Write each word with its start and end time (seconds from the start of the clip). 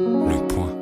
Le 0.00 0.46
point. 0.46 0.76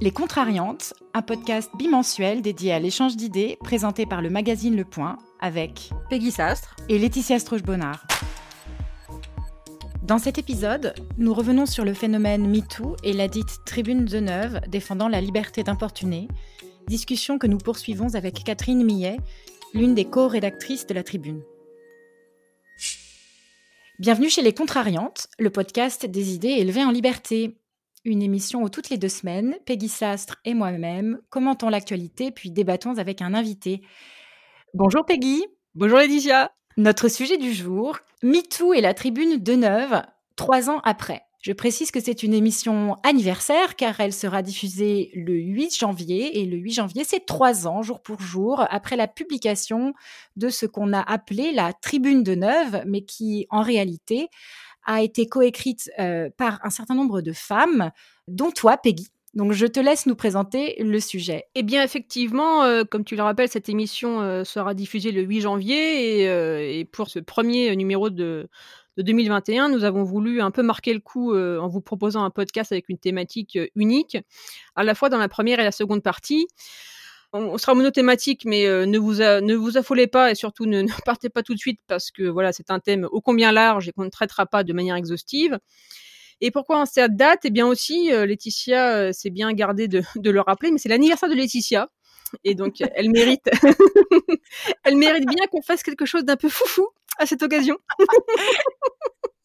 Les 0.00 0.10
Contrariantes, 0.10 0.94
un 1.12 1.20
podcast 1.20 1.70
bimensuel 1.76 2.40
dédié 2.40 2.72
à 2.72 2.78
l'échange 2.78 3.16
d'idées 3.16 3.58
présenté 3.62 4.06
par 4.06 4.22
le 4.22 4.30
magazine 4.30 4.74
Le 4.74 4.86
Point 4.86 5.18
avec 5.40 5.90
Peggy 6.08 6.30
Sastre 6.30 6.74
et 6.88 6.98
Laetitia 6.98 7.38
Stroche-Bonnard. 7.38 8.06
Dans 10.02 10.18
cet 10.18 10.38
épisode, 10.38 10.94
nous 11.18 11.34
revenons 11.34 11.66
sur 11.66 11.84
le 11.84 11.92
phénomène 11.92 12.48
MeToo 12.48 12.96
et 13.02 13.12
la 13.12 13.28
dite 13.28 13.58
Tribune 13.66 14.06
de 14.06 14.20
Neuve 14.20 14.62
défendant 14.68 15.08
la 15.08 15.20
liberté 15.20 15.62
d'importuner, 15.62 16.28
discussion 16.86 17.38
que 17.38 17.46
nous 17.46 17.58
poursuivons 17.58 18.14
avec 18.14 18.42
Catherine 18.42 18.82
Millet, 18.82 19.18
l'une 19.74 19.94
des 19.94 20.06
co-rédactrices 20.06 20.86
de 20.86 20.94
la 20.94 21.02
Tribune. 21.02 21.42
Bienvenue 24.00 24.28
chez 24.28 24.42
Les 24.42 24.52
Contrariantes, 24.52 25.28
le 25.38 25.50
podcast 25.50 26.04
des 26.04 26.34
idées 26.34 26.48
élevées 26.48 26.82
en 26.82 26.90
liberté. 26.90 27.60
Une 28.04 28.22
émission 28.22 28.64
où 28.64 28.68
toutes 28.68 28.90
les 28.90 28.98
deux 28.98 29.08
semaines, 29.08 29.56
Peggy 29.66 29.88
Sastre 29.88 30.40
et 30.44 30.52
moi-même 30.52 31.20
commentons 31.30 31.68
l'actualité 31.68 32.32
puis 32.32 32.50
débattons 32.50 32.98
avec 32.98 33.22
un 33.22 33.34
invité. 33.34 33.82
Bonjour 34.74 35.06
Peggy. 35.06 35.46
Bonjour 35.76 35.98
Laetitia. 35.98 36.50
Notre 36.76 37.06
sujet 37.06 37.36
du 37.36 37.54
jour, 37.54 38.00
MeToo 38.24 38.74
et 38.74 38.80
la 38.80 38.94
tribune 38.94 39.40
de 39.40 39.54
Neuve, 39.54 40.02
trois 40.34 40.70
ans 40.70 40.80
après. 40.82 41.22
Je 41.44 41.52
précise 41.52 41.90
que 41.90 42.00
c'est 42.00 42.22
une 42.22 42.32
émission 42.32 42.96
anniversaire 43.02 43.76
car 43.76 44.00
elle 44.00 44.14
sera 44.14 44.40
diffusée 44.40 45.10
le 45.14 45.34
8 45.34 45.76
janvier 45.76 46.40
et 46.40 46.46
le 46.46 46.56
8 46.56 46.72
janvier 46.72 47.04
c'est 47.04 47.26
trois 47.26 47.66
ans 47.66 47.82
jour 47.82 48.00
pour 48.00 48.22
jour 48.22 48.64
après 48.70 48.96
la 48.96 49.08
publication 49.08 49.92
de 50.36 50.48
ce 50.48 50.64
qu'on 50.64 50.94
a 50.94 51.02
appelé 51.02 51.52
la 51.52 51.74
tribune 51.74 52.22
de 52.22 52.34
Neuve 52.34 52.84
mais 52.86 53.02
qui 53.02 53.46
en 53.50 53.60
réalité 53.60 54.30
a 54.86 55.02
été 55.02 55.26
coécrite 55.26 55.90
euh, 55.98 56.30
par 56.34 56.60
un 56.64 56.70
certain 56.70 56.94
nombre 56.94 57.20
de 57.20 57.32
femmes, 57.32 57.90
dont 58.26 58.50
toi, 58.50 58.78
Peggy. 58.78 59.08
Donc 59.34 59.52
je 59.52 59.66
te 59.66 59.80
laisse 59.80 60.06
nous 60.06 60.14
présenter 60.14 60.76
le 60.82 61.00
sujet. 61.00 61.44
Eh 61.54 61.62
bien 61.62 61.82
effectivement, 61.82 62.62
euh, 62.62 62.84
comme 62.84 63.04
tu 63.04 63.16
le 63.16 63.22
rappelles, 63.22 63.48
cette 63.48 63.68
émission 63.68 64.22
euh, 64.22 64.44
sera 64.44 64.72
diffusée 64.72 65.12
le 65.12 65.22
8 65.22 65.40
janvier 65.42 66.22
et, 66.22 66.78
et 66.78 66.84
pour 66.86 67.10
ce 67.10 67.18
premier 67.18 67.74
numéro 67.76 68.08
de, 68.08 68.48
de, 68.96 69.02
2021, 69.02 69.68
nous 69.68 69.84
avons 69.84 70.04
voulu 70.04 70.40
un 70.40 70.50
peu 70.50 70.62
marquer 70.62 70.94
le 70.94 71.00
coup 71.00 71.36
en 71.36 71.68
vous 71.68 71.80
proposant 71.80 72.24
un 72.24 72.30
podcast 72.30 72.72
avec 72.72 72.88
une 72.88 72.98
thématique 72.98 73.58
unique, 73.74 74.18
à 74.76 74.84
la 74.84 74.94
fois 74.94 75.08
dans 75.08 75.18
la 75.18 75.28
première 75.28 75.60
et 75.60 75.64
la 75.64 75.72
seconde 75.72 76.02
partie 76.02 76.46
on 77.34 77.58
sera 77.58 77.74
monothématique, 77.74 78.44
mais 78.44 78.66
euh, 78.66 78.86
ne, 78.86 78.98
vous 78.98 79.14
ne 79.14 79.54
vous 79.54 79.76
affolez 79.76 80.06
pas 80.06 80.30
et 80.30 80.34
surtout 80.34 80.66
ne, 80.66 80.84
partez 81.04 81.28
pas 81.28 81.42
tout 81.42 81.54
de 81.54 81.58
suite 81.58 81.80
parce 81.86 82.10
que 82.10 82.22
voilà, 82.22 82.52
c'est 82.52 82.70
un 82.70 82.80
thème 82.80 83.08
ô 83.10 83.20
combien 83.20 83.52
large 83.52 83.88
et 83.88 83.92
qu'on 83.92 84.04
ne 84.04 84.10
traitera 84.10 84.46
pas 84.46 84.64
de 84.64 84.72
manière 84.72 84.96
exhaustive. 84.96 85.58
Et 86.40 86.50
pourquoi 86.50 86.78
en 86.78 86.86
cette 86.86 87.16
date? 87.16 87.40
Eh 87.44 87.50
bien 87.50 87.66
aussi, 87.66 88.12
euh, 88.12 88.26
Laetitia 88.26 88.96
euh, 88.96 89.12
s'est 89.12 89.30
bien 89.30 89.52
gardée 89.52 89.88
de, 89.88 90.02
le 90.16 90.40
rappeler, 90.40 90.70
mais 90.70 90.78
c'est 90.78 90.88
l'anniversaire 90.88 91.28
de 91.28 91.34
Laetitia. 91.34 91.88
Et 92.42 92.54
donc, 92.54 92.80
elle 92.80 93.10
mérite, 93.10 93.48
elle 94.84 94.96
mérite 94.96 95.26
bien 95.26 95.46
qu'on 95.50 95.62
fasse 95.62 95.84
quelque 95.84 96.04
chose 96.04 96.24
d'un 96.24 96.36
peu 96.36 96.48
foufou 96.48 96.88
à 97.18 97.26
cette 97.26 97.42
occasion. 97.42 97.76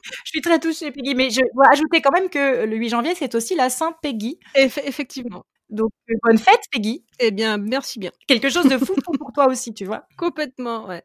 je 0.04 0.30
suis 0.30 0.42
très 0.42 0.60
touchée, 0.60 0.92
Peggy, 0.92 1.16
mais 1.16 1.30
je 1.30 1.42
dois 1.54 1.68
ajouter 1.72 2.02
quand 2.02 2.12
même 2.12 2.30
que 2.30 2.66
le 2.66 2.76
8 2.76 2.90
janvier, 2.90 3.16
c'est 3.16 3.36
aussi 3.36 3.56
la 3.56 3.70
Sainte 3.70 3.96
Peggy. 4.02 4.40
effectivement. 4.56 5.46
Donc, 5.70 5.92
euh, 6.10 6.14
bonne 6.24 6.38
fête, 6.38 6.62
Peggy. 6.72 7.04
Eh 7.20 7.32
bien, 7.32 7.58
merci 7.58 8.00
bien. 8.00 8.12
Quelque 8.28 8.50
chose 8.50 8.68
de 8.68 8.78
fou 8.78 8.96
pour 9.18 9.32
toi 9.34 9.48
aussi, 9.48 9.74
tu 9.74 9.86
vois. 9.86 10.06
Complètement, 10.18 10.88
ouais. 10.88 11.04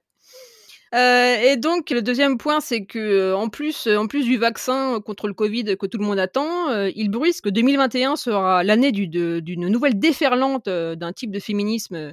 Euh, 0.94 1.36
et 1.42 1.56
donc 1.56 1.90
le 1.90 2.02
deuxième 2.02 2.38
point, 2.38 2.60
c'est 2.60 2.86
que 2.86 2.98
euh, 3.00 3.36
en 3.36 3.48
plus, 3.48 3.88
en 3.88 4.06
plus 4.06 4.24
du 4.24 4.36
vaccin 4.36 5.00
contre 5.04 5.26
le 5.26 5.34
Covid 5.34 5.76
que 5.76 5.86
tout 5.86 5.98
le 5.98 6.04
monde 6.04 6.20
attend, 6.20 6.72
il 6.86 7.10
bruise 7.10 7.40
que 7.40 7.48
2021 7.48 8.14
sera 8.14 8.62
l'année 8.62 8.92
d'une 8.92 9.68
nouvelle 9.68 9.98
déferlante 9.98 10.69
d'un 10.69 11.12
type 11.12 11.32
de 11.32 11.41
féminisme 11.41 12.12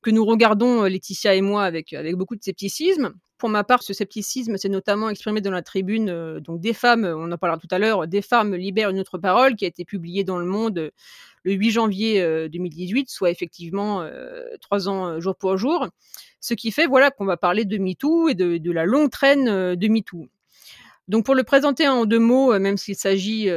que 0.00 0.10
nous 0.10 0.24
regardons 0.24 0.84
Laetitia 0.84 1.34
et 1.34 1.42
moi 1.42 1.64
avec 1.64 1.92
avec 1.92 2.16
beaucoup 2.16 2.34
de 2.34 2.42
scepticisme. 2.42 3.12
Pour 3.38 3.48
ma 3.48 3.64
part, 3.64 3.82
ce 3.82 3.92
scepticisme 3.92 4.56
s'est 4.56 4.68
notamment 4.68 5.08
exprimé 5.10 5.40
dans 5.40 5.52
la 5.52 5.62
tribune 5.62 6.40
donc 6.40 6.60
des 6.60 6.72
femmes, 6.72 7.04
on 7.04 7.30
en 7.30 7.38
parlera 7.38 7.58
tout 7.58 7.68
à 7.70 7.78
l'heure, 7.78 8.06
des 8.08 8.22
femmes 8.22 8.54
libèrent 8.54 8.90
une 8.90 8.98
autre 8.98 9.16
parole 9.16 9.54
qui 9.54 9.64
a 9.64 9.68
été 9.68 9.84
publiée 9.84 10.24
dans 10.24 10.38
le 10.38 10.44
Monde 10.44 10.90
le 11.44 11.52
8 11.52 11.70
janvier 11.70 12.48
2018, 12.48 13.00
euh, 13.00 13.04
soit 13.08 13.30
effectivement 13.30 14.02
euh, 14.02 14.44
trois 14.60 14.88
ans 14.88 15.06
euh, 15.08 15.20
jour 15.20 15.36
pour 15.36 15.56
jour. 15.56 15.88
Ce 16.40 16.54
qui 16.54 16.70
fait 16.70 16.86
voilà 16.86 17.10
qu'on 17.10 17.24
va 17.24 17.36
parler 17.36 17.64
de 17.64 17.78
MeToo 17.78 18.28
et 18.28 18.34
de, 18.34 18.70
la 18.70 18.84
longue 18.84 19.10
traîne 19.10 19.74
de 19.74 19.88
MeToo. 19.88 20.28
Donc 21.08 21.24
pour 21.24 21.34
le 21.34 21.42
présenter 21.42 21.88
en 21.88 22.04
deux 22.04 22.18
mots, 22.18 22.56
même 22.58 22.76
s'il 22.76 22.94
s'agit, 22.94 23.48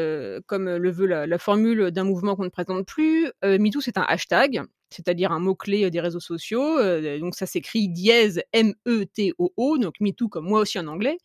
comme 0.48 0.78
le 0.78 0.92
veut 0.92 1.06
la, 1.06 1.38
formule, 1.38 1.92
d'un 1.92 2.06
mouvement 2.06 2.36
qu'on 2.36 2.46
ne 2.46 2.50
présente 2.50 2.88
plus, 2.88 3.30
MeToo 3.44 3.82
c'est 3.82 3.98
un 3.98 4.06
hashtag, 4.08 4.64
c'est-à-dire 4.94 5.32
un 5.32 5.40
mot-clé 5.40 5.90
des 5.90 6.00
réseaux 6.00 6.20
sociaux. 6.20 6.78
donc 7.20 7.36
ça 7.36 7.46
s'écrit 7.46 7.90
dièse 7.90 8.42
M-E-T-O-O, 8.54 9.78
donc 9.78 9.96
MeToo 10.00 10.28
comme 10.30 10.46
moi 10.46 10.62
aussi 10.62 10.80
en 10.80 10.88
anglais. 10.88 11.18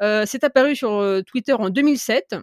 c'est 0.00 0.44
apparu 0.44 0.76
sur 0.76 1.22
Twitter 1.26 1.52
en 1.52 1.70
2007 1.70 2.36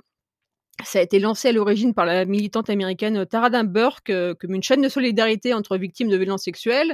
ça 0.83 0.99
a 0.99 1.01
été 1.01 1.19
lancé 1.19 1.49
à 1.49 1.51
l'origine 1.51 1.93
par 1.93 2.05
la 2.05 2.25
militante 2.25 2.69
américaine 2.69 3.25
Tarana 3.25 3.63
Burke 3.63 4.09
euh, 4.09 4.33
comme 4.35 4.53
une 4.53 4.63
chaîne 4.63 4.81
de 4.81 4.89
solidarité 4.89 5.53
entre 5.53 5.77
victimes 5.77 6.09
de 6.09 6.17
violences 6.17 6.43
sexuelles. 6.43 6.93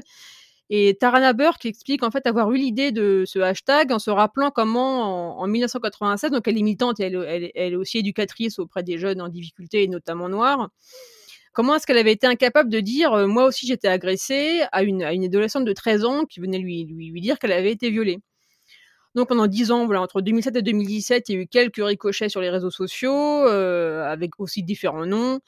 Et 0.69 0.95
Tarana 0.97 1.33
Burke 1.33 1.65
explique 1.65 2.03
en 2.03 2.11
fait 2.11 2.25
avoir 2.27 2.51
eu 2.51 2.57
l'idée 2.57 2.91
de 2.91 3.23
ce 3.25 3.39
hashtag 3.39 3.91
en 3.91 3.99
se 3.99 4.09
rappelant 4.09 4.51
comment 4.51 5.37
en, 5.37 5.47
1996, 5.47 6.31
donc 6.31 6.47
elle 6.47 6.57
est 6.57 6.61
militante 6.61 7.01
et 7.01 7.03
elle, 7.03 7.51
elle, 7.55 7.73
est 7.73 7.75
aussi 7.75 7.97
éducatrice 7.97 8.57
auprès 8.57 8.81
des 8.81 8.97
jeunes 8.97 9.19
en 9.19 9.27
difficulté 9.27 9.83
et 9.83 9.89
notamment 9.89 10.29
noirs, 10.29 10.69
comment 11.53 11.75
est-ce 11.75 11.85
qu'elle 11.85 11.97
avait 11.97 12.13
été 12.13 12.27
incapable 12.27 12.69
de 12.69 12.79
dire 12.79 13.13
euh, 13.13 13.27
moi 13.27 13.45
aussi 13.45 13.67
j'étais 13.67 13.87
agressée 13.87 14.61
à 14.71 14.83
une, 14.83 15.03
adolescente 15.03 15.65
de 15.65 15.73
13 15.73 16.05
ans 16.05 16.25
qui 16.25 16.39
venait 16.39 16.59
lui, 16.59 16.85
dire 17.21 17.39
qu'elle 17.39 17.51
avait 17.51 17.71
été 17.71 17.89
violée. 17.89 18.19
Donc 19.15 19.27
pendant 19.27 19.47
dix 19.47 19.71
ans, 19.71 19.85
voilà, 19.85 20.01
entre 20.01 20.21
2007 20.21 20.55
et 20.55 20.61
2017, 20.61 21.29
il 21.29 21.35
y 21.35 21.37
a 21.37 21.41
eu 21.41 21.47
quelques 21.47 21.83
ricochets 21.83 22.29
sur 22.29 22.39
les 22.39 22.49
réseaux 22.49 22.71
sociaux, 22.71 23.11
euh, 23.45 24.05
avec 24.05 24.39
aussi 24.39 24.63
différents 24.63 25.05
noms. 25.05 25.39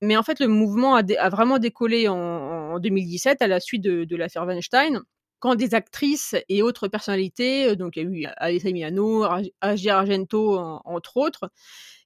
Mais 0.00 0.16
en 0.16 0.22
fait, 0.22 0.38
le 0.38 0.46
mouvement 0.46 0.94
a, 0.94 1.28
vraiment 1.28 1.58
décollé 1.58 2.06
en, 2.06 2.78
2017 2.78 3.42
à 3.42 3.48
la 3.48 3.58
suite 3.58 3.82
de, 3.82 4.16
l'affaire 4.16 4.46
Weinstein, 4.46 5.00
quand 5.40 5.56
des 5.56 5.74
actrices 5.74 6.36
et 6.48 6.62
autres 6.62 6.86
personnalités, 6.86 7.70
euh, 7.70 7.74
donc 7.74 7.96
il 7.96 8.02
y 8.02 8.06
a 8.06 8.08
eu 8.08 8.32
Alessa 8.36 8.70
Milano, 8.70 9.26
Agia 9.60 9.98
Argento, 9.98 10.56
entre 10.84 11.16
autres, 11.16 11.50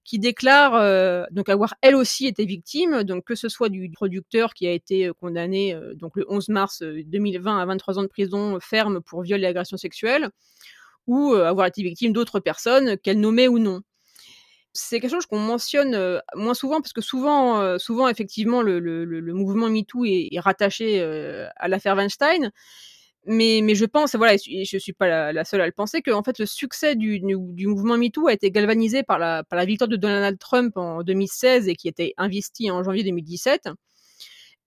qui 0.04 0.18
déclarent 0.18 0.74
euh, 0.74 1.24
donc 1.30 1.48
avoir 1.48 1.74
elle 1.80 1.94
aussi 1.94 2.26
été 2.26 2.44
victime, 2.44 3.04
donc 3.04 3.24
que 3.24 3.34
ce 3.34 3.48
soit 3.48 3.68
du 3.68 3.90
producteur 3.90 4.54
qui 4.54 4.66
a 4.66 4.72
été 4.72 5.10
condamné 5.20 5.78
donc 5.94 6.16
le 6.16 6.24
11 6.28 6.48
mars 6.48 6.82
2020 6.82 7.58
à 7.58 7.66
23 7.66 7.98
ans 7.98 8.02
de 8.02 8.08
prison 8.08 8.58
ferme 8.60 9.00
pour 9.00 9.22
viol 9.22 9.42
et 9.42 9.46
agression 9.46 9.76
sexuelle, 9.76 10.30
ou 11.06 11.32
euh, 11.32 11.46
avoir 11.46 11.66
été 11.66 11.82
victime 11.82 12.12
d'autres 12.12 12.40
personnes, 12.40 12.96
qu'elle 12.98 13.20
nommait 13.20 13.48
ou 13.48 13.58
non. 13.58 13.80
C'est 14.74 15.00
quelque 15.00 15.10
chose 15.10 15.26
qu'on 15.26 15.38
mentionne 15.38 15.94
euh, 15.94 16.18
moins 16.34 16.54
souvent 16.54 16.80
parce 16.80 16.94
que 16.94 17.02
souvent, 17.02 17.60
euh, 17.60 17.78
souvent 17.78 18.08
effectivement, 18.08 18.62
le, 18.62 18.80
mouvement 19.32 19.68
MeToo 19.68 20.04
est 20.04 20.40
rattaché 20.40 21.02
à 21.56 21.68
l'affaire 21.68 21.96
Weinstein. 21.96 22.50
Mais, 23.24 23.74
je 23.74 23.84
pense, 23.84 24.16
voilà, 24.16 24.34
et 24.34 24.64
je 24.64 24.78
suis 24.78 24.92
pas 24.92 25.32
la, 25.32 25.44
seule 25.44 25.60
à 25.60 25.66
le 25.66 25.72
penser, 25.72 26.02
que 26.02 26.10
en 26.10 26.24
fait 26.24 26.38
le 26.40 26.46
succès 26.46 26.96
du, 26.96 27.20
mouvement 27.66 27.96
MeToo 27.96 28.26
a 28.26 28.32
été 28.32 28.50
galvanisé 28.50 29.04
par 29.04 29.18
la, 29.18 29.44
victoire 29.64 29.88
de 29.88 29.96
Donald 29.96 30.38
Trump 30.38 30.76
en 30.76 31.02
2016 31.04 31.68
et 31.68 31.76
qui 31.76 31.88
était 31.88 32.14
investi 32.16 32.70
en 32.70 32.82
janvier 32.82 33.04
2017. 33.04 33.68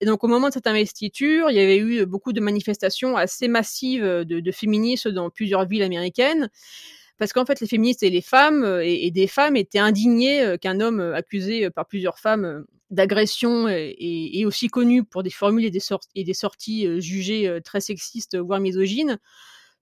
Et 0.00 0.06
donc 0.06 0.24
au 0.24 0.28
moment 0.28 0.48
de 0.48 0.54
cette 0.54 0.66
investiture, 0.66 1.50
il 1.50 1.56
y 1.56 1.60
avait 1.60 1.78
eu 1.78 2.06
beaucoup 2.06 2.32
de 2.32 2.40
manifestations 2.40 3.16
assez 3.16 3.48
massives 3.48 4.04
de 4.04 4.52
féministes 4.52 5.08
dans 5.08 5.28
plusieurs 5.30 5.66
villes 5.66 5.82
américaines, 5.82 6.48
parce 7.18 7.32
qu'en 7.32 7.44
fait 7.46 7.60
les 7.60 7.66
féministes 7.66 8.02
et 8.02 8.10
les 8.10 8.20
femmes 8.20 8.80
et, 8.82 9.10
des 9.10 9.26
femmes 9.26 9.56
étaient 9.56 9.78
indignées 9.78 10.56
qu'un 10.60 10.80
homme 10.80 11.00
accusé 11.00 11.70
par 11.70 11.86
plusieurs 11.86 12.18
femmes 12.18 12.64
d'agression 12.90 13.68
et, 13.68 14.44
aussi 14.46 14.68
connu 14.68 15.02
pour 15.04 15.22
des 15.22 15.30
formules 15.30 15.64
et 15.64 15.70
des, 15.70 16.34
sorties 16.34 17.00
jugées 17.00 17.58
très 17.64 17.80
sexistes 17.80 18.36
voire 18.36 18.60
misogynes 18.60 19.18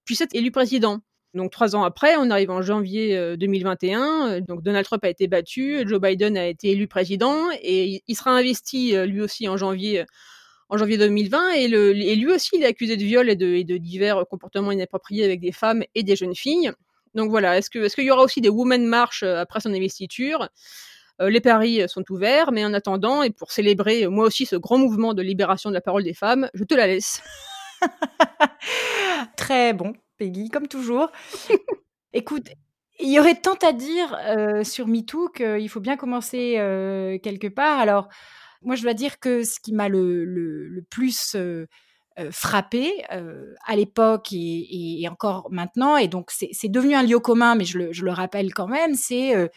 puisse 0.04 0.20
être 0.20 0.34
élu 0.34 0.50
président. 0.50 1.00
Donc 1.34 1.50
trois 1.50 1.74
ans 1.74 1.82
après, 1.82 2.14
on 2.16 2.30
arrive 2.30 2.50
en 2.50 2.62
janvier 2.62 3.36
2021. 3.36 4.00
Euh, 4.00 4.30
euh, 4.36 4.40
donc 4.40 4.62
Donald 4.62 4.86
Trump 4.86 5.04
a 5.04 5.08
été 5.08 5.26
battu, 5.26 5.82
Joe 5.86 6.00
Biden 6.00 6.36
a 6.36 6.46
été 6.46 6.70
élu 6.70 6.86
président 6.86 7.48
et 7.60 8.02
il 8.06 8.14
sera 8.14 8.30
investi 8.30 8.96
euh, 8.96 9.04
lui 9.04 9.20
aussi 9.20 9.48
en 9.48 9.56
janvier 9.56 10.04
en 10.70 10.78
janvier 10.78 10.96
2020 10.96 11.52
et, 11.54 11.68
lui 11.68 12.32
aussi 12.32 12.50
il 12.54 12.62
est 12.62 12.66
accusé 12.66 12.96
de 12.96 13.04
viol 13.04 13.28
et 13.28 13.36
de, 13.36 13.76
divers 13.76 14.24
comportements 14.30 14.72
inappropriés 14.72 15.24
avec 15.24 15.40
des 15.40 15.52
femmes 15.52 15.82
et 15.94 16.02
des 16.02 16.16
jeunes 16.16 16.34
filles. 16.34 16.72
Donc 17.14 17.30
voilà, 17.30 17.58
est-ce 17.58 17.76
est-ce 17.78 17.94
qu'il 17.94 18.04
y 18.04 18.10
aura 18.10 18.22
aussi 18.22 18.40
des 18.40 18.48
Women 18.48 18.86
March 18.86 19.22
après 19.22 19.60
son 19.60 19.72
investiture? 19.72 20.48
Les 21.20 21.40
paris 21.40 21.88
sont 21.88 22.04
ouverts, 22.10 22.50
mais 22.50 22.64
en 22.64 22.74
attendant 22.74 23.22
et 23.22 23.30
pour 23.30 23.52
célébrer 23.52 24.08
moi 24.08 24.26
aussi 24.26 24.46
ce 24.46 24.56
grand 24.56 24.78
mouvement 24.78 25.14
de 25.14 25.22
libération 25.22 25.70
de 25.70 25.74
la 25.74 25.80
parole 25.80 26.02
des 26.02 26.14
femmes, 26.14 26.50
je 26.54 26.64
te 26.64 26.74
la 26.74 26.88
laisse. 26.88 27.22
Très 29.36 29.72
bon. 29.72 29.92
Peggy, 30.18 30.48
comme 30.48 30.66
toujours. 30.66 31.10
Écoute, 32.12 32.48
Il 32.98 33.12
y 33.12 33.20
aurait 33.20 33.40
tant 33.40 33.54
à 33.62 33.72
dire 33.72 34.18
sur 34.64 34.88
MeToo 34.88 35.28
qu'il 35.28 35.68
faut 35.68 35.80
bien 35.80 35.96
commencer 35.96 36.54
quelque 37.22 37.48
part. 37.48 37.78
Alors, 37.78 38.08
moi, 38.62 38.76
je 38.76 38.82
dois 38.82 38.94
dire 38.94 39.20
que 39.20 39.44
ce 39.44 39.60
qui 39.60 39.72
m'a 39.72 39.88
le, 39.88 40.24
le, 40.24 40.82
plus 40.90 41.36
frappé 42.30 43.04
à 43.08 43.76
l'époque 43.76 44.28
et, 44.32 45.06
encore 45.10 45.48
maintenant, 45.50 45.96
et 45.96 46.08
donc 46.08 46.30
c'est 46.30 46.68
devenu 46.68 46.94
un 46.94 47.02
lieu 47.02 47.18
commun, 47.18 47.54
mais 47.54 47.64
je 47.64 47.78
le, 47.78 48.10
rappelle 48.10 48.52
quand 48.54 48.68
même, 48.68 48.94
c'est 48.94 49.50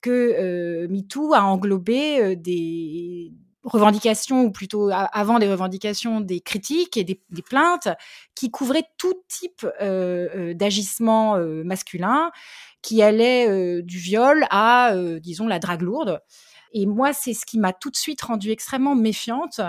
que 0.00 0.86
MeToo 0.88 1.34
a 1.34 1.42
englobé 1.42 2.36
des 2.36 3.32
revendications, 3.62 4.44
ou 4.44 4.50
plutôt 4.50 4.90
avant 4.90 5.38
des 5.38 5.48
revendications, 5.48 6.20
des 6.20 6.40
critiques 6.40 6.96
et 6.96 7.04
des, 7.04 7.20
des 7.30 7.42
plaintes 7.42 7.88
qui 8.34 8.50
couvraient 8.50 8.86
tout 8.96 9.14
type 9.28 9.66
d'agissement 9.80 11.36
masculin 11.64 12.30
qui 12.82 13.02
allait 13.02 13.82
du 13.82 13.98
viol 13.98 14.46
à, 14.50 14.94
disons, 15.20 15.46
la 15.46 15.58
drague 15.58 15.82
lourde. 15.82 16.20
Et 16.72 16.86
moi, 16.86 17.12
c'est 17.12 17.34
ce 17.34 17.44
qui 17.44 17.58
m'a 17.58 17.72
tout 17.72 17.90
de 17.90 17.96
suite 17.96 18.22
rendue 18.22 18.50
extrêmement 18.50 18.94
méfiante, 18.94 19.60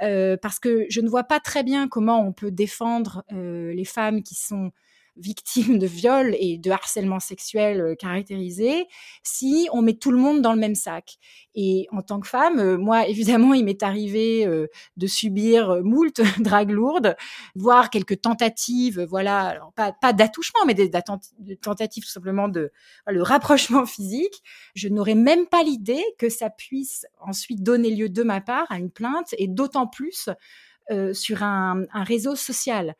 parce 0.00 0.58
que 0.58 0.86
je 0.88 1.00
ne 1.00 1.08
vois 1.08 1.24
pas 1.24 1.40
très 1.40 1.62
bien 1.62 1.88
comment 1.88 2.20
on 2.20 2.32
peut 2.32 2.50
défendre 2.50 3.24
les 3.30 3.84
femmes 3.84 4.22
qui 4.22 4.34
sont 4.34 4.72
victimes 5.18 5.78
de 5.78 5.86
viol 5.86 6.34
et 6.38 6.58
de 6.58 6.70
harcèlement 6.70 7.20
sexuel 7.20 7.80
euh, 7.80 7.94
caractérisé 7.94 8.86
si 9.22 9.68
on 9.72 9.82
met 9.82 9.94
tout 9.94 10.10
le 10.10 10.18
monde 10.18 10.42
dans 10.42 10.52
le 10.52 10.60
même 10.60 10.74
sac. 10.74 11.18
Et 11.54 11.88
en 11.90 12.02
tant 12.02 12.20
que 12.20 12.28
femme, 12.28 12.58
euh, 12.58 12.78
moi, 12.78 13.06
évidemment, 13.08 13.54
il 13.54 13.64
m'est 13.64 13.82
arrivé 13.82 14.46
euh, 14.46 14.68
de 14.96 15.06
subir 15.06 15.82
moult 15.82 16.20
dragues 16.40 16.70
lourdes, 16.70 17.16
voire 17.54 17.90
quelques 17.90 18.20
tentatives, 18.20 19.02
voilà, 19.02 19.60
pas, 19.74 20.12
d'attouchement, 20.12 20.64
mais 20.66 20.74
des, 20.74 20.90
tentatives 21.60 22.04
tout 22.04 22.10
simplement 22.10 22.48
de 22.48 22.70
le 23.06 23.22
rapprochement 23.22 23.86
physique. 23.86 24.42
Je 24.74 24.88
n'aurais 24.88 25.14
même 25.14 25.46
pas 25.46 25.62
l'idée 25.62 26.04
que 26.18 26.28
ça 26.28 26.50
puisse 26.50 27.06
ensuite 27.20 27.62
donner 27.62 27.90
lieu 27.90 28.08
de 28.08 28.22
ma 28.22 28.40
part 28.40 28.66
à 28.70 28.78
une 28.78 28.90
plainte, 28.90 29.34
et 29.38 29.48
d'autant 29.48 29.86
plus 29.86 30.28
sur 31.12 31.42
un, 31.42 31.84
réseau 31.92 32.34
social. 32.34 32.94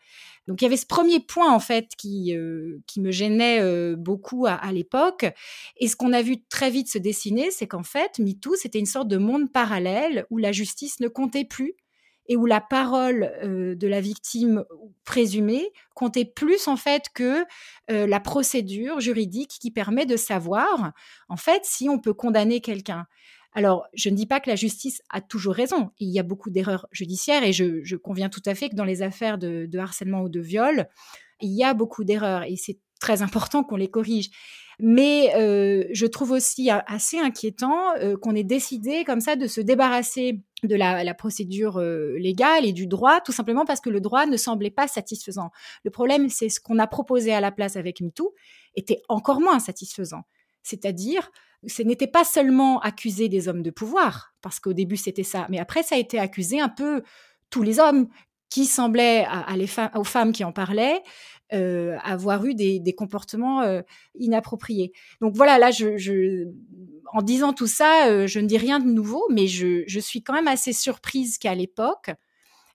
Donc 0.48 0.62
il 0.62 0.64
y 0.64 0.66
avait 0.66 0.78
ce 0.78 0.86
premier 0.86 1.20
point 1.20 1.52
en 1.52 1.60
fait 1.60 1.94
qui, 1.96 2.34
euh, 2.34 2.80
qui 2.86 3.00
me 3.00 3.10
gênait 3.10 3.60
euh, 3.60 3.96
beaucoup 3.96 4.46
à, 4.46 4.72
l'époque. 4.72 5.26
Et 5.76 5.88
ce 5.88 5.94
qu'on 5.94 6.14
a 6.14 6.22
vu 6.22 6.42
très 6.48 6.70
vite 6.70 6.90
se 6.90 6.96
dessiner, 6.98 7.50
c'est 7.50 7.66
qu'en 7.66 7.82
fait, 7.82 8.18
MeToo, 8.18 8.56
c'était 8.56 8.78
une 8.78 8.86
sorte 8.86 9.08
de 9.08 9.18
monde 9.18 9.52
parallèle 9.52 10.26
où 10.30 10.38
la 10.38 10.50
justice 10.50 11.00
ne 11.00 11.08
comptait 11.08 11.44
plus 11.44 11.74
et 12.30 12.36
où 12.36 12.46
la 12.46 12.60
parole 12.60 13.32
de 13.42 13.86
la 13.86 14.02
victime 14.02 14.64
présumée 15.04 15.72
comptait 15.94 16.26
plus 16.26 16.68
en 16.68 16.76
fait 16.76 17.04
que 17.14 17.44
la 17.88 18.20
procédure 18.20 19.00
juridique 19.00 19.56
qui 19.58 19.70
permet 19.70 20.04
de 20.04 20.18
savoir 20.18 20.92
en 21.30 21.38
fait 21.38 21.62
si 21.64 21.88
on 21.88 21.98
peut 21.98 22.12
condamner 22.12 22.60
quelqu'un. 22.60 23.06
Alors, 23.52 23.86
je 23.94 24.10
ne 24.10 24.14
dis 24.14 24.26
pas 24.26 24.40
que 24.40 24.50
la 24.50 24.56
justice 24.56 25.02
a 25.10 25.20
toujours 25.20 25.54
raison. 25.54 25.90
Il 25.98 26.10
y 26.10 26.18
a 26.18 26.22
beaucoup 26.22 26.50
d'erreurs 26.50 26.86
judiciaires 26.92 27.42
et 27.42 27.52
je, 27.52 27.96
conviens 27.96 28.28
tout 28.28 28.42
à 28.46 28.54
fait 28.54 28.68
que 28.68 28.74
dans 28.74 28.84
les 28.84 29.02
affaires 29.02 29.38
de, 29.38 29.68
harcèlement 29.78 30.22
ou 30.22 30.28
de 30.28 30.40
viol, 30.40 30.88
il 31.40 31.52
y 31.52 31.64
a 31.64 31.74
beaucoup 31.74 32.04
d'erreurs 32.04 32.42
et 32.44 32.56
c'est 32.56 32.78
très 33.00 33.22
important 33.22 33.64
qu'on 33.64 33.76
les 33.76 33.88
corrige. 33.88 34.30
Mais 34.80 35.34
euh, 35.34 35.84
je 35.92 36.06
trouve 36.06 36.30
aussi 36.30 36.70
assez 36.70 37.18
inquiétant 37.18 37.96
euh, 37.96 38.16
qu'on 38.16 38.36
ait 38.36 38.44
décidé 38.44 39.02
comme 39.04 39.20
ça 39.20 39.34
de 39.34 39.48
se 39.48 39.60
débarrasser 39.60 40.40
de 40.62 40.76
la, 40.76 41.14
procédure 41.14 41.78
euh, 41.80 42.16
légale 42.18 42.64
et 42.64 42.72
du 42.72 42.86
droit, 42.86 43.20
tout 43.20 43.32
simplement 43.32 43.64
parce 43.64 43.80
que 43.80 43.90
le 43.90 44.00
droit 44.00 44.26
ne 44.26 44.36
semblait 44.36 44.70
pas 44.70 44.86
satisfaisant. 44.86 45.50
Le 45.84 45.90
problème, 45.90 46.28
c'est 46.28 46.48
ce 46.48 46.60
qu'on 46.60 46.78
a 46.78 46.86
proposé 46.86 47.32
à 47.32 47.40
la 47.40 47.50
place 47.50 47.74
avec 47.74 48.00
MeToo 48.00 48.34
était 48.76 49.02
encore 49.08 49.40
moins 49.40 49.58
satisfaisant. 49.58 50.22
C'est-à-dire 50.62 51.30
ce 51.66 51.82
n'était 51.82 52.06
pas 52.06 52.24
seulement 52.24 52.80
accuser 52.80 53.28
des 53.28 53.48
hommes 53.48 53.62
de 53.62 53.70
pouvoir, 53.70 54.34
parce 54.42 54.60
qu'au 54.60 54.72
début 54.72 54.96
c'était 54.96 55.24
ça, 55.24 55.46
mais 55.50 55.58
après 55.58 55.82
ça 55.82 55.96
a 55.96 55.98
été 55.98 56.18
accusé 56.18 56.60
un 56.60 56.68
peu 56.68 57.02
tous 57.50 57.62
les 57.62 57.80
hommes 57.80 58.08
qui 58.50 58.64
semblaient, 58.64 59.26
aux 59.94 60.04
femmes 60.04 60.32
qui 60.32 60.44
en 60.44 60.52
parlaient, 60.52 61.02
euh, 61.52 61.96
avoir 62.02 62.44
eu 62.44 62.54
des, 62.54 62.94
comportements 62.96 63.62
euh, 63.62 63.82
inappropriés. 64.18 64.92
Donc 65.20 65.34
voilà, 65.34 65.58
là, 65.58 65.70
je, 65.70 66.46
en 67.12 67.22
disant 67.22 67.52
tout 67.52 67.66
ça, 67.66 68.08
euh, 68.08 68.26
je 68.26 68.40
ne 68.40 68.46
dis 68.46 68.58
rien 68.58 68.80
de 68.80 68.90
nouveau, 68.90 69.24
mais 69.30 69.46
je 69.46 69.98
suis 69.98 70.22
quand 70.22 70.34
même 70.34 70.48
assez 70.48 70.72
surprise 70.72 71.38
qu'à 71.38 71.54
l'époque, 71.54 72.10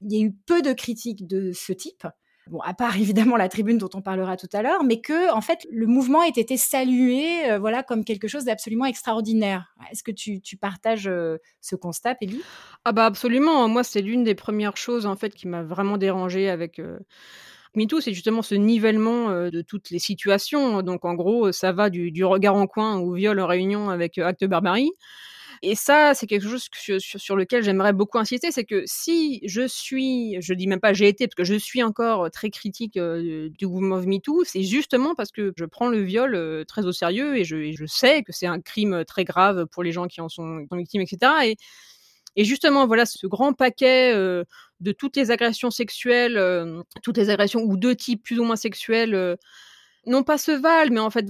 il 0.02 0.14
y 0.14 0.18
ait 0.18 0.24
eu 0.24 0.34
peu 0.46 0.62
de 0.62 0.74
critiques 0.74 1.28
de 1.28 1.52
ce 1.54 1.74
type 1.74 2.08
bon, 2.48 2.60
à 2.60 2.74
part 2.74 2.96
évidemment 2.98 3.38
la 3.38 3.50
tribune 3.50 3.78
dont 3.78 3.90
on 3.94 4.02
parlera 4.02 4.38
tout 4.38 4.50
à 4.54 4.62
l'heure, 4.62 4.84
mais 4.84 5.02
que 5.02 5.32
en 5.34 5.42
fait 5.42 5.66
le 5.72 5.88
mouvement 5.88 6.24
ait 6.24 6.30
été 6.30 6.58
salué, 6.58 7.50
euh, 7.50 7.60
voilà, 7.60 7.84
comme 7.84 8.04
quelque 8.04 8.28
chose 8.28 8.46
d'absolument 8.46 8.86
extraordinaire. 8.86 9.74
Est-ce 9.92 10.04
que 10.04 10.12
tu, 10.12 10.42
partages 10.58 11.08
euh, 11.08 11.38
ce 11.62 11.76
constat, 11.76 12.16
Peggy? 12.16 12.42
Ah 12.86 12.92
bah 12.92 13.06
absolument. 13.06 13.68
Moi, 13.68 13.84
c'est 13.84 14.02
l'une 14.02 14.24
des 14.24 14.36
premières 14.36 14.78
choses 14.78 15.06
en 15.06 15.16
fait 15.16 15.34
qui 15.34 15.48
m'a 15.48 15.64
vraiment 15.64 15.98
dérangée 15.98 16.50
avec. 16.50 16.80
Euh... 16.80 17.00
MeToo, 17.76 18.02
c'est 18.02 18.14
justement 18.14 18.44
ce 18.44 18.54
nivellement 18.54 19.32
euh, 19.32 19.50
de 19.50 19.64
toutes 19.64 19.90
les 19.90 19.98
situations. 19.98 20.84
Donc, 20.84 21.06
en 21.06 21.16
gros, 21.16 21.52
ça 21.52 21.72
va 21.72 21.90
du, 21.90 22.12
du 22.12 22.24
regard 22.24 22.56
en 22.56 22.68
coin 22.68 22.98
au 22.98 23.14
viol 23.14 23.40
en 23.40 23.48
réunion 23.48 23.90
avec 23.90 24.20
Acte 24.20 24.46
Barbarie, 24.46 24.92
et 25.66 25.76
ça, 25.76 26.14
c'est 26.14 26.28
quelque 26.28 26.46
chose 26.46 26.68
sur, 27.00 27.36
lequel 27.38 27.64
j'aimerais 27.64 27.94
beaucoup 27.94 28.18
insister, 28.18 28.52
c'est 28.52 28.66
que 28.66 28.84
si 28.86 29.40
je 29.46 29.66
suis, 29.66 30.36
je 30.42 30.54
dis 30.54 30.68
même 30.68 30.82
pas 30.82 30.92
j'ai 30.92 31.08
été, 31.08 31.26
parce 31.26 31.36
que 31.36 31.46
je 31.46 31.56
suis 31.56 31.82
encore 31.82 32.30
très 32.32 32.50
critique 32.50 32.98
euh, 32.98 33.50
du 33.58 33.66
mouvement 33.66 34.02
MeToo, 34.02 34.44
c'est 34.44 34.64
justement 34.64 35.16
parce 35.16 35.32
que 35.32 35.54
je 35.58 35.64
prends 35.64 35.88
le 35.88 36.02
viol 36.02 36.36
euh, 36.36 36.66
très 36.66 36.86
au 36.86 36.92
sérieux 36.92 37.38
et 37.38 37.46
je, 37.46 37.86
sais 37.86 38.24
que 38.24 38.34
c'est 38.34 38.46
un 38.46 38.60
crime 38.60 39.06
très 39.06 39.24
grave 39.24 39.66
pour 39.68 39.84
les 39.84 39.94
gens 39.94 40.08
qui 40.08 40.20
en 40.20 40.28
sont, 40.28 40.66
victimes, 40.74 41.02
etc. 41.02 41.56
Et, 42.36 42.44
justement, 42.44 42.86
voilà, 42.86 43.06
ce 43.06 43.26
grand 43.26 43.54
paquet 43.54 44.14
euh, 44.14 44.44
de 44.82 44.92
toutes 44.92 45.16
les 45.16 45.32
agressions 45.32 45.72
sexuelles, 45.72 46.84
toutes 47.04 47.18
les 47.18 47.30
agressions 47.30 47.62
ou 47.62 47.78
deux 47.78 47.96
types 47.96 48.22
plus 48.22 48.38
ou 48.38 48.44
moins 48.44 48.58
sexuels, 48.58 49.38
non 50.06 50.24
pas 50.24 50.38
se 50.38 50.52
valent, 50.52 50.92
mais 50.92 51.00
en 51.00 51.10
fait 51.10 51.26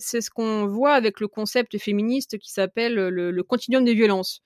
c'est 0.00 0.20
ce 0.20 0.30
qu'on 0.30 0.66
voit 0.66 0.94
avec 0.94 1.20
le 1.20 1.28
concept 1.28 1.78
féministe 1.78 2.38
qui 2.38 2.50
s'appelle 2.50 2.94
le, 2.94 3.42
continuum 3.42 3.84
des 3.84 3.94
violences. 3.94 4.40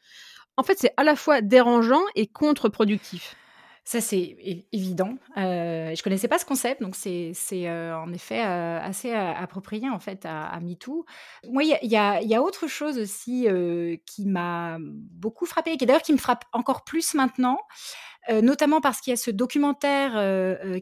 En 0.56 0.62
fait, 0.62 0.78
c'est 0.78 0.92
à 0.96 1.04
la 1.04 1.16
fois 1.16 1.40
dérangeant 1.40 2.02
et 2.14 2.26
contre-productif. 2.26 3.36
Ça, 3.86 4.00
c'est 4.00 4.64
évident. 4.72 5.18
Euh, 5.36 5.94
je 5.94 6.02
connaissais 6.02 6.26
pas 6.26 6.38
ce 6.38 6.46
concept, 6.46 6.80
donc 6.80 6.96
c'est 6.96 7.34
euh, 7.52 7.94
en 7.94 8.10
effet 8.14 8.42
euh, 8.42 8.80
assez 8.80 9.12
euh, 9.12 9.32
approprié 9.34 9.90
en 9.90 9.98
fait 9.98 10.24
à, 10.24 10.58
MeToo. 10.60 11.04
Il 11.44 11.78
y 11.82 11.96
a, 11.96 12.22
y 12.22 12.34
a, 12.34 12.42
autre 12.42 12.66
chose 12.66 12.98
aussi 12.98 13.46
qui 14.06 14.26
m'a 14.26 14.78
beaucoup 14.80 15.44
frappé, 15.44 15.76
qui 15.76 15.84
d'ailleurs 15.84 16.00
qui 16.00 16.14
me 16.14 16.18
frappe 16.18 16.46
encore 16.52 16.84
plus 16.84 17.14
maintenant. 17.14 17.58
Notamment 18.30 18.80
parce 18.80 19.02
qu'il 19.02 19.10
y 19.10 19.14
a 19.14 19.18
ce 19.18 19.30
documentaire 19.30 20.12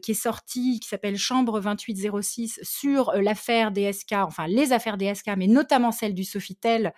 qui 0.01 0.11
est 0.11 0.13
sorti, 0.13 0.79
qui 0.79 0.87
s'appelle 0.87 1.17
Chambre 1.17 1.59
2806, 1.59 2.61
sur 2.63 3.11
l'affaire 3.15 3.73
DSK, 3.73 4.13
enfin 4.13 4.47
les 4.47 4.71
affaires 4.71 4.97
DSK, 4.97 5.27
mais 5.35 5.47
notamment 5.47 5.91
celle 5.91 6.13
du 6.13 6.23
Sofitel, 6.23 6.93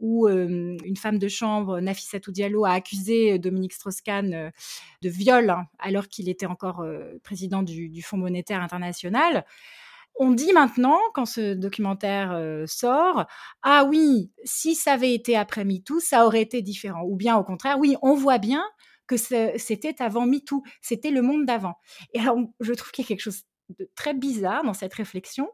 où 0.00 0.28
une 0.28 0.96
femme 0.96 1.18
de 1.18 1.28
chambre, 1.28 1.80
Nafissatou 1.80 2.32
Diallo, 2.32 2.64
a 2.64 2.72
accusé 2.72 3.38
Dominique 3.38 3.72
Strauss-Kahn 3.72 4.50
de 5.02 5.08
viol 5.08 5.50
hein, 5.50 5.66
alors 5.78 6.08
qu'il 6.08 6.28
était 6.28 6.46
encore 6.46 6.84
président 7.22 7.62
du, 7.62 7.88
du, 7.88 8.02
Fonds 8.02 8.16
monétaire 8.16 8.62
international. 8.62 9.44
On 10.18 10.32
dit 10.32 10.52
maintenant, 10.52 10.98
quand 11.14 11.26
ce 11.26 11.54
documentaire 11.54 12.64
sort, 12.66 13.26
ah 13.62 13.84
oui, 13.88 14.30
si 14.44 14.74
ça 14.74 14.94
avait 14.94 15.14
été 15.14 15.36
après 15.36 15.64
MeToo, 15.64 16.00
ça 16.00 16.26
aurait 16.26 16.42
été 16.42 16.62
différent. 16.62 17.02
Ou 17.04 17.16
bien 17.16 17.36
au 17.36 17.44
contraire, 17.44 17.78
oui, 17.78 17.96
on 18.02 18.14
voit 18.14 18.38
bien 18.38 18.64
que 19.10 19.16
c'était 19.16 20.00
avant 20.00 20.24
MeToo, 20.24 20.62
c'était 20.80 21.10
le 21.10 21.20
monde 21.20 21.44
d'avant. 21.44 21.74
Et 22.14 22.20
alors, 22.20 22.38
je 22.60 22.72
trouve 22.72 22.92
qu'il 22.92 23.04
y 23.04 23.06
a 23.06 23.08
quelque 23.08 23.22
chose 23.22 23.42
de 23.78 23.90
très 23.96 24.14
bizarre 24.14 24.62
dans 24.64 24.74
cette 24.74 24.94
réflexion, 24.94 25.48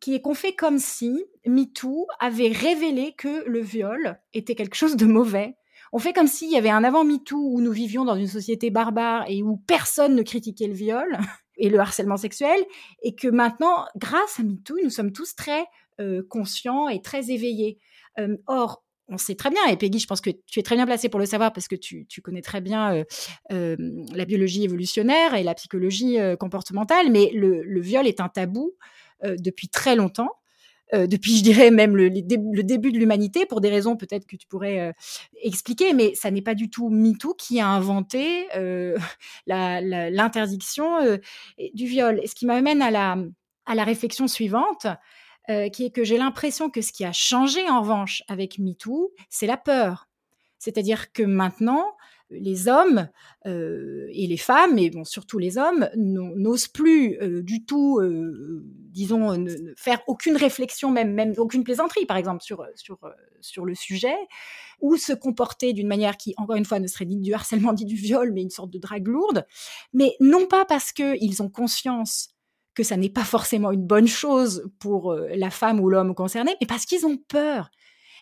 qui 0.00 0.14
est 0.14 0.20
qu'on 0.20 0.34
fait 0.34 0.54
comme 0.54 0.78
si 0.78 1.24
MeToo 1.46 2.06
avait 2.20 2.48
révélé 2.48 3.14
que 3.16 3.44
le 3.48 3.60
viol 3.60 4.18
était 4.34 4.54
quelque 4.54 4.76
chose 4.76 4.96
de 4.96 5.06
mauvais. 5.06 5.56
On 5.92 5.98
fait 5.98 6.12
comme 6.12 6.26
s'il 6.26 6.50
y 6.50 6.56
avait 6.56 6.70
un 6.70 6.84
avant 6.84 7.04
MeToo 7.04 7.36
où 7.36 7.60
nous 7.60 7.72
vivions 7.72 8.04
dans 8.04 8.16
une 8.16 8.26
société 8.26 8.70
barbare 8.70 9.24
et 9.28 9.42
où 9.42 9.56
personne 9.56 10.14
ne 10.14 10.22
critiquait 10.22 10.66
le 10.66 10.74
viol 10.74 11.18
et 11.56 11.70
le 11.70 11.78
harcèlement 11.78 12.16
sexuel, 12.16 12.62
et 13.02 13.14
que 13.14 13.28
maintenant, 13.28 13.86
grâce 13.96 14.38
à 14.38 14.42
MeToo, 14.42 14.76
nous 14.82 14.90
sommes 14.90 15.12
tous 15.12 15.34
très 15.34 15.64
euh, 16.00 16.22
conscients 16.28 16.88
et 16.88 17.00
très 17.00 17.30
éveillés. 17.30 17.78
Euh, 18.18 18.36
or, 18.46 18.84
on 19.08 19.16
sait 19.16 19.36
très 19.36 19.50
bien, 19.50 19.64
et 19.68 19.76
Peggy, 19.76 19.98
je 20.00 20.06
pense 20.06 20.20
que 20.20 20.30
tu 20.46 20.58
es 20.58 20.62
très 20.62 20.74
bien 20.74 20.84
placée 20.84 21.08
pour 21.08 21.20
le 21.20 21.26
savoir 21.26 21.52
parce 21.52 21.68
que 21.68 21.76
tu, 21.76 22.06
connais 22.22 22.42
très 22.42 22.60
bien 22.60 23.04
euh, 23.52 23.76
la 24.12 24.24
biologie 24.24 24.64
évolutionnaire 24.64 25.34
et 25.34 25.44
la 25.44 25.54
psychologie 25.54 26.18
comportementale, 26.40 27.10
mais 27.10 27.30
le, 27.32 27.80
viol 27.80 28.06
est 28.06 28.20
un 28.20 28.28
tabou 28.28 28.74
depuis 29.22 29.68
très 29.68 29.96
longtemps. 29.96 30.30
depuis, 30.92 31.38
je 31.38 31.42
dirais, 31.42 31.70
même 31.70 31.96
le, 31.96 32.10
début 32.10 32.92
de 32.92 32.98
l'humanité, 32.98 33.46
pour 33.46 33.60
des 33.60 33.70
raisons 33.70 33.96
peut-être 33.96 34.26
que 34.26 34.36
tu 34.36 34.46
pourrais 34.46 34.94
expliquer, 35.42 35.92
mais 35.94 36.14
ça 36.14 36.30
n'est 36.30 36.42
pas 36.42 36.54
du 36.54 36.70
tout 36.70 36.88
MeToo 36.88 37.34
qui 37.34 37.60
a 37.60 37.68
inventé 37.68 38.46
l'interdiction 39.46 41.18
du 41.74 41.86
viol. 41.86 42.20
Et 42.22 42.26
ce 42.26 42.34
qui 42.34 42.46
m'amène 42.46 42.82
à 42.82 42.90
la, 42.90 43.16
à 43.66 43.74
la 43.74 43.84
réflexion 43.84 44.28
suivante, 44.28 44.86
qui 45.72 45.84
est 45.84 45.90
que 45.94 46.04
j'ai 46.04 46.18
l'impression 46.18 46.70
que 46.70 46.80
ce 46.82 46.92
qui 46.92 47.04
a 47.04 47.12
changé 47.12 47.68
en 47.68 47.80
revanche 47.80 48.22
avec 48.28 48.58
MeToo, 48.58 49.12
c'est 49.28 49.46
la 49.46 49.56
peur. 49.56 50.08
C'est-à-dire 50.58 51.12
que 51.12 51.22
maintenant, 51.22 51.95
les 52.30 52.68
hommes 52.68 53.08
euh, 53.46 54.08
et 54.12 54.26
les 54.26 54.36
femmes, 54.36 54.74
mais 54.74 54.90
bon, 54.90 55.04
surtout 55.04 55.38
les 55.38 55.58
hommes, 55.58 55.88
n'osent 55.94 56.68
plus 56.68 57.18
euh, 57.20 57.42
du 57.42 57.64
tout, 57.64 57.98
euh, 58.00 58.64
disons, 58.90 59.36
ne, 59.36 59.50
faire 59.76 60.00
aucune 60.06 60.36
réflexion, 60.36 60.90
même, 60.90 61.12
même 61.12 61.34
aucune 61.36 61.64
plaisanterie, 61.64 62.06
par 62.06 62.16
exemple, 62.16 62.42
sur, 62.42 62.64
sur, 62.74 62.98
sur 63.40 63.64
le 63.64 63.74
sujet, 63.74 64.16
ou 64.80 64.96
se 64.96 65.12
comporter 65.12 65.72
d'une 65.72 65.88
manière 65.88 66.16
qui, 66.16 66.34
encore 66.36 66.56
une 66.56 66.64
fois, 66.64 66.80
ne 66.80 66.86
serait 66.86 67.06
ni 67.06 67.20
du 67.20 67.32
harcèlement 67.32 67.72
ni 67.72 67.84
du 67.84 67.96
viol, 67.96 68.32
mais 68.32 68.42
une 68.42 68.50
sorte 68.50 68.70
de 68.70 68.78
drague 68.78 69.06
lourde, 69.06 69.46
mais 69.92 70.16
non 70.20 70.46
pas 70.46 70.64
parce 70.64 70.92
qu'ils 70.92 71.42
ont 71.42 71.50
conscience 71.50 72.30
que 72.74 72.82
ça 72.82 72.96
n'est 72.96 73.10
pas 73.10 73.24
forcément 73.24 73.70
une 73.72 73.86
bonne 73.86 74.06
chose 74.06 74.68
pour 74.78 75.14
la 75.14 75.50
femme 75.50 75.80
ou 75.80 75.88
l'homme 75.88 76.14
concerné, 76.14 76.54
mais 76.60 76.66
parce 76.66 76.84
qu'ils 76.84 77.06
ont 77.06 77.16
peur. 77.16 77.70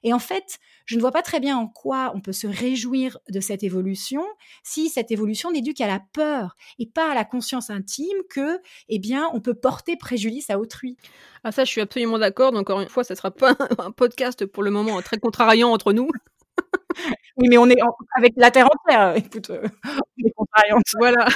Et 0.05 0.13
en 0.13 0.21
fait, 0.21 0.61
je 0.85 0.97
ne 0.97 1.01
vois 1.01 1.13
pas 1.13 1.23
très 1.23 1.41
bien 1.41 1.57
en 1.57 1.67
quoi 1.67 2.13
on 2.15 2.21
peut 2.21 2.33
se 2.33 2.47
réjouir 2.47 3.19
de 3.29 3.41
cette 3.41 3.63
évolution 3.63 4.25
si 4.63 4.89
cette 4.89 5.11
évolution 5.11 5.51
n'est 5.51 5.63
due 5.63 5.75
qu'à 5.75 5.87
la 5.87 6.01
peur 6.13 6.57
et 6.79 6.87
pas 6.87 7.11
à 7.11 7.15
la 7.15 7.25
conscience 7.25 7.71
intime 7.71 8.19
que, 8.29 8.61
eh 8.89 8.99
bien, 8.99 9.29
on 9.33 9.41
peut 9.41 9.55
porter 9.55 9.97
préjudice 9.97 10.51
à 10.51 10.59
autrui. 10.59 10.97
Ah 11.43 11.53
ça, 11.53 11.65
je 11.65 11.71
suis 11.71 11.81
absolument 11.81 12.19
d'accord. 12.19 12.55
Encore 12.55 12.81
une 12.81 12.89
fois, 12.89 13.05
ça 13.05 13.15
sera 13.15 13.31
pas 13.31 13.57
un 13.79 13.91
podcast 13.91 14.47
pour 14.47 14.63
le 14.63 14.71
moment 14.71 15.01
très 15.03 15.19
contrariant 15.19 15.71
entre 15.71 15.93
nous. 15.93 16.09
oui, 17.37 17.49
mais 17.49 17.59
on 17.59 17.69
est 17.69 17.79
avec 18.17 18.35
la 18.37 18.51
terre 18.51 18.69
entière. 18.71 19.17
Écoute, 19.17 19.51
euh, 19.51 19.67
on 19.85 20.27
est 20.27 20.33
contrariante. 20.33 20.85
Voilà. 20.99 21.27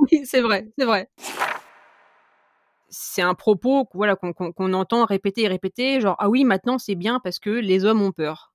oui, 0.00 0.22
c'est 0.24 0.40
vrai, 0.40 0.68
c'est 0.78 0.84
vrai 0.84 1.08
c'est 2.94 3.22
un 3.22 3.34
propos 3.34 3.88
voilà 3.94 4.16
qu'on 4.16 4.72
entend 4.74 5.06
répéter 5.06 5.42
et 5.42 5.48
répéter, 5.48 6.00
genre 6.00 6.16
ah 6.18 6.28
oui 6.28 6.44
maintenant 6.44 6.78
c'est 6.78 6.94
bien 6.94 7.20
parce 7.20 7.38
que 7.38 7.48
les 7.48 7.84
hommes 7.86 8.02
ont 8.02 8.12
peur, 8.12 8.51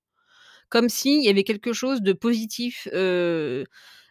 comme 0.69 0.89
s'il 0.89 1.24
y 1.24 1.29
avait 1.29 1.43
quelque 1.43 1.74
chose 1.74 2.01
de 2.01 2.13
positif, 2.13 2.88
euh, 2.93 3.63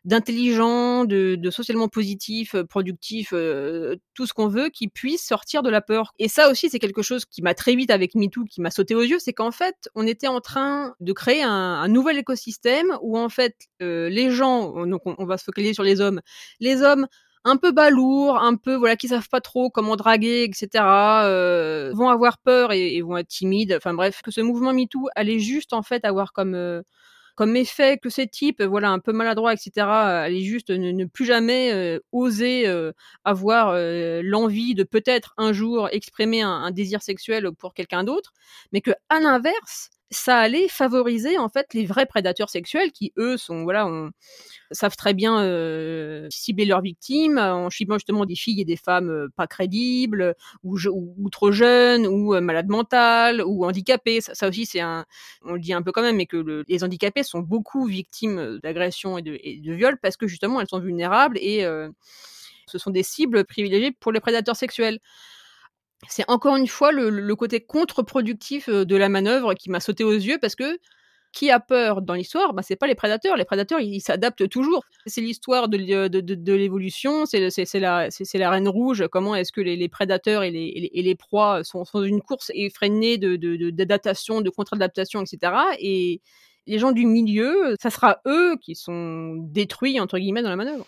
d'intelligent, 0.04 1.04
de, 1.04 1.38
socialement 1.50 1.88
positif, 1.88 2.54
euh, 2.54 2.64
productif, 2.64 3.30
euh, 3.32 3.96
tout 4.14 4.26
ce 4.26 4.32
qu'on 4.32 4.46
veut, 4.48 4.68
qui 4.68 4.88
puisse 4.88 5.26
sortir 5.26 5.62
de 5.62 5.70
la 5.70 5.80
peur. 5.80 6.12
Et 6.18 6.28
ça 6.28 6.50
aussi 6.50 6.70
c'est 6.70 6.78
quelque 6.78 7.02
chose 7.02 7.24
qui 7.24 7.42
m'a 7.42 7.54
très 7.54 7.74
vite 7.74 7.90
avec 7.90 8.14
MeToo, 8.14 8.44
qui 8.44 8.60
m'a 8.60 8.70
sauté 8.70 8.94
aux 8.94 9.02
yeux, 9.02 9.18
c'est 9.18 9.32
qu'en 9.32 9.50
fait 9.50 9.88
on 9.94 10.06
était 10.06 10.28
en 10.28 10.40
train 10.40 10.94
de 11.00 11.12
créer 11.12 11.42
un, 11.42 11.88
nouvel 11.88 12.18
écosystème 12.18 12.96
où 13.02 13.18
en 13.18 13.28
fait 13.28 13.56
les 13.80 14.30
gens, 14.30 14.86
donc 14.86 15.02
on 15.04 15.24
va 15.24 15.38
se 15.38 15.44
focaliser 15.44 15.74
sur 15.74 15.82
les 15.82 16.00
hommes, 16.00 16.20
les 16.60 16.82
hommes 16.82 17.06
un 17.46 17.56
peu 17.56 17.70
balourds, 17.72 18.38
un 18.38 18.56
peu 18.56 18.74
voilà 18.74 18.96
qui 18.96 19.08
savent 19.08 19.28
pas 19.28 19.40
trop 19.40 19.70
comment 19.70 19.96
draguer, 19.96 20.42
etc. 20.44 20.84
Euh, 21.24 21.92
vont 21.94 22.08
avoir 22.08 22.38
peur 22.38 22.72
et, 22.72 23.00
vont 23.02 23.16
être 23.16 23.28
timides. 23.28 23.74
Enfin 23.76 23.94
bref, 23.94 24.20
que 24.22 24.32
ce 24.32 24.40
mouvement 24.40 24.72
MeToo 24.72 25.08
allait 25.14 25.38
juste 25.38 25.72
en 25.72 25.82
fait 25.82 26.04
avoir 26.04 26.32
comme 26.32 26.54
euh, 26.56 26.82
comme 27.36 27.54
effet 27.56 27.98
que 27.98 28.08
ces 28.08 28.26
types, 28.26 28.62
voilà, 28.62 28.90
un 28.90 28.98
peu 28.98 29.12
maladroits, 29.12 29.52
etc., 29.52 29.86
allaient 29.86 30.40
juste 30.40 30.70
ne, 30.70 31.04
plus 31.04 31.26
jamais 31.26 31.70
euh, 31.72 32.00
oser 32.10 32.66
avoir 33.24 33.74
l'envie 34.22 34.74
de 34.74 34.84
peut-être 34.84 35.34
un 35.36 35.52
jour 35.52 35.88
exprimer 35.92 36.42
un, 36.42 36.50
un 36.50 36.70
désir 36.72 37.02
sexuel 37.02 37.50
pour 37.52 37.74
quelqu'un 37.74 38.04
d'autre, 38.04 38.32
mais 38.72 38.80
que 38.80 38.92
à 39.10 39.20
l'inverse, 39.20 39.90
ça 40.10 40.38
allait 40.38 40.68
favoriser 40.68 41.36
en 41.36 41.48
fait 41.48 41.74
les 41.74 41.84
vrais 41.84 42.06
prédateurs 42.06 42.48
sexuels 42.48 42.92
qui 42.92 43.12
eux 43.18 43.36
sont 43.36 43.64
voilà 43.64 43.86
on, 43.86 44.10
savent 44.70 44.96
très 44.96 45.14
bien 45.14 45.40
euh, 45.42 46.26
cibler 46.30 46.64
leurs 46.64 46.80
victimes 46.80 47.38
en 47.38 47.70
ciblant 47.70 47.98
justement 47.98 48.24
des 48.24 48.36
filles 48.36 48.60
et 48.60 48.64
des 48.64 48.76
femmes 48.76 49.10
euh, 49.10 49.28
pas 49.36 49.46
crédibles 49.46 50.34
ou, 50.62 50.76
ou, 50.88 51.30
trop 51.30 51.52
jeunes 51.52 52.06
ou 52.06 52.34
euh, 52.34 52.40
malades 52.40 52.68
mentales 52.68 53.42
ou 53.44 53.64
handicapées. 53.64 54.20
Ça, 54.20 54.48
aussi 54.48 54.66
c'est 54.66 54.80
un 54.80 55.04
on 55.42 55.54
le 55.54 55.60
dit 55.60 55.72
un 55.72 55.82
peu 55.82 55.92
quand 55.92 56.02
même 56.02 56.16
mais 56.16 56.26
que 56.26 56.64
les 56.68 56.84
handicapés 56.84 57.22
sont 57.22 57.40
beaucoup 57.40 57.86
victimes 57.86 58.58
d'agressions 58.62 59.18
et 59.18 59.22
de, 59.22 59.38
et 59.42 59.60
de 59.60 59.72
viols 59.72 59.98
parce 60.00 60.16
que 60.16 60.26
justement 60.28 60.60
elles 60.60 60.68
sont 60.68 60.80
vulnérables 60.80 61.38
et 61.38 61.64
ce 62.66 62.78
sont 62.78 62.90
des 62.90 63.02
cibles 63.02 63.44
privilégiées 63.44 63.92
pour 63.92 64.12
les 64.12 64.20
prédateurs 64.20 64.56
sexuels 64.56 64.98
c'est 66.08 66.24
encore 66.28 66.56
une 66.56 66.66
fois 66.66 66.92
le, 66.92 67.34
côté 67.34 67.60
contre-productif 67.60 68.68
euh, 68.68 68.84
de 68.84 68.96
la 68.96 69.08
manœuvre 69.08 69.54
qui 69.54 69.70
m'a 69.70 69.80
sauté 69.80 70.04
aux 70.04 70.12
yeux 70.12 70.38
parce 70.40 70.54
que 70.54 70.78
qui 71.32 71.50
a 71.50 71.60
peur 71.60 72.00
dans 72.00 72.14
l'histoire? 72.14 72.54
Bah, 72.54 72.62
C'est 72.62 72.76
pas 72.76 72.86
les 72.86 72.94
prédateurs. 72.94 73.36
Les 73.36 73.44
prédateurs, 73.44 73.80
ils 73.80 74.00
s'adaptent 74.00 74.48
toujours. 74.48 74.84
C'est 75.04 75.20
l'histoire 75.20 75.68
de, 75.68 76.08
de, 76.08 76.52
l'évolution, 76.54 77.26
c'est 77.26 77.40
la, 77.74 78.08
la 78.34 78.50
reine 78.50 78.68
rouge. 78.68 79.04
Comment 79.12 79.34
est-ce 79.34 79.52
que 79.52 79.60
les, 79.60 79.88
prédateurs 79.90 80.44
et 80.44 80.50
les, 80.50 80.90
et 80.94 81.02
les, 81.02 81.14
proies 81.14 81.62
sont, 81.62 81.84
dans 81.92 82.04
une 82.04 82.22
course 82.22 82.50
effrénée 82.54 83.18
d'adaptation, 83.18 84.40
de, 84.40 84.48
contre-adaptation, 84.48 85.22
etc. 85.22 85.52
Et 85.78 86.22
les 86.66 86.78
gens 86.78 86.92
du 86.92 87.04
milieu, 87.04 87.76
ça 87.82 87.90
sera 87.90 88.20
eux 88.26 88.56
qui 88.62 88.74
sont 88.74 89.34
détruits, 89.36 90.00
entre 90.00 90.18
guillemets, 90.18 90.42
dans 90.42 90.48
la 90.48 90.56
manœuvre. 90.56 90.86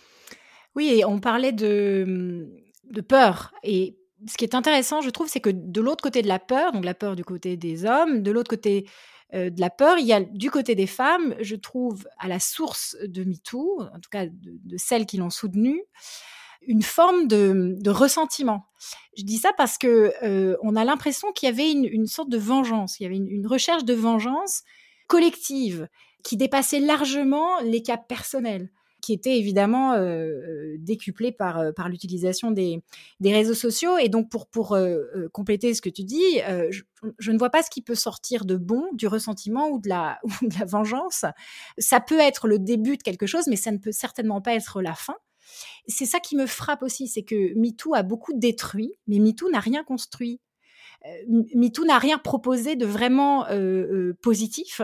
Oui, 0.74 1.02
on 1.06 1.20
parlait 1.20 1.52
de, 1.52 2.48
de 2.90 3.00
peur. 3.02 3.52
Et 3.62 3.97
ce 4.26 4.36
qui 4.36 4.44
est 4.44 4.54
intéressant, 4.54 5.00
je 5.00 5.10
trouve, 5.10 5.28
c'est 5.28 5.40
que 5.40 5.50
de 5.50 5.80
l'autre 5.80 6.02
côté 6.02 6.22
de 6.22 6.28
la 6.28 6.38
peur, 6.38 6.72
donc 6.72 6.84
la 6.84 6.94
peur 6.94 7.16
du 7.16 7.24
côté 7.24 7.56
des 7.56 7.84
hommes, 7.84 8.22
de 8.22 8.30
l'autre 8.30 8.50
côté 8.50 8.88
euh, 9.34 9.50
de 9.50 9.60
la 9.60 9.70
peur, 9.70 9.98
il 9.98 10.06
y 10.06 10.12
a 10.12 10.20
du 10.20 10.50
côté 10.50 10.74
des 10.74 10.86
femmes, 10.86 11.34
je 11.40 11.56
trouve, 11.56 12.08
à 12.18 12.28
la 12.28 12.40
source 12.40 12.96
de 13.04 13.24
MeToo, 13.24 13.82
en 13.82 14.00
tout 14.00 14.10
cas 14.10 14.26
de, 14.26 14.76
celles 14.76 15.06
qui 15.06 15.18
l'ont 15.18 15.30
soutenu, 15.30 15.82
une 16.62 16.82
forme 16.82 17.28
de, 17.28 17.90
ressentiment. 17.90 18.64
Je 19.16 19.22
dis 19.22 19.38
ça 19.38 19.52
parce 19.52 19.78
que 19.78 20.12
euh, 20.22 20.56
on 20.62 20.76
a 20.76 20.84
l'impression 20.84 21.32
qu'il 21.32 21.48
y 21.48 21.52
avait 21.52 21.70
une, 21.70 22.06
sorte 22.06 22.30
de 22.30 22.38
vengeance, 22.38 22.98
il 22.98 23.04
y 23.04 23.06
avait 23.06 23.16
une, 23.16 23.28
une 23.28 23.46
recherche 23.46 23.84
de 23.84 23.94
vengeance 23.94 24.62
collective 25.06 25.88
qui 26.24 26.36
dépassait 26.36 26.80
largement 26.80 27.60
les 27.60 27.82
cas 27.82 27.96
personnels 27.96 28.70
qui 29.00 29.12
était 29.12 29.38
évidemment 29.38 29.92
euh, 29.92 30.76
décuplé 30.78 31.32
par, 31.32 31.72
par 31.74 31.88
l'utilisation 31.88 32.50
des, 32.50 32.82
des 33.20 33.32
réseaux 33.32 33.54
sociaux. 33.54 33.98
Et 33.98 34.08
donc, 34.08 34.30
pour, 34.30 34.46
pour 34.46 34.76
compléter 35.32 35.74
ce 35.74 35.82
que 35.82 35.88
tu 35.88 36.04
dis, 36.04 36.40
je, 36.70 37.32
ne 37.32 37.38
vois 37.38 37.50
pas 37.50 37.62
ce 37.62 37.70
qui 37.70 37.82
peut 37.82 37.94
sortir 37.94 38.44
de 38.44 38.56
bon 38.56 38.84
du 38.92 39.06
ressentiment 39.06 39.68
ou 39.70 39.78
de, 39.78 39.88
la, 39.88 40.18
ou 40.24 40.48
de 40.48 40.58
la 40.58 40.64
vengeance. 40.64 41.24
Ça 41.78 42.00
peut 42.00 42.18
être 42.18 42.48
le 42.48 42.58
début 42.58 42.96
de 42.96 43.02
quelque 43.02 43.26
chose, 43.26 43.46
mais 43.46 43.56
ça 43.56 43.70
ne 43.70 43.78
peut 43.78 43.92
certainement 43.92 44.40
pas 44.40 44.54
être 44.54 44.82
la 44.82 44.94
fin. 44.94 45.16
C'est 45.86 46.06
ça 46.06 46.20
qui 46.20 46.36
me 46.36 46.46
frappe 46.46 46.82
aussi, 46.82 47.08
c'est 47.08 47.22
que 47.22 47.58
MeToo 47.58 47.94
a 47.94 48.02
beaucoup 48.02 48.32
détruit, 48.34 48.92
mais 49.06 49.18
MeToo 49.18 49.50
n'a 49.50 49.60
rien 49.60 49.84
construit. 49.84 50.40
Euh, 51.06 51.42
MeToo 51.54 51.84
n'a 51.84 51.98
rien 51.98 52.18
proposé 52.18 52.74
de 52.74 52.84
vraiment 52.84 53.46
euh, 53.46 53.52
euh, 53.52 54.16
positif 54.20 54.80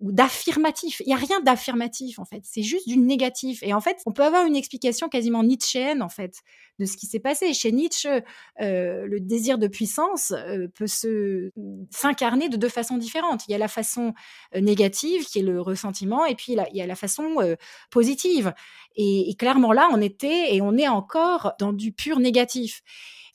ou 0.00 0.10
d'affirmatif. 0.10 1.00
Il 1.00 1.06
n'y 1.06 1.14
a 1.14 1.16
rien 1.16 1.40
d'affirmatif 1.40 2.18
en 2.18 2.24
fait. 2.24 2.40
C'est 2.42 2.62
juste 2.62 2.88
du 2.88 2.96
négatif. 2.96 3.62
Et 3.62 3.72
en 3.72 3.80
fait, 3.80 3.98
on 4.06 4.12
peut 4.12 4.24
avoir 4.24 4.46
une 4.46 4.56
explication 4.56 5.08
quasiment 5.08 5.44
nietzschéenne 5.44 6.02
en 6.02 6.08
fait 6.08 6.40
de 6.80 6.86
ce 6.86 6.96
qui 6.96 7.06
s'est 7.06 7.20
passé. 7.20 7.54
Chez 7.54 7.70
Nietzsche, 7.70 8.22
le 8.58 9.18
désir 9.20 9.58
de 9.58 9.68
puissance 9.68 10.34
peut 10.74 10.88
se 10.88 11.52
s'incarner 11.90 12.48
de 12.48 12.56
deux 12.56 12.68
façons 12.68 12.98
différentes. 12.98 13.46
Il 13.46 13.52
y 13.52 13.54
a 13.54 13.58
la 13.58 13.68
façon 13.68 14.12
négative 14.60 15.24
qui 15.24 15.38
est 15.38 15.42
le 15.42 15.60
ressentiment, 15.60 16.26
et 16.26 16.34
puis 16.34 16.54
il 16.54 16.76
y 16.76 16.82
a 16.82 16.86
la 16.86 16.96
façon 16.96 17.56
positive. 17.92 18.52
Et, 18.96 19.30
et 19.30 19.34
clairement 19.36 19.72
là, 19.72 19.88
on 19.92 20.00
était 20.00 20.52
et 20.52 20.60
on 20.62 20.76
est 20.76 20.88
encore 20.88 21.52
dans 21.60 21.72
du 21.72 21.92
pur 21.92 22.18
négatif 22.18 22.82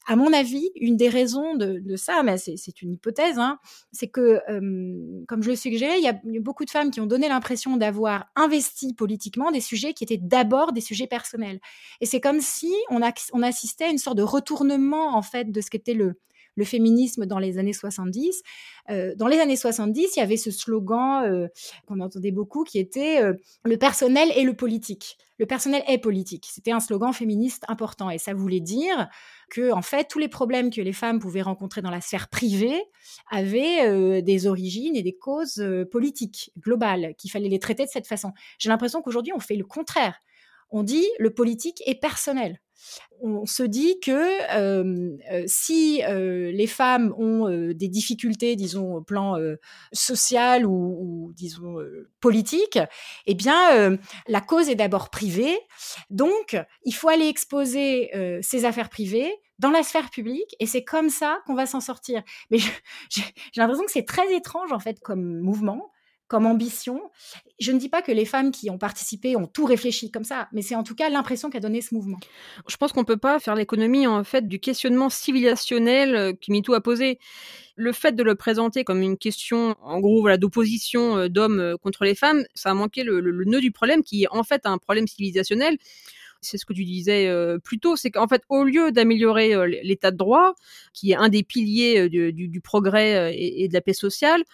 à 0.09 0.15
mon 0.15 0.33
avis, 0.33 0.71
une 0.75 0.97
des 0.97 1.07
raisons 1.07 1.53
de, 1.53 1.95
ça, 1.95 2.23
mais 2.23 2.39
c'est 2.39 2.81
une 2.81 2.93
hypothèse, 2.93 3.37
hein, 3.37 3.59
c'est 3.91 4.07
que, 4.07 4.41
comme 5.27 5.43
je 5.43 5.51
le 5.51 5.55
suggérais, 5.55 5.99
il 5.99 6.03
y, 6.03 6.07
a, 6.07 6.19
beaucoup 6.41 6.65
de 6.65 6.71
femmes 6.71 6.89
qui 6.89 6.99
ont 6.99 7.05
donné 7.05 7.29
l'impression 7.29 7.77
d'avoir 7.77 8.25
investi 8.35 8.95
politiquement 8.95 9.51
des 9.51 9.61
sujets 9.61 9.93
qui 9.93 10.03
étaient 10.03 10.17
d'abord 10.17 10.73
des 10.73 10.81
sujets 10.81 11.05
personnels. 11.05 11.59
Et 12.01 12.07
c'est 12.07 12.19
comme 12.21 12.41
si 12.41 12.73
on, 12.89 13.01
on 13.33 13.43
assistait 13.43 13.83
à 13.83 13.89
une 13.89 13.99
sorte 13.99 14.17
de 14.17 14.23
retournement, 14.23 15.15
en 15.15 15.21
fait, 15.21 15.51
de 15.51 15.61
ce 15.61 15.69
qu'était 15.69 15.93
le, 15.93 16.15
le 16.55 16.65
féminisme 16.65 17.25
dans 17.25 17.39
les 17.39 17.57
années 17.57 17.73
70. 17.73 18.41
Euh, 18.89 19.13
dans 19.15 19.27
les 19.27 19.39
années 19.39 19.55
70, 19.55 20.15
il 20.15 20.19
y 20.19 20.23
avait 20.23 20.37
ce 20.37 20.51
slogan 20.51 21.23
euh, 21.25 21.47
qu'on 21.87 21.99
entendait 21.99 22.31
beaucoup 22.31 22.63
qui 22.63 22.79
était 22.79 23.21
euh, 23.21 23.33
le 23.63 23.77
personnel 23.77 24.29
et 24.35 24.43
le 24.43 24.53
politique. 24.55 25.17
Le 25.37 25.45
personnel 25.45 25.83
est 25.87 25.99
politique. 25.99 26.47
C'était 26.51 26.71
un 26.71 26.81
slogan 26.81 27.13
féministe 27.13 27.63
important 27.69 28.09
et 28.09 28.17
ça 28.17 28.33
voulait 28.33 28.59
dire 28.59 29.07
que 29.49 29.71
en 29.71 29.81
fait 29.81 30.05
tous 30.09 30.19
les 30.19 30.27
problèmes 30.27 30.69
que 30.69 30.81
les 30.81 30.91
femmes 30.91 31.19
pouvaient 31.19 31.41
rencontrer 31.41 31.81
dans 31.81 31.91
la 31.91 32.01
sphère 32.01 32.27
privée 32.27 32.77
avaient 33.31 34.21
des 34.21 34.47
origines 34.47 34.97
et 34.97 35.01
des 35.01 35.15
causes 35.15 35.63
politiques 35.91 36.51
globales 36.59 37.15
qu'il 37.17 37.31
fallait 37.31 37.47
les 37.47 37.59
traiter 37.59 37.85
de 37.85 37.89
cette 37.89 38.05
façon. 38.05 38.33
J'ai 38.57 38.67
l'impression 38.67 39.01
qu'aujourd'hui 39.01 39.31
on 39.33 39.39
fait 39.39 39.55
le 39.55 39.63
contraire. 39.63 40.19
On 40.71 40.83
dit 40.83 41.07
le 41.19 41.33
politique 41.33 41.81
est 41.85 41.95
personnel 41.95 42.59
on 43.21 43.45
se 43.45 43.63
dit 43.63 43.99
que 43.99 45.47
si 45.47 46.01
les 46.07 46.67
femmes 46.67 47.13
ont 47.17 47.49
des 47.73 47.87
difficultés, 47.87 48.55
disons 48.55 48.95
au 48.95 49.01
plan 49.01 49.37
social 49.91 50.65
ou, 50.65 51.31
disons 51.35 51.77
politique, 52.19 52.79
eh 53.25 53.35
bien 53.35 53.97
la 54.27 54.41
cause 54.41 54.69
est 54.69 54.75
d'abord 54.75 55.09
privée. 55.09 55.57
Donc 56.09 56.57
il 56.85 56.93
faut 56.93 57.09
aller 57.09 57.27
exposer 57.27 58.11
ces 58.41 58.65
affaires 58.65 58.89
privées 58.89 59.31
dans 59.59 59.71
la 59.71 59.83
sphère 59.83 60.09
publique 60.09 60.55
et 60.59 60.65
c'est 60.65 60.85
comme 60.85 61.09
ça 61.09 61.41
qu'on 61.45 61.55
va 61.55 61.65
s'en 61.65 61.81
sortir. 61.81 62.23
Mais 62.49 62.59
j'ai 63.09 63.23
l'impression 63.57 63.83
que 63.83 63.91
c'est 63.91 64.05
très 64.05 64.33
étrange 64.33 64.71
en 64.71 64.79
fait 64.79 64.99
comme 65.01 65.39
mouvement 65.39 65.91
comme 66.29 66.45
ambition. 66.45 67.01
Je 67.59 67.73
ne 67.73 67.79
dis 67.79 67.89
pas 67.89 68.01
que 68.01 68.11
les 68.11 68.23
femmes 68.23 68.51
qui 68.51 68.69
ont 68.69 68.77
participé 68.77 69.35
ont 69.35 69.47
tout 69.47 69.65
réfléchi 69.65 70.11
comme 70.11 70.23
ça, 70.23 70.47
mais 70.53 70.61
c'est 70.61 70.75
en 70.75 70.83
tout 70.83 70.95
cas 70.95 71.09
l'impression 71.09 71.49
qu'a 71.49 71.59
donné 71.59 71.81
ce 71.81 71.93
mouvement. 71.93 72.19
Je 72.69 72.77
pense 72.77 72.93
qu'on 72.93 73.01
ne 73.01 73.05
peut 73.05 73.17
pas 73.17 73.39
faire 73.39 73.55
l'économie 73.55 74.07
en 74.07 74.23
fait 74.23 74.47
du 74.47 74.59
questionnement 74.59 75.09
civilisationnel 75.09 76.15
euh, 76.15 76.33
que 76.33 76.51
MeToo 76.53 76.73
a 76.73 76.81
posé. 76.81 77.19
Le 77.75 77.91
fait 77.91 78.13
de 78.13 78.23
le 78.23 78.35
présenter 78.35 78.83
comme 78.83 79.01
une 79.01 79.17
question, 79.17 79.75
en 79.81 79.99
gros, 79.99 80.21
voilà, 80.21 80.37
d'opposition 80.37 81.17
euh, 81.17 81.29
d'hommes 81.29 81.59
euh, 81.59 81.77
contre 81.77 82.05
les 82.05 82.15
femmes, 82.15 82.45
ça 82.53 82.69
a 82.69 82.73
manqué 82.73 83.03
le, 83.03 83.21
nœud 83.45 83.59
du 83.59 83.71
problème, 83.71 84.03
qui 84.03 84.23
est 84.23 84.27
en 84.29 84.43
fait 84.43 84.61
un 84.65 84.77
problème 84.77 85.07
civilisationnel 85.07 85.77
c'est 86.41 86.57
ce 86.57 86.65
que 86.65 86.71
tu 86.71 86.85
disais 86.85 87.29
plus 87.65 87.79
tôt, 87.79 87.97
c'est 87.97 88.11
qu'en 88.11 88.29
fait, 88.29 88.43
au 88.47 88.63
lieu 88.63 88.93
d'améliorer 88.93 89.67
l'état 89.83 90.09
de 90.09 90.15
droit, 90.15 90.55
qui 90.93 91.11
est 91.11 91.15
un 91.15 91.27
des 91.27 91.43
piliers 91.43 92.07
du, 92.07 92.61
progrès 92.61 93.37
et, 93.37 93.67
de 93.67 93.73
la 93.73 93.81
paix 93.81 93.91
sociale, 93.91 94.45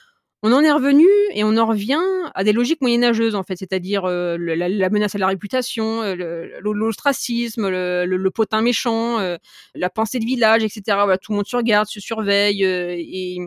on 0.43 0.51
en 0.51 0.61
est 0.61 0.71
revenu 0.71 1.07
et 1.33 1.43
on 1.43 1.57
en 1.57 1.65
revient 1.65 2.01
à 2.35 2.43
des 2.43 2.53
logiques 2.53 2.81
moyenâgeuses 2.81 3.35
en 3.35 3.43
fait, 3.43 3.55
c'est-à-dire 3.55 4.05
euh, 4.05 4.37
la, 4.37 4.89
menace 4.89 5.15
à 5.15 5.17
la 5.17 5.27
réputation, 5.27 6.03
euh, 6.03 6.47
l'ostracisme, 6.61 7.67
le, 7.67 8.29
potin 8.29 8.61
méchant, 8.61 9.19
euh, 9.19 9.37
la 9.73 9.89
pensée 9.89 10.19
de 10.19 10.25
village, 10.25 10.63
etc. 10.63 10.97
tout 11.21 11.31
le 11.31 11.37
monde 11.37 11.47
se 11.47 11.55
regarde, 11.55 11.87
se 11.87 11.99
surveille 11.99 12.63
et 12.63 13.39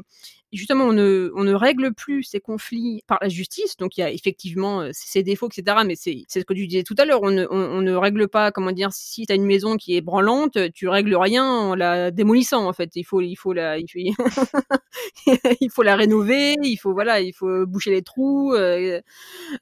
justement, 0.53 0.85
on 0.85 0.93
ne, 0.93 1.31
on 1.35 1.45
ne 1.45 1.53
règle 1.53 1.93
plus 1.93 2.23
ces 2.23 2.41
conflits 2.41 3.03
par 3.07 3.19
la 3.21 3.29
justice. 3.29 3.77
Donc, 3.77 3.97
il 3.97 4.01
y 4.01 4.05
a 4.05 4.11
effectivement 4.11 4.83
euh, 4.83 4.91
ses 4.93 5.23
défauts, 5.23 5.49
etc. 5.49 5.79
Mais 5.87 5.97
c'est 5.97 6.25
ce 6.29 6.45
que 6.45 6.55
tu 6.55 6.67
disais 6.67 6.83
tout 6.83 6.95
à 6.99 7.05
l'heure. 7.05 7.23
On 7.23 7.31
ne, 7.31 7.47
on, 7.51 7.81
ne 7.81 7.95
règle 7.95 8.29
pas, 8.29 8.53
comment 8.53 8.73
dire, 8.73 8.93
si 8.93 9.27
tu 9.27 9.33
as 9.33 9.37
une 9.37 9.47
maison 9.47 9.77
qui 9.77 9.97
est 9.97 10.01
branlante, 10.01 10.59
tu 10.73 10.89
règles 10.89 11.17
rien 11.17 11.45
en 11.45 11.75
la 11.75 12.11
démolissant, 12.11 12.67
en 12.67 12.73
fait. 12.73 12.97
Il 12.97 13.05
faut, 13.05 13.21
il 13.21 13.37
faut 13.37 13.53
la, 13.53 13.79
il 13.79 13.87
faut, 13.89 13.99
il 15.61 15.71
faut 15.71 15.83
la 15.83 15.97
rénover. 15.97 16.55
Il 16.63 16.77
faut, 16.77 16.93
voilà, 16.93 17.21
il 17.21 17.33
faut 17.33 17.67
boucher 17.67 17.91
les 17.91 18.03
trous. 18.03 18.55
Euh, 18.55 19.01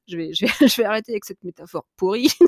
je 0.09 0.16
vais, 0.16 0.33
je 0.33 0.47
vais, 0.47 0.52
je 0.69 0.76
vais 0.76 0.85
arrêter 0.85 1.12
avec 1.12 1.25
cette 1.25 1.43
métaphore 1.45 1.87
pourrie. 1.97 2.31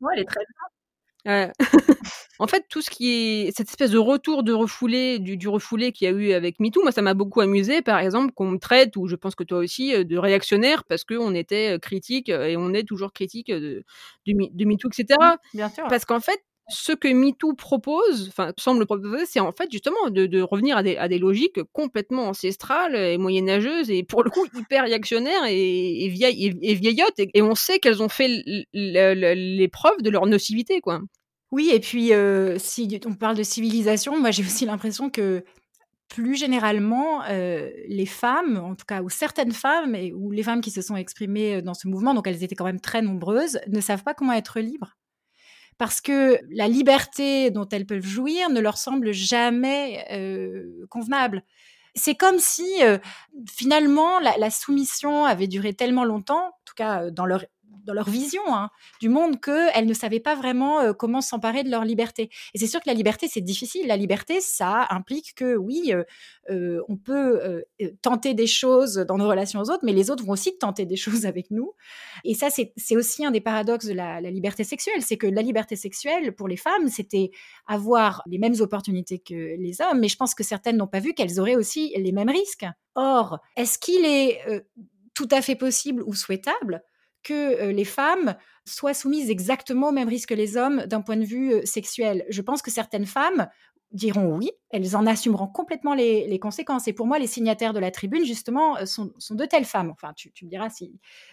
ouais, 0.00 0.12
elle 0.14 0.22
est 0.22 0.24
très 0.24 0.40
bien. 0.40 0.77
En 2.38 2.46
fait, 2.46 2.64
tout 2.68 2.80
ce 2.80 2.90
qui 2.90 3.10
est 3.10 3.56
cette 3.56 3.68
espèce 3.68 3.90
de 3.90 3.98
retour 3.98 4.42
de 4.42 4.52
refoulé, 4.52 5.18
du, 5.18 5.36
du 5.36 5.48
refoulé 5.48 5.92
qu'il 5.92 6.06
y 6.06 6.08
a 6.08 6.14
eu 6.14 6.32
avec 6.32 6.60
MeToo, 6.60 6.82
moi, 6.82 6.92
ça 6.92 7.02
m'a 7.02 7.14
beaucoup 7.14 7.40
amusé, 7.40 7.82
par 7.82 7.98
exemple, 7.98 8.32
qu'on 8.34 8.50
me 8.50 8.58
traite, 8.58 8.96
ou 8.96 9.06
je 9.06 9.16
pense 9.16 9.34
que 9.34 9.44
toi 9.44 9.58
aussi, 9.58 9.94
euh, 9.94 10.04
de 10.04 10.16
réactionnaire 10.16 10.84
parce 10.84 11.04
qu'on 11.04 11.34
était 11.34 11.74
euh, 11.74 11.78
critique 11.78 12.28
euh, 12.30 12.46
et 12.46 12.56
on 12.56 12.72
est 12.72 12.84
toujours 12.84 13.12
critique 13.12 13.50
de, 13.50 13.84
de 14.26 14.64
MeToo, 14.64 14.88
etc. 14.88 15.18
Bien 15.52 15.68
sûr. 15.68 15.84
Parce 15.88 16.04
qu'en 16.04 16.20
fait, 16.20 16.40
ce 16.68 16.92
que 16.92 17.08
MeToo 17.08 17.54
propose, 17.54 18.28
enfin 18.28 18.52
semble 18.58 18.84
proposer, 18.84 19.24
c'est 19.26 19.40
en 19.40 19.52
fait 19.52 19.70
justement 19.72 20.10
de, 20.10 20.40
revenir 20.42 20.76
à 20.76 20.82
des, 20.82 21.18
logiques 21.18 21.62
complètement 21.72 22.28
ancestrales 22.28 22.94
et 22.94 23.16
moyenâgeuses 23.16 23.90
et 23.90 24.02
pour 24.02 24.22
le 24.22 24.30
coup 24.30 24.46
hyper 24.54 24.84
réactionnaires 24.84 25.46
et, 25.48 26.04
et, 26.04 26.74
vieillottes 26.74 27.18
et, 27.18 27.42
on 27.42 27.54
sait 27.54 27.78
qu'elles 27.78 28.02
ont 28.02 28.10
fait 28.10 28.28
l'épreuve 28.74 30.02
de 30.02 30.10
leur 30.10 30.26
nocivité 30.26 30.80
quoi. 30.80 31.00
Oui, 31.50 31.70
et 31.72 31.80
puis 31.80 32.12
euh, 32.12 32.58
si 32.58 33.00
on 33.06 33.14
parle 33.14 33.36
de 33.36 33.42
civilisation, 33.42 34.18
moi 34.20 34.30
j'ai 34.30 34.42
aussi 34.42 34.66
l'impression 34.66 35.10
que 35.10 35.44
plus 36.08 36.36
généralement, 36.36 37.22
euh, 37.24 37.70
les 37.86 38.06
femmes, 38.06 38.56
en 38.56 38.74
tout 38.74 38.86
cas, 38.86 39.02
ou 39.02 39.10
certaines 39.10 39.52
femmes, 39.52 39.96
ou 40.14 40.30
les 40.30 40.42
femmes 40.42 40.60
qui 40.60 40.70
se 40.70 40.82
sont 40.82 40.96
exprimées 40.96 41.62
dans 41.62 41.74
ce 41.74 41.86
mouvement, 41.88 42.14
donc 42.14 42.26
elles 42.26 42.42
étaient 42.42 42.54
quand 42.54 42.64
même 42.64 42.80
très 42.80 43.02
nombreuses, 43.02 43.60
ne 43.68 43.80
savent 43.80 44.02
pas 44.02 44.14
comment 44.14 44.32
être 44.32 44.60
libres 44.60 44.96
parce 45.78 46.00
que 46.00 46.38
la 46.50 46.68
liberté 46.68 47.50
dont 47.50 47.68
elles 47.70 47.86
peuvent 47.86 48.04
jouir 48.04 48.50
ne 48.50 48.60
leur 48.60 48.76
semble 48.76 49.12
jamais 49.12 50.04
euh, 50.10 50.84
convenable. 50.90 51.44
C'est 51.94 52.16
comme 52.16 52.38
si 52.38 52.66
euh, 52.82 52.98
finalement 53.48 54.18
la, 54.18 54.36
la, 54.36 54.50
soumission 54.50 55.24
avait 55.24 55.46
duré 55.46 55.72
tellement 55.72 56.04
longtemps, 56.04 56.48
en 56.48 56.60
tout 56.64 56.74
cas 56.76 57.10
dans 57.10 57.26
leur 57.26 57.44
dans 57.88 57.94
leur 57.94 58.08
vision 58.08 58.42
hein, 58.48 58.70
du 59.00 59.08
monde 59.08 59.40
qu'elles 59.40 59.86
ne 59.86 59.94
savaient 59.94 60.20
pas 60.20 60.36
vraiment 60.36 60.80
euh, 60.80 60.92
comment 60.92 61.20
s'emparer 61.20 61.64
de 61.64 61.70
leur 61.70 61.84
liberté. 61.84 62.30
Et 62.54 62.58
c'est 62.58 62.66
sûr 62.66 62.80
que 62.80 62.88
la 62.88 62.94
liberté, 62.94 63.26
c'est 63.28 63.40
difficile. 63.40 63.86
La 63.86 63.96
liberté, 63.96 64.40
ça 64.40 64.86
implique 64.90 65.34
que 65.34 65.56
oui, 65.56 65.92
euh, 65.92 66.04
euh, 66.50 66.82
on 66.88 66.96
peut 66.96 67.64
tenter 68.02 68.34
des 68.34 68.46
choses 68.46 68.96
dans 68.96 69.16
nos 69.16 69.28
relations 69.28 69.60
aux 69.60 69.70
autres, 69.70 69.84
mais 69.84 69.92
les 69.92 70.10
autres 70.10 70.24
vont 70.24 70.32
aussi 70.32 70.56
tenter 70.58 70.86
des 70.86 70.96
choses 71.08 71.26
avec 71.26 71.50
nous. 71.50 71.72
Et 72.24 72.34
ça, 72.34 72.48
c'est 72.50 72.96
aussi 72.96 73.24
un 73.24 73.30
des 73.30 73.40
paradoxes 73.40 73.86
de 73.86 73.94
la, 73.94 74.20
la 74.20 74.30
liberté 74.30 74.64
sexuelle. 74.64 75.02
C'est 75.02 75.16
que 75.16 75.26
la 75.26 75.42
liberté 75.42 75.76
sexuelle, 75.76 76.34
pour 76.34 76.48
les 76.48 76.56
femmes, 76.56 76.88
c'était 76.88 77.30
avoir 77.66 78.22
les 78.26 78.38
mêmes 78.38 78.60
opportunités 78.60 79.18
que 79.18 79.34
les 79.34 79.80
hommes, 79.80 80.00
mais 80.00 80.08
je 80.08 80.16
pense 80.16 80.34
que 80.34 80.44
certaines 80.44 80.76
n'ont 80.76 80.86
pas 80.86 81.00
vu 81.00 81.14
qu'elles 81.14 81.40
auraient 81.40 81.56
aussi 81.56 81.92
les 81.96 82.12
mêmes 82.12 82.30
risques. 82.30 82.66
Or, 82.94 83.38
est-ce 83.56 83.78
qu'il 83.78 84.04
est 84.04 84.40
tout 85.14 85.28
à 85.30 85.40
fait 85.42 85.56
possible 85.56 86.02
ou 86.04 86.14
souhaitable 86.14 86.82
que 87.22 87.70
les 87.70 87.84
femmes 87.84 88.36
soient 88.64 88.94
soumises 88.94 89.30
exactement 89.30 89.88
au 89.88 89.92
même 89.92 90.08
risque 90.08 90.30
que 90.30 90.34
les 90.34 90.56
hommes 90.56 90.84
d'un 90.86 91.00
point 91.00 91.16
de 91.16 91.24
vue 91.24 91.64
sexuel. 91.64 92.24
Je 92.28 92.42
pense 92.42 92.62
que 92.62 92.70
certaines 92.70 93.06
femmes 93.06 93.48
diront 93.92 94.36
oui, 94.36 94.50
elles 94.70 94.96
en 94.96 95.06
assumeront 95.06 95.46
complètement 95.46 95.94
les, 95.94 96.38
conséquences. 96.38 96.88
Et 96.88 96.92
pour 96.92 97.06
moi, 97.06 97.18
les 97.18 97.26
signataires 97.26 97.72
de 97.72 97.78
la 97.78 97.90
tribune, 97.90 98.24
justement, 98.24 98.84
sont, 98.86 99.10
de 99.30 99.44
telles 99.46 99.64
femmes. 99.64 99.90
Enfin, 99.90 100.12
tu, 100.14 100.32
me 100.42 100.50
diras 100.50 100.68
si, 100.70 100.92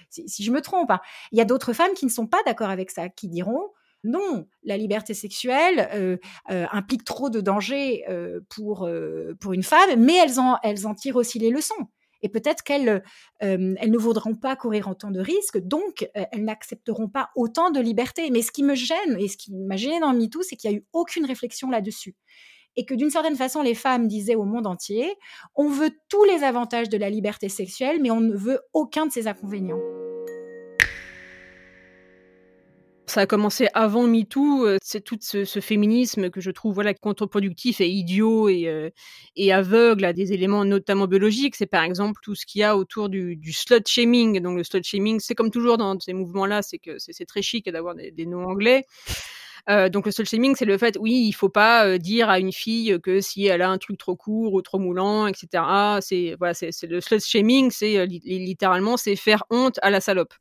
je 0.09 0.51
me 0.51 0.61
trompe. 0.61 0.91
Hein. 0.91 0.99
Il 1.31 1.37
y 1.37 1.41
a 1.41 1.45
d'autres 1.45 1.73
femmes 1.73 1.93
qui 1.95 2.05
ne 2.05 2.11
sont 2.11 2.27
pas 2.27 2.41
d'accord 2.45 2.69
avec 2.69 2.91
ça, 2.91 3.09
qui 3.09 3.27
diront 3.27 3.69
non, 4.03 4.47
la 4.63 4.77
liberté 4.77 5.15
sexuelle 5.15 6.19
implique 6.47 7.03
trop 7.03 7.31
de 7.31 7.41
dangers 7.41 8.05
pour, 8.49 8.87
pour 9.39 9.53
une 9.53 9.63
femme, 9.63 9.99
mais 9.99 10.15
elles 10.15 10.39
en, 10.39 10.59
elles 10.61 10.85
en 10.85 10.93
tirent 10.93 11.15
aussi 11.15 11.39
les 11.39 11.49
leçons 11.49 11.89
et 12.25 12.29
peut-être 12.29 12.63
qu'elles 12.63 13.03
euh, 13.43 13.75
elles 13.77 13.91
ne 13.91 13.97
voudront 13.99 14.33
pas 14.33 14.55
courir 14.55 14.87
autant 14.87 15.11
de 15.11 15.19
risques, 15.19 15.59
donc 15.59 16.09
euh, 16.17 16.23
elles 16.31 16.43
n'accepteront 16.43 17.07
pas 17.07 17.29
autant 17.35 17.69
de 17.69 17.79
liberté. 17.79 18.31
Mais 18.31 18.41
ce 18.41 18.51
qui 18.51 18.63
me 18.63 18.73
gêne 18.73 19.15
et 19.19 19.27
ce 19.27 19.37
qui 19.37 19.53
m'a 19.53 19.77
gêné 19.77 19.99
dans 19.99 20.11
MeToo, 20.11 20.41
c'est 20.41 20.55
qu'il 20.55 20.71
n'y 20.71 20.77
a 20.77 20.79
eu 20.79 20.85
aucune 20.91 21.23
réflexion 21.23 21.69
là-dessus. 21.69 22.15
Et 22.77 22.85
que 22.85 22.95
d'une 22.95 23.11
certaine 23.11 23.35
façon, 23.35 23.61
les 23.61 23.75
femmes 23.75 24.07
disaient 24.07 24.33
au 24.33 24.43
monde 24.43 24.65
entier, 24.65 25.13
on 25.53 25.69
veut 25.69 25.91
tous 26.09 26.23
les 26.23 26.43
avantages 26.43 26.89
de 26.89 26.97
la 26.97 27.11
liberté 27.11 27.47
sexuelle, 27.47 28.01
mais 28.01 28.09
on 28.09 28.21
ne 28.21 28.35
veut 28.35 28.59
aucun 28.73 29.05
de 29.05 29.11
ses 29.11 29.27
inconvénients 29.27 29.79
ça 33.15 33.21
a 33.21 33.25
commencé 33.27 33.69
avant 33.73 34.07
MeToo. 34.07 34.67
Euh, 34.67 34.77
c'est 34.83 34.99
tout 34.99 35.17
ce, 35.21 35.45
féminisme 35.45 36.29
que 36.29 36.41
je 36.41 36.51
trouve 36.51 36.73
voilà 36.73 36.93
contre-productif 36.93 37.79
et 37.79 37.87
idiot 37.87 38.49
et, 38.49 38.67
euh, 38.67 38.89
et 39.37 39.53
aveugle 39.53 40.03
à 40.03 40.11
des 40.11 40.33
éléments 40.33 40.65
notamment 40.65 41.07
biologiques. 41.07 41.55
C'est 41.55 41.65
par 41.65 41.83
exemple 41.83 42.19
tout 42.21 42.35
ce 42.35 42.45
qu'il 42.45 42.59
y 42.59 42.65
a 42.65 42.75
autour 42.75 43.07
du, 43.07 43.39
slut 43.53 43.87
shaming. 43.87 44.41
Donc 44.41 44.57
le 44.57 44.65
slut 44.65 44.83
shaming, 44.83 45.21
c'est 45.21 45.33
comme 45.33 45.49
toujours 45.49 45.77
dans 45.77 45.97
ces 45.97 46.11
mouvements-là, 46.11 46.61
c'est 46.61 46.77
que 46.77 46.97
c'est 46.99 47.25
très 47.25 47.41
chic 47.41 47.69
d'avoir 47.71 47.95
des, 47.95 48.25
noms 48.25 48.45
anglais. 48.49 48.83
Euh, 49.69 49.87
donc 49.87 50.05
le 50.05 50.11
slut 50.11 50.25
shaming, 50.25 50.53
c'est 50.57 50.65
le 50.65 50.77
fait, 50.77 50.97
oui, 50.99 51.23
il 51.25 51.31
faut 51.31 51.47
pas 51.47 51.97
dire 51.97 52.29
à 52.29 52.37
une 52.39 52.51
fille 52.51 52.99
que 53.01 53.21
si 53.21 53.45
elle 53.45 53.61
a 53.61 53.69
un 53.69 53.77
truc 53.77 53.97
trop 53.97 54.17
court 54.17 54.53
ou 54.53 54.61
trop 54.61 54.77
moulant, 54.77 55.27
etc. 55.27 55.63
C'est 56.01 56.35
voilà, 56.37 56.53
c'est 56.53 56.83
le 56.83 56.99
slut 56.99 57.21
shaming, 57.21 57.71
c'est 57.71 58.05
littéralement 58.07 58.97
c'est 58.97 59.15
faire 59.15 59.45
honte 59.49 59.79
à 59.81 59.89
la 59.89 60.01
salope. 60.01 60.33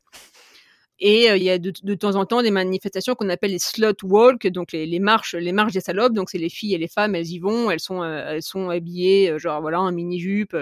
Et 0.99 1.27
il 1.27 1.43
y 1.43 1.49
a 1.49 1.57
de, 1.57 1.73
de, 1.83 1.93
temps 1.93 2.15
en 2.15 2.25
temps 2.25 2.41
des 2.41 2.51
manifestations 2.51 3.15
qu'on 3.15 3.27
appelle 3.29 3.51
les 3.51 3.59
slut 3.59 3.95
walk, 4.03 4.47
donc 4.47 4.71
les, 4.71 4.85
les, 4.85 4.99
marches, 4.99 5.35
les 5.35 5.51
marches 5.51 5.73
des 5.73 5.81
salopes. 5.81 6.13
Donc 6.13 6.29
c'est 6.29 6.37
les 6.37 6.49
filles 6.49 6.73
et 6.73 6.77
les 6.77 6.87
femmes, 6.87 7.15
elles 7.15 7.27
y 7.31 7.39
vont, 7.39 7.69
elles 7.69 7.81
sont, 7.81 8.03
elles 8.03 8.41
sont 8.41 8.69
habillées, 8.69 9.37
genre 9.37 9.61
voilà, 9.61 9.81
en 9.81 9.91
mini 9.91 10.19
jupe, 10.19 10.55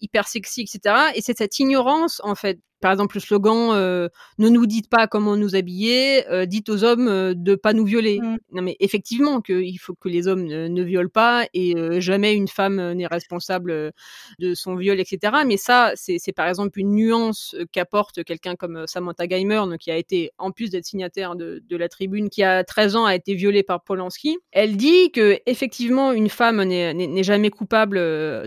hyper 0.00 0.26
sexy, 0.26 0.62
etc. 0.62 1.12
Et 1.14 1.22
c'est 1.22 1.38
cette 1.38 1.58
ignorance 1.60 2.20
en 2.24 2.34
fait 2.34 2.58
par 2.80 2.92
exemple, 2.92 3.16
le 3.16 3.20
slogan 3.20 3.70
euh, 3.72 4.08
"Ne 4.38 4.48
nous 4.48 4.66
dites 4.66 4.88
pas 4.88 5.06
comment 5.06 5.36
nous 5.36 5.54
habiller, 5.54 6.26
euh, 6.28 6.46
dites 6.46 6.68
aux 6.68 6.82
hommes 6.84 7.08
euh, 7.08 7.34
de 7.36 7.54
pas 7.54 7.72
nous 7.72 7.84
violer". 7.84 8.20
Mmh. 8.20 8.38
Non, 8.52 8.62
mais 8.62 8.76
effectivement, 8.80 9.40
qu'il 9.40 9.78
faut 9.78 9.94
que 9.94 10.08
les 10.08 10.26
hommes 10.28 10.44
ne, 10.44 10.82
violent 10.82 11.10
pas 11.12 11.46
et 11.52 12.00
jamais 12.00 12.34
une 12.34 12.48
femme 12.48 12.92
n'est 12.92 13.06
responsable 13.06 13.92
de 14.38 14.54
son 14.54 14.76
viol, 14.76 14.98
etc. 14.98 15.34
Mais 15.46 15.56
ça, 15.56 15.92
c'est 15.94 16.32
par 16.32 16.48
exemple 16.48 16.80
une 16.80 16.94
nuance 16.94 17.54
qu'apporte 17.72 18.24
quelqu'un 18.24 18.56
comme 18.56 18.86
Samantha 18.86 19.26
Geimer, 19.26 19.62
qui 19.78 19.90
a 19.90 19.96
été, 19.96 20.30
en 20.38 20.50
plus 20.50 20.70
d'être 20.70 20.86
signataire 20.86 21.36
de, 21.36 21.62
de, 21.68 21.76
la 21.76 21.88
Tribune, 21.88 22.30
qui 22.30 22.42
a 22.42 22.64
13 22.64 22.96
ans 22.96 23.04
a 23.04 23.14
été 23.14 23.34
violée 23.34 23.62
par 23.62 23.82
Polanski. 23.84 24.38
Elle 24.52 24.76
dit 24.76 25.12
que 25.12 25.38
effectivement, 25.46 26.12
une 26.12 26.30
femme 26.30 26.62
n'est 26.64 27.22
jamais 27.22 27.50
coupable 27.50 27.98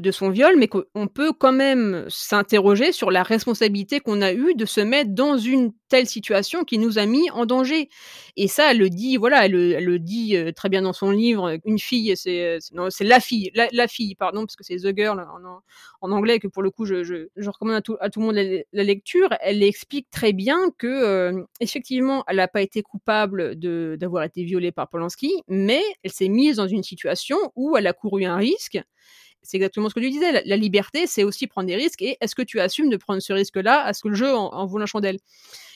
de 0.02 0.12
son 0.12 0.30
viol, 0.30 0.56
mais 0.58 0.68
qu'on 0.68 1.08
peut 1.08 1.34
quand 1.34 1.54
même 1.54 2.06
s'interroger 2.10 2.92
sur 2.92 3.12
la 3.12 3.24
responsabilité 3.24 4.00
qu'on 4.00 4.22
a 4.22 4.23
eu 4.32 4.54
de 4.56 4.66
se 4.66 4.80
mettre 4.80 5.12
dans 5.12 5.38
une 5.38 5.74
telle 5.90 6.08
situation 6.08 6.64
qui 6.64 6.78
nous 6.78 6.98
a 6.98 7.06
mis 7.06 7.30
en 7.32 7.46
danger. 7.46 7.90
Et 8.38 8.48
ça, 8.48 8.72
elle 8.72 8.80
le 8.80 8.90
dit, 8.90 9.18
voilà, 9.18 9.46
elle, 9.46 9.52
le 9.52 10.00
dit 10.00 10.36
euh, 10.36 10.52
très 10.52 10.70
bien 10.70 10.82
dans 10.82 10.94
son 10.94 11.12
livre. 11.12 11.58
Une 11.66 11.80
fille, 11.80 12.16
c'est 12.16 12.60
la 13.02 13.20
fille, 13.20 13.52
la, 13.54 13.88
fille, 13.88 14.16
pardon, 14.16 14.46
parce 14.46 14.56
que 14.56 14.64
c'est 14.64 14.78
The 14.78 14.96
Girl 14.96 15.20
en, 16.02 16.12
anglais 16.12 16.40
que 16.40 16.48
pour 16.48 16.64
le 16.64 16.72
coup 16.72 16.86
je, 16.86 17.04
je, 17.04 17.50
recommande 17.50 17.76
à 17.76 17.82
tout, 17.82 17.98
à 18.00 18.10
tout, 18.10 18.20
le 18.20 18.26
monde 18.26 18.64
la, 18.72 18.84
lecture. 18.84 19.30
Elle 19.42 19.62
explique 19.64 20.10
très 20.10 20.34
bien 20.34 20.72
que 20.78 20.88
euh, 20.88 21.44
effectivement, 21.60 22.24
elle 22.28 22.38
n'a 22.38 22.48
pas 22.48 22.62
été 22.62 22.82
coupable 22.82 23.56
d'avoir 23.56 24.24
été 24.24 24.44
violée 24.44 24.72
par 24.72 24.90
Polanski, 24.90 25.32
mais 25.48 25.82
elle 26.04 26.12
s'est 26.12 26.30
mise 26.30 26.58
dans 26.58 26.68
une 26.68 26.84
situation 26.84 27.38
où 27.56 27.78
elle 27.78 27.88
a 27.88 27.94
couru 27.94 28.26
un 28.26 28.38
risque 28.38 28.80
c'est 29.44 29.58
exactement 29.58 29.90
ce 29.90 29.94
que 29.94 30.00
tu 30.00 30.10
disais. 30.10 30.44
La, 30.46 30.58
liberté, 30.58 31.06
c'est 31.06 31.24
aussi 31.24 31.48
prendre 31.48 31.68
des 31.68 31.76
risques. 31.76 32.02
Et 32.02 32.18
est-ce 32.22 32.34
que 32.34 32.42
tu 32.42 32.60
assumes 32.60 32.90
de 32.90 32.98
prendre 32.98 33.22
ce 33.22 33.34
risque-là 33.34 33.84
à 33.84 33.94
ce 33.94 34.02
que 34.02 34.08
le 34.08 34.16
jeu 34.16 34.34
en, 34.34 34.66
vaut 34.66 34.78
la 34.78 34.86
chandelle? 34.86 35.20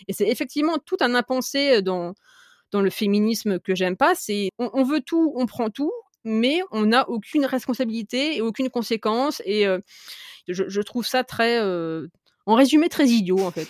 Et 0.07 0.13
c'est 0.13 0.27
effectivement 0.27 0.77
tout 0.83 0.97
un 1.01 1.13
impensé 1.15 1.81
dans, 1.81 2.13
dans 2.71 2.81
le 2.81 2.89
féminisme 2.89 3.59
que 3.59 3.75
j'aime 3.75 3.97
pas. 3.97 4.15
C'est 4.15 4.49
on, 4.57 4.83
veut 4.83 5.01
tout, 5.01 5.33
on 5.35 5.45
prend 5.45 5.69
tout, 5.69 5.91
mais 6.23 6.61
on 6.71 6.87
n'a 6.87 7.09
aucune 7.09 7.45
responsabilité 7.45 8.37
et 8.37 8.41
aucune 8.41 8.69
conséquence. 8.69 9.41
Et 9.45 9.67
euh, 9.67 9.79
je, 10.47 10.81
trouve 10.81 11.05
ça 11.05 11.23
très, 11.23 11.59
euh, 11.61 12.07
en 12.45 12.55
résumé, 12.55 12.89
très 12.89 13.07
idiot 13.07 13.39
en 13.39 13.51
fait. 13.51 13.67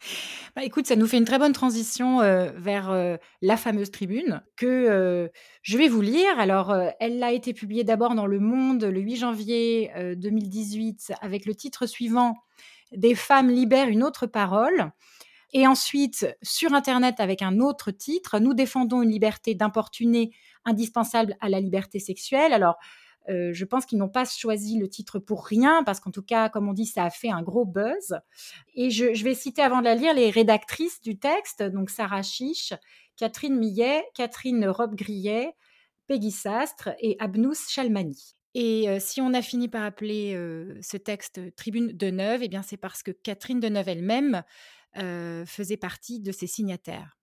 Bah, 0.54 0.64
écoute, 0.64 0.86
ça 0.86 0.96
nous 0.96 1.06
fait 1.06 1.16
une 1.16 1.24
très 1.24 1.38
bonne 1.38 1.54
transition 1.54 2.20
euh, 2.20 2.50
vers 2.56 2.90
euh, 2.90 3.16
la 3.40 3.56
fameuse 3.56 3.90
tribune 3.90 4.42
que 4.56 4.66
euh, 4.66 5.28
je 5.62 5.78
vais 5.78 5.88
vous 5.88 6.02
lire. 6.02 6.38
Alors, 6.38 6.76
elle 7.00 7.22
a 7.22 7.32
été 7.32 7.54
publiée 7.54 7.84
d'abord 7.84 8.14
dans 8.14 8.26
Le 8.26 8.38
Monde 8.38 8.84
le 8.84 9.00
8 9.00 9.16
janvier 9.16 9.90
2018 10.16 11.14
avec 11.22 11.46
le 11.46 11.54
titre 11.54 11.86
suivant 11.86 12.36
Des 12.94 13.14
femmes 13.14 13.48
libèrent 13.48 13.88
une 13.88 14.02
autre 14.02 14.26
parole. 14.26 14.92
Et 15.54 15.66
ensuite, 15.66 16.26
sur 16.42 16.74
Internet 16.74 17.18
avec 17.20 17.40
un 17.40 17.58
autre 17.58 17.90
titre, 17.90 18.38
Nous 18.38 18.52
défendons 18.52 19.00
une 19.00 19.10
liberté 19.10 19.54
d'importuner 19.54 20.32
indispensable 20.66 21.34
à 21.40 21.48
la 21.48 21.60
liberté 21.60 21.98
sexuelle. 21.98 22.52
Alors, 22.52 22.76
euh, 23.28 23.52
je 23.52 23.64
pense 23.64 23.86
qu'ils 23.86 23.98
n'ont 23.98 24.08
pas 24.08 24.24
choisi 24.24 24.78
le 24.78 24.88
titre 24.88 25.18
pour 25.18 25.46
rien, 25.46 25.82
parce 25.84 26.00
qu'en 26.00 26.10
tout 26.10 26.22
cas, 26.22 26.48
comme 26.48 26.68
on 26.68 26.72
dit, 26.72 26.86
ça 26.86 27.04
a 27.04 27.10
fait 27.10 27.30
un 27.30 27.42
gros 27.42 27.64
buzz. 27.64 28.18
Et 28.74 28.90
je, 28.90 29.22
vais 29.22 29.34
citer 29.34 29.62
avant 29.62 29.78
de 29.78 29.84
la 29.84 29.94
lire 29.94 30.14
les 30.14 30.30
rédactrices 30.30 31.00
du 31.00 31.18
texte, 31.18 31.62
donc 31.62 31.90
Sarah 31.90 32.22
Chiche, 32.22 32.74
Catherine 33.16 33.56
Millet, 33.56 34.04
Catherine 34.14 34.66
Robe-Grillet, 34.66 35.54
Peggy 36.06 36.30
Sastre 36.30 36.90
et 36.98 37.16
Abnous 37.20 37.68
Chalmani. 37.68 38.34
Et 38.54 38.88
euh, 38.88 38.98
si 39.00 39.20
on 39.20 39.32
a 39.32 39.40
fini 39.40 39.68
par 39.68 39.84
appeler 39.84 40.34
euh, 40.34 40.76
ce 40.82 40.96
texte 40.96 41.40
Tribune 41.56 41.92
de 41.92 42.10
Neuve, 42.10 42.42
eh 42.42 42.48
bien 42.48 42.62
c'est 42.62 42.76
parce 42.76 43.02
que 43.02 43.10
Catherine 43.10 43.60
de 43.60 43.68
Neuve 43.68 43.88
elle-même 43.88 44.42
faisait 45.46 45.78
partie 45.78 46.20
de 46.20 46.32
ses 46.32 46.46
signataires. 46.46 47.16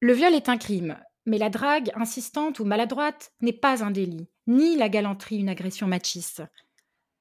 Le 0.00 0.12
viol 0.12 0.34
est 0.34 0.50
un 0.50 0.58
crime, 0.58 0.98
mais 1.24 1.38
la 1.38 1.48
drague 1.48 1.90
insistante 1.94 2.60
ou 2.60 2.66
maladroite 2.66 3.32
n'est 3.40 3.54
pas 3.54 3.82
un 3.82 3.90
délit 3.90 4.28
ni 4.48 4.76
la 4.76 4.88
galanterie 4.88 5.38
une 5.38 5.50
agression 5.50 5.86
machiste. 5.86 6.42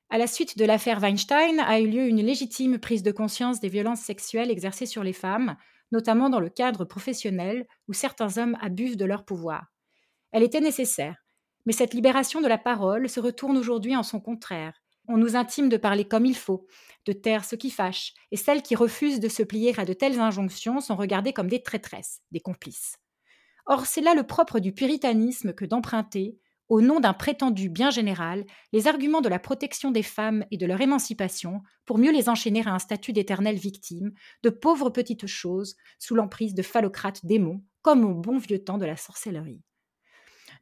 À 0.09 0.17
la 0.17 0.25
suite 0.25 0.57
de 0.57 0.63
l'affaire 0.63 1.01
Weinstein 1.01 1.59
a 1.59 1.79
eu 1.81 1.87
lieu 1.87 2.07
une 2.07 2.21
légitime 2.21 2.79
prise 2.79 3.03
de 3.03 3.11
conscience 3.11 3.59
des 3.59 3.67
violences 3.67 3.99
sexuelles 3.99 4.49
exercées 4.49 4.85
sur 4.85 5.03
les 5.03 5.13
femmes, 5.13 5.57
notamment 5.91 6.29
dans 6.29 6.39
le 6.39 6.49
cadre 6.49 6.85
professionnel 6.85 7.67
où 7.89 7.93
certains 7.93 8.37
hommes 8.37 8.57
abusent 8.61 8.95
de 8.95 9.05
leur 9.05 9.25
pouvoir. 9.25 9.73
Elle 10.31 10.43
était 10.43 10.61
nécessaire, 10.61 11.17
mais 11.65 11.73
cette 11.73 11.93
libération 11.93 12.39
de 12.39 12.47
la 12.47 12.57
parole 12.57 13.09
se 13.09 13.19
retourne 13.19 13.57
aujourd'hui 13.57 13.97
en 13.97 14.03
son 14.03 14.21
contraire. 14.21 14.81
On 15.09 15.17
nous 15.17 15.35
intime 15.35 15.67
de 15.67 15.77
parler 15.77 16.05
comme 16.05 16.25
il 16.25 16.35
faut, 16.35 16.65
de 17.05 17.11
taire 17.11 17.43
ce 17.43 17.57
qui 17.57 17.69
fâche, 17.69 18.13
et 18.31 18.37
celles 18.37 18.61
qui 18.61 18.75
refusent 18.75 19.19
de 19.19 19.29
se 19.29 19.43
plier 19.43 19.77
à 19.77 19.83
de 19.83 19.93
telles 19.93 20.19
injonctions 20.19 20.79
sont 20.79 20.95
regardées 20.95 21.33
comme 21.33 21.49
des 21.49 21.63
traîtresses, 21.63 22.21
des 22.31 22.39
complices. 22.39 22.97
Or, 23.65 23.85
c'est 23.85 24.01
là 24.01 24.13
le 24.15 24.23
propre 24.23 24.59
du 24.59 24.71
puritanisme 24.71 25.53
que 25.53 25.65
d'emprunter, 25.65 26.37
au 26.69 26.81
nom 26.81 26.99
d'un 26.99 27.13
prétendu 27.13 27.69
bien 27.69 27.89
général, 27.89 28.45
les 28.73 28.87
arguments 28.87 29.21
de 29.21 29.29
la 29.29 29.39
protection 29.39 29.91
des 29.91 30.03
femmes 30.03 30.45
et 30.51 30.57
de 30.57 30.65
leur 30.65 30.81
émancipation 30.81 31.61
pour 31.85 31.97
mieux 31.97 32.11
les 32.11 32.29
enchaîner 32.29 32.65
à 32.67 32.73
un 32.73 32.79
statut 32.79 33.13
d'éternelles 33.13 33.57
victimes, 33.57 34.11
de 34.43 34.49
pauvres 34.49 34.89
petites 34.89 35.27
choses, 35.27 35.75
sous 35.99 36.15
l'emprise 36.15 36.53
de 36.53 36.61
phallocrates 36.63 37.25
démons, 37.25 37.63
comme 37.81 38.03
au 38.05 38.13
bon 38.13 38.37
vieux 38.37 38.63
temps 38.63 38.77
de 38.77 38.85
la 38.85 38.97
sorcellerie. 38.97 39.61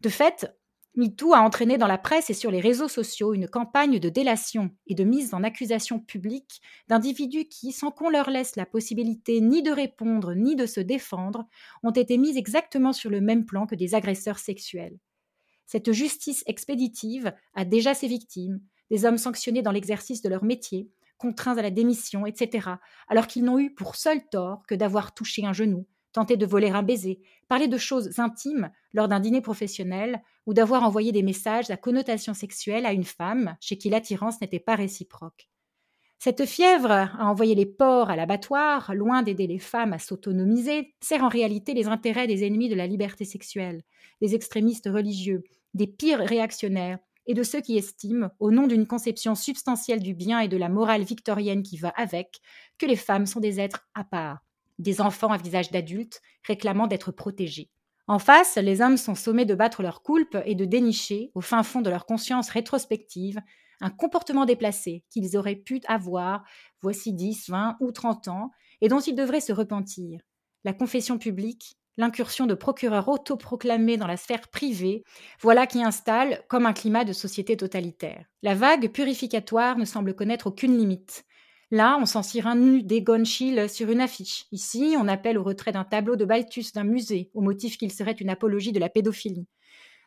De 0.02 0.10
fait, 0.10 0.48
MeToo 0.96 1.34
a 1.34 1.40
entraîné 1.42 1.78
dans 1.78 1.88
la 1.88 1.98
presse 1.98 2.30
et 2.30 2.34
sur 2.34 2.52
les 2.52 2.62
réseaux 2.62 2.88
sociaux 2.88 3.34
une 3.34 3.50
campagne 3.50 4.00
de 4.00 4.08
délation 4.10 4.72
et 4.88 4.96
de 4.96 5.04
mise 5.04 5.34
en 5.34 5.44
accusation 5.44 6.00
publique 6.00 6.62
d'individus 6.88 7.46
qui, 7.46 7.74
sans 7.74 7.92
qu'on 7.92 8.10
leur 8.10 8.30
laisse 8.30 8.56
la 8.56 8.66
possibilité 8.66 9.42
ni 9.42 9.62
de 9.62 9.72
répondre 9.72 10.34
ni 10.34 10.56
de 10.56 10.66
se 10.66 10.80
défendre, 10.80 11.46
ont 11.84 11.92
été 11.92 12.18
mis 12.18 12.38
exactement 12.38 12.94
sur 12.94 13.10
le 13.10 13.20
même 13.20 13.46
plan 13.46 13.66
que 13.68 13.76
des 13.76 13.94
agresseurs 13.94 14.40
sexuels. 14.40 14.98
Cette 15.66 15.92
justice 15.92 16.44
expéditive 16.48 17.34
a 17.54 17.66
déjà 17.66 17.94
ses 17.94 18.08
victimes, 18.08 18.62
des 18.92 19.06
hommes 19.06 19.18
sanctionnés 19.18 19.62
dans 19.62 19.72
l'exercice 19.72 20.22
de 20.22 20.30
leur 20.30 20.44
métier, 20.44 20.90
contraints 21.18 21.58
à 21.58 21.62
la 21.62 21.72
démission, 21.72 22.26
etc., 22.26 22.70
alors 23.08 23.28
qu'ils 23.28 23.44
n'ont 23.44 23.60
eu 23.60 23.74
pour 23.74 23.96
seul 23.96 24.28
tort 24.30 24.64
que 24.68 24.76
d'avoir 24.76 25.14
touché 25.14 25.46
un 25.46 25.54
genou, 25.54 25.88
tenté 26.12 26.38
de 26.38 26.46
voler 26.46 26.70
un 26.70 26.84
baiser, 26.84 27.22
parlé 27.48 27.68
de 27.68 27.78
choses 27.78 28.20
intimes 28.20 28.72
lors 28.94 29.08
d'un 29.08 29.20
dîner 29.20 29.42
professionnel, 29.42 30.22
ou 30.46 30.54
d'avoir 30.54 30.84
envoyé 30.84 31.12
des 31.12 31.24
messages 31.24 31.72
à 31.72 31.78
connotation 31.78 32.34
sexuelle 32.34 32.86
à 32.86 32.94
une 32.94 33.04
femme 33.04 33.56
chez 33.60 33.78
qui 33.78 33.90
l'attirance 33.90 34.40
n'était 34.42 34.60
pas 34.60 34.76
réciproque. 34.76 35.50
Cette 36.20 36.46
fièvre 36.46 36.92
à 36.92 37.26
envoyer 37.26 37.56
les 37.56 37.66
porcs 37.66 38.10
à 38.10 38.16
l'abattoir, 38.16 38.94
loin 38.96 39.22
d'aider 39.22 39.48
les 39.48 39.60
femmes 39.60 39.94
à 39.94 40.00
s'autonomiser, 40.00 40.94
sert 41.02 41.24
en 41.24 41.30
réalité 41.30 41.74
les 41.74 41.88
intérêts 41.88 42.28
des 42.28 42.46
ennemis 42.46 42.70
de 42.70 42.76
la 42.76 42.88
liberté 42.88 43.26
sexuelle, 43.26 43.84
des 44.22 44.34
extrémistes 44.34 44.90
religieux, 44.92 45.44
des 45.74 45.88
pires 45.88 46.20
réactionnaires 46.20 47.00
et 47.28 47.34
de 47.34 47.44
ceux 47.44 47.62
qui 47.62 47.78
estiment, 47.78 48.30
au 48.40 48.52
nom 48.52 48.68
d'une 48.68 48.88
conception 48.88 49.36
substantielle 49.36 50.02
du 50.02 50.14
bien 50.14 50.40
et 50.40 50.48
de 50.48 50.58
la 50.58 50.70
morale 50.70 51.04
victorienne 51.04 51.64
qui 51.64 51.78
va 51.78 51.90
avec, 51.90 52.40
que 52.78 52.86
les 52.86 52.96
femmes 52.96 53.26
sont 53.26 53.40
des 53.40 53.60
êtres 53.60 53.88
à 53.94 54.04
part, 54.04 54.40
des 54.80 55.02
enfants 55.02 55.32
à 55.32 55.38
visage 55.38 55.72
d'adultes 55.72 56.22
réclamant 56.44 56.88
d'être 56.88 57.12
protégés. 57.12 57.70
En 58.08 58.20
face, 58.20 58.58
les 58.58 58.82
hommes 58.82 58.98
sont 58.98 59.16
sommés 59.16 59.46
de 59.46 59.56
battre 59.56 59.82
leur 59.82 60.04
coulpe 60.04 60.38
et 60.46 60.54
de 60.54 60.66
dénicher, 60.66 61.32
au 61.34 61.42
fin 61.42 61.64
fond 61.64 61.82
de 61.82 61.90
leur 61.90 62.06
conscience 62.06 62.50
rétrospective, 62.50 63.40
un 63.82 63.90
comportement 63.90 64.46
déplacé 64.46 65.04
qu'ils 65.10 65.38
auraient 65.38 65.56
pu 65.56 65.82
avoir 65.88 66.44
voici 66.82 67.14
10, 67.14 67.50
20 67.50 67.78
ou 67.80 67.92
30 67.92 68.28
ans 68.28 68.52
et 68.82 68.88
dont 68.88 69.00
ils 69.00 69.16
devraient 69.16 69.42
se 69.42 69.54
repentir. 69.54 70.22
La 70.64 70.74
confession 70.74 71.18
publique, 71.18 71.78
l'incursion 71.98 72.46
de 72.46 72.54
procureurs 72.54 73.08
autoproclamés 73.08 73.98
dans 73.98 74.08
la 74.08 74.18
sphère 74.18 74.48
privée, 74.50 75.04
voilà 75.42 75.68
qui 75.68 75.84
installe 75.84 76.44
comme 76.48 76.66
un 76.66 76.74
climat 76.74 77.06
de 77.06 77.14
société 77.14 77.56
totalitaire. 77.58 78.26
La 78.42 78.56
vague 78.56 78.92
purificatoire 78.92 79.78
ne 79.78 79.86
semble 79.86 80.16
connaître 80.16 80.48
aucune 80.48 80.78
limite. 80.78 81.26
Là, 81.72 81.98
on 82.00 82.06
s'en 82.06 82.22
cire 82.22 82.48
un 82.48 82.56
nu 82.56 82.84
d'Egon 82.84 83.26
Schiele 83.26 83.70
sur 83.70 83.90
une 83.90 84.02
affiche. 84.02 84.46
Ici, 84.52 84.96
on 85.00 85.08
appelle 85.08 85.38
au 85.38 85.44
retrait 85.44 85.72
d'un 85.72 85.84
tableau 85.84 86.16
de 86.16 86.26
Balthus 86.26 86.68
d'un 86.74 86.84
musée, 86.84 87.32
au 87.34 87.42
motif 87.42 87.78
qu'il 87.78 87.92
serait 87.92 88.12
une 88.12 88.30
apologie 88.30 88.72
de 88.72 88.80
la 88.80 88.90
pédophilie. 88.90 89.48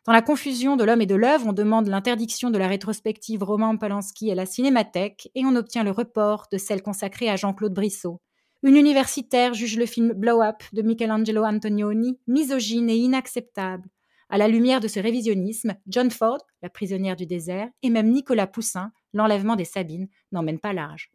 Dans 0.09 0.15
la 0.15 0.23
confusion 0.23 0.77
de 0.77 0.85
l'homme 0.85 1.03
et 1.03 1.07
de 1.07 1.15
l'œuvre, 1.15 1.49
on 1.49 1.53
demande 1.53 1.87
l'interdiction 1.87 2.49
de 2.49 2.57
la 2.57 2.67
rétrospective 2.67 3.43
Roman 3.43 3.77
Polanski 3.77 4.33
à 4.33 4.35
la 4.35 4.47
Cinémathèque 4.47 5.31
et 5.35 5.45
on 5.45 5.55
obtient 5.55 5.85
le 5.85 5.91
report 5.91 6.47
de 6.51 6.57
celle 6.57 6.81
consacrée 6.81 7.29
à 7.29 7.37
Jean-Claude 7.37 7.75
Brissot. 7.75 8.19
Une 8.63 8.77
universitaire 8.77 9.53
juge 9.53 9.77
le 9.77 9.85
film 9.85 10.15
Blow 10.15 10.41
Up 10.41 10.63
de 10.73 10.81
Michelangelo 10.81 11.45
Antonioni 11.45 12.19
misogyne 12.27 12.89
et 12.89 12.97
inacceptable. 12.97 13.87
À 14.31 14.39
la 14.39 14.49
lumière 14.49 14.81
de 14.81 14.89
ce 14.89 14.99
révisionnisme, 14.99 15.75
John 15.87 16.11
Ford, 16.11 16.39
la 16.63 16.71
prisonnière 16.71 17.15
du 17.15 17.27
désert, 17.27 17.69
et 17.83 17.91
même 17.91 18.11
Nicolas 18.11 18.47
Poussin, 18.47 18.93
l'enlèvement 19.13 19.57
des 19.57 19.67
Sabines, 19.67 20.09
n'emmènent 20.33 20.59
pas 20.59 20.73
large. 20.73 21.11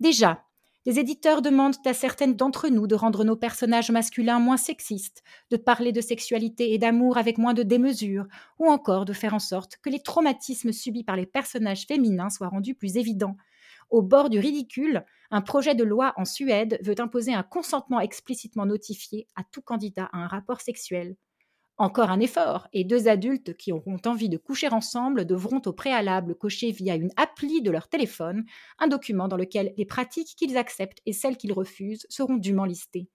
Déjà, 0.00 0.42
les 0.84 0.98
éditeurs 0.98 1.42
demandent 1.42 1.76
à 1.84 1.94
certaines 1.94 2.34
d'entre 2.34 2.68
nous 2.68 2.86
de 2.86 2.94
rendre 2.94 3.24
nos 3.24 3.36
personnages 3.36 3.90
masculins 3.90 4.40
moins 4.40 4.56
sexistes, 4.56 5.22
de 5.50 5.56
parler 5.56 5.92
de 5.92 6.00
sexualité 6.00 6.72
et 6.74 6.78
d'amour 6.78 7.18
avec 7.18 7.38
moins 7.38 7.54
de 7.54 7.62
démesure, 7.62 8.26
ou 8.58 8.66
encore 8.66 9.04
de 9.04 9.12
faire 9.12 9.34
en 9.34 9.38
sorte 9.38 9.76
que 9.82 9.90
les 9.90 10.02
traumatismes 10.02 10.72
subis 10.72 11.04
par 11.04 11.16
les 11.16 11.26
personnages 11.26 11.86
féminins 11.86 12.30
soient 12.30 12.48
rendus 12.48 12.74
plus 12.74 12.96
évidents, 12.96 13.36
au 13.92 14.00
bord 14.00 14.30
du 14.30 14.38
ridicule, 14.38 15.04
un 15.30 15.42
projet 15.42 15.74
de 15.74 15.84
loi 15.84 16.14
en 16.16 16.24
Suède 16.24 16.78
veut 16.82 16.98
imposer 16.98 17.34
un 17.34 17.42
consentement 17.42 18.00
explicitement 18.00 18.64
notifié 18.64 19.28
à 19.36 19.44
tout 19.44 19.60
candidat 19.60 20.08
à 20.14 20.18
un 20.18 20.26
rapport 20.26 20.62
sexuel. 20.62 21.14
Encore 21.82 22.10
un 22.10 22.20
effort, 22.20 22.68
et 22.72 22.84
deux 22.84 23.08
adultes 23.08 23.56
qui 23.56 23.72
auront 23.72 23.98
envie 24.06 24.28
de 24.28 24.36
coucher 24.36 24.68
ensemble 24.68 25.24
devront 25.24 25.60
au 25.66 25.72
préalable 25.72 26.36
cocher 26.36 26.70
via 26.70 26.94
une 26.94 27.10
appli 27.16 27.60
de 27.60 27.72
leur 27.72 27.88
téléphone 27.88 28.44
un 28.78 28.86
document 28.86 29.26
dans 29.26 29.36
lequel 29.36 29.74
les 29.76 29.84
pratiques 29.84 30.36
qu'ils 30.36 30.56
acceptent 30.56 31.00
et 31.06 31.12
celles 31.12 31.36
qu'ils 31.36 31.52
refusent 31.52 32.06
seront 32.08 32.36
dûment 32.36 32.66
listées. 32.66 33.08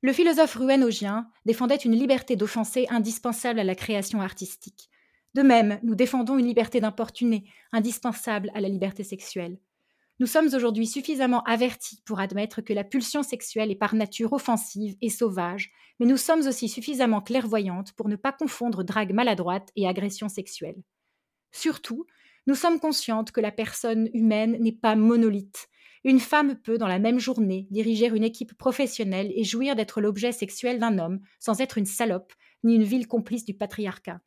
Le 0.00 0.12
philosophe 0.12 0.56
ruénogien 0.56 1.28
défendait 1.46 1.76
une 1.76 1.94
liberté 1.94 2.34
d'offenser 2.34 2.88
indispensable 2.90 3.60
à 3.60 3.64
la 3.64 3.76
création 3.76 4.20
artistique. 4.20 4.90
De 5.34 5.42
même, 5.42 5.78
nous 5.84 5.94
défendons 5.94 6.36
une 6.36 6.46
liberté 6.46 6.80
d'importuner, 6.80 7.44
indispensable 7.70 8.50
à 8.54 8.60
la 8.60 8.68
liberté 8.68 9.04
sexuelle. 9.04 9.58
Nous 10.22 10.28
sommes 10.28 10.54
aujourd'hui 10.54 10.86
suffisamment 10.86 11.42
avertis 11.42 12.00
pour 12.04 12.20
admettre 12.20 12.60
que 12.60 12.72
la 12.72 12.84
pulsion 12.84 13.24
sexuelle 13.24 13.72
est 13.72 13.74
par 13.74 13.96
nature 13.96 14.32
offensive 14.32 14.94
et 15.00 15.08
sauvage, 15.08 15.72
mais 15.98 16.06
nous 16.06 16.16
sommes 16.16 16.46
aussi 16.46 16.68
suffisamment 16.68 17.20
clairvoyantes 17.20 17.90
pour 17.94 18.08
ne 18.08 18.14
pas 18.14 18.30
confondre 18.30 18.84
drague 18.84 19.12
maladroite 19.12 19.70
et 19.74 19.88
agression 19.88 20.28
sexuelle. 20.28 20.80
Surtout, 21.50 22.06
nous 22.46 22.54
sommes 22.54 22.78
conscientes 22.78 23.32
que 23.32 23.40
la 23.40 23.50
personne 23.50 24.10
humaine 24.14 24.58
n'est 24.60 24.70
pas 24.70 24.94
monolithe. 24.94 25.66
Une 26.04 26.20
femme 26.20 26.54
peut, 26.54 26.78
dans 26.78 26.86
la 26.86 27.00
même 27.00 27.18
journée, 27.18 27.66
diriger 27.72 28.06
une 28.06 28.22
équipe 28.22 28.56
professionnelle 28.56 29.32
et 29.34 29.42
jouir 29.42 29.74
d'être 29.74 30.00
l'objet 30.00 30.30
sexuel 30.30 30.78
d'un 30.78 31.00
homme, 31.00 31.18
sans 31.40 31.60
être 31.60 31.78
une 31.78 31.84
salope, 31.84 32.32
ni 32.62 32.76
une 32.76 32.84
ville 32.84 33.08
complice 33.08 33.44
du 33.44 33.54
patriarcat. 33.54 34.20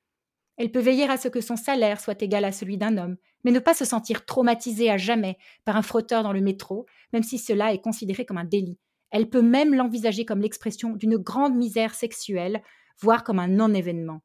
Elle 0.57 0.71
peut 0.71 0.79
veiller 0.79 1.09
à 1.09 1.17
ce 1.17 1.27
que 1.27 1.41
son 1.41 1.55
salaire 1.55 1.99
soit 1.99 2.21
égal 2.21 2.45
à 2.45 2.51
celui 2.51 2.77
d'un 2.77 2.97
homme, 2.97 3.17
mais 3.43 3.51
ne 3.51 3.59
pas 3.59 3.73
se 3.73 3.85
sentir 3.85 4.25
traumatisée 4.25 4.89
à 4.89 4.97
jamais 4.97 5.37
par 5.65 5.75
un 5.75 5.81
frotteur 5.81 6.23
dans 6.23 6.33
le 6.33 6.41
métro, 6.41 6.85
même 7.13 7.23
si 7.23 7.37
cela 7.37 7.73
est 7.73 7.81
considéré 7.81 8.25
comme 8.25 8.37
un 8.37 8.45
délit. 8.45 8.79
Elle 9.11 9.29
peut 9.29 9.41
même 9.41 9.73
l'envisager 9.73 10.25
comme 10.25 10.41
l'expression 10.41 10.91
d'une 10.91 11.17
grande 11.17 11.55
misère 11.55 11.93
sexuelle, 11.93 12.61
voire 12.99 13.23
comme 13.23 13.39
un 13.39 13.47
non-événement. 13.47 14.21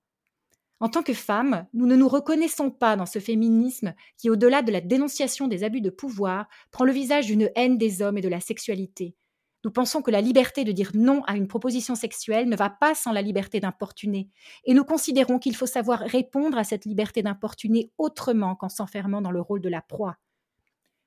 En 0.81 0.89
tant 0.89 1.03
que 1.03 1.13
femme, 1.13 1.67
nous 1.75 1.87
ne 1.87 1.95
nous 1.95 2.09
reconnaissons 2.09 2.71
pas 2.71 2.97
dans 2.97 3.07
ce 3.07 3.19
féminisme 3.19 3.95
qui, 4.17 4.31
au-delà 4.31 4.63
de 4.63 4.73
la 4.73 4.81
dénonciation 4.81 5.47
des 5.47 5.63
abus 5.63 5.83
de 5.83 5.91
pouvoir, 5.91 6.49
prend 6.71 6.85
le 6.85 6.93
visage 6.93 7.27
d'une 7.27 7.51
haine 7.55 7.77
des 7.77 8.01
hommes 8.01 8.17
et 8.17 8.23
de 8.23 8.29
la 8.29 8.41
sexualité. 8.41 9.15
Nous 9.65 9.71
pensons 9.71 10.01
que 10.01 10.11
la 10.11 10.23
liberté 10.23 10.65
de 10.65 10.73
dire 10.73 10.91
non 10.95 11.23
à 11.25 11.37
une 11.37 11.49
proposition 11.49 11.95
sexuelle 11.95 12.49
ne 12.49 12.57
va 12.57 12.71
pas 12.71 12.95
sans 12.95 13.13
la 13.13 13.21
liberté 13.21 13.61
d'importuner, 13.61 14.31
et 14.65 14.73
nous 14.73 14.85
considérons 14.85 15.39
qu'il 15.39 15.55
faut 15.55 15.67
savoir 15.67 16.01
répondre 16.01 16.57
à 16.57 16.65
cette 16.65 16.87
liberté 16.87 17.23
d'importuner 17.23 17.91
autrement 17.99 18.57
qu'en 18.57 18.71
s'enfermant 18.71 19.21
dans 19.21 19.31
le 19.31 19.41
rôle 19.41 19.61
de 19.61 19.69
la 19.69 19.83
proie. 19.83 20.17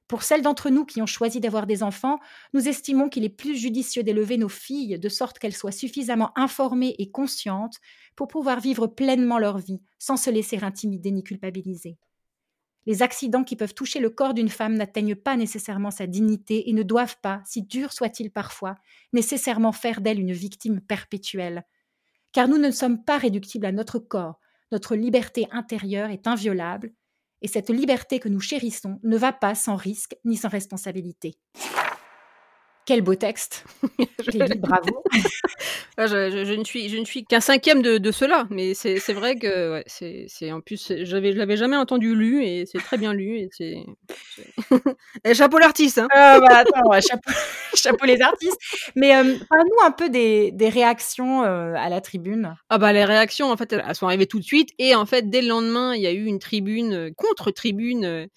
Pour 0.07 0.21
celles 0.21 0.43
d'entre 0.43 0.69
nous 0.69 0.85
qui 0.85 1.01
ont 1.01 1.07
choisi 1.07 1.39
d'avoir 1.39 1.65
des 1.65 1.81
enfants, 1.81 2.19
nous 2.53 2.67
estimons 2.67 3.09
qu'il 3.09 3.23
est 3.23 3.29
plus 3.29 3.55
judicieux 3.55 4.03
d'élever 4.03 4.37
nos 4.37 4.49
filles 4.49 4.99
de 4.99 5.09
sorte 5.09 5.39
qu'elles 5.39 5.55
soient 5.55 5.71
suffisamment 5.71 6.37
informées 6.37 6.93
et 6.99 7.09
conscientes 7.09 7.79
pour 8.15 8.27
pouvoir 8.27 8.59
vivre 8.59 8.85
pleinement 8.85 9.39
leur 9.39 9.57
vie 9.57 9.81
sans 9.97 10.17
se 10.17 10.29
laisser 10.29 10.63
intimider 10.63 11.09
ni 11.09 11.23
culpabiliser. 11.23 11.97
Les 12.85 13.01
accidents 13.01 13.43
qui 13.43 13.55
peuvent 13.55 13.73
toucher 13.73 13.99
le 13.99 14.09
corps 14.09 14.33
d'une 14.33 14.49
femme 14.49 14.75
n'atteignent 14.75 15.15
pas 15.15 15.37
nécessairement 15.37 15.91
sa 15.91 16.05
dignité 16.05 16.69
et 16.69 16.73
ne 16.73 16.83
doivent 16.83 17.17
pas, 17.21 17.41
si 17.45 17.63
durs 17.63 17.93
soient-ils 17.93 18.31
parfois, 18.31 18.75
nécessairement 19.13 19.71
faire 19.71 20.01
d'elle 20.01 20.19
une 20.19 20.33
victime 20.33 20.81
perpétuelle. 20.81 21.63
Car 22.33 22.47
nous 22.47 22.57
ne 22.57 22.71
sommes 22.71 23.03
pas 23.03 23.17
réductibles 23.17 23.65
à 23.65 23.71
notre 23.71 23.99
corps, 23.99 24.39
notre 24.71 24.95
liberté 24.95 25.47
intérieure 25.51 26.09
est 26.09 26.27
inviolable, 26.27 26.93
et 27.41 27.47
cette 27.47 27.69
liberté 27.69 28.19
que 28.19 28.29
nous 28.29 28.39
chérissons 28.39 28.99
ne 29.03 29.17
va 29.17 29.33
pas 29.33 29.53
sans 29.53 29.75
risque 29.75 30.15
ni 30.25 30.35
sans 30.35 30.49
responsabilité. 30.49 31.37
Quel 32.85 33.01
beau 33.01 33.15
texte. 33.15 33.65
bravo. 34.59 35.03
Ah, 35.95 36.07
je, 36.07 36.55
ne 36.55 36.63
suis, 36.63 36.89
je 36.89 36.97
ne 36.97 37.05
suis 37.05 37.23
qu'un 37.23 37.39
cinquième 37.39 37.83
de, 37.83 37.99
de 37.99 38.11
cela, 38.11 38.47
mais 38.49 38.73
c'est 38.73 39.13
vrai 39.13 39.35
que 39.35 39.73
ouais, 39.73 39.83
c'est 39.85 40.51
en 40.51 40.59
plus, 40.59 40.91
je 41.03 41.17
l'avais 41.37 41.55
jamais 41.55 41.77
entendu 41.77 42.15
lu 42.15 42.43
et 42.43 42.65
c'est 42.65 42.79
très 42.79 42.97
bien 42.97 43.13
lu. 43.13 43.47
Et, 43.59 43.85
chapeau 45.35 45.59
l'artiste. 45.59 45.99
Hein. 45.99 46.07
Ah, 46.11 46.39
bah, 46.39 46.57
attends, 46.57 46.99
chapeau, 46.99 47.31
chapeau, 47.75 48.05
les 48.07 48.21
artistes. 48.21 48.57
Mais 48.95 49.15
euh, 49.15 49.37
parle-nous 49.47 49.85
un 49.85 49.91
peu 49.91 50.09
des, 50.09 50.51
des 50.51 50.69
réactions 50.69 51.43
euh, 51.43 51.75
à 51.75 51.89
la 51.89 52.01
tribune. 52.01 52.55
Ah 52.69 52.79
bah 52.79 52.91
les 52.91 53.05
réactions, 53.05 53.51
en 53.51 53.57
fait, 53.57 53.73
elles 53.73 53.95
sont 53.95 54.07
arrivées 54.07 54.25
tout 54.25 54.39
de 54.39 54.45
suite 54.45 54.69
et 54.79 54.95
en 54.95 55.05
fait, 55.05 55.29
dès 55.29 55.43
le 55.43 55.49
lendemain, 55.49 55.93
il 55.93 56.01
y 56.01 56.07
a 56.07 56.11
eu 56.11 56.25
une 56.25 56.39
tribune, 56.39 56.93
euh, 56.93 57.11
contre-tribune 57.15 58.27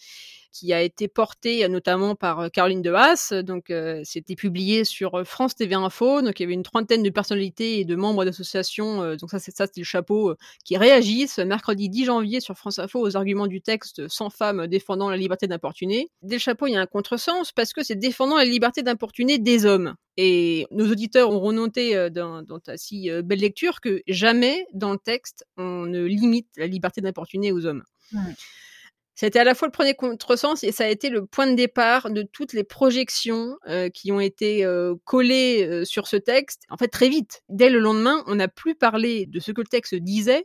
qui 0.59 0.73
a 0.73 0.83
été 0.83 1.07
porté 1.09 1.64
euh, 1.64 1.69
notamment 1.69 2.14
par 2.14 2.40
euh, 2.40 2.49
Caroline 2.49 2.83
de 2.83 2.92
Haas. 2.92 3.33
Donc, 3.42 3.71
euh, 3.71 4.01
c'était 4.05 4.35
publié 4.35 4.85
sur 4.85 5.23
France 5.27 5.55
TV 5.55 5.75
Info. 5.75 6.23
Donc, 6.23 6.40
il 6.40 6.45
y 6.45 6.47
avait 6.47 6.55
une 6.55 6.62
trentaine 6.62 7.03
de 7.03 7.11
personnalités 7.11 7.81
et 7.81 7.85
de 7.85 7.95
membres 7.95 8.25
d'associations. 8.25 9.16
donc, 9.16 9.31
ça, 9.31 9.38
c'est 9.38 9.57
c'était 9.57 9.81
le 9.81 9.85
chapeau 9.85 10.35
qui 10.64 10.77
réagissent 10.77 11.38
mercredi 11.38 11.88
10 11.88 12.05
janvier 12.05 12.40
sur 12.40 12.57
France 12.57 12.79
Info 12.79 13.01
aux 13.01 13.16
arguments 13.16 13.47
du 13.47 13.62
texte 13.62 14.07
sans 14.09 14.29
femmes 14.29 14.66
défendant 14.66 15.09
la 15.09 15.16
liberté 15.16 15.47
d'importuner. 15.47 16.11
Dès 16.23 16.37
le 16.37 16.40
chapeau, 16.40 16.66
il 16.66 16.73
y 16.73 16.77
a 16.77 16.81
un 16.81 16.87
contresens 16.87 17.53
parce 17.53 17.73
que 17.73 17.83
c'est 17.83 17.95
défendant 17.95 18.37
la 18.37 18.45
liberté 18.45 18.83
d'importuner 18.83 19.38
des 19.38 19.64
hommes. 19.64 19.95
Et 20.19 20.66
nos 20.71 20.90
auditeurs 20.90 21.31
auront 21.31 21.53
noté 21.53 22.11
dans, 22.11 22.45
ta 22.62 22.77
si 22.77 23.09
belle 23.25 23.40
lecture 23.40 23.81
que 23.81 24.03
jamais 24.07 24.66
dans 24.75 24.92
le 24.92 24.99
texte 24.99 25.47
on 25.57 25.87
ne 25.87 26.05
limite 26.05 26.49
la 26.57 26.66
liberté 26.66 27.01
d'importuner 27.01 27.53
aux 27.53 27.64
hommes. 27.64 27.83
C'était 29.18 29.38
à 29.38 29.44
la 29.44 29.55
fois 29.55 29.66
le 29.66 29.72
premier 29.72 29.94
contresens 29.94 30.62
et 30.62 30.72
ça 30.72 30.85
a 30.85 30.88
été 30.88 31.09
le 31.09 31.24
point 31.24 31.46
de 31.46 31.55
départ 31.55 32.11
de 32.11 32.22
toutes 32.22 32.52
les 32.52 32.64
projections 32.64 33.57
euh, 33.66 33.88
qui 33.88 34.12
ont 34.12 34.20
été 34.20 34.62
euh, 34.62 34.94
collées 35.05 35.66
euh, 35.66 35.87
sur 35.87 36.07
ce 36.07 36.16
texte. 36.16 36.64
En 36.68 36.76
fait, 36.76 36.88
très 36.88 37.09
vite, 37.09 37.42
dès 37.48 37.70
le 37.70 37.79
lendemain, 37.79 38.22
on 38.26 38.35
n'a 38.35 38.48
plus 38.48 38.74
parlé 38.74 39.24
de 39.24 39.40
ce 39.40 39.52
que 39.52 39.62
le 39.62 39.66
texte 39.66 39.94
disait, 39.94 40.44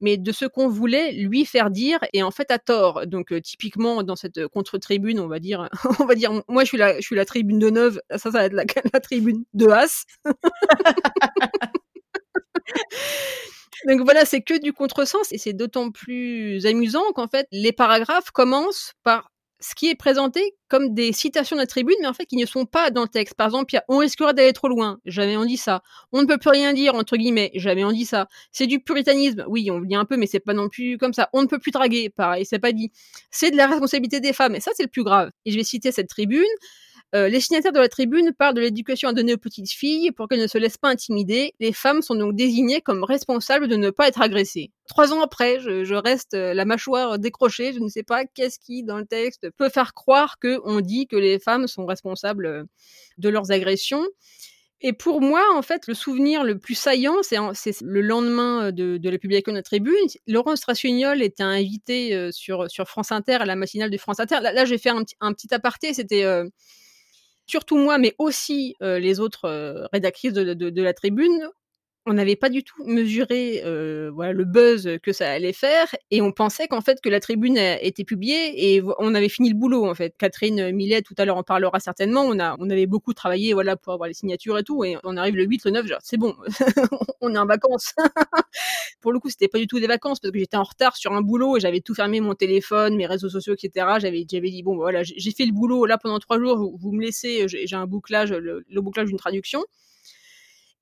mais 0.00 0.18
de 0.18 0.30
ce 0.30 0.44
qu'on 0.44 0.68
voulait 0.68 1.14
lui 1.14 1.44
faire 1.44 1.68
dire 1.68 1.98
et 2.12 2.22
en 2.22 2.30
fait 2.30 2.52
à 2.52 2.60
tort. 2.60 3.08
Donc 3.08 3.34
typiquement 3.42 4.04
dans 4.04 4.14
cette 4.14 4.46
contre-tribune, 4.46 5.18
on 5.18 5.26
va 5.26 5.40
dire, 5.40 5.68
on 5.98 6.04
va 6.04 6.14
dire, 6.14 6.30
moi 6.46 6.62
je 6.62 7.00
suis 7.00 7.16
la, 7.16 7.24
tribune 7.24 7.58
de 7.58 7.70
Neuve, 7.70 8.00
ça 8.10 8.18
ça 8.18 8.30
va 8.30 8.44
être 8.44 8.52
la, 8.52 8.66
la 8.92 9.00
tribune 9.00 9.44
de 9.52 9.66
As. 9.66 10.04
Donc 13.86 14.00
voilà, 14.02 14.24
c'est 14.24 14.40
que 14.42 14.58
du 14.60 14.72
contresens 14.72 15.32
et 15.32 15.38
c'est 15.38 15.52
d'autant 15.52 15.90
plus 15.90 16.64
amusant 16.66 17.04
qu'en 17.14 17.28
fait, 17.28 17.46
les 17.52 17.72
paragraphes 17.72 18.30
commencent 18.30 18.92
par 19.02 19.30
ce 19.58 19.74
qui 19.74 19.88
est 19.88 19.94
présenté 19.94 20.54
comme 20.68 20.92
des 20.94 21.12
citations 21.12 21.56
de 21.56 21.60
la 21.62 21.66
tribune, 21.66 21.96
mais 22.00 22.06
en 22.06 22.12
fait 22.12 22.26
qui 22.26 22.36
ne 22.36 22.46
sont 22.46 22.66
pas 22.66 22.90
dans 22.90 23.02
le 23.02 23.08
texte. 23.08 23.34
Par 23.34 23.46
exemple, 23.46 23.72
il 23.72 23.76
y 23.76 23.78
a, 23.78 23.84
on 23.88 23.98
risquerait 23.98 24.34
d'aller 24.34 24.52
trop 24.52 24.68
loin, 24.68 24.98
jamais 25.06 25.36
on 25.36 25.44
dit 25.44 25.56
ça. 25.56 25.82
On 26.12 26.20
ne 26.20 26.26
peut 26.26 26.38
plus 26.38 26.50
rien 26.50 26.72
dire, 26.74 26.94
entre 26.94 27.16
guillemets, 27.16 27.50
jamais 27.54 27.84
on 27.84 27.92
dit 27.92 28.04
ça. 28.04 28.26
C'est 28.52 28.66
du 28.66 28.80
puritanisme, 28.80 29.44
oui, 29.48 29.70
on 29.70 29.78
le 29.78 29.86
dit 29.86 29.94
un 29.94 30.04
peu, 30.04 30.16
mais 30.16 30.26
c'est 30.26 30.40
pas 30.40 30.52
non 30.52 30.68
plus 30.68 30.98
comme 30.98 31.14
ça. 31.14 31.30
On 31.32 31.42
ne 31.42 31.46
peut 31.46 31.58
plus 31.58 31.70
draguer, 31.70 32.10
pareil, 32.10 32.44
c'est 32.44 32.58
pas 32.58 32.72
dit. 32.72 32.90
C'est 33.30 33.50
de 33.50 33.56
la 33.56 33.66
responsabilité 33.66 34.20
des 34.20 34.32
femmes, 34.32 34.54
et 34.54 34.60
ça 34.60 34.72
c'est 34.74 34.84
le 34.84 34.90
plus 34.90 35.04
grave. 35.04 35.30
Et 35.46 35.50
je 35.52 35.56
vais 35.56 35.64
citer 35.64 35.92
cette 35.92 36.08
tribune. 36.08 36.44
Euh, 37.14 37.28
les 37.28 37.40
signataires 37.40 37.72
de 37.72 37.78
la 37.78 37.88
tribune 37.88 38.32
parlent 38.32 38.54
de 38.54 38.60
l'éducation 38.60 39.08
à 39.08 39.12
donner 39.12 39.34
aux 39.34 39.38
petites 39.38 39.70
filles 39.70 40.10
pour 40.10 40.28
qu'elles 40.28 40.40
ne 40.40 40.48
se 40.48 40.58
laissent 40.58 40.76
pas 40.76 40.88
intimider. 40.88 41.54
Les 41.60 41.72
femmes 41.72 42.02
sont 42.02 42.16
donc 42.16 42.34
désignées 42.34 42.80
comme 42.80 43.04
responsables 43.04 43.68
de 43.68 43.76
ne 43.76 43.90
pas 43.90 44.08
être 44.08 44.20
agressées. 44.20 44.72
Trois 44.88 45.12
ans 45.12 45.20
après, 45.20 45.60
je, 45.60 45.94
reste 45.94 46.34
euh, 46.34 46.52
la 46.52 46.64
mâchoire 46.64 47.18
décrochée. 47.18 47.72
Je 47.72 47.78
ne 47.78 47.88
sais 47.88 48.02
pas 48.02 48.24
qu'est-ce 48.24 48.58
qui, 48.58 48.82
dans 48.82 48.98
le 48.98 49.06
texte, 49.06 49.48
peut 49.56 49.68
faire 49.68 49.94
croire 49.94 50.38
qu'on 50.40 50.80
dit 50.80 51.06
que 51.06 51.16
les 51.16 51.38
femmes 51.38 51.68
sont 51.68 51.86
responsables 51.86 52.46
euh, 52.46 52.64
de 53.18 53.28
leurs 53.28 53.52
agressions. 53.52 54.04
Et 54.82 54.92
pour 54.92 55.22
moi, 55.22 55.42
en 55.54 55.62
fait, 55.62 55.86
le 55.86 55.94
souvenir 55.94 56.44
le 56.44 56.58
plus 56.58 56.74
saillant, 56.74 57.22
c'est 57.22 57.38
le 57.80 58.00
lendemain 58.02 58.72
de, 58.72 59.00
la 59.02 59.18
publication 59.18 59.52
de 59.52 59.56
la 59.56 59.62
tribune. 59.62 59.94
Laurence 60.26 60.58
Strassignol 60.58 61.22
était 61.22 61.42
invité 61.42 62.30
sur, 62.30 62.66
France 62.86 63.10
Inter, 63.10 63.36
à 63.36 63.46
la 63.46 63.56
matinale 63.56 63.88
de 63.90 63.96
France 63.96 64.20
Inter. 64.20 64.40
Là, 64.42 64.64
j'ai 64.66 64.76
fait 64.76 64.90
un, 64.90 65.32
petit 65.32 65.54
aparté. 65.54 65.94
C'était 65.94 66.24
surtout 67.46 67.76
moi, 67.76 67.98
mais 67.98 68.14
aussi 68.18 68.74
euh, 68.82 68.98
les 68.98 69.20
autres 69.20 69.46
euh, 69.46 69.86
rédactrices 69.92 70.32
de, 70.32 70.54
de, 70.54 70.82
la 70.82 70.92
tribune, 70.92 71.48
on 72.06 72.12
n'avait 72.12 72.36
pas 72.36 72.48
du 72.48 72.62
tout 72.62 72.84
mesuré 72.84 73.62
euh, 73.64 74.10
voilà 74.14 74.32
le 74.32 74.44
buzz 74.44 74.88
que 75.02 75.12
ça 75.12 75.30
allait 75.30 75.52
faire 75.52 75.88
et 76.12 76.22
on 76.22 76.30
pensait 76.30 76.68
qu'en 76.68 76.80
fait 76.80 77.00
que 77.00 77.08
la 77.08 77.18
tribune 77.18 77.56
était 77.58 78.04
publiée 78.04 78.74
et 78.74 78.82
on 78.98 79.14
avait 79.14 79.28
fini 79.28 79.48
le 79.50 79.56
boulot 79.56 79.88
en 79.88 79.94
fait. 79.94 80.14
Catherine 80.16 80.70
Millet 80.70 81.02
tout 81.02 81.14
à 81.18 81.24
l'heure 81.24 81.36
en 81.36 81.42
parlera 81.42 81.80
certainement. 81.80 82.22
On 82.22 82.38
a 82.38 82.54
on 82.60 82.70
avait 82.70 82.86
beaucoup 82.86 83.12
travaillé 83.12 83.54
voilà 83.54 83.76
pour 83.76 83.92
avoir 83.92 84.06
les 84.06 84.14
signatures 84.14 84.56
et 84.56 84.62
tout 84.62 84.84
et 84.84 84.96
on 85.02 85.16
arrive 85.16 85.34
le 85.34 85.44
8 85.44 85.64
le 85.64 85.70
9 85.72 85.86
genre 85.86 85.98
c'est 86.02 86.16
bon 86.16 86.34
on 87.20 87.34
est 87.34 87.38
en 87.38 87.46
vacances. 87.46 87.92
pour 89.00 89.12
le 89.12 89.18
coup 89.18 89.28
c'était 89.28 89.48
pas 89.48 89.58
du 89.58 89.66
tout 89.66 89.80
des 89.80 89.88
vacances 89.88 90.20
parce 90.20 90.30
que 90.30 90.38
j'étais 90.38 90.56
en 90.56 90.62
retard 90.62 90.96
sur 90.96 91.12
un 91.12 91.22
boulot 91.22 91.56
et 91.56 91.60
j'avais 91.60 91.80
tout 91.80 91.94
fermé 91.94 92.20
mon 92.20 92.34
téléphone, 92.34 92.96
mes 92.96 93.06
réseaux 93.06 93.28
sociaux 93.28 93.54
etc. 93.54 93.86
J'avais 93.98 94.24
j'avais 94.30 94.50
dit 94.50 94.62
bon 94.62 94.76
voilà 94.76 95.02
j'ai 95.02 95.30
fait 95.32 95.44
le 95.44 95.52
boulot 95.52 95.86
là 95.86 95.98
pendant 95.98 96.20
trois 96.20 96.38
jours 96.38 96.56
vous, 96.78 96.92
me 96.92 97.02
laissez 97.02 97.48
j'ai 97.48 97.76
un 97.76 97.86
bouclage 97.86 98.32
le 98.32 98.80
bouclage 98.80 99.08
d'une 99.08 99.18
traduction. 99.18 99.64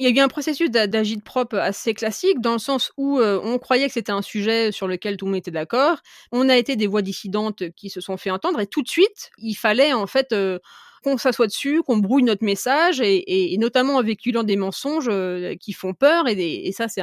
Il 0.01 0.09
y 0.09 0.09
a 0.09 0.11
eu 0.11 0.25
un 0.25 0.29
processus 0.29 0.71
d'agite 0.71 1.23
propre 1.23 1.57
assez 1.57 1.95
classique, 1.95 2.41
dans 2.41 2.55
le 2.55 2.59
sens 2.59 2.93
où 2.97 3.21
euh, 3.21 3.41
on 3.45 3.59
croyait 3.59 3.87
que 3.87 3.93
c'était 3.93 4.11
un 4.11 4.23
sujet 4.23 4.73
sur 4.73 4.89
lequel 4.89 5.17
tout 5.17 5.27
le 5.27 5.31
monde 5.31 5.39
était 5.39 5.53
d'accord. 5.53 5.99
On 6.33 6.49
a 6.49 6.57
été 6.57 6.75
des 6.75 6.89
voix 6.89 7.01
dissidentes 7.01 7.71
qui 7.77 7.91
se 7.91 8.01
sont 8.01 8.17
fait 8.17 8.31
entendre, 8.31 8.61
et 8.61 8.67
tout 8.67 8.83
de 8.83 8.89
suite, 8.89 9.31
il 9.39 9.55
fallait 9.55 9.93
en 9.93 10.09
fait 10.09 10.33
euh, 10.33 10.59
qu'on 11.05 11.17
s'assoie 11.17 11.47
dessus, 11.47 11.83
qu'on 11.83 11.99
brouille 11.99 12.25
notre 12.25 12.45
message, 12.45 13.01
et, 13.01 13.57
notamment 13.59 13.97
en 13.97 14.03
véhiculant 14.03 14.43
des 14.43 14.57
mensonges 14.57 15.09
euh, 15.09 15.55
qui 15.61 15.73
font 15.73 15.95
peur. 15.95 16.27
Et, 16.27 16.73
ça, 16.73 16.89
c'est 16.89 17.03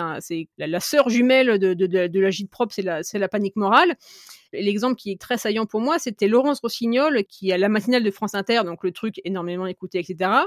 la, 0.57 0.79
sœur 0.81 1.07
jumelle 1.09 1.59
de, 1.59 1.73
de, 1.73 2.19
l'agite 2.19 2.49
propre, 2.49 2.73
c'est 2.73 3.19
la, 3.19 3.29
panique 3.29 3.55
morale. 3.55 3.95
L'exemple 4.51 4.95
qui 4.95 5.11
est 5.11 5.21
très 5.21 5.37
saillant 5.37 5.65
pour 5.65 5.79
moi, 5.79 5.97
c'était 5.97 6.27
Laurence 6.27 6.59
Rossignol, 6.59 7.23
qui 7.29 7.53
à 7.53 7.57
la 7.57 7.69
matinale 7.69 8.03
de 8.03 8.11
France 8.11 8.35
Inter, 8.35 8.63
donc 8.65 8.83
le 8.83 8.91
truc 8.91 9.21
énormément 9.23 9.65
écouté, 9.65 9.99
etc., 9.99 10.41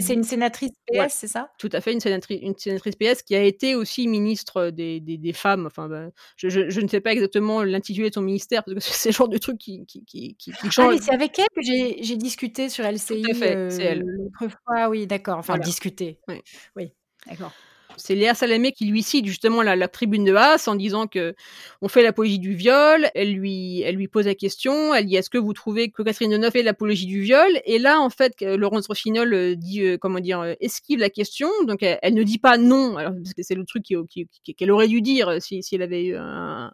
C'est 0.00 0.14
une 0.14 0.24
sénatrice 0.24 0.72
PS, 0.86 1.14
c'est 1.14 1.28
ça? 1.28 1.50
Tout 1.58 1.70
à 1.72 1.80
fait, 1.80 1.92
une 1.92 2.00
sénatrice, 2.00 2.40
une 2.42 2.56
sénatrice 2.56 2.96
PS 2.96 3.22
qui 3.22 3.34
a 3.34 3.42
été 3.42 3.74
aussi 3.74 4.06
ministre 4.06 4.70
des, 4.70 5.00
des, 5.00 5.16
des 5.16 5.32
femmes. 5.32 5.66
Enfin, 5.66 5.88
ben, 5.88 6.10
je, 6.36 6.48
je, 6.48 6.68
je, 6.68 6.80
ne 6.80 6.88
sais 6.88 7.00
pas 7.00 7.12
exactement 7.12 7.62
l'intitulé 7.62 8.10
de 8.10 8.14
son 8.14 8.22
ministère 8.22 8.64
parce 8.64 8.74
que 8.74 8.80
c'est 8.80 9.10
le 9.10 9.14
genre 9.14 9.28
de 9.28 9.38
truc 9.38 9.58
qui, 9.58 9.84
qui, 9.86 10.04
qui, 10.04 10.36
qui 10.36 10.52
change. 10.70 10.78
Ah, 10.78 10.88
mais 10.90 10.98
c'est 10.98 11.14
avec 11.14 11.38
elle 11.38 11.46
que 11.54 11.62
j'ai 11.62 12.16
discuté 12.16 12.68
sur 12.68 12.84
LCI. 12.84 13.22
Tout 13.22 13.30
à 13.30 13.34
fait, 13.34 13.56
euh, 13.56 13.70
c'est 13.70 13.82
elle. 13.82 14.02
L'autre 14.04 14.54
fois, 14.64 14.88
oui, 14.88 15.06
d'accord. 15.06 15.38
Enfin, 15.38 15.54
voilà. 15.54 15.64
discuter. 15.64 16.18
Oui, 16.28 16.42
oui 16.76 16.92
d'accord. 17.26 17.52
C'est 17.96 18.14
Léa 18.14 18.34
Salamé 18.34 18.72
qui 18.72 18.86
lui 18.86 19.02
cite 19.02 19.26
justement 19.26 19.62
la, 19.62 19.88
tribune 19.88 20.24
de 20.24 20.34
Haas 20.34 20.68
en 20.68 20.74
disant 20.74 21.06
que 21.06 21.34
on 21.80 21.88
fait 21.88 22.02
l'apologie 22.02 22.38
du 22.38 22.54
viol. 22.54 23.08
Elle 23.14 23.32
lui, 23.34 23.82
elle 23.82 23.96
lui 23.96 24.08
pose 24.08 24.26
la 24.26 24.34
question. 24.34 24.94
Elle 24.94 25.06
dit 25.06 25.16
est-ce 25.16 25.30
que 25.30 25.38
vous 25.38 25.52
trouvez 25.52 25.90
que 25.90 26.02
Catherine 26.02 26.30
Deneuve 26.30 26.52
fait 26.52 26.62
l'apologie 26.62 27.06
du 27.06 27.20
viol? 27.20 27.60
Et 27.64 27.78
là, 27.78 28.00
en 28.00 28.10
fait, 28.10 28.40
Laurence 28.40 28.86
Rossignol 28.86 29.32
euh, 29.32 29.54
dit 29.54 29.82
euh, 29.82 29.98
comment 29.98 30.20
dire 30.20 30.40
euh, 30.40 30.54
esquive 30.60 30.98
la 30.98 31.10
question. 31.10 31.48
Donc 31.66 31.82
elle, 31.82 32.14
ne 32.14 32.22
dit 32.22 32.38
pas 32.38 32.58
non, 32.58 32.96
alors, 32.96 33.12
parce 33.12 33.34
que 33.34 33.42
c'est 33.42 33.54
le 33.54 33.64
truc 33.64 33.84
qu'elle 33.84 34.70
aurait 34.70 34.88
dû 34.88 35.00
dire 35.00 35.40
si, 35.40 35.62
elle 35.72 35.82
avait 35.82 36.04
eu 36.04 36.16
un, 36.16 36.70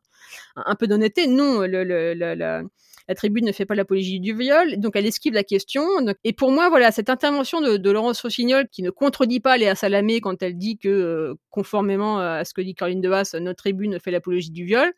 peu 0.78 0.86
d'honnêteté. 0.86 1.26
Non, 1.26 1.60
le, 1.60 2.14
la 2.14 2.62
tribune 3.14 3.44
ne 3.44 3.52
fait 3.52 3.66
pas 3.66 3.74
l'apologie 3.74 4.20
du 4.20 4.34
viol, 4.34 4.78
donc 4.78 4.96
elle 4.96 5.06
esquive 5.06 5.34
la 5.34 5.44
question. 5.44 5.82
Et 6.24 6.32
pour 6.32 6.52
moi, 6.52 6.68
voilà, 6.68 6.92
cette 6.92 7.10
intervention 7.10 7.60
de, 7.60 7.90
Laurence 7.90 8.20
Rossignol 8.22 8.68
qui 8.68 8.82
ne 8.82 8.90
contredit 8.90 9.40
pas 9.40 9.56
Léa 9.56 9.74
Salamé 9.74 10.20
quand 10.20 10.42
elle 10.42 10.56
dit 10.56 10.78
que, 10.78 10.88
euh, 10.88 11.34
conformément 11.50 12.18
à 12.20 12.44
ce 12.44 12.54
que 12.54 12.60
dit 12.60 12.74
Caroline 12.74 13.04
Haas, 13.06 13.34
notre 13.40 13.62
tribune 13.62 13.98
fait 14.00 14.10
l'apologie 14.10 14.50
du 14.50 14.64
viol. 14.64 14.92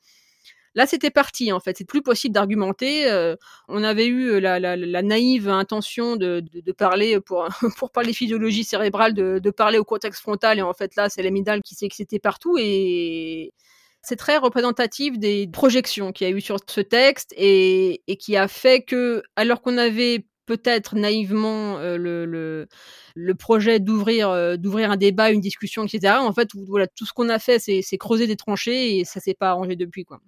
Là, 0.75 0.87
c'était 0.87 1.11
parti, 1.11 1.53
en 1.53 1.61
fait. 1.61 1.77
C'est 1.77 1.85
plus 1.85 2.03
possible 2.03 2.35
d'argumenter. 2.35 3.11
Euh, 3.11 3.37
on 3.68 3.85
avait 3.85 4.07
eu 4.07 4.40
la, 4.40 4.59
la, 4.59 4.75
la 4.77 5.03
naïve 5.03 5.48
intention 5.48 6.16
de, 6.16 6.42
parler, 6.77 7.20
pour, 7.20 7.90
parler 7.92 8.12
physiologie 8.12 8.64
cérébrale, 8.64 9.12
de, 9.14 9.51
parler 9.51 9.79
au 9.79 9.85
cortex 9.85 10.20
frontal. 10.20 10.59
Et 10.59 10.62
en 10.62 10.72
fait, 10.72 10.96
là, 10.96 11.09
c'est 11.09 11.22
l'amygdale 11.22 11.62
qui 11.62 11.75
s'est 11.75 11.87
excitée 11.87 12.18
partout. 12.18 12.57
Et, 12.59 13.53
c'est 14.02 14.16
très 14.16 14.36
représentatif 14.36 15.18
des 15.18 15.46
projections 15.46 16.12
qu'il 16.12 16.28
y 16.28 16.32
a 16.32 16.36
eu 16.36 16.40
sur 16.40 16.58
ce 16.66 16.80
texte 16.80 17.32
et, 17.36 18.02
qui 18.18 18.36
a 18.36 18.48
fait 18.48 18.82
que, 18.82 19.22
alors 19.36 19.62
qu'on 19.62 19.78
avait 19.78 20.26
peut-être 20.46 20.96
naïvement 20.96 21.78
euh, 21.78 21.96
le, 21.96 23.34
projet 23.34 23.78
d'ouvrir 23.78 24.28
euh, 24.28 24.56
d'ouvrir 24.56 24.90
un 24.90 24.96
débat, 24.96 25.30
une 25.30 25.40
discussion, 25.40 25.84
etc. 25.84 26.14
En 26.18 26.32
fait, 26.32 26.48
voilà, 26.68 26.88
tout 26.88 27.06
ce 27.06 27.12
qu'on 27.12 27.28
a 27.28 27.38
fait, 27.38 27.58
c'est 27.60 27.98
creuser 27.98 28.26
des 28.26 28.36
tranchées 28.36 28.98
et 28.98 29.04
ça 29.04 29.20
s'est 29.20 29.34
pas 29.34 29.50
arrangé 29.50 29.76
depuis, 29.76 30.04
quoi. 30.04 30.20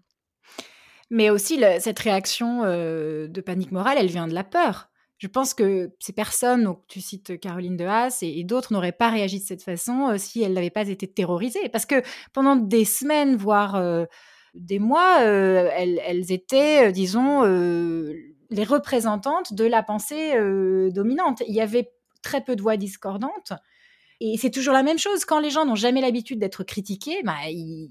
Mais 1.11 1.31
aussi, 1.31 1.61
cette 1.81 1.99
réaction 1.99 2.63
euh, 2.65 3.29
de 3.29 3.41
panique 3.41 3.73
morale, 3.73 3.99
elle 3.99 4.07
vient 4.07 4.27
de 4.27 4.35
la 4.35 4.45
peur 4.45 4.89
je 5.19 5.29
pense 5.29 5.55
que 5.55 5.91
ces 6.01 6.13
personnes, 6.13 6.65
donc 6.65 6.83
tu 6.89 7.01
cites 7.01 7.39
Caroline 7.39 7.77
de 7.77 7.85
Haas 7.85 8.19
et, 8.23 8.43
d'autres, 8.45 8.73
n'auraient 8.73 8.93
pas 8.93 9.11
réagi 9.11 9.39
de 9.39 9.45
cette 9.45 9.63
façon 9.63 10.09
euh, 10.09 10.19
si 10.19 10.43
elles 10.43 10.53
n'avaient 10.53 10.71
pas 10.71 10.89
été 10.89 11.07
terrorisées. 11.07 11.69
Parce 11.69 11.87
que 11.87 12.03
pendant 12.33 12.57
des 12.57 12.85
semaines, 12.85 13.37
voire 13.37 13.77
euh, 13.77 14.07
des 14.55 14.79
mois, 14.79 15.21
euh, 15.21 15.71
elles, 15.73 16.33
étaient, 16.33 16.91
disons, 16.93 17.43
les 17.43 18.65
représentantes 18.65 19.55
de 19.55 19.65
la 19.65 19.83
pensée 19.83 20.33
dominante. 20.93 21.43
Il 21.49 21.55
y 21.55 21.61
avait 21.61 21.91
très 22.23 22.41
peu 22.43 22.57
de 22.57 22.63
voix 22.63 22.77
discordantes. 22.77 23.53
Et 24.21 24.37
c'est 24.39 24.51
toujours 24.51 24.75
la 24.75 24.83
même 24.83 24.99
chose. 24.99 25.25
Quand 25.25 25.41
les 25.41 25.51
gens 25.51 25.67
n'ont 25.67 25.75
jamais 25.75 26.01
l'habitude 26.01 26.39
d'être 26.39 26.65
critiqués, 26.65 27.23
bah, 27.25 27.35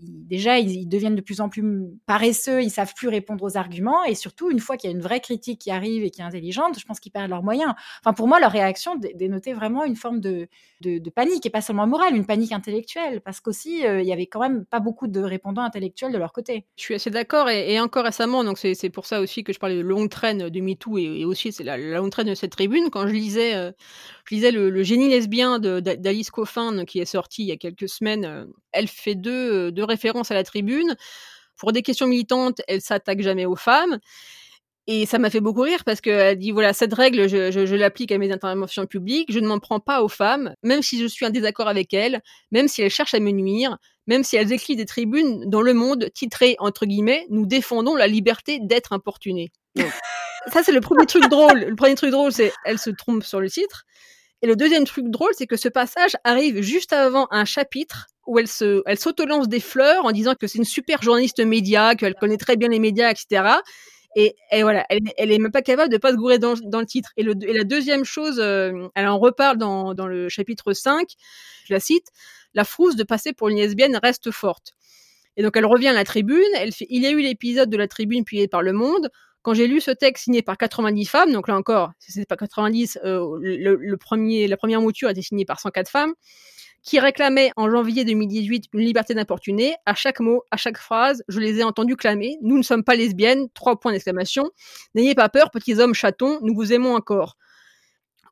déjà, 0.02 0.60
ils, 0.60 0.88
deviennent 0.88 1.16
de 1.16 1.22
plus 1.22 1.42
en 1.42 1.50
plus 1.50 1.64
paresseux, 2.06 2.62
ils 2.62 2.70
savent 2.70 2.94
plus 2.96 3.08
répondre 3.08 3.44
aux 3.44 3.58
arguments. 3.58 4.04
Et 4.06 4.16
surtout, 4.16 4.50
une 4.50 4.60
fois 4.60 4.78
qu'il 4.78 4.90
y 4.90 4.94
a 4.94 4.96
une 4.96 5.02
vraie 5.02 5.20
critique 5.20 5.60
qui 5.60 5.72
arrive 5.72 6.04
et 6.04 6.10
qui 6.10 6.22
est 6.22 6.24
intelligente, 6.24 6.80
je 6.80 6.86
pense 6.86 7.00
qu'ils 7.00 7.12
perdent 7.12 7.30
leurs 7.30 7.44
moyens. 7.44 7.74
Enfin, 8.02 8.14
pour 8.14 8.28
moi, 8.28 8.40
leur 8.40 8.52
réaction 8.52 8.96
dénotait 9.16 9.54
vraiment 9.54 9.84
une 9.84 9.96
forme 9.96 10.20
de, 10.20 10.48
de, 10.82 10.98
de, 10.98 11.10
panique, 11.10 11.46
et 11.46 11.50
pas 11.50 11.62
seulement 11.62 11.88
morale, 11.88 12.16
une 12.16 12.26
panique 12.26 12.52
intellectuelle. 12.52 13.22
Parce 13.22 13.40
qu'aussi, 13.40 13.86
euh, 13.86 14.02
il 14.02 14.08
y 14.08 14.14
avait 14.14 14.28
quand 14.28 14.40
même 14.40 14.66
pas 14.66 14.80
beaucoup 14.80 15.08
de 15.08 15.22
répondants 15.22 15.64
intellectuels 15.64 16.12
de 16.12 16.18
leur 16.18 16.34
côté. 16.34 16.66
Je 16.76 16.84
suis 16.84 16.96
assez 16.96 17.10
d'accord. 17.10 17.50
Et, 17.50 17.80
encore 17.80 18.06
récemment, 18.06 18.44
donc 18.44 18.58
c'est 18.58 18.90
pour 18.90 19.06
ça 19.06 19.20
aussi 19.20 19.44
que 19.44 19.54
je 19.54 19.60
parlais 19.60 19.76
de 19.76 19.82
longue 19.82 20.10
traîne 20.10 20.50
de 20.50 20.62
MeToo 20.62 20.98
et, 20.98 21.26
aussi 21.26 21.52
c'est 21.52 21.64
la, 21.64 21.78
longue 21.78 22.12
traîne 22.12 22.28
de 22.28 22.36
cette 22.36 22.52
tribune. 22.52 22.90
Quand 22.92 23.08
je 23.08 23.14
lisais, 23.14 23.56
euh, 23.56 23.72
je 24.26 24.36
lisais 24.36 24.52
le, 24.52 24.84
génie 24.84 25.10
lesbien 25.10 25.60
d'Alice 26.13 26.32
Coffin 26.32 26.86
qui 26.86 26.99
est 26.99 27.06
sorti 27.06 27.43
il 27.43 27.47
y 27.47 27.52
a 27.52 27.58
quelques 27.58 27.89
semaines. 27.89 28.26
Euh, 28.26 28.45
elle 28.71 28.88
fait 28.88 29.15
deux, 29.15 29.71
deux 29.71 29.84
références 29.84 30.32
à 30.32 30.36
la 30.36 30.43
tribune. 30.43 30.95
Pour 31.58 31.71
des 31.71 31.82
questions 31.82 32.08
militantes, 32.08 32.62
elle 32.67 32.82
s'attaque 32.82 33.21
jamais 33.21 33.45
aux 33.45 33.56
femmes. 33.56 33.99
Et 34.86 35.06
ça 35.06 35.17
m'a 35.17 35.30
fait 35.30 35.39
beaucoup 35.39 35.62
rire 35.62 35.86
parce 35.86 36.02
qu'elle 36.02 36.38
dit 36.38 36.52
voilà 36.52 36.73
cette 36.73 36.93
règle 36.93 37.30
je, 37.30 37.76
l'applique 37.76 38.12
à 38.12 38.17
mes 38.17 38.34
interventions 38.34 38.86
publiques, 38.86 39.32
je 39.32 39.39
ne 39.39 39.47
m'en 39.47 39.60
prends 39.60 39.80
pas 39.80 40.04
aux 40.04 40.10
femmes, 40.10 40.54
même 40.62 40.82
si 40.82 40.99
je 40.99 41.06
suis 41.06 41.26
en 41.26 41.30
désaccord 41.30 41.69
avec 41.69 41.93
elles, 41.93 42.21
même 42.52 42.67
si 42.67 42.82
elles 42.82 42.89
cherchent 42.89 43.13
à 43.13 43.21
me 43.21 43.32
nuire, 43.32 43.78
même 44.08 44.26
si 44.26 44.36
elles 44.36 44.52
écrivent 44.52 44.76
des 44.76 44.86
tribunes 44.86 45.49
dans 45.49 45.62
le 45.62 45.73
monde 45.73 46.10
titrées 46.13 46.58
entre 46.60 46.86
guillemets 46.86 47.26
nous 47.30 47.45
défendons 47.45 47.95
la 47.95 48.08
liberté 48.08 48.60
d'être 48.62 48.91
importunés. 48.91 49.54
ça 50.52 50.63
c'est 50.63 50.73
le 50.73 50.82
premier 50.82 51.06
truc 51.06 51.30
drôle. 51.30 51.62
Le 51.62 51.76
premier 51.76 51.95
truc 51.95 52.12
drôle 52.12 52.34
c'est 52.34 52.52
elle 52.65 52.78
se 52.78 52.89
trompe 52.89 53.23
sur 53.23 53.39
le 53.39 53.49
titre. 53.49 53.86
Et 54.44 54.48
le 54.48 54.58
deuxième 54.58 54.84
truc 54.84 55.08
drôle, 55.08 55.32
c'est 55.38 55.48
que 55.48 55.56
ce 55.56 55.70
passage 55.70 56.18
arrive 56.26 56.62
juste 56.62 56.92
avant 56.92 57.28
un 57.32 57.46
chapitre 57.46 58.08
où 58.28 58.38
elle 58.38 58.50
se, 58.50 58.84
elle 58.86 59.00
s'autolance 59.00 59.48
des 59.48 59.62
fleurs 59.62 60.06
en 60.06 60.12
disant 60.12 60.36
que 60.36 60.48
c'est 60.48 60.58
une 60.58 60.66
super 60.66 61.02
journaliste 61.02 61.40
média, 61.40 61.96
qu'elle 61.96 62.14
connaît 62.14 62.36
très 62.36 62.58
bien 62.58 62.68
les 62.68 62.80
médias, 62.80 63.10
etc. 63.10 63.54
Et, 64.18 64.36
et 64.52 64.64
voilà, 64.64 64.86
elle, 64.90 65.00
elle 65.18 65.32
est 65.32 65.40
même 65.40 65.54
pas 65.54 65.62
capable 65.62 65.90
de 65.90 65.98
pas 65.98 66.12
se 66.12 66.18
gourer 66.18 66.40
dans, 66.40 66.56
le 66.56 66.86
titre. 66.86 67.12
Et, 67.16 67.24
la 67.24 67.64
deuxième 67.64 68.04
chose, 68.04 68.38
euh, 68.42 68.90
elle 68.96 69.08
en 69.08 69.18
reparle 69.18 69.58
dans, 69.58 69.94
dans 69.94 70.08
le 70.08 70.28
chapitre 70.28 70.74
5, 70.74 71.08
je 71.64 71.74
la 71.74 71.80
cite, 71.80 72.08
la 72.54 72.66
frousse 72.66 72.98
de 72.98 73.04
passer 73.04 73.32
pour 73.32 73.48
une 73.48 73.58
lesbienne 73.58 73.98
reste 74.04 74.30
forte. 74.32 74.74
Et 75.38 75.42
donc 75.42 75.56
elle 75.56 75.66
revient 75.66 75.88
à 75.88 75.94
la 75.94 76.04
tribune, 76.04 76.44
elle 76.56 76.74
fait, 76.74 76.86
il 76.90 77.02
y 77.02 77.08
a 77.08 77.12
eu 77.12 77.22
l'épisode 77.22 77.70
de 77.70 77.78
la 77.78 77.88
tribune 77.88 78.26
publié 78.26 78.50
par 78.50 78.62
Le 78.62 78.74
Monde, 78.74 79.10
quand 79.44 79.54
j'ai 79.54 79.68
lu 79.68 79.80
ce 79.82 79.92
texte 79.92 80.24
signé 80.24 80.42
par 80.42 80.58
90 80.58 81.06
femmes, 81.06 81.32
donc 81.32 81.48
là 81.48 81.56
encore, 81.56 81.92
c'est 82.00 82.28
pas 82.28 82.38
90, 82.38 83.00
euh, 83.04 83.38
le, 83.42 83.76
le, 83.76 83.98
premier, 83.98 84.48
la 84.48 84.58
première 84.58 84.82
mouture 84.82 85.10
a 85.10 85.12
été 85.12 85.22
signée 85.22 85.46
par 85.46 85.60
104 85.60 85.90
femmes, 85.90 86.14
qui 86.82 87.00
réclamaient 87.00 87.52
en 87.56 87.70
janvier 87.70 88.06
2018 88.06 88.66
une 88.74 88.82
liberté 88.82 89.14
d'importuner, 89.14 89.76
à 89.86 89.96
chaque 89.96 90.20
mot, 90.20 90.44
à 90.52 90.58
chaque 90.58 90.78
phrase, 90.78 91.24
je 91.28 91.40
les 91.40 91.60
ai 91.60 91.64
entendus 91.64 91.96
clamer 91.96 92.38
Nous 92.42 92.58
ne 92.58 92.64
sommes 92.64 92.84
pas 92.84 92.96
lesbiennes, 92.96 93.48
trois 93.54 93.80
points 93.80 93.94
d'exclamation. 93.94 94.50
N'ayez 94.96 95.16
pas 95.16 95.30
peur, 95.30 95.52
petits 95.52 95.80
hommes 95.80 95.94
chatons, 95.94 96.40
nous 96.42 96.54
vous 96.54 96.74
aimons 96.74 96.96
encore 96.96 97.38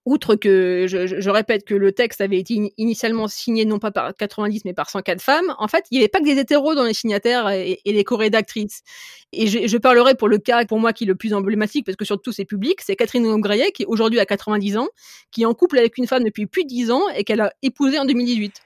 outre 0.05 0.35
que 0.35 0.85
je, 0.87 1.29
répète 1.29 1.63
que 1.63 1.75
le 1.75 1.91
texte 1.91 2.21
avait 2.21 2.39
été 2.39 2.57
in 2.57 2.67
initialement 2.77 3.27
signé 3.27 3.65
non 3.65 3.77
pas 3.77 3.91
par 3.91 4.15
90 4.15 4.65
mais 4.65 4.73
par 4.73 4.89
104 4.89 5.21
femmes, 5.21 5.53
en 5.59 5.67
fait, 5.67 5.85
il 5.91 5.95
n'y 5.95 5.99
avait 5.99 6.09
pas 6.09 6.19
que 6.19 6.25
des 6.25 6.39
hétéros 6.39 6.73
dans 6.73 6.85
les 6.85 6.93
signataires 6.93 7.49
et, 7.49 7.79
les 7.85 8.03
co-rédactrices. 8.03 8.81
Et 9.31 9.47
je, 9.47 9.77
parlerai 9.77 10.15
pour 10.15 10.27
le 10.27 10.39
cas, 10.39 10.65
pour 10.65 10.79
moi, 10.79 10.91
qui 10.91 11.03
est 11.03 11.07
le 11.07 11.15
plus 11.15 11.33
emblématique, 11.33 11.85
parce 11.85 11.95
que 11.95 12.05
surtout 12.05 12.31
c'est 12.31 12.45
public, 12.45 12.81
c'est 12.81 12.95
Catherine 12.95 13.25
Augrayet, 13.27 13.71
qui 13.71 13.85
aujourd'hui 13.85 14.19
a 14.19 14.25
90 14.25 14.77
ans, 14.77 14.87
qui 15.31 15.43
est 15.43 15.45
en 15.45 15.53
couple 15.53 15.77
avec 15.77 15.97
une 15.97 16.07
femme 16.07 16.23
depuis 16.23 16.47
plus 16.47 16.63
de 16.63 16.69
10 16.69 16.91
ans 16.91 17.03
et 17.15 17.23
qu'elle 17.23 17.41
a 17.41 17.53
épousé 17.61 17.99
en 17.99 18.05
2018. 18.05 18.61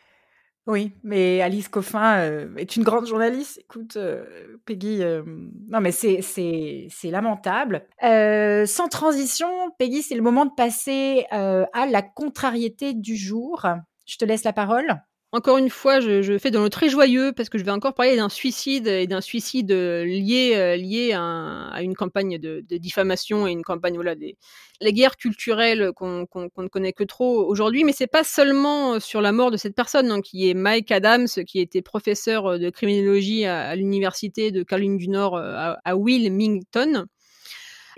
Oui, 0.68 0.94
mais 1.04 1.42
Alice 1.42 1.68
Coffin 1.68 2.18
euh, 2.18 2.56
est 2.58 2.76
une 2.76 2.84
grande 2.84 3.06
journaliste. 3.06 3.60
Écoute, 3.60 3.98
euh, 3.98 4.26
Peggy, 4.66 5.04
euh, 5.04 5.22
non 5.70 5.80
mais 5.80 5.92
c'est 5.92 6.24
c'est 6.24 6.88
c'est 6.90 7.12
lamentable. 7.12 7.86
Sans 8.02 8.88
transition, 8.90 9.48
Peggy, 9.78 10.02
c'est 10.02 10.16
le 10.16 10.24
moment 10.24 10.46
de 10.46 10.54
passer 10.58 11.26
à 11.30 11.86
la 11.86 12.02
contrariété 12.02 12.94
du 12.94 13.16
jour. 13.16 13.68
Je 14.08 14.18
te 14.18 14.26
laisse 14.26 14.44
la 14.44 14.54
parole. 14.54 14.88
Encore 15.32 15.58
une 15.58 15.70
fois, 15.70 16.00
je, 16.00 16.38
fais 16.38 16.50
dans 16.50 16.64
le 16.64 16.70
très 16.70 16.88
joyeux 16.88 17.34
parce 17.36 17.50
que 17.50 17.58
je 17.58 17.66
vais 17.66 17.72
encore 17.72 17.94
parler 17.94 18.16
d'un 18.16 18.30
suicide 18.30 18.88
et 18.88 19.06
d'un 19.06 19.20
suicide 19.20 19.72
euh, 19.72 20.06
lié, 20.06 20.54
euh, 20.56 21.16
à, 21.16 21.20
un, 21.20 21.70
à, 21.72 21.82
une 21.82 21.94
campagne 21.94 22.38
de, 22.38 22.62
diffamation 22.78 23.46
et 23.46 23.52
une 23.52 23.64
campagne 23.64 23.96
voilà 23.96 24.16
des 24.16 24.38
les 24.82 24.94
guerres 24.94 25.18
culturelles 25.18 25.92
qu'on 25.94 26.26
qu 26.26 26.40
qu 26.50 26.62
ne 26.62 26.68
connaît 26.68 26.94
que 26.94 27.04
trop 27.04 27.46
aujourd'hui. 27.46 27.84
Mais 27.84 27.92
c'est 27.92 28.08
pas 28.08 28.24
seulement 28.24 29.00
sur 29.00 29.22
la 29.22 29.32
mort 29.32 29.52
de 29.52 29.58
cette 29.58 29.76
personne, 29.76 30.10
hein, 30.12 30.22
qui 30.22 30.50
est 30.50 30.54
Mike 30.54 30.92
Adams, 30.92 31.28
qui 31.28 31.60
était 31.60 31.82
professeur 31.82 32.58
de 32.60 32.70
criminologie 32.70 33.46
à, 33.46 33.76
l'université 33.76 34.52
de 34.52 34.64
Caroline 34.64 34.98
du 34.98 35.10
Nord 35.10 35.38
à 35.38 35.96
Wilmington 35.98 37.08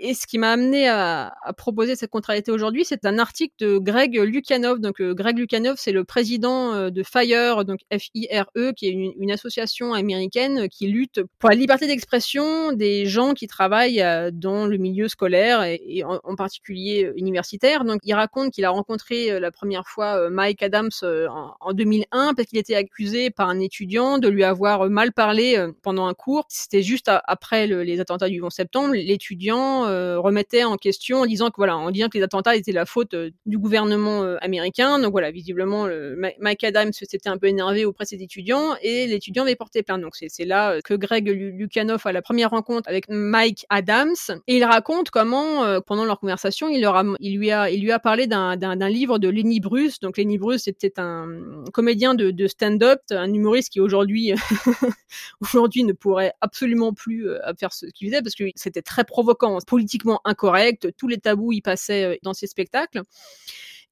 et 0.00 0.14
ce 0.14 0.26
qui 0.26 0.38
m'a 0.38 0.52
amené 0.52 0.88
à, 0.88 1.34
proposer 1.56 1.96
cette 1.96 2.10
contrariété 2.10 2.52
aujourd'hui, 2.52 2.84
c'est 2.84 3.04
un 3.04 3.18
article 3.18 3.54
de 3.58 3.78
Greg 3.78 4.14
Lukianov. 4.14 4.80
Donc, 4.80 5.00
euh, 5.00 5.14
Greg 5.14 5.38
Lukianov, 5.38 5.76
c'est 5.78 5.92
le 5.92 6.04
président 6.04 6.72
euh, 6.74 6.90
de 6.90 7.02
FIRE, 7.02 7.64
donc 7.64 7.80
F-I-R-E, 7.92 8.72
qui 8.72 8.86
est 8.86 8.90
une, 8.90 9.28
association 9.30 9.92
américaine 9.92 10.68
qui 10.68 10.86
lutte 10.86 11.20
pour 11.38 11.50
la 11.50 11.54
liberté 11.54 11.86
d'expression 11.86 12.72
des 12.72 13.04
gens 13.04 13.34
qui 13.34 13.46
travaillent 13.46 14.00
euh, 14.00 14.30
dans 14.32 14.66
le 14.66 14.78
milieu 14.78 15.06
scolaire 15.06 15.62
et, 15.64 16.02
en, 16.04 16.34
particulier 16.34 17.12
universitaire. 17.16 17.84
Donc, 17.84 18.00
il 18.04 18.14
raconte 18.14 18.52
qu'il 18.52 18.64
a 18.64 18.70
rencontré 18.70 19.38
la 19.38 19.50
première 19.50 19.86
fois 19.86 20.30
Mike 20.30 20.62
Adams 20.62 20.90
en, 21.02 21.54
en 21.60 21.72
2001 21.72 22.34
parce 22.34 22.48
qu'il 22.48 22.58
était 22.58 22.74
accusé 22.74 23.30
par 23.30 23.48
un 23.48 23.60
étudiant 23.60 24.18
de 24.18 24.28
lui 24.28 24.44
avoir 24.44 24.88
mal 24.88 25.12
parlé 25.12 25.62
pendant 25.82 26.06
un 26.06 26.14
cours. 26.14 26.46
C'était 26.48 26.82
juste 26.82 27.10
après 27.24 27.66
le, 27.66 27.82
les 27.82 28.00
attentats 28.00 28.28
du 28.28 28.42
11 28.42 28.52
septembre. 28.52 28.94
L'étudiant 28.94 29.87
remettait 29.88 30.64
en 30.64 30.76
question 30.76 31.20
en 31.20 31.26
disant 31.26 31.48
que 31.48 31.56
voilà, 31.56 31.76
en 31.76 31.90
disant 31.90 32.08
que 32.08 32.18
les 32.18 32.24
attentats 32.24 32.56
étaient 32.56 32.72
la 32.72 32.86
faute 32.86 33.14
du 33.46 33.58
gouvernement 33.58 34.22
américain. 34.40 34.98
Donc 34.98 35.12
voilà, 35.12 35.30
visiblement, 35.30 35.88
Mike 36.40 36.64
Adams 36.64 36.92
s'était 36.92 37.28
un 37.28 37.38
peu 37.38 37.46
énervé 37.46 37.84
auprès 37.84 38.04
de 38.04 38.08
ses 38.08 38.22
étudiants 38.22 38.74
et 38.82 39.06
l'étudiant 39.06 39.42
avait 39.42 39.56
porté 39.56 39.82
plainte. 39.82 40.02
Donc 40.02 40.14
c'est 40.16 40.44
là 40.44 40.80
que 40.82 40.94
Greg 40.94 41.28
Lukianoff 41.28 42.06
a 42.06 42.12
la 42.12 42.22
première 42.22 42.50
rencontre 42.50 42.88
avec 42.88 43.08
Mike 43.08 43.66
Adams 43.68 44.14
et 44.46 44.56
il 44.56 44.64
raconte 44.64 45.10
comment 45.10 45.80
pendant 45.82 46.04
leur 46.04 46.20
conversation, 46.20 46.68
il, 46.68 46.80
leur 46.80 46.96
a, 46.96 47.04
il 47.20 47.36
lui 47.36 47.50
a, 47.50 47.70
il 47.70 47.82
lui 47.82 47.92
a 47.92 47.98
parlé 47.98 48.26
d'un 48.26 48.88
livre 48.88 49.18
de 49.18 49.28
Lenny 49.28 49.60
Bruce. 49.60 50.00
Donc 50.00 50.18
Lenny 50.18 50.38
Bruce, 50.38 50.62
c'était 50.64 50.98
un 50.98 51.26
comédien 51.72 52.14
de, 52.14 52.46
stand-up, 52.46 53.00
un 53.10 53.32
humoriste 53.32 53.72
qui 53.72 53.80
aujourd'hui 53.80 54.32
aujourd'hui 55.40 55.84
ne 55.84 55.92
pourrait 55.92 56.32
absolument 56.40 56.92
plus 56.92 57.28
euh, 57.28 57.38
faire 57.58 57.72
ce 57.72 57.86
qu'il 57.86 58.08
faisait 58.08 58.22
parce 58.22 58.34
que 58.34 58.44
c'était 58.54 58.82
très 58.82 59.04
provoquant, 59.04 59.58
politiquement 59.78 60.20
incorrect, 60.24 60.88
tous 60.96 61.06
les 61.06 61.18
tabous 61.18 61.52
y 61.52 61.60
passaient 61.60 62.04
euh, 62.04 62.16
dans 62.22 62.34
ses 62.34 62.48
spectacles. 62.48 63.02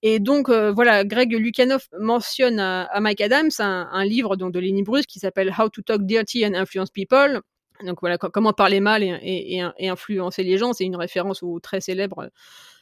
Et 0.03 0.18
donc 0.18 0.49
euh, 0.49 0.72
voilà, 0.72 1.05
Greg 1.05 1.32
Lukianoff 1.32 1.89
mentionne 1.99 2.59
à, 2.59 3.01
Mike 3.01 3.20
Adams 3.20 3.51
un, 3.61 4.05
livre 4.05 4.34
donc 4.37 4.53
de 4.53 4.59
Lenny 4.59 4.82
Bruce 4.82 5.07
qui 5.07 5.20
s'appelle 5.20 5.55
How 5.57 5.68
to 5.68 5.82
Talk 5.82 6.03
Dirty 6.03 6.45
and 6.45 6.55
Influence 6.55 6.91
People. 6.91 7.41
Donc 7.84 8.01
voilà, 8.01 8.18
comment 8.18 8.53
parler 8.53 8.80
mal 8.80 9.03
et, 9.03 9.62
et 9.78 9.89
influencer 9.89 10.43
les 10.43 10.59
gens. 10.59 10.72
C'est 10.72 10.84
une 10.84 10.97
référence 10.97 11.43
au 11.43 11.61
très 11.61 11.80
célèbre 11.80 12.30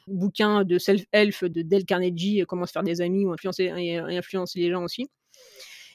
bouquin 0.07 0.65
de 0.65 0.79
self-help 0.79 1.45
de 1.47 1.63
Dale 1.63 1.85
Carnegie, 1.85 2.45
comment 2.49 2.67
se 2.67 2.73
faire 2.73 2.85
des 2.85 3.01
amis 3.01 3.25
ou 3.25 3.33
influencer 3.33 3.73
et 3.77 3.99
influencer 3.99 4.61
les 4.61 4.71
gens 4.71 4.85
aussi. 4.85 5.09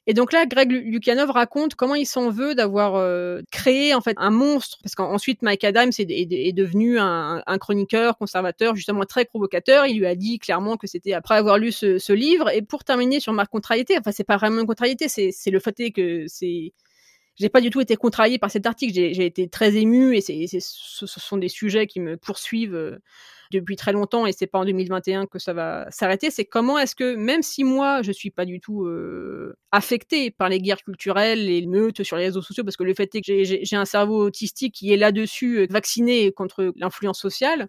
Et 0.10 0.16
donc 0.16 0.34
là, 0.34 0.48
Greg 0.48 0.72
Lukianov 0.72 1.30
raconte 1.30 1.76
comment 1.76 1.94
il 1.94 2.08
s'en 2.08 2.32
veut 2.32 2.56
d'avoir 2.56 2.96
euh, 2.96 3.44
créé 3.52 3.94
en 3.94 4.02
fait 4.02 4.16
un 4.18 4.32
monstre, 4.32 4.80
parce 4.82 4.96
qu'ensuite 4.96 5.44
Mike 5.44 5.64
Adams 5.64 5.92
est, 6.00 6.52
devenu 6.52 6.98
un, 6.98 7.44
chroniqueur 7.60 8.18
conservateur 8.18 8.76
justement 8.76 9.04
très 9.06 9.26
provocateur. 9.26 9.86
Il 9.86 10.00
lui 10.00 10.08
a 10.08 10.16
dit 10.16 10.40
clairement 10.40 10.78
que 10.78 10.88
c'était 10.88 11.14
après 11.14 11.36
avoir 11.36 11.60
lu 11.60 11.72
ce, 11.72 12.12
livre. 12.12 12.50
Et 12.50 12.64
pour 12.64 12.84
terminer 12.84 13.20
sur 13.20 13.34
ma 13.34 13.46
contrariété, 13.46 14.00
enfin 14.00 14.12
c'est 14.12 14.24
pas 14.24 14.38
vraiment 14.38 14.62
une 14.62 14.66
contrariété, 14.66 15.08
c'est 15.10 15.52
le 15.52 15.60
fait 15.60 15.92
que 15.92 16.26
c'est 16.26 16.74
j'ai 17.36 17.50
pas 17.50 17.62
du 17.62 17.70
tout 17.70 17.80
été 17.80 17.96
contrarié 17.96 18.40
par 18.40 18.50
cet 18.50 18.66
article. 18.66 18.92
J'ai 18.96 19.26
été 19.28 19.48
très 19.48 19.76
ému 19.76 20.18
et 20.18 20.22
ce 20.22 21.06
sont 21.06 21.38
des 21.38 21.50
sujets 21.50 21.86
qui 21.86 22.00
me 22.00 22.18
poursuivent 22.18 22.74
euh, 22.74 22.98
depuis 23.52 23.76
très 23.76 23.92
longtemps 23.92 24.26
et 24.26 24.32
c'est 24.32 24.48
pas 24.48 24.60
en 24.60 24.66
2021 24.66 25.26
que 25.26 25.40
ça 25.40 25.54
va 25.54 25.88
s'arrêter, 25.92 26.30
c'est 26.30 26.46
comment 26.46 26.78
est-ce 26.78 26.96
que 26.96 27.16
même 27.16 27.42
si 27.42 27.64
moi 27.64 28.02
je 28.02 28.12
suis 28.12 28.30
pas 28.30 28.46
du 28.46 28.60
tout 28.60 28.86
euh, 28.86 29.56
affectée 29.72 30.32
par 30.32 30.50
les 30.50 30.60
guerres 30.60 30.84
culturelles, 30.84 31.46
les 31.46 31.66
meutes 31.66 32.04
sur 32.04 32.18
les 32.18 32.26
réseaux 32.26 32.42
sociaux, 32.42 32.64
parce 32.64 32.78
que 32.78 32.84
le 32.84 32.94
fait 32.94 33.14
est 33.16 33.22
que 33.22 33.44
j'ai 33.44 33.76
un 33.76 33.86
cerveau 33.86 34.24
autistique 34.24 34.76
qui 34.76 34.94
est 34.94 34.98
là-dessus, 34.98 35.60
euh, 35.60 35.68
vacciné 35.70 36.32
contre 36.32 36.74
l'influence 36.76 37.20
sociale 37.20 37.68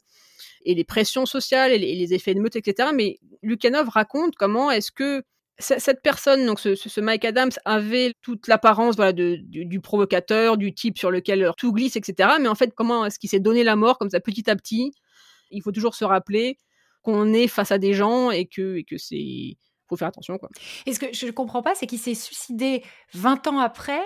et 0.64 0.74
les 0.74 0.85
pressions 0.85 1.26
sociales 1.26 1.72
et 1.72 1.78
les, 1.78 2.14
effets 2.14 2.35
de 2.35 2.41
meute, 2.41 2.57
etc. 2.57 2.91
Mais 2.95 3.18
Lukanov 3.43 3.89
raconte 3.89 4.35
comment 4.37 4.70
est-ce 4.70 4.93
que 4.93 5.22
cette 5.59 6.01
personne, 6.03 6.47
donc 6.47 6.59
ce, 6.59 7.01
Mike 7.01 7.24
Adams, 7.24 7.51
avait 7.66 8.14
toute 8.22 8.49
l'apparence 8.49 8.97
du, 8.97 9.43
du, 9.43 9.81
provocateur, 9.81 10.57
du 10.57 10.74
type 10.74 10.97
sur 10.97 11.11
lequel 11.11 11.51
tout 11.59 11.72
glisse, 11.72 11.97
etc. 11.97 12.31
Mais 12.41 12.49
en 12.49 12.55
fait, 12.55 12.72
comment 12.74 13.05
est-ce 13.05 13.18
qu'il 13.18 13.28
s'est 13.28 13.41
donné 13.41 13.62
la 13.62 13.76
mort 13.76 13.99
comme 13.99 14.09
ça 14.09 14.20
petit 14.20 14.49
à 14.51 14.57
petit 14.57 14.93
il 15.51 15.63
faut 15.63 15.73
toujours 15.73 15.95
se 15.95 16.05
rappeler 16.05 16.59
qu'on 17.03 17.33
est 17.33 17.49
face 17.49 17.73
à 17.73 17.79
des 17.79 17.95
gens 17.95 18.31
et 18.31 18.47
que, 18.47 18.77
et 18.77 18.85
que 18.85 18.99
c'est 18.99 19.57
faut 19.89 19.97
faire 19.97 20.09
attention 20.09 20.39
quoi. 20.39 20.49
Et 20.87 20.95
ce 20.95 21.01
que 21.01 21.13
je 21.13 21.27
ne 21.27 21.31
comprends 21.33 21.63
pas, 21.63 21.75
c'est 21.75 21.87
qu'il 21.87 21.99
s'est 21.99 22.15
suicidé 22.15 22.83
20 23.15 23.49
ans 23.49 23.59
après 23.59 24.03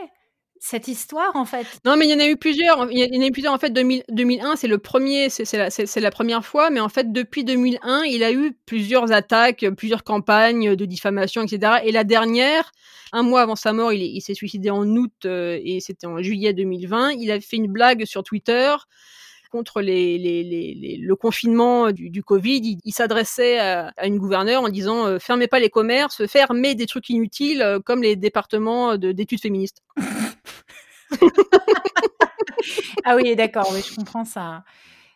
cette 0.61 0.89
histoire 0.89 1.37
en 1.37 1.45
fait. 1.45 1.67
Non 1.85 1.97
mais 1.97 2.07
il 2.07 2.11
y 2.11 2.15
en 2.15 2.21
a 2.21 2.27
eu 2.27 2.39
plusieurs. 2.39 2.91
Il 2.91 2.99
y 2.99 3.19
en 3.19 3.23
a 3.23 3.27
eu 3.27 3.33
plusieurs 3.33 3.53
en 3.53 3.59
fait. 3.59 3.71
2001 3.71 4.57
c'est 4.57 4.67
le 4.67 4.79
premier, 4.79 5.29
c'est 5.29 5.53
la, 5.53 5.69
la, 5.69 6.11
première 6.11 6.45
fois, 6.45 6.71
mais 6.71 6.81
en 6.81 6.89
fait 6.89 7.13
depuis 7.13 7.45
2001 7.45 8.05
il 8.05 8.25
a 8.25 8.33
eu 8.33 8.57
plusieurs 8.65 9.13
attaques, 9.13 9.67
plusieurs 9.77 10.05
campagnes 10.05 10.75
de 10.75 10.85
diffamation, 10.87 11.43
etc. 11.43 11.81
Et 11.85 11.93
la 11.93 12.05
dernière, 12.05 12.73
un 13.13 13.23
mois 13.23 13.43
avant 13.43 13.57
sa 13.57 13.75
mort, 13.75 13.93
il, 13.93 14.03
il 14.03 14.23
s'est 14.23 14.33
suicidé 14.33 14.71
en 14.71 14.87
août 14.97 15.13
euh, 15.27 15.61
et 15.63 15.81
c'était 15.81 16.07
en 16.07 16.23
juillet 16.23 16.55
2020. 16.55 17.13
Il 17.13 17.31
a 17.31 17.39
fait 17.41 17.57
une 17.57 17.71
blague 17.71 18.07
sur 18.07 18.23
Twitter 18.23 18.75
contre 19.55 19.83
le 19.83 21.15
confinement 21.15 21.93
du, 21.93 22.25
Covid, 22.25 22.77
il, 22.85 22.93
s'adressait 22.93 23.61
à, 23.61 23.93
une 24.05 24.19
gouverneure 24.19 24.65
en 24.65 24.69
disant 24.69 25.07
euh, 25.07 25.21
fermez 25.21 25.47
pas 25.47 25.61
les 25.61 25.71
commerces, 25.71 26.27
fermez 26.27 26.75
des 26.75 26.87
trucs 26.87 27.09
inutiles 27.09 27.63
euh, 27.63 27.79
comme 27.79 28.03
les 28.03 28.17
départements 28.17 28.97
d'études 28.97 29.41
féministes. 29.41 29.81
ah 33.05 33.15
oui, 33.15 33.37
d'accord, 33.37 33.71
oui, 33.73 33.81
je 33.89 33.95
comprends 33.95 34.25
ça. 34.25 34.65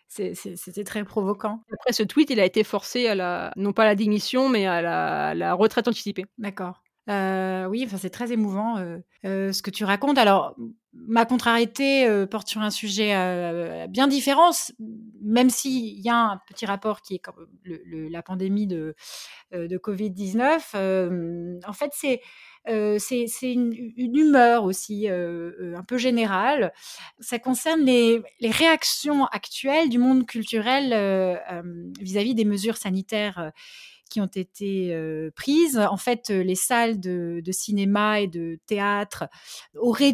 C'était 0.07 0.85
très 0.85 1.03
provoquant. 1.03 1.65
Après 1.73 1.93
ce 1.93 2.05
tweet, 2.05 2.31
il 2.31 2.39
a 2.39 2.45
été 2.45 2.63
forcé 2.63 3.09
à 3.09 3.17
la, 3.17 3.53
non 3.57 3.73
pas 3.73 3.83
à 3.83 3.87
la 3.87 3.97
démission, 3.97 4.49
mais 4.49 4.67
à 4.67 4.81
la, 4.81 5.35
la 5.35 5.55
retraite 5.55 5.89
anticipée. 5.89 6.27
D'accord. 6.39 6.81
Euh, 7.09 7.67
oui, 7.67 7.85
enfin, 7.87 7.97
c'est 7.97 8.11
très 8.11 8.33
émouvant 8.33 8.77
euh, 8.79 8.99
euh, 9.25 9.53
ce 9.53 9.63
que 9.63 9.71
tu 9.71 9.85
racontes. 9.85 10.19
Alors, 10.19 10.55
ma 10.93 11.25
contrariété 11.25 12.07
porte 12.31 12.49
sur 12.49 12.61
un 12.61 12.71
sujet 12.71 13.15
bien 13.89 14.09
différent, 14.09 14.51
même 15.23 15.49
s'il 15.49 16.01
y 16.01 16.09
a 16.09 16.17
un 16.17 16.41
petit 16.49 16.67
rapport 16.67 17.03
qui 17.03 17.15
est 17.15 17.19
comme 17.19 17.47
la 17.65 18.23
pandémie 18.23 18.67
de, 18.67 18.95
de 19.53 19.79
Covid-19. 19.79 21.61
en 21.65 21.73
fait, 21.73 21.93
c'est 21.93 23.53
une, 23.53 23.73
humeur 23.97 24.65
aussi 24.65 25.09
un 25.09 25.85
peu 25.87 25.99
générale. 25.99 26.73
Ça 27.21 27.39
concerne 27.39 27.83
les, 27.83 28.23
réactions 28.43 29.27
actuelles 29.27 29.91
du 29.91 29.99
monde 29.99 30.27
culturel 30.27 30.89
vis-à-vis 32.01 32.33
-vis 32.33 32.35
des 32.35 32.45
mesures 32.45 32.77
sanitaires 32.77 33.53
qui 34.09 34.21
ont 34.21 34.27
été 34.27 34.97
prises. 35.35 35.79
En 35.79 35.97
fait, 35.97 36.31
les 36.31 36.55
salles 36.55 37.01
de, 37.01 37.43
cinéma 37.51 38.21
et 38.21 38.27
de 38.27 38.59
théâtre 38.67 39.25
auraient 39.77 40.13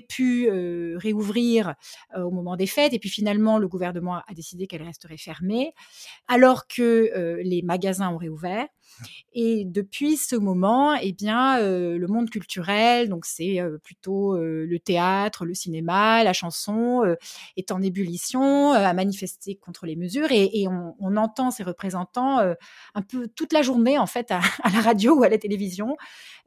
pu 0.00 0.50
réouvrir 0.96 1.74
au 2.16 2.30
moment 2.30 2.56
des 2.56 2.66
fêtes, 2.66 2.92
et 2.92 2.98
puis 2.98 3.10
finalement, 3.10 3.58
le 3.58 3.68
gouvernement 3.68 4.16
a 4.16 4.34
décidé 4.34 4.66
qu'elles 4.66 4.82
resteraient 4.82 5.16
fermées, 5.16 5.72
alors 6.26 6.66
que 6.66 7.40
les 7.42 7.62
magasins 7.62 8.10
ont 8.10 8.18
réouvert. 8.18 8.66
Et 9.32 9.64
depuis 9.64 10.16
ce 10.16 10.36
moment, 10.36 10.94
eh 10.94 11.12
bien, 11.12 11.60
le 11.60 12.06
monde 12.06 12.30
culturel, 12.30 13.08
donc 13.08 13.24
c'est 13.26 13.60
plutôt 13.84 14.36
le 14.36 14.78
théâtre, 14.78 15.44
le 15.44 15.54
cinéma, 15.54 16.24
la 16.24 16.32
chanson, 16.32 17.02
est 17.56 17.70
en 17.70 17.80
ébullition, 17.80 18.72
a 18.72 18.92
manifesté 18.94 19.56
contre 19.56 19.86
les 19.86 19.96
mesures, 19.96 20.32
et, 20.32 20.66
on, 20.68 21.16
entend 21.16 21.50
ces 21.50 21.62
représentants 21.62 22.38
un 22.38 23.02
peu 23.02 23.28
toute 23.28 23.52
la 23.52 23.62
journée 23.62 23.98
en 23.98 24.06
fait 24.06 24.30
à, 24.30 24.40
la 24.72 24.80
radio 24.80 25.18
ou 25.18 25.22
à 25.22 25.28
la 25.28 25.38
télévision 25.38 25.96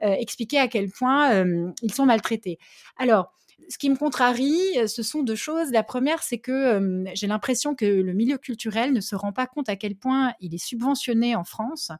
euh, 0.02 0.16
expliquer 0.18 0.58
à 0.58 0.68
quel 0.68 0.90
point 0.90 1.32
euh, 1.32 1.70
ils 1.82 1.94
sont 1.94 2.06
maltraités. 2.06 2.58
Alors 2.96 3.32
ce 3.68 3.78
qui 3.78 3.90
me 3.90 3.96
contrarie, 3.96 4.78
euh, 4.78 4.86
ce 4.86 5.02
sont 5.02 5.22
deux 5.22 5.34
choses. 5.34 5.70
La 5.70 5.82
première, 5.82 6.22
c'est 6.22 6.38
que 6.38 7.04
j'ai 7.14 7.26
l'impression 7.26 7.74
que 7.74 7.84
le 7.84 8.12
milieu 8.12 8.38
culturel 8.38 8.92
ne 8.92 9.00
se 9.00 9.14
rend 9.14 9.32
pas 9.32 9.46
compte 9.46 9.68
à 9.68 9.76
quel 9.76 9.96
point 9.96 10.32
il 10.40 10.54
est 10.54 10.64
subventionné 10.64 11.36
en 11.36 11.44
France. 11.44 11.90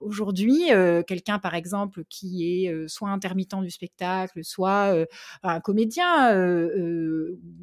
Aujourd'hui, 0.00 0.70
quelqu'un, 1.06 1.38
par 1.38 1.54
exemple, 1.54 2.04
qui 2.08 2.64
est 2.64 2.88
soit 2.88 3.10
intermittent 3.10 3.52
du 3.62 3.70
spectacle, 3.70 4.44
soit 4.44 4.94
un 5.42 5.60
comédien 5.60 6.30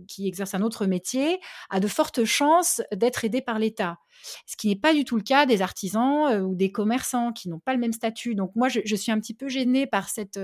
qui 0.07 0.27
exerce 0.27 0.53
un 0.53 0.61
autre 0.61 0.85
métier, 0.85 1.39
a 1.69 1.79
de 1.79 1.87
fortes 1.87 2.25
chances 2.25 2.81
d'être 2.93 3.25
aidé 3.25 3.41
par 3.41 3.59
l'État 3.59 3.97
ce 4.45 4.57
qui 4.57 4.67
n'est 4.67 4.75
pas 4.75 4.93
du 4.93 5.05
tout 5.05 5.15
le 5.15 5.23
cas 5.23 5.45
des 5.45 5.61
artisans 5.61 6.41
ou 6.41 6.55
des 6.55 6.71
commerçants 6.71 7.31
qui 7.31 7.49
n'ont 7.49 7.59
pas 7.59 7.73
le 7.73 7.79
même 7.79 7.93
statut. 7.93 8.35
Donc 8.35 8.51
moi, 8.55 8.67
je, 8.69 8.95
suis 8.95 9.11
un 9.11 9.19
petit 9.19 9.33
peu 9.33 9.47
gênée 9.47 9.87
par 9.87 10.09
cette, 10.09 10.39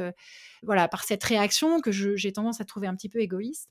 voilà, 0.63 0.87
par 0.87 1.03
cette 1.03 1.23
réaction 1.23 1.81
que 1.81 1.91
j'ai 1.91 2.31
tendance 2.31 2.61
à 2.61 2.65
trouver 2.65 2.87
un 2.87 2.95
petit 2.95 3.04
peu 3.09 3.19
égoïste. 3.19 3.69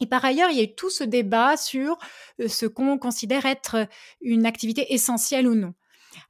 Et 0.00 0.06
par 0.06 0.24
ailleurs, 0.24 0.50
il 0.50 0.58
y 0.58 0.60
a 0.60 0.64
eu 0.64 0.74
tout 0.74 0.90
ce 0.90 1.04
débat 1.04 1.56
sur 1.56 1.98
ce 2.46 2.66
qu'on 2.66 2.98
considère 2.98 3.46
être 3.46 3.88
une 4.20 4.44
activité 4.44 4.92
essentielle 4.92 5.48
ou 5.48 5.54
non. 5.54 5.72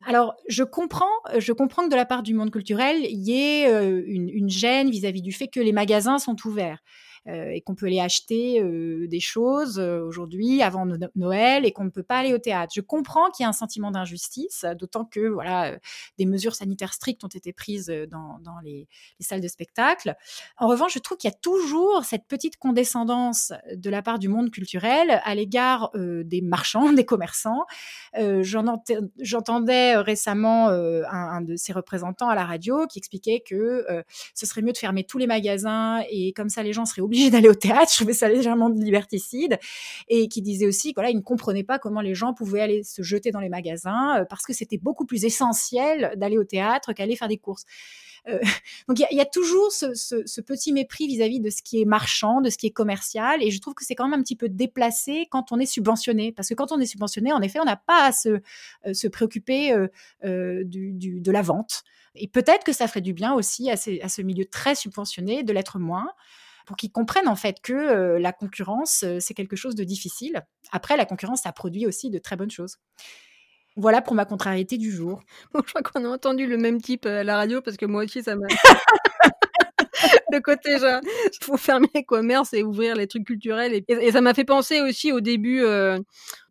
Alors, 0.04 0.34
je 0.48 0.62
comprends, 0.62 1.04
je 1.38 1.52
comprends 1.52 1.84
que 1.84 1.90
de 1.90 1.96
la 1.96 2.06
part 2.06 2.22
du 2.22 2.34
monde 2.34 2.50
culturel, 2.50 2.98
il 3.02 3.28
y 3.28 3.32
ait 3.32 3.68
une, 4.06 4.48
gêne 4.48 4.90
vis 4.90 5.04
à 5.04 5.10
-vis 5.10 5.22
du 5.22 5.32
fait 5.32 5.48
que 5.48 5.60
les 5.60 5.72
magasins 5.72 6.18
sont 6.18 6.36
ouverts. 6.44 6.80
Euh, 7.28 7.50
et 7.50 7.60
qu'on 7.60 7.74
peut 7.74 7.86
aller 7.86 7.98
acheter 7.98 8.62
euh, 8.62 9.08
des 9.08 9.18
choses 9.18 9.80
euh, 9.80 10.00
aujourd'hui 10.00 10.62
avant 10.62 10.86
Noël 11.16 11.64
et 11.64 11.72
qu'on 11.72 11.82
ne 11.82 11.90
peut 11.90 12.04
pas 12.04 12.18
aller 12.18 12.32
au 12.32 12.38
théâtre. 12.38 12.72
Je 12.76 12.80
comprends 12.80 13.30
qu'il 13.30 13.42
y 13.42 13.46
a 13.46 13.48
un 13.48 13.52
sentiment 13.52 13.90
d'injustice, 13.90 14.64
d'autant 14.78 15.04
que 15.04 15.26
voilà, 15.28 15.76
des 16.18 16.26
mesures 16.26 16.54
sanitaires 16.54 16.92
strictes 16.92 17.24
ont 17.24 17.28
été 17.28 17.52
prises 17.52 17.92
dans, 18.10 18.38
dans 18.40 18.60
les, 18.62 18.86
les, 19.18 19.26
salles 19.26 19.40
de 19.40 19.48
spectacle. 19.48 20.14
En 20.56 20.68
revanche, 20.68 20.94
je 20.94 21.00
trouve 21.00 21.18
qu'il 21.18 21.28
y 21.28 21.32
a 21.32 21.36
toujours 21.36 22.04
cette 22.04 22.26
petite 22.28 22.58
condescendance 22.58 23.52
de 23.74 23.90
la 23.90 24.02
part 24.02 24.20
du 24.20 24.28
monde 24.28 24.50
culturel 24.52 25.20
à 25.24 25.34
l'égard 25.34 25.90
des 25.94 26.40
marchands, 26.42 26.92
des 26.92 27.04
commerçants. 27.04 27.66
J'entendais 29.18 29.96
récemment 29.96 30.68
un, 30.68 31.40
de 31.40 31.56
ces 31.56 31.72
représentants 31.72 32.28
à 32.28 32.34
la 32.34 32.44
radio 32.44 32.86
qui 32.86 32.98
expliquait 32.98 33.40
que 33.40 33.84
ce 34.34 34.46
serait 34.46 34.62
mieux 34.62 34.72
de 34.72 34.78
fermer 34.78 35.04
tous 35.04 35.18
les 35.18 35.26
magasins 35.26 36.02
et 36.08 36.32
comme 36.32 36.48
ça 36.48 36.62
les 36.62 36.72
gens 36.72 36.84
seraient 36.84 37.02
obligés 37.02 37.15
d'aller 37.30 37.48
au 37.48 37.54
théâtre. 37.54 37.90
Je 37.92 37.96
trouvais 37.96 38.12
ça 38.12 38.28
légèrement 38.28 38.68
liberticide. 38.68 39.58
Et 40.08 40.28
qui 40.28 40.42
disait 40.42 40.66
aussi, 40.66 40.92
voilà, 40.94 41.10
il 41.10 41.16
ne 41.16 41.22
comprenait 41.22 41.64
pas 41.64 41.78
comment 41.78 42.00
les 42.00 42.14
gens 42.14 42.34
pouvaient 42.34 42.60
aller 42.60 42.82
se 42.82 43.02
jeter 43.02 43.30
dans 43.30 43.40
les 43.40 43.48
magasins 43.48 44.24
parce 44.28 44.44
que 44.44 44.52
c'était 44.52 44.78
beaucoup 44.78 45.06
plus 45.06 45.24
essentiel 45.24 46.14
d'aller 46.16 46.38
au 46.38 46.44
théâtre 46.44 46.92
qu'aller 46.92 47.16
faire 47.16 47.28
des 47.28 47.38
courses. 47.38 47.64
Euh, 48.28 48.40
donc 48.88 48.98
il 48.98 49.16
y, 49.16 49.20
a 49.20 49.24
toujours 49.24 49.70
ce, 49.72 50.40
petit 50.40 50.72
mépris 50.72 51.06
vis-à-vis 51.06 51.40
de 51.40 51.50
ce 51.50 51.62
qui 51.62 51.80
est 51.80 51.84
marchand, 51.84 52.40
de 52.40 52.50
ce 52.50 52.58
qui 52.58 52.66
est 52.66 52.72
commercial, 52.72 53.42
et 53.42 53.50
je 53.50 53.60
trouve 53.60 53.74
que 53.74 53.84
c'est 53.84 53.94
quand 53.94 54.08
même 54.08 54.20
un 54.20 54.22
petit 54.22 54.36
peu 54.36 54.48
déplacé 54.48 55.26
quand 55.30 55.52
on 55.52 55.58
est 55.58 55.66
subventionné, 55.66 56.32
parce 56.32 56.48
que 56.48 56.54
quand 56.54 56.72
on 56.72 56.80
est 56.80 56.86
subventionné, 56.86 57.32
en 57.32 57.40
effet, 57.40 57.60
on 57.60 57.64
n'a 57.64 57.76
pas 57.76 58.04
à 58.04 58.12
se, 58.12 58.40
euh, 58.86 59.10
préoccuper 59.10 59.72
euh, 59.72 60.64
de 60.64 61.30
la 61.30 61.42
vente. 61.42 61.84
Et 62.14 62.28
peut-être 62.28 62.64
que 62.64 62.72
ça 62.72 62.88
ferait 62.88 63.02
du 63.02 63.12
bien 63.12 63.34
aussi 63.34 63.70
à, 63.70 63.76
ce 63.76 64.22
milieu 64.22 64.46
très 64.46 64.74
subventionné 64.74 65.42
de 65.42 65.52
l'être 65.52 65.78
moins 65.78 66.08
pour 66.66 66.76
qu'ils 66.76 66.92
comprennent 66.92 67.28
en 67.28 67.36
fait 67.36 67.56
que 67.62 68.18
la 68.18 68.32
concurrence, 68.32 69.04
c'est 69.20 69.34
quelque 69.34 69.56
chose 69.56 69.74
de 69.74 69.84
difficile. 69.84 70.42
Après, 70.72 70.96
la 70.96 71.06
concurrence, 71.06 71.42
ça 71.42 71.52
produit 71.52 71.86
aussi 71.86 72.10
de 72.10 72.18
très 72.18 72.36
bonnes 72.36 72.50
choses. 72.50 72.76
Voilà 73.76 74.00
pour 74.00 74.14
ma 74.14 74.24
contrariété 74.24 74.78
du 74.78 74.90
jour. 74.90 75.22
je 75.54 75.60
crois 75.60 75.82
qu'on 75.82 76.04
a 76.04 76.08
entendu 76.08 76.46
le 76.46 76.56
même 76.56 76.80
type 76.80 77.06
à 77.06 77.22
la 77.24 77.36
radio 77.36 77.60
parce 77.60 77.76
que 77.76 77.86
moi 77.86 78.04
aussi, 78.04 78.22
ça 78.22 78.34
m'a. 78.34 78.46
le 80.32 80.40
côté 80.40 80.78
genre, 80.78 81.00
faut 81.42 81.56
fermer 81.56 81.88
les 81.94 82.04
commerces 82.04 82.54
et 82.54 82.62
ouvrir 82.62 82.96
les 82.96 83.06
trucs 83.06 83.24
culturels. 83.24 83.82
Et, 83.88 84.10
ça 84.12 84.20
m'a 84.20 84.34
fait 84.34 84.44
penser 84.44 84.80
aussi 84.80 85.12
au 85.12 85.20
début, 85.20 85.62
euh, 85.62 85.98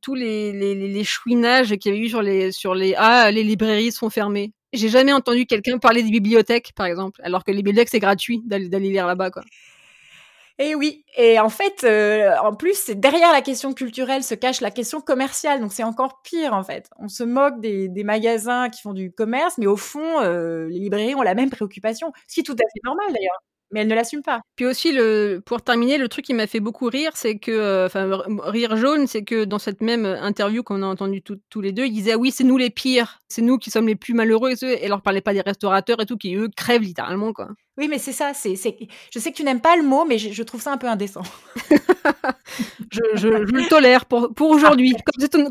tous 0.01 0.13
les, 0.13 0.51
les, 0.53 0.75
les 0.75 1.03
chouinages 1.03 1.75
qu'il 1.77 1.93
y 1.93 1.95
avait 1.95 2.05
eu 2.05 2.09
sur 2.09 2.21
les, 2.21 2.51
sur 2.51 2.75
les, 2.75 2.93
ah, 2.97 3.31
les 3.31 3.43
librairies 3.43 3.91
sont 3.91 4.09
fermées. 4.09 4.53
J'ai 4.73 4.89
jamais 4.89 5.13
entendu 5.13 5.45
quelqu'un 5.45 5.77
parler 5.77 6.03
des 6.03 6.11
bibliothèques, 6.11 6.73
par 6.75 6.85
exemple, 6.85 7.21
alors 7.23 7.43
que 7.43 7.51
les 7.51 7.63
bibliothèques, 7.63 7.89
c'est 7.89 7.99
gratuit 7.99 8.41
d'aller 8.45 8.67
lire 8.89 9.07
là-bas, 9.07 9.31
quoi. 9.31 9.43
Et 10.57 10.73
oui, 10.73 11.03
et 11.17 11.37
en 11.39 11.49
fait, 11.49 11.83
euh, 11.83 12.33
en 12.41 12.55
plus, 12.55 12.89
derrière 12.89 13.33
la 13.33 13.41
question 13.41 13.73
culturelle 13.73 14.23
se 14.23 14.35
cache 14.35 14.61
la 14.61 14.71
question 14.71 15.01
commerciale, 15.01 15.59
donc 15.59 15.73
c'est 15.73 15.83
encore 15.83 16.21
pire 16.21 16.53
en 16.53 16.63
fait. 16.63 16.89
On 16.97 17.09
se 17.09 17.23
moque 17.23 17.59
des, 17.59 17.89
des, 17.89 18.05
magasins 18.05 18.69
qui 18.69 18.81
font 18.81 18.93
du 18.93 19.11
commerce, 19.11 19.57
mais 19.57 19.67
au 19.67 19.75
fond, 19.75 20.21
euh, 20.21 20.67
les 20.69 20.79
librairies 20.79 21.15
ont 21.15 21.21
la 21.23 21.35
même 21.35 21.49
préoccupation, 21.49 22.13
ce 22.29 22.35
qui 22.35 22.39
est 22.39 22.43
tout 22.43 22.53
à 22.53 22.69
fait 22.73 22.79
normal 22.85 23.07
d'ailleurs 23.11 23.41
mais 23.71 23.81
elle 23.81 23.87
ne 23.87 23.95
l'assume 23.95 24.21
pas. 24.21 24.41
Puis 24.55 24.65
aussi, 24.65 24.91
le, 24.91 25.41
pour 25.45 25.61
terminer, 25.61 25.97
le 25.97 26.07
truc 26.07 26.25
qui 26.25 26.33
m'a 26.33 26.47
fait 26.47 26.59
beaucoup 26.59 26.85
rire, 26.85 27.11
c'est 27.15 27.37
que, 27.37 27.51
euh, 27.51 27.85
enfin, 27.87 28.23
rire 28.43 28.77
jaune, 28.77 29.07
c'est 29.07 29.23
que 29.23 29.45
dans 29.45 29.59
cette 29.59 29.81
même 29.81 30.05
interview 30.05 30.63
qu'on 30.63 30.83
a 30.83 30.87
entendu 30.87 31.21
tous 31.21 31.61
les 31.61 31.71
deux, 31.71 31.85
ils 31.85 31.93
disaient 31.93 32.13
ah 32.13 32.17
oui, 32.17 32.31
c'est 32.31 32.43
nous 32.43 32.57
les 32.57 32.69
pires, 32.69 33.19
c'est 33.27 33.41
nous 33.41 33.57
qui 33.57 33.71
sommes 33.71 33.87
les 33.87 33.95
plus 33.95 34.13
malheureux, 34.13 34.51
et, 34.51 34.85
et 34.85 34.87
leur 34.87 35.01
parlait 35.01 35.21
pas 35.21 35.33
des 35.33 35.41
restaurateurs 35.41 36.01
et 36.01 36.05
tout, 36.05 36.17
qui 36.17 36.35
eux 36.35 36.49
crèvent 36.55 36.81
littéralement, 36.81 37.33
quoi. 37.33 37.49
Oui, 37.77 37.87
mais 37.89 37.97
c'est 37.97 38.13
ça. 38.13 38.33
C'est, 38.33 38.55
je 38.55 39.19
sais 39.19 39.31
que 39.31 39.35
tu 39.35 39.43
n'aimes 39.43 39.59
pas 39.59 39.75
le 39.75 39.83
mot, 39.83 40.05
mais 40.05 40.17
je, 40.17 40.43
trouve 40.43 40.61
ça 40.61 40.71
un 40.71 40.77
peu 40.77 40.87
indécent. 40.87 41.23
je, 42.91 43.01
je, 43.15 43.27
le 43.27 43.67
tolère 43.67 44.05
pour, 44.05 44.33
pour 44.33 44.49
aujourd'hui, 44.51 44.95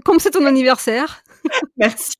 comme 0.04 0.18
c'est 0.18 0.30
ton 0.30 0.46
anniversaire. 0.46 1.22
Merci. 1.76 2.14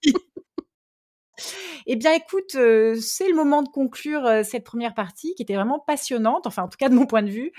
Eh 1.86 1.96
bien, 1.96 2.12
écoute, 2.14 2.54
euh, 2.54 2.96
c'est 3.00 3.28
le 3.28 3.34
moment 3.34 3.62
de 3.62 3.68
conclure 3.68 4.24
euh, 4.24 4.42
cette 4.42 4.64
première 4.64 4.94
partie 4.94 5.34
qui 5.34 5.42
était 5.42 5.54
vraiment 5.54 5.78
passionnante, 5.78 6.46
enfin 6.46 6.62
en 6.62 6.68
tout 6.68 6.78
cas 6.78 6.88
de 6.88 6.94
mon 6.94 7.06
point 7.06 7.22
de 7.22 7.30
vue, 7.30 7.52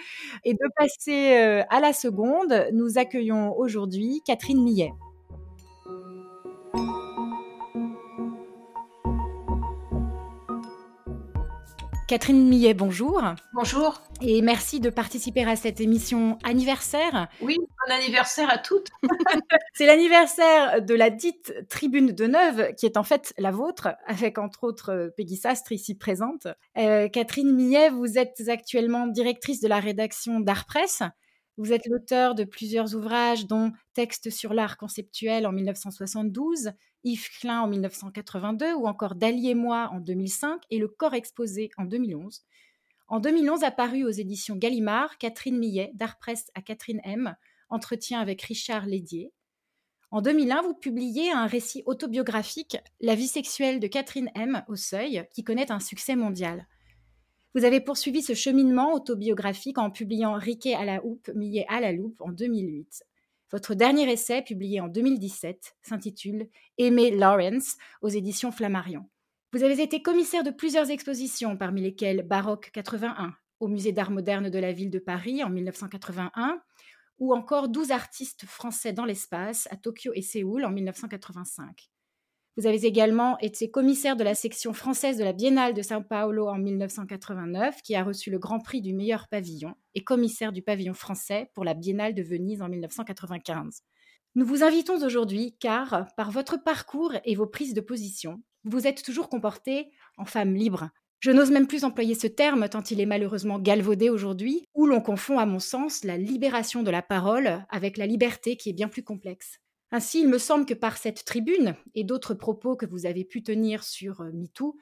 et 0.43 0.53
de 0.53 0.59
passer 0.75 1.37
euh, 1.37 1.63
à 1.69 1.79
la 1.79 1.93
seconde. 1.93 2.67
Nous 2.73 2.97
accueillons 2.97 3.55
aujourd'hui 3.57 4.21
Catherine 4.25 4.63
Millet. 4.63 4.93
Catherine 12.07 12.47
Millet, 12.47 12.75
bonjour. 12.75 13.19
Bonjour. 13.55 13.99
Et 14.21 14.43
merci 14.43 14.79
de 14.79 14.91
participer 14.91 15.43
à 15.43 15.55
cette 15.55 15.81
émission 15.81 16.37
anniversaire. 16.43 17.27
Oui, 17.41 17.57
bon 17.57 17.93
anniversaire 17.93 18.47
à 18.51 18.59
toutes. 18.59 18.89
C'est 19.73 19.87
l'anniversaire 19.87 20.83
de 20.83 20.93
la 20.93 21.09
dite 21.09 21.51
Tribune 21.67 22.11
de 22.11 22.27
Neuve, 22.27 22.75
qui 22.75 22.85
est 22.85 22.97
en 22.97 23.03
fait 23.03 23.33
la 23.39 23.49
vôtre, 23.49 23.89
avec 24.05 24.37
entre 24.37 24.65
autres 24.65 25.11
Peggy 25.17 25.35
Sastre 25.35 25.71
ici 25.71 25.95
présente. 25.95 26.45
Euh, 26.77 27.09
Catherine 27.09 27.51
Millet, 27.51 27.89
vous 27.89 28.19
êtes 28.19 28.49
actuellement 28.49 29.07
directrice 29.07 29.59
de 29.59 29.67
la 29.67 29.79
rédaction 29.79 30.39
d'Art 30.39 30.65
Presse. 30.65 31.01
Vous 31.57 31.73
êtes 31.73 31.87
l'auteur 31.87 32.35
de 32.35 32.43
plusieurs 32.43 32.95
ouvrages, 32.95 33.47
dont 33.47 33.71
Texte 33.95 34.29
sur 34.29 34.53
l'art 34.53 34.77
conceptuel 34.77 35.47
en 35.47 35.53
1972, 35.53 36.71
Yves 37.05 37.29
Klein 37.39 37.61
en 37.61 37.67
1982 37.67 38.73
ou 38.73 38.87
encore 38.87 39.15
Dali 39.15 39.49
et 39.49 39.55
moi 39.55 39.89
en 39.93 39.99
2005 39.99 40.63
et 40.71 40.79
Le 40.79 40.87
corps 40.87 41.13
exposé 41.13 41.69
en 41.77 41.85
2011. 41.85 42.43
En 43.07 43.19
2011 43.19 43.63
apparu 43.63 44.03
aux 44.03 44.09
éditions 44.09 44.55
Gallimard, 44.55 45.19
Catherine 45.19 45.57
Millet, 45.57 45.91
d'Art 45.93 46.17
Presse 46.17 46.49
à 46.55 46.63
Catherine 46.63 47.01
M, 47.03 47.35
entretien 47.69 48.19
avec 48.19 48.41
Richard 48.41 48.87
Lédier. 48.87 49.31
En 50.09 50.21
2001, 50.21 50.63
vous 50.63 50.73
publiez 50.73 51.31
un 51.31 51.45
récit 51.45 51.83
autobiographique, 51.85 52.77
La 52.99 53.13
vie 53.13 53.27
sexuelle 53.27 53.79
de 53.79 53.87
Catherine 53.87 54.31
M 54.33 54.63
au 54.67 54.75
Seuil, 54.75 55.27
qui 55.31 55.43
connaît 55.43 55.71
un 55.71 55.79
succès 55.79 56.15
mondial. 56.15 56.67
Vous 57.53 57.65
avez 57.65 57.81
poursuivi 57.81 58.23
ce 58.23 58.33
cheminement 58.33 58.93
autobiographique 58.93 59.77
en 59.77 59.91
publiant 59.91 60.33
Riquet 60.33 60.73
à 60.73 60.85
la 60.85 61.05
houppe, 61.05 61.29
Millet 61.35 61.65
à 61.69 61.79
la 61.81 61.91
loupe 61.91 62.19
en 62.21 62.31
2008. 62.31 63.03
Votre 63.51 63.75
dernier 63.75 64.11
essai, 64.11 64.41
publié 64.41 64.81
en 64.81 64.87
2017, 64.87 65.75
s'intitule 65.81 66.49
Aimé 66.77 67.11
Lawrence 67.11 67.77
aux 68.01 68.09
éditions 68.09 68.51
Flammarion. 68.51 69.09
Vous 69.53 69.63
avez 69.63 69.81
été 69.81 70.01
commissaire 70.01 70.43
de 70.43 70.51
plusieurs 70.51 70.89
expositions, 70.89 71.55
parmi 71.55 71.81
lesquelles 71.81 72.23
Baroque 72.23 72.71
81 72.73 73.33
au 73.59 73.67
Musée 73.67 73.91
d'art 73.91 74.11
moderne 74.11 74.49
de 74.49 74.59
la 74.59 74.71
ville 74.71 74.89
de 74.89 74.99
Paris 74.99 75.43
en 75.43 75.49
1981, 75.49 76.61
ou 77.19 77.33
encore 77.33 77.69
12 77.69 77.91
artistes 77.91 78.45
français 78.45 78.91
dans 78.93 79.05
l'espace 79.05 79.67
à 79.71 79.77
Tokyo 79.77 80.11
et 80.13 80.21
Séoul 80.21 80.65
en 80.65 80.71
1985. 80.71 81.89
Vous 82.57 82.67
avez 82.67 82.85
également 82.85 83.37
été 83.39 83.69
commissaire 83.69 84.15
de 84.15 84.23
la 84.23 84.33
section 84.33 84.71
française 84.71 85.17
de 85.17 85.25
la 85.25 85.33
Biennale 85.33 85.73
de 85.73 85.81
São 85.81 86.01
Paulo 86.01 86.47
en 86.47 86.57
1989, 86.57 87.81
qui 87.81 87.95
a 87.95 88.03
reçu 88.03 88.31
le 88.31 88.39
Grand 88.39 88.59
Prix 88.59 88.81
du 88.81 88.93
meilleur 88.93 89.27
pavillon, 89.27 89.75
et 89.93 90.05
commissaire 90.05 90.53
du 90.53 90.61
pavillon 90.61 90.93
français 90.93 91.49
pour 91.53 91.65
la 91.65 91.73
Biennale 91.73 92.15
de 92.15 92.23
Venise 92.23 92.61
en 92.61 92.69
1995. 92.69 93.81
Nous 94.35 94.45
vous 94.45 94.63
invitons 94.63 95.03
aujourd'hui 95.03 95.57
car, 95.59 96.07
par 96.15 96.31
votre 96.31 96.55
parcours 96.63 97.11
et 97.25 97.35
vos 97.35 97.45
prises 97.45 97.73
de 97.73 97.81
position, 97.81 98.41
vous 98.63 98.87
êtes 98.87 99.03
toujours 99.03 99.27
comportée 99.27 99.91
en 100.17 100.25
femme 100.25 100.53
libre. 100.53 100.91
Je 101.19 101.31
n'ose 101.31 101.51
même 101.51 101.67
plus 101.67 101.83
employer 101.83 102.15
ce 102.15 102.27
terme 102.27 102.69
tant 102.69 102.83
il 102.83 103.01
est 103.01 103.05
malheureusement 103.05 103.59
galvaudé 103.59 104.09
aujourd'hui, 104.09 104.65
où 104.73 104.85
l'on 104.85 105.01
confond 105.01 105.39
à 105.39 105.45
mon 105.45 105.59
sens 105.59 106.05
la 106.05 106.17
libération 106.17 106.83
de 106.83 106.91
la 106.91 107.01
parole 107.01 107.65
avec 107.69 107.97
la 107.97 108.05
liberté 108.05 108.55
qui 108.55 108.69
est 108.69 108.73
bien 108.73 108.87
plus 108.87 109.03
complexe. 109.03 109.59
Ainsi, 109.91 110.21
il 110.21 110.27
me 110.27 110.37
semble 110.37 110.65
que 110.65 110.73
par 110.73 110.97
cette 110.97 111.25
tribune 111.25 111.75
et 111.93 112.03
d'autres 112.03 112.33
propos 112.33 112.75
que 112.75 112.85
vous 112.85 113.05
avez 113.05 113.23
pu 113.23 113.43
tenir 113.43 113.83
sur 113.83 114.21
euh, 114.21 114.31
MeToo, 114.33 114.77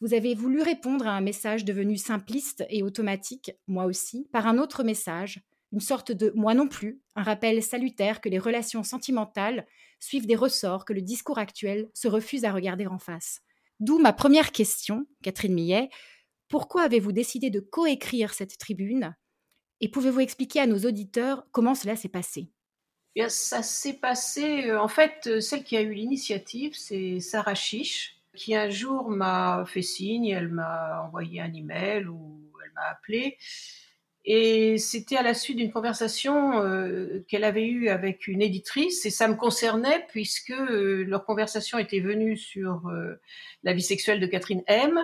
vous 0.00 0.12
avez 0.12 0.34
voulu 0.34 0.60
répondre 0.60 1.06
à 1.06 1.12
un 1.12 1.20
message 1.20 1.64
devenu 1.64 1.96
simpliste 1.96 2.64
et 2.68 2.82
automatique, 2.82 3.52
moi 3.66 3.86
aussi, 3.86 4.28
par 4.30 4.46
un 4.46 4.58
autre 4.58 4.84
message, 4.84 5.40
une 5.72 5.80
sorte 5.80 6.12
de 6.12 6.32
moi 6.34 6.54
non 6.54 6.68
plus, 6.68 7.00
un 7.16 7.22
rappel 7.22 7.62
salutaire 7.62 8.20
que 8.20 8.28
les 8.28 8.38
relations 8.38 8.82
sentimentales 8.82 9.66
suivent 10.00 10.26
des 10.26 10.36
ressorts 10.36 10.84
que 10.84 10.92
le 10.92 11.00
discours 11.00 11.38
actuel 11.38 11.88
se 11.94 12.08
refuse 12.08 12.44
à 12.44 12.52
regarder 12.52 12.86
en 12.86 12.98
face. 12.98 13.40
D'où 13.80 13.98
ma 13.98 14.12
première 14.12 14.52
question, 14.52 15.06
Catherine 15.22 15.54
Millet. 15.54 15.90
Pourquoi 16.48 16.82
avez-vous 16.82 17.12
décidé 17.12 17.50
de 17.50 17.60
coécrire 17.60 18.32
cette 18.32 18.58
tribune? 18.58 19.14
Et 19.80 19.90
pouvez-vous 19.90 20.20
expliquer 20.20 20.60
à 20.60 20.66
nos 20.66 20.78
auditeurs 20.78 21.46
comment 21.52 21.74
cela 21.74 21.96
s'est 21.96 22.08
passé? 22.08 22.50
Eh 23.18 23.28
ça 23.30 23.62
s'est 23.62 23.94
passé, 23.94 24.66
euh, 24.68 24.78
en 24.78 24.88
fait, 24.88 25.26
euh, 25.26 25.40
celle 25.40 25.64
qui 25.64 25.76
a 25.76 25.80
eu 25.80 25.94
l'initiative, 25.94 26.74
c'est 26.76 27.18
Sarah 27.20 27.54
Chiche, 27.54 28.16
qui 28.34 28.54
un 28.54 28.68
jour 28.68 29.08
m'a 29.08 29.64
fait 29.66 29.80
signe, 29.80 30.26
elle 30.26 30.48
m'a 30.48 31.02
envoyé 31.06 31.40
un 31.40 31.52
email 31.54 32.06
ou 32.08 32.50
elle 32.62 32.72
m'a 32.74 32.90
appelé. 32.90 33.38
Et 34.26 34.76
c'était 34.76 35.16
à 35.16 35.22
la 35.22 35.32
suite 35.32 35.56
d'une 35.56 35.72
conversation 35.72 36.62
euh, 36.62 37.24
qu'elle 37.26 37.44
avait 37.44 37.64
eue 37.66 37.88
avec 37.88 38.28
une 38.28 38.42
éditrice, 38.42 39.06
et 39.06 39.10
ça 39.10 39.28
me 39.28 39.34
concernait 39.34 40.04
puisque 40.10 40.52
leur 40.58 41.24
conversation 41.24 41.78
était 41.78 42.00
venue 42.00 42.36
sur 42.36 42.90
la 43.62 43.72
vie 43.72 43.82
sexuelle 43.82 44.20
de 44.20 44.26
Catherine 44.26 44.62
M. 44.66 45.00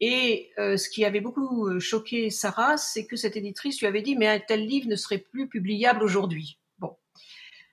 Et 0.00 0.52
ce 0.56 0.88
qui 0.88 1.04
avait 1.04 1.20
beaucoup 1.20 1.80
choqué 1.80 2.30
Sarah, 2.30 2.76
c'est 2.76 3.06
que 3.06 3.16
cette 3.16 3.36
éditrice 3.36 3.80
lui 3.80 3.86
avait 3.88 4.02
dit 4.02 4.16
mais 4.16 4.28
un 4.28 4.38
tel 4.38 4.64
livre 4.66 4.88
ne 4.88 4.96
serait 4.96 5.18
plus 5.18 5.48
publiable 5.48 6.02
aujourd'hui. 6.02 6.58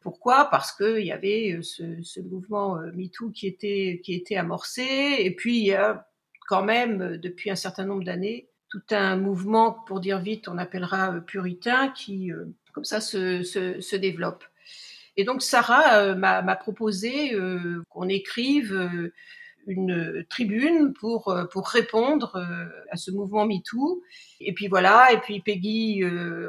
Pourquoi? 0.02 0.50
Parce 0.50 0.72
qu'il 0.72 1.06
y 1.06 1.12
avait 1.12 1.54
euh, 1.54 1.62
ce, 1.62 2.20
mouvement 2.20 2.78
euh, 2.78 2.92
MeToo 2.94 3.30
qui 3.30 3.48
était, 3.48 4.02
qui 4.04 4.16
était 4.16 4.36
amorcé, 4.36 5.18
et 5.20 5.32
puis 5.36 5.60
il 5.60 5.66
y 5.66 5.74
a 5.74 6.08
quand 6.48 6.64
même, 6.64 7.02
euh, 7.02 7.18
depuis 7.18 7.52
un 7.52 7.56
certain 7.56 7.86
nombre 7.86 8.04
d'années, 8.04 8.50
tout 8.70 8.82
un 8.90 9.16
mouvement, 9.16 9.72
pour 9.72 10.00
dire 10.00 10.20
vite, 10.20 10.48
on 10.48 10.58
appellera 10.58 11.22
puritain, 11.22 11.90
qui, 11.90 12.32
comme 12.74 12.86
ça, 12.86 13.02
se, 13.02 13.44
se 13.44 13.96
développe. 13.98 14.46
Et 15.18 15.26
donc 15.26 15.42
Sarah 15.42 16.16
m'a 16.16 16.56
proposé 16.56 17.36
qu'on 17.90 18.08
écrive 18.08 19.12
une 19.68 20.26
tribune 20.30 20.94
pour 20.94 21.36
pour 21.52 21.68
répondre 21.68 22.44
à 22.90 22.98
ce 22.98 23.12
mouvement 23.12 23.46
MeToo. 23.46 24.04
Et 24.40 24.54
puis 24.54 24.68
voilà, 24.68 25.12
et 25.14 25.20
puis 25.20 25.42
Peggy, 25.42 26.04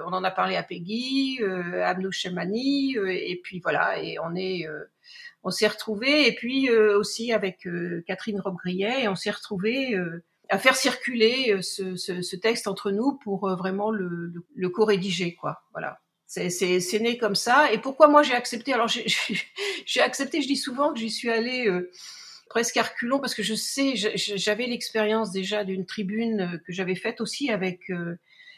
on 0.07 0.13
en 0.13 0.25
a 0.25 0.31
parlé 0.31 0.57
à 0.57 0.63
Peggy, 0.63 1.39
euh, 1.43 1.85
Abnou 1.85 2.11
Chemani, 2.11 2.97
et 2.97 3.41
puis 3.43 3.61
voilà, 3.61 4.03
et 4.03 4.19
on 4.19 4.35
est 4.35 4.67
on 5.45 5.51
s'est 5.51 5.69
retrouvé 5.69 6.27
et 6.29 6.35
puis 6.35 6.71
aussi 6.71 7.33
avec 7.33 7.69
Catherine 8.07 8.41
Robgrillet, 8.41 9.05
et 9.05 9.09
on 9.09 9.17
s'est 9.17 9.31
retrouvé 9.31 9.99
à 10.49 10.59
faire 10.59 10.77
circuler 10.77 11.61
ce, 11.63 12.37
texte 12.37 12.67
entre 12.67 12.91
nous 12.91 13.19
pour 13.25 13.49
vraiment 13.57 13.91
le, 13.91 14.09
le, 14.09 14.45
le 14.55 14.69
co-rédiger, 14.69 15.35
quoi. 15.35 15.63
Voilà. 15.73 15.99
C'est 16.35 17.01
né 17.01 17.19
comme 17.19 17.35
ça. 17.35 17.71
Et 17.73 17.79
pourquoi 17.79 18.09
moi 18.09 18.23
j'ai 18.23 18.33
accepté? 18.33 18.73
Alors 18.73 18.89
j'ai 18.89 20.01
accepté, 20.01 20.41
je 20.41 20.47
dis 20.47 20.57
souvent 20.57 20.95
que 20.95 20.99
j'y 20.99 21.11
suis 21.11 21.29
allée 21.29 21.67
euh, 21.69 21.91
presque 22.53 22.77
à 22.77 22.83
reculons 22.83 23.19
parce 23.19 23.35
que 23.35 23.43
je 23.43 23.55
sais, 23.55 23.95
j'avais 23.97 24.67
l'expérience 24.67 25.31
déjà 25.31 25.65
d'une 25.65 25.87
tribune 25.87 26.41
euh, 26.43 26.59
que 26.59 26.71
j'avais 26.71 26.95
faite 26.95 27.23
aussi 27.23 27.51
avec 27.51 27.89
euh, 27.89 28.17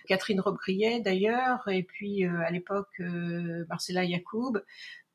Catherine 0.08 0.40
Robgrillet 0.40 0.98
d'ailleurs, 0.98 1.68
et 1.68 1.84
puis 1.84 2.24
à 2.24 2.50
l'époque 2.50 3.00
Marcella 3.70 4.04
Yacoub, 4.04 4.58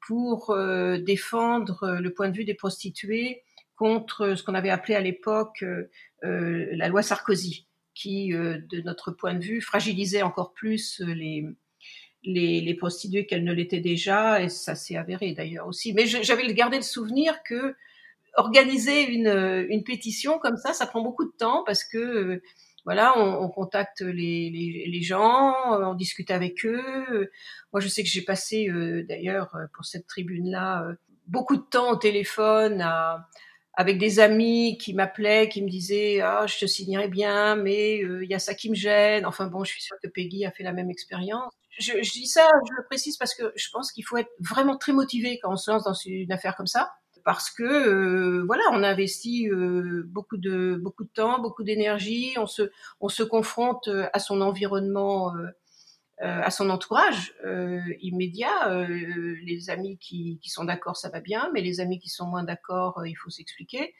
pour 0.07 0.57
défendre 0.97 1.99
le 2.01 2.11
point 2.11 2.29
de 2.29 2.35
vue 2.35 2.43
des 2.43 2.55
prostituées 2.55 3.43
contre 3.75 4.33
ce 4.33 4.41
qu'on 4.41 4.55
avait 4.55 4.71
appelé 4.71 4.95
à 4.95 4.99
l'époque 4.99 5.63
la 6.23 6.87
loi 6.87 7.03
Sarkozy, 7.03 7.67
qui, 7.93 8.29
de 8.29 8.81
notre 8.81 9.11
point 9.11 9.35
de 9.35 9.43
vue, 9.43 9.61
fragilisait 9.61 10.23
encore 10.23 10.53
plus 10.53 10.99
les, 11.01 11.45
les 12.23 12.73
prostituées 12.73 13.27
qu'elles 13.27 13.43
ne 13.43 13.53
l'étaient 13.53 13.81
déjà, 13.81 14.41
et 14.41 14.49
ça 14.49 14.73
s'est 14.73 14.95
avéré 14.95 15.33
d'ailleurs 15.33 15.67
aussi. 15.67 15.93
Mais 15.93 16.07
j'avais 16.07 16.51
gardé 16.55 16.77
le 16.77 16.83
souvenir 16.83 17.43
que 17.43 17.75
organiser 18.35 19.03
une, 19.03 19.65
une, 19.69 19.83
pétition 19.83 20.39
comme 20.39 20.57
ça, 20.57 20.73
ça 20.73 20.85
prend 20.85 21.01
beaucoup 21.01 21.25
de 21.25 21.35
temps 21.37 21.63
parce 21.65 21.83
que 21.83 22.41
voilà, 22.85 23.17
on, 23.17 23.43
on 23.43 23.49
contacte 23.49 24.01
les, 24.01 24.49
les, 24.87 25.01
gens, 25.01 25.53
on 25.67 25.93
discute 25.93 26.31
avec 26.31 26.65
eux. 26.65 27.29
Moi, 27.73 27.81
je 27.81 27.87
sais 27.87 28.03
que 28.03 28.09
j'ai 28.09 28.21
passé 28.21 28.69
euh, 28.69 29.03
d'ailleurs 29.07 29.55
pour 29.75 29.85
cette 29.85 30.07
tribune-là 30.07 30.83
euh, 30.83 30.95
beaucoup 31.27 31.57
de 31.57 31.61
temps 31.61 31.91
au 31.91 31.95
téléphone 31.97 32.81
à, 32.81 33.27
avec 33.73 33.97
des 33.97 34.19
amis 34.19 34.77
qui 34.77 34.93
m'appelaient, 34.93 35.49
qui 35.49 35.61
me 35.61 35.69
disaient 35.69 36.21
ah 36.21 36.45
je 36.47 36.57
te 36.57 36.65
signerais 36.65 37.09
bien, 37.09 37.55
mais 37.55 38.01
euh, 38.03 38.23
il 38.23 38.29
y 38.29 38.33
a 38.33 38.39
ça 38.39 38.55
qui 38.55 38.69
me 38.69 38.75
gêne. 38.75 39.25
Enfin 39.25 39.47
bon, 39.47 39.63
je 39.63 39.71
suis 39.71 39.83
sûre 39.83 39.97
que 40.01 40.07
Peggy 40.07 40.45
a 40.45 40.51
fait 40.51 40.63
la 40.63 40.73
même 40.73 40.89
expérience 40.89 41.53
je, 41.79 41.93
je, 42.03 42.11
dis 42.11 42.27
ça, 42.27 42.47
je 42.67 42.73
le 42.75 42.85
précise 42.85 43.17
parce 43.17 43.33
que 43.33 43.51
je 43.55 43.67
pense 43.71 43.91
qu'il 43.91 44.05
faut 44.05 44.17
être 44.17 44.31
vraiment 44.39 44.77
très 44.77 44.91
motivé 44.91 45.39
quand 45.41 45.51
on 45.51 45.55
se 45.55 45.71
lance 45.71 45.83
dans 45.83 45.93
une 45.93 46.31
affaire 46.31 46.55
comme 46.55 46.67
ça, 46.67 46.91
parce 47.23 47.49
que 47.49 47.63
euh, 47.63 48.43
voilà, 48.45 48.63
on 48.71 48.83
investit 48.83 49.49
euh, 49.49 50.03
beaucoup 50.07 50.37
de 50.37 50.79
beaucoup 50.81 51.03
de 51.03 51.09
temps, 51.09 51.39
beaucoup 51.39 51.63
d'énergie, 51.63 52.33
on 52.37 52.47
se 52.47 52.71
on 52.99 53.09
se 53.09 53.23
confronte 53.23 53.87
euh, 53.87 54.07
à 54.13 54.19
son 54.19 54.41
environnement, 54.41 55.35
euh, 55.35 55.47
à 56.19 56.51
son 56.51 56.69
entourage 56.69 57.33
immédiat. 58.01 58.87
les 58.89 59.69
amis 59.69 59.97
qui, 59.97 60.39
sont 60.45 60.65
d'accord, 60.65 60.97
ça 60.97 61.09
va 61.09 61.21
bien, 61.21 61.49
mais 61.53 61.61
les 61.61 61.79
amis 61.79 61.99
qui 61.99 62.09
sont 62.09 62.25
moins 62.25 62.43
d'accord, 62.43 63.05
il 63.05 63.15
faut 63.15 63.29
s'expliquer. 63.29 63.93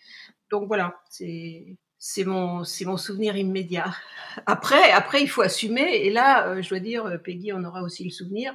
Donc 0.52 0.68
voilà, 0.68 1.00
c'est 1.10 1.78
c'est 1.98 2.24
mon 2.26 2.64
c'est 2.64 2.86
mon 2.86 2.98
souvenir 2.98 3.38
immédiat. 3.38 3.94
Après 4.46 4.92
après 4.92 5.22
il 5.22 5.28
faut 5.28 5.42
assumer 5.42 6.06
et 6.06 6.12
là 6.12 6.62
je 6.62 6.70
dois 6.70 6.80
dire 6.80 7.20
Peggy 7.24 7.52
on 7.54 7.64
aura 7.64 7.84
aussi 7.84 8.04
le 8.04 8.12
souvenir. 8.12 8.54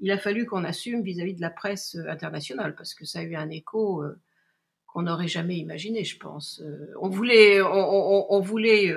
Il 0.00 0.10
a 0.10 0.18
fallu 0.18 0.46
qu'on 0.46 0.64
assume 0.64 1.02
vis-à-vis 1.02 1.34
de 1.34 1.40
la 1.40 1.50
presse 1.50 1.96
euh, 1.96 2.10
internationale 2.10 2.74
parce 2.74 2.94
que 2.94 3.04
ça 3.04 3.20
a 3.20 3.22
eu 3.22 3.34
un 3.36 3.50
écho 3.50 4.02
qu'on 4.86 5.02
n'aurait 5.02 5.28
jamais 5.28 5.56
imaginé, 5.56 6.04
je 6.04 6.18
pense. 6.18 6.62
on 7.00 7.08
voulait 7.08 7.60
on, 7.60 8.40
voulait 8.40 8.94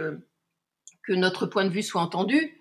que 1.04 1.14
notre 1.14 1.48
point 1.48 1.66
de 1.66 1.72
vue 1.72 1.82
soit 1.82 2.02
entendu, 2.02 2.60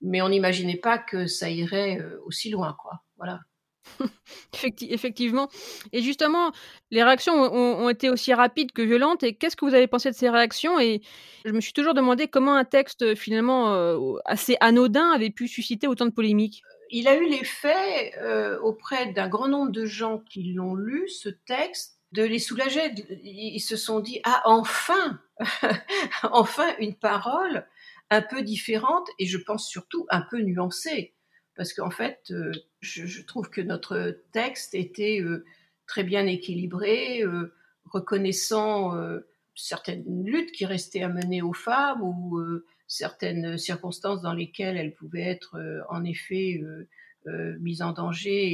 mais 0.00 0.22
on 0.22 0.28
n'imaginait 0.28 0.76
pas 0.76 0.96
que 0.98 1.26
ça 1.26 1.50
irait 1.50 2.00
aussi 2.24 2.48
loin 2.48 2.76
quoi. 2.80 3.02
Voilà. 3.16 3.40
Effectivement. 4.82 5.48
Et 5.92 6.02
justement, 6.02 6.52
les 6.90 7.02
réactions 7.02 7.34
ont, 7.34 7.88
été 7.88 8.10
aussi 8.10 8.32
rapides 8.34 8.72
que 8.72 8.82
violentes. 8.82 9.22
Et 9.22 9.34
qu'est-ce 9.34 9.56
que 9.56 9.64
vous 9.64 9.74
avez 9.74 9.86
pensé 9.86 10.10
de 10.10 10.14
ces 10.14 10.30
réactions? 10.30 10.78
Et 10.78 11.02
je 11.44 11.52
me 11.52 11.60
suis 11.60 11.72
toujours 11.72 11.94
demandé 11.94 12.28
comment 12.28 12.54
un 12.54 12.64
texte 12.64 13.14
finalement 13.14 13.74
euh, 13.74 14.14
assez 14.24 14.56
anodin 14.60 15.10
avait 15.10 15.30
pu 15.30 15.48
susciter 15.48 15.86
autant 15.86 16.06
de 16.06 16.10
polémiques. 16.10 16.62
Il 16.90 17.08
a 17.08 17.16
eu 17.16 17.28
l'effet 17.28 18.14
euh, 18.18 18.58
auprès 18.60 19.12
d'un 19.12 19.28
grand 19.28 19.48
nombre 19.48 19.72
de 19.72 19.86
gens 19.86 20.18
qui 20.18 20.52
l'ont 20.52 20.74
lu, 20.74 21.08
ce 21.08 21.28
texte, 21.28 21.98
de 22.12 22.22
les 22.22 22.38
soulager. 22.38 22.92
Ils 23.22 23.60
se 23.60 23.76
sont 23.76 24.00
dit, 24.00 24.20
ah, 24.24 24.42
enfin, 24.44 25.20
enfin 26.22 26.74
une 26.78 26.94
parole 26.94 27.66
un 28.10 28.22
peu 28.22 28.42
différente 28.42 29.08
et 29.18 29.26
je 29.26 29.38
pense 29.38 29.68
surtout 29.68 30.06
un 30.10 30.22
peu 30.22 30.38
nuancée 30.38 31.14
parce 31.56 31.72
qu'en 31.72 31.90
fait, 31.90 32.20
euh, 32.30 32.52
je, 32.80 33.22
trouve 33.22 33.50
que 33.50 33.62
notre 33.62 34.22
texte 34.32 34.74
était 34.74 35.20
euh, 35.20 35.44
très 35.86 36.04
bien 36.04 36.26
équilibré, 36.26 37.24
reconnaissant 37.84 38.92
certaines 39.54 40.24
luttes 40.24 40.50
qui 40.50 40.66
restaient 40.66 41.02
à 41.02 41.08
mener 41.08 41.42
aux 41.42 41.52
femmes 41.52 42.02
ou 42.02 42.40
certaines 42.86 43.58
circonstances 43.58 44.22
dans 44.22 44.32
lesquelles 44.32 44.76
elles 44.76 44.94
pouvaient 44.94 45.22
être 45.22 45.58
en 45.88 46.04
effet 46.04 46.60
euh, 47.28 47.56
mises 47.58 47.82
en 47.82 47.90
danger 47.90 48.46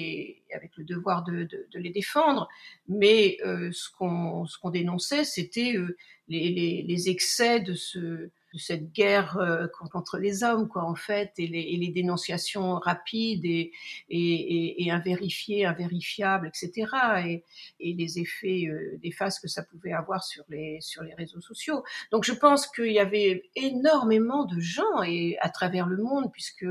et 0.49 0.55
avec 0.55 0.70
le 0.78 0.85
devoir 0.85 1.24
de, 1.24 1.45
de, 1.45 1.66
de 1.70 1.78
les 1.78 1.91
défendre. 1.91 2.49
Mais 2.89 3.37
euh, 3.45 3.70
ce 3.70 3.91
qu'on 3.91 4.47
ce 4.47 4.57
qu'on 4.59 4.70
dénonçait, 4.70 5.24
c'était 5.24 5.76
euh, 5.76 5.95
les, 6.28 6.49
les, 6.49 6.83
les, 6.83 7.11
excès 7.11 7.61
de 7.61 7.74
ce 7.74 8.30
de 8.53 8.59
cette 8.59 8.92
guerre 8.92 9.38
euh, 9.38 9.66
contre 9.90 10.18
les 10.18 10.44
hommes, 10.44 10.68
quoi, 10.68 10.84
en 10.84 10.94
fait, 10.94 11.32
et 11.38 11.46
les, 11.46 11.61
et 11.61 11.76
les 11.76 11.88
dénonciations 11.88 12.74
rapides 12.74 13.44
et, 13.44 13.72
et, 14.09 14.84
et, 14.84 14.90
invérifiées, 14.90 15.64
invérifiables, 15.64 16.48
etc., 16.48 17.42
et, 17.80 17.92
les 17.94 18.18
effets 18.18 18.66
euh, 18.68 19.11
faces 19.12 19.38
que 19.38 19.48
ça 19.48 19.62
pouvait 19.62 19.92
avoir 19.92 20.24
sur 20.24 20.44
les, 20.48 20.78
sur 20.80 21.03
les 21.03 21.14
réseaux 21.14 21.40
sociaux. 21.40 21.84
Donc, 22.11 22.24
je 22.24 22.32
pense 22.32 22.66
qu'il 22.66 22.92
y 22.92 22.98
avait 22.98 23.50
énormément 23.57 24.44
de 24.44 24.59
gens, 24.61 25.03
et 25.03 25.36
à 25.40 25.50
travers 25.50 25.86
le 25.86 26.03
monde, 26.03 26.30
puisque 26.32 26.66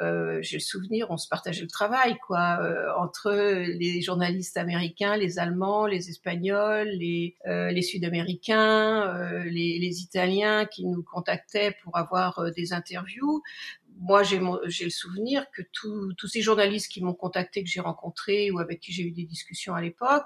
euh, 0.00 0.38
j'ai 0.42 0.58
le 0.58 0.62
souvenir, 0.62 1.10
on 1.10 1.16
se 1.16 1.28
partageait 1.28 1.62
le 1.62 1.68
travail, 1.68 2.16
quoi, 2.26 2.58
euh, 2.60 2.92
entre 2.96 3.32
les 3.32 4.00
journalistes 4.00 4.56
américains, 4.56 5.16
les 5.16 5.38
Allemands, 5.38 5.86
les 5.86 6.08
Espagnols, 6.10 6.88
les, 6.88 7.36
euh, 7.46 7.70
les 7.70 7.82
Sud-Américains, 7.82 9.06
euh, 9.06 9.44
les, 9.44 9.78
les, 9.78 10.02
Italiens 10.02 10.66
qui 10.66 10.86
nous 10.86 11.02
contactaient 11.02 11.74
pour 11.82 11.96
avoir 11.96 12.38
euh, 12.38 12.50
des 12.50 12.72
interviews. 12.72 13.42
Moi, 14.00 14.22
j'ai 14.22 14.38
le 14.38 14.90
souvenir 14.90 15.50
que 15.50 15.62
tous 15.72 16.28
ces 16.28 16.40
journalistes 16.40 16.88
qui 16.88 17.02
m'ont 17.02 17.14
contacté, 17.14 17.64
que 17.64 17.68
j'ai 17.68 17.80
rencontrés 17.80 18.52
ou 18.52 18.60
avec 18.60 18.78
qui 18.78 18.92
j'ai 18.92 19.02
eu 19.02 19.10
des 19.10 19.24
discussions 19.24 19.74
à 19.74 19.80
l'époque, 19.80 20.22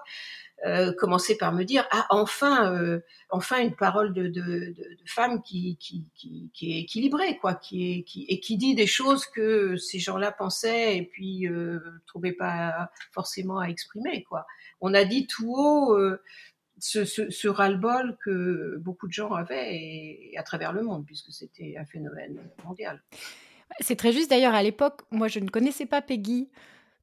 euh, 0.64 0.92
commencer 0.92 1.36
par 1.36 1.52
me 1.52 1.64
dire 1.64 1.88
ah 1.90 2.06
enfin 2.10 2.72
euh, 2.72 3.00
enfin 3.30 3.60
une 3.60 3.74
parole 3.74 4.14
de, 4.14 4.28
de, 4.28 4.74
femme 5.06 5.42
qui, 5.42 5.76
qui, 5.78 6.06
qui, 6.14 6.50
qui, 6.54 6.72
est 6.72 6.80
équilibrée 6.82 7.36
quoi 7.38 7.54
qui 7.54 7.92
est 7.92 8.02
qui 8.04 8.26
et 8.28 8.38
qui 8.38 8.56
dit 8.56 8.76
des 8.76 8.86
choses 8.86 9.26
que 9.26 9.76
ces 9.76 9.98
gens-là 9.98 10.30
pensaient 10.30 10.96
et 10.96 11.02
puis 11.02 11.48
euh, 11.48 11.80
trouvaient 12.06 12.32
pas 12.32 12.90
forcément 13.10 13.58
à 13.58 13.66
exprimer 13.66 14.22
quoi 14.22 14.46
on 14.80 14.94
a 14.94 15.04
dit 15.04 15.26
tout 15.26 15.52
haut 15.52 15.98
euh, 15.98 16.22
ce, 16.78 17.04
ce, 17.04 17.48
ras-le-bol 17.48 18.16
que 18.24 18.76
beaucoup 18.78 19.08
de 19.08 19.12
gens 19.12 19.32
avaient 19.32 19.74
et 19.74 20.34
à 20.36 20.44
travers 20.44 20.72
le 20.72 20.82
monde 20.82 21.04
puisque 21.06 21.32
c'était 21.32 21.76
un 21.78 21.84
phénomène 21.84 22.38
mondial. 22.64 23.02
C'est 23.80 23.96
très 23.96 24.12
juste 24.12 24.30
d'ailleurs 24.30 24.54
à 24.54 24.62
l'époque, 24.62 25.02
moi 25.10 25.28
je 25.28 25.38
ne 25.38 25.48
connaissais 25.48 25.86
pas 25.86 26.02
Peggy. 26.02 26.50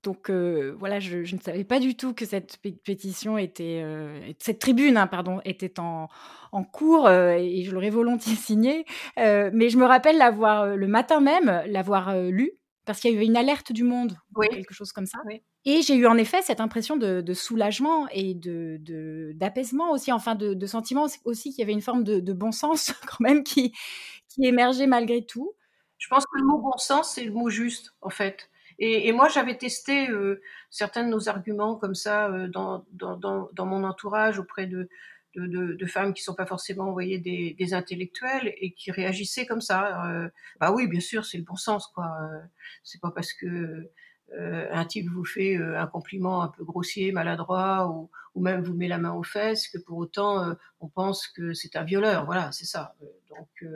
Donc 0.04 0.30
euh, 0.30 0.76
voilà, 0.80 1.00
je, 1.00 1.24
je, 1.24 1.36
ne 1.36 1.42
savais 1.42 1.66
pas 1.66 1.80
du 1.80 1.96
tout 1.96 2.14
que 2.14 2.26
cette 2.26 2.58
pétition 2.58 3.38
était, 3.38 3.82
euh, 3.84 4.32
cette 4.40 4.60
tribune, 4.60 4.96
hein, 4.96 5.08
pardon, 5.08 5.42
était 5.44 5.80
en, 5.80 6.08
en 6.54 6.64
cours 6.64 7.08
euh, 7.08 7.34
et 7.38 7.64
je 7.64 7.72
l'aurais 7.72 7.90
volontiers 7.90 8.36
signée. 8.36 8.86
Mais 9.18 9.70
je 9.70 9.78
me 9.78 9.86
rappelle 9.86 10.18
l'avoir 10.18 10.76
le 10.76 10.88
matin 10.88 11.20
même, 11.20 11.64
l'avoir 11.68 12.16
lu 12.18 12.54
parce 12.86 13.02
qu'il 13.02 13.12
y 13.14 13.16
avait 13.16 13.26
une 13.26 13.38
alerte 13.38 13.72
du 13.72 13.84
monde, 13.84 14.18
oui. 14.36 14.48
quelque 14.50 14.74
chose 14.74 14.92
comme 14.92 15.06
ça. 15.06 15.20
Oui. 15.26 15.44
Et 15.66 15.84
j'ai 15.84 15.96
eu 15.96 16.08
en 16.08 16.18
effet 16.18 16.42
cette 16.42 16.62
impression 16.62 16.98
de, 16.98 17.22
de 17.22 17.34
soulagement 17.34 18.08
et 18.12 18.34
de 18.34 18.80
d'apaisement 19.36 19.92
aussi, 19.92 20.12
enfin 20.12 20.34
de, 20.34 20.56
de 20.56 20.66
sentiment 20.66 21.06
aussi 21.26 21.52
qu'il 21.52 21.60
y 21.60 21.62
avait 21.62 21.74
une 21.74 21.82
forme 21.82 22.04
de, 22.04 22.20
de, 22.20 22.34
bon 22.34 22.52
sens 22.52 22.94
quand 23.06 23.20
même 23.20 23.44
qui, 23.44 23.74
qui 24.30 24.46
émergeait 24.46 24.88
malgré 24.88 25.24
tout. 25.24 25.54
Je 26.00 26.08
pense 26.08 26.24
que 26.26 26.40
le 26.40 26.46
mot 26.46 26.58
bon 26.58 26.78
sens, 26.78 27.14
c'est 27.14 27.26
le 27.26 27.32
mot 27.32 27.50
juste, 27.50 27.94
en 28.02 28.10
fait. 28.10 28.50
Et, 28.80 29.10
et 29.10 29.12
moi, 29.12 29.28
j'avais 29.28 29.58
testé 29.58 30.10
euh, 30.10 30.42
certains 30.70 31.04
de 31.04 31.10
nos 31.10 31.28
arguments 31.28 31.76
comme 31.76 31.96
ça 31.96 32.30
euh, 32.30 32.48
dans, 32.48 32.86
dans, 32.94 33.18
dans, 33.18 33.50
dans, 33.54 33.66
mon 33.66 33.84
entourage 33.84 34.40
auprès 34.40 34.68
de, 34.68 34.90
de, 35.36 35.48
de, 35.48 35.74
de 35.74 35.86
femmes 35.86 36.14
qui 36.14 36.24
sont 36.24 36.34
pas 36.34 36.46
forcément 36.46 36.86
envoyées 36.86 37.20
des, 37.20 37.56
des, 37.60 37.74
intellectuels 37.74 38.54
et 38.58 38.72
qui 38.72 38.92
réagissaient 38.92 39.46
comme 39.46 39.60
ça. 39.60 40.10
Euh, 40.10 40.30
bah 40.62 40.72
oui, 40.72 40.88
bien 40.88 41.02
sûr, 41.02 41.26
c'est 41.26 41.38
le 41.38 41.44
bon 41.44 41.58
sens, 41.58 41.88
quoi. 41.88 42.10
C'est 42.84 43.02
pas 43.02 43.12
parce 43.12 43.34
que 43.34 43.90
un 44.72 44.86
type 44.86 45.10
vous 45.10 45.26
fait 45.26 45.56
un 45.56 45.88
compliment 45.88 46.44
un 46.44 46.50
peu 46.50 46.64
grossier, 46.64 47.12
maladroit, 47.12 47.88
ou, 47.90 48.12
ou, 48.36 48.42
même 48.42 48.62
vous 48.62 48.76
met 48.76 48.88
la 48.88 49.00
main 49.00 49.12
aux 49.12 49.24
fesses, 49.24 49.68
que 49.68 49.80
pour 49.80 49.98
autant 49.98 50.56
on 50.80 50.88
pense 50.88 51.28
que 51.28 51.54
c'est 51.54 51.76
un 51.76 51.84
violeur. 51.84 52.26
Voilà, 52.26 52.52
c'est 52.52 52.66
ça. 52.66 52.96
Donc 53.32 53.72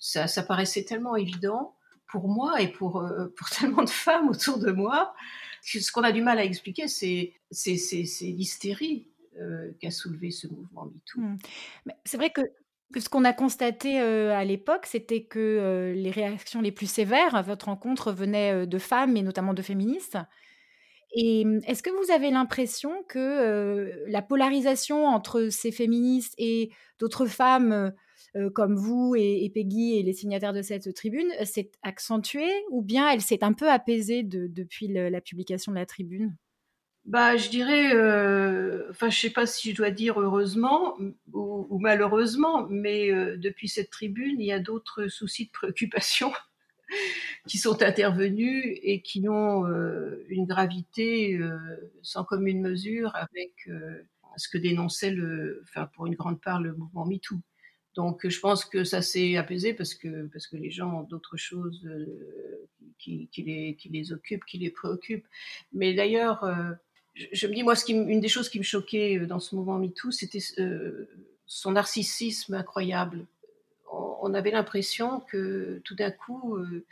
ça, 0.00 0.26
ça, 0.26 0.42
paraissait 0.42 0.84
tellement 0.84 1.14
évident 1.14 1.76
pour 2.14 2.28
moi 2.28 2.62
et 2.62 2.68
pour, 2.68 3.04
pour 3.36 3.50
tellement 3.58 3.82
de 3.82 3.90
femmes 3.90 4.28
autour 4.28 4.58
de 4.58 4.70
moi. 4.70 5.14
Ce 5.62 5.90
qu'on 5.90 6.04
a 6.04 6.12
du 6.12 6.22
mal 6.22 6.38
à 6.38 6.44
expliquer, 6.44 6.86
c'est 6.86 7.32
l'hystérie 8.20 9.08
euh, 9.40 9.72
qu'a 9.80 9.90
soulevé 9.90 10.30
ce 10.30 10.46
mouvement 10.46 10.84
MeToo. 10.84 11.20
Mmh. 11.20 11.38
C'est 12.04 12.16
vrai 12.16 12.30
que 12.30 12.42
ce 12.96 13.08
qu'on 13.08 13.24
a 13.24 13.32
constaté 13.32 14.00
euh, 14.00 14.32
à 14.32 14.44
l'époque, 14.44 14.86
c'était 14.86 15.24
que 15.24 15.40
euh, 15.40 15.92
les 15.92 16.12
réactions 16.12 16.60
les 16.60 16.70
plus 16.70 16.86
sévères 16.86 17.34
à 17.34 17.42
votre 17.42 17.66
rencontre 17.66 18.12
venaient 18.12 18.64
de 18.64 18.78
femmes 18.78 19.16
et 19.16 19.22
notamment 19.22 19.52
de 19.52 19.62
féministes. 19.62 20.18
Et 21.16 21.44
mmh, 21.44 21.62
est-ce 21.66 21.82
que 21.82 21.90
vous 21.90 22.12
avez 22.12 22.30
l'impression 22.30 23.02
que 23.08 24.04
la 24.06 24.22
polarisation 24.22 25.06
entre 25.06 25.48
ces 25.48 25.72
féministes 25.72 26.34
et 26.38 26.70
d'autres 27.00 27.26
femmes 27.26 27.92
comme 28.54 28.76
vous 28.76 29.14
et, 29.16 29.50
Peggy 29.54 29.98
et 29.98 30.02
les 30.02 30.12
signataires 30.12 30.52
de 30.52 30.62
cette 30.62 30.92
tribune 30.94 31.30
s'est 31.44 31.70
accentuée 31.82 32.52
ou 32.70 32.82
bien 32.82 33.08
elle 33.08 33.20
s'est 33.20 33.44
un 33.44 33.52
peu 33.52 33.70
apaisée 33.70 34.22
depuis 34.24 34.88
la 34.88 35.20
publication 35.20 35.72
de 35.72 35.76
la 35.76 35.86
tribune? 35.86 36.36
Bah, 37.04 37.36
je 37.36 37.50
dirais, 37.50 37.94
euh, 37.94 38.88
enfin, 38.90 39.10
sais 39.10 39.28
pas 39.28 39.44
si 39.46 39.72
je 39.72 39.76
dois 39.76 39.90
dire 39.90 40.18
heureusement 40.18 40.96
ou, 41.34 41.78
malheureusement, 41.78 42.66
mais 42.70 43.10
euh, 43.10 43.36
depuis 43.36 43.68
cette 43.68 43.90
tribune, 43.90 44.40
il 44.40 44.46
y 44.46 44.52
a 44.52 44.58
d'autres 44.58 45.08
soucis 45.08 45.46
de 45.46 45.50
préoccupation 45.50 46.32
qui 47.46 47.58
sont 47.58 47.82
intervenus 47.82 48.78
et 48.82 49.02
qui 49.02 49.28
ont 49.28 49.66
euh, 49.66 50.24
une 50.28 50.46
gravité 50.46 51.38
sans 52.00 52.24
commune 52.24 52.62
mesure 52.62 53.14
avec 53.14 53.68
ce 54.36 54.48
que 54.48 54.56
dénonçait 54.56 55.10
le, 55.10 55.60
enfin, 55.64 55.86
pour 55.94 56.06
une 56.06 56.14
grande 56.14 56.40
part, 56.40 56.62
le 56.62 56.74
mouvement 56.74 57.04
MeToo. 57.04 57.36
Donc, 57.94 58.26
je 58.28 58.40
pense 58.40 58.64
que 58.64 58.84
ça 58.84 59.02
s'est 59.02 59.36
apaisé 59.36 59.72
parce 59.74 59.94
que 59.94 60.26
parce 60.32 60.46
que 60.46 60.56
les 60.56 60.70
gens 60.70 61.00
ont 61.00 61.02
d'autres 61.02 61.36
choses 61.36 61.88
qui, 62.98 63.28
qui, 63.30 63.42
les 63.42 63.76
qui 63.76 63.88
les 63.88 64.12
occupent, 64.12 64.44
qui 64.44 64.58
les 64.58 64.70
préoccupent. 64.70 65.28
Mais 65.72 65.94
d'ailleurs 65.94 66.44
je, 67.14 67.46
me 67.46 67.54
dis, 67.54 67.62
moi, 67.62 67.74
une 67.88 68.20
des 68.20 68.28
choses 68.28 68.48
qui 68.48 68.58
me 68.58 68.64
choquait 68.64 69.18
euh, 69.18 69.26
dans 69.26 69.40
ce 69.40 69.54
mouvement 69.54 69.78
MeToo, 69.78 70.10
c'était 70.10 70.40
euh, 70.58 71.08
son 71.46 71.72
narcissisme 71.72 72.54
incroyable. 72.54 73.26
On, 73.92 74.34
avait 74.34 74.50
l'impression 74.50 75.20
que 75.20 75.80
tout 75.84 75.94
d'un 75.94 76.10
coup, 76.10 76.56
euh, 76.56 76.84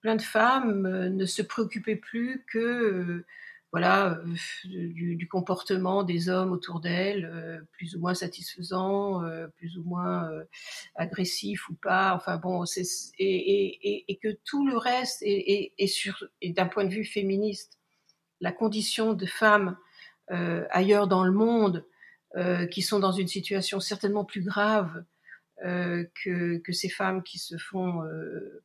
plein 0.00 0.16
de 0.16 0.22
femmes 0.22 1.08
ne 1.08 1.26
se 1.26 1.42
préoccupaient 1.42 1.96
plus 1.96 2.42
que 2.50 3.24
voilà, 3.74 4.20
du, 4.64 5.26
comportement 5.28 6.04
des 6.04 6.28
hommes 6.28 6.52
autour 6.52 6.78
d'elles, 6.78 7.66
plus 7.72 7.96
ou 7.96 7.98
moins 7.98 8.14
satisfaisant, 8.14 9.20
plus 9.56 9.76
ou 9.78 9.82
moins 9.82 10.30
agressif 10.94 11.68
ou 11.68 11.74
pas. 11.74 12.14
Enfin 12.14 12.36
bon, 12.36 12.64
et, 13.18 13.24
et, 13.24 14.04
et, 14.06 14.16
que 14.16 14.28
tout 14.44 14.64
le 14.64 14.76
reste, 14.76 15.22
et, 15.22 15.72
et 15.76 16.52
d'un 16.52 16.66
point 16.66 16.84
de 16.84 16.94
vue 16.94 17.04
féministe, 17.04 17.80
la 18.40 18.52
condition 18.52 19.12
de 19.12 19.26
femmes 19.26 19.76
euh, 20.30 20.64
ailleurs 20.70 21.06
dans 21.06 21.24
le 21.24 21.32
monde 21.32 21.84
euh, 22.36 22.66
qui 22.66 22.80
sont 22.80 22.98
dans 22.98 23.12
une 23.12 23.28
situation 23.28 23.78
certainement 23.78 24.24
plus 24.24 24.42
grave 24.42 25.04
euh, 25.64 26.04
que, 26.24 26.72
ces 26.72 26.88
femmes 26.88 27.22
qui 27.22 27.38
se 27.38 27.56
font 27.56 28.02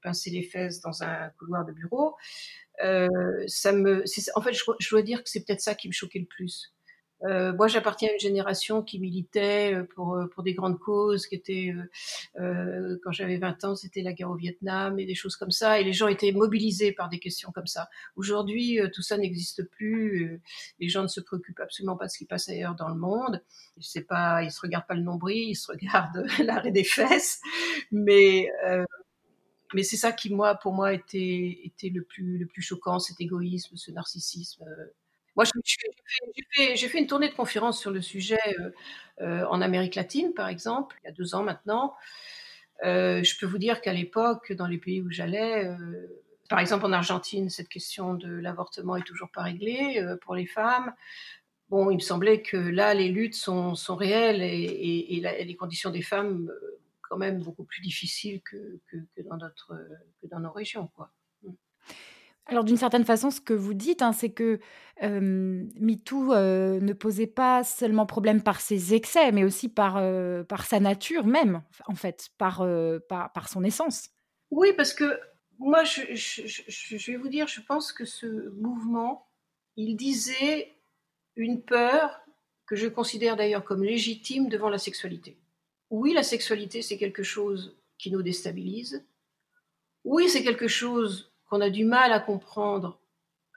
pincer 0.04 0.30
les 0.30 0.44
fesses 0.44 0.82
dans 0.82 1.04
un 1.04 1.30
couloir 1.38 1.66
de 1.66 1.72
bureau. 1.72 2.16
ça 2.78 3.72
me, 3.72 4.04
en 4.36 4.42
fait, 4.42 4.54
je 4.54 4.90
dois 4.90 5.02
dire 5.02 5.24
que 5.24 5.30
c'est 5.30 5.46
peut-être 5.46 5.62
ça 5.62 5.76
qui 5.76 5.88
me 5.88 5.94
choquait 5.94 6.20
le 6.20 6.26
plus. 6.26 6.74
Euh, 7.24 7.54
moi, 7.54 7.68
j'appartiens 7.68 8.10
à 8.10 8.14
une 8.14 8.20
génération 8.20 8.82
qui 8.82 9.00
militait 9.00 9.74
euh, 9.74 9.84
pour, 9.84 10.16
euh, 10.16 10.28
pour 10.28 10.44
des 10.44 10.54
grandes 10.54 10.80
causes, 10.80 11.28
qui 11.28 11.36
étaient, 11.36 11.74
euh, 12.40 12.98
quand 13.04 13.12
j'avais 13.12 13.38
20 13.38 13.64
ans, 13.66 13.76
c'était 13.76 14.02
la 14.02 14.14
guerre 14.14 14.32
au 14.32 14.36
Vietnam 14.36 15.00
et 15.00 15.06
des 15.06 15.16
choses 15.16 15.36
comme 15.36 15.52
ça, 15.52 15.80
et 15.80 15.84
les 15.84 15.94
gens 15.94 16.08
étaient 16.08 16.32
mobilisés 16.32 16.92
par 16.92 17.10
des 17.10 17.20
questions 17.20 17.52
comme 17.52 17.68
ça. 17.68 17.90
Aujourd'hui, 18.16 18.80
tout 18.94 19.02
ça 19.02 19.18
n'existe 19.18 19.64
plus. 19.64 20.42
Les 20.80 20.90
gens 20.90 21.04
ne 21.04 21.08
se 21.08 21.20
préoccupent 21.20 21.60
absolument 21.60 21.98
pas 21.98 22.06
de 22.06 22.12
ce 22.12 22.18
qui 22.18 22.26
passe 22.26 22.50
ailleurs 22.50 22.76
dans 22.76 22.90
le 22.90 22.96
monde. 22.96 23.44
C'est 23.80 24.08
pas, 24.08 24.44
ils 24.44 24.52
se 24.52 24.62
regardent 24.62 24.88
pas 24.88 24.96
le 24.96 25.04
nombril, 25.04 25.50
ils 25.50 25.56
se 25.56 25.72
regardent 25.72 26.26
l'arrêt 26.44 26.72
des 26.72 26.84
fesses, 26.84 27.42
mais 27.92 28.50
mais 29.76 29.84
c'est 29.84 29.98
ça 29.98 30.12
qui 30.12 30.34
moi, 30.34 30.56
pour 30.56 30.74
moi, 30.74 30.94
était 30.94 31.60
était 31.64 31.90
le 31.90 32.04
plus 32.04 32.38
le 32.40 32.48
plus 32.48 32.62
choquant, 32.62 33.00
cet 33.00 33.22
égoïsme, 33.22 33.76
ce 33.76 33.92
narcissisme. 33.92 34.66
Moi, 35.40 35.46
j'ai 36.76 36.90
fait, 36.90 37.00
une 37.00 37.08
tournée 37.08 37.30
de 37.30 37.34
conférences 37.34 37.80
sur 37.80 37.92
le 37.92 38.02
sujet 38.02 38.42
euh, 38.60 38.72
euh, 39.22 39.46
en 39.46 39.62
Amérique 39.62 39.96
latine, 39.96 40.34
par 40.34 40.50
exemple, 40.50 40.98
il 41.02 41.08
y 41.08 41.10
a 41.10 41.14
deux 41.14 41.34
ans 41.34 41.44
maintenant. 41.44 41.96
Euh, 42.84 43.24
je 43.24 43.40
peux 43.40 43.46
vous 43.46 43.58
dire 43.58 43.80
qu'à 43.80 43.94
l'époque, 43.94 44.52
dans 44.52 44.68
les 44.68 44.78
pays 44.78 45.02
où 45.02 45.10
j'allais, 45.10 45.72
par 46.50 46.60
exemple 46.60 46.86
en 46.86 46.92
Argentine, 46.92 47.50
cette 47.50 47.70
question 47.70 48.16
de 48.16 48.28
l'avortement 48.28 48.98
est 48.98 49.08
toujours 49.08 49.32
pas 49.32 49.44
réglée 49.44 50.06
pour 50.24 50.36
les 50.36 50.46
femmes. 50.46 50.94
Bon, 51.70 51.90
il 51.90 51.96
me 51.96 52.02
semblait 52.02 52.42
que 52.42 52.58
là, 52.58 52.94
les 52.94 53.08
luttes 53.08 53.36
sont, 53.36 53.76
réelles 53.96 54.42
et, 54.42 55.22
les 55.46 55.56
conditions 55.56 55.90
des 55.90 56.02
femmes 56.02 56.52
quand 57.02 57.16
même 57.16 57.42
beaucoup 57.42 57.64
plus 57.64 57.80
difficiles 57.80 58.42
que, 58.42 58.78
dans, 59.20 59.38
notre, 59.38 59.74
que 60.22 60.28
dans 60.28 60.42
nos 60.42 60.52
régions, 60.52 60.88
quoi. 60.98 61.14
Alors 62.50 62.64
d'une 62.64 62.78
certaine 62.78 63.06
façon, 63.06 63.32
ce 63.32 63.42
que 63.42 63.54
vous 63.54 63.74
dites, 63.74 64.02
hein, 64.02 64.12
c'est 64.12 64.32
que 64.32 64.60
MeToo 65.02 66.34
ne 66.34 66.94
posait 66.94 67.28
pas 67.28 67.64
seulement 67.64 68.06
problème 68.06 68.42
par 68.42 68.60
ses 68.60 68.94
excès, 68.94 69.32
mais 69.32 69.44
aussi 69.44 69.70
par, 69.70 70.02
par 70.48 70.66
sa 70.66 70.80
nature 70.80 71.26
même, 71.26 71.62
en 71.88 71.96
fait, 71.96 72.30
par, 72.38 72.66
par, 73.08 73.50
son 73.50 73.64
essence. 73.64 74.10
Oui, 74.52 74.74
parce 74.76 74.94
que 74.94 75.20
moi, 75.60 75.84
je, 75.84 77.12
vais 77.12 77.18
vous 77.18 77.28
dire, 77.28 77.48
je 77.48 77.62
pense 77.62 77.92
que 77.92 78.06
ce 78.06 78.50
mouvement, 78.56 79.28
il 79.76 79.96
disait 79.96 80.74
une 81.36 81.62
peur 81.62 82.22
que 82.66 82.76
je 82.76 82.88
considère 82.88 83.36
d'ailleurs 83.36 83.64
comme 83.64 83.84
légitime 83.84 84.48
devant 84.48 84.70
la 84.70 84.78
sexualité. 84.78 85.38
Oui, 85.90 86.14
la 86.14 86.24
sexualité, 86.24 86.82
c'est 86.82 86.98
quelque 86.98 87.24
chose 87.24 87.76
qui 87.98 88.12
nous 88.12 88.22
déstabilise. 88.22 89.06
Oui, 90.04 90.30
c'est 90.30 90.44
quelque 90.44 90.68
chose 90.68 91.29
qu'on 91.50 91.62
a 91.62 91.70
du 91.70 91.86
mal 91.86 92.12
à 92.12 92.20
comprendre 92.20 93.00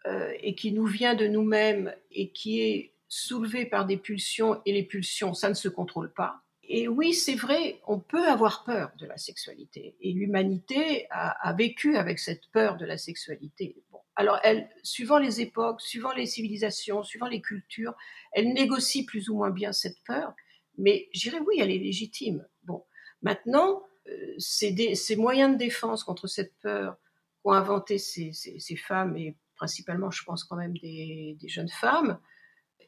euh, 0.06 0.32
et 0.40 0.54
qui 0.54 0.72
nous 0.72 0.86
vient 0.86 1.14
de 1.14 1.26
nous-mêmes 1.26 1.94
et 2.10 2.30
qui 2.30 2.60
est 2.60 2.92
soulevé 3.08 3.66
par 3.66 3.84
des 3.84 3.98
pulsions, 3.98 4.60
et 4.64 4.72
les 4.72 4.84
pulsions, 4.84 5.34
ça 5.34 5.50
ne 5.50 5.54
se 5.54 5.68
contrôle 5.68 6.12
pas. 6.12 6.42
Et 6.64 6.88
oui, 6.88 7.12
c'est 7.12 7.34
vrai, 7.34 7.80
on 7.86 7.98
peut 7.98 8.26
avoir 8.26 8.64
peur 8.64 8.92
de 8.98 9.04
la 9.04 9.18
sexualité. 9.18 9.96
Et 10.00 10.12
l'humanité 10.12 11.06
a, 11.10 11.52
vécu 11.52 11.96
avec 11.96 12.18
cette 12.18 12.46
peur 12.52 12.78
de 12.78 12.86
la 12.86 12.96
sexualité. 12.96 13.76
Bon. 13.90 13.98
Alors, 14.16 14.38
elle, 14.42 14.70
suivant 14.82 15.18
les 15.18 15.42
époques, 15.42 15.82
suivant 15.82 16.12
les 16.12 16.24
civilisations, 16.24 17.02
suivant 17.02 17.26
les 17.26 17.42
cultures, 17.42 17.94
elle 18.32 18.54
négocie 18.54 19.04
plus 19.04 19.28
ou 19.28 19.36
moins 19.36 19.50
bien 19.50 19.72
cette 19.72 20.02
peur. 20.06 20.34
Mais 20.78 21.10
j'irais 21.12 21.40
oui, 21.40 21.56
elle 21.58 21.70
est 21.70 21.78
légitime. 21.78 22.46
Bon, 22.62 22.84
maintenant, 23.20 23.82
euh, 24.08 24.34
ces 24.38 25.16
moyens 25.16 25.52
de 25.52 25.58
défense 25.58 26.02
contre 26.02 26.26
cette 26.26 26.54
peur 26.62 26.96
ont 27.44 27.52
inventé 27.52 27.98
ces, 27.98 28.76
femmes, 28.76 29.16
et 29.16 29.36
principalement, 29.56 30.10
je 30.10 30.24
pense 30.24 30.44
quand 30.44 30.56
même 30.56 30.76
des, 30.78 31.36
jeunes 31.46 31.68
femmes, 31.68 32.18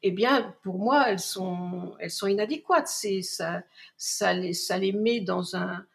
eh 0.02 0.11
bien, 0.11 0.55
pour 0.62 0.78
moi, 0.78 1.09
elles 1.09 1.20
sont, 1.20 1.96
inadéquates. 2.28 2.88
Ça, 2.88 3.62
ça 3.96 4.32
les, 4.34 4.92
met 4.92 5.20
dans 5.20 5.57
un, 5.57 5.86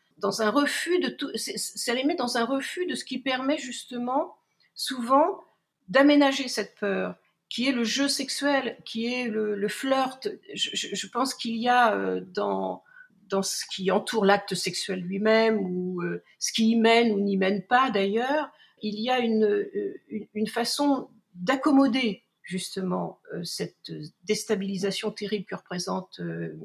refus 0.50 1.00
de 1.00 1.10
tout. 1.10 1.30
Ça 1.36 1.94
les 1.94 2.04
met 2.04 2.16
dans 2.16 2.38
un 2.38 2.46
refus 2.46 2.86
de 2.86 2.96
ce 2.96 3.06
qui 3.06 3.20
permet 3.20 3.58
justement, 3.58 4.36
souvent, 4.74 5.44
d'aménager 5.90 6.48
cette 6.48 6.76
peur, 6.80 7.16
qui 7.50 7.68
est 7.68 7.72
le 7.72 7.84
jeu 7.84 8.08
sexuel, 8.08 8.78
qui 8.86 9.14
est 9.14 9.28
le, 9.28 9.68
flirt. 9.68 10.28
Je 10.54 11.08
pense 11.08 11.34
qu'il 11.34 11.58
y 11.58 11.70
a 11.70 11.96
euh, 11.96 12.22
dans 12.22 12.84
dans 13.30 13.44
ce 13.44 13.66
qui 13.66 13.92
entoure 13.92 14.26
l'acte 14.26 14.56
sexuel 14.56 15.02
lui-même 15.02 15.60
ou 15.60 16.02
euh, 16.02 16.24
ce 16.40 16.52
qui 16.52 16.72
y 16.72 16.76
mène 16.76 17.12
ou 17.12 17.20
n'y 17.20 17.38
mène 17.38 17.64
pas 17.64 17.92
d'ailleurs, 17.92 18.50
il 18.82 19.00
y 19.00 19.10
a 19.10 19.20
une, 19.20 19.46
euh, 19.46 20.46
façon 20.48 21.10
d'accommoder 21.36 22.24
justement 22.44 23.20
euh, 23.34 23.44
cette 23.44 23.92
déstabilisation 24.24 25.12
terrible 25.12 25.46
que 25.46 25.56
représente 25.56 26.20
le, 26.20 26.58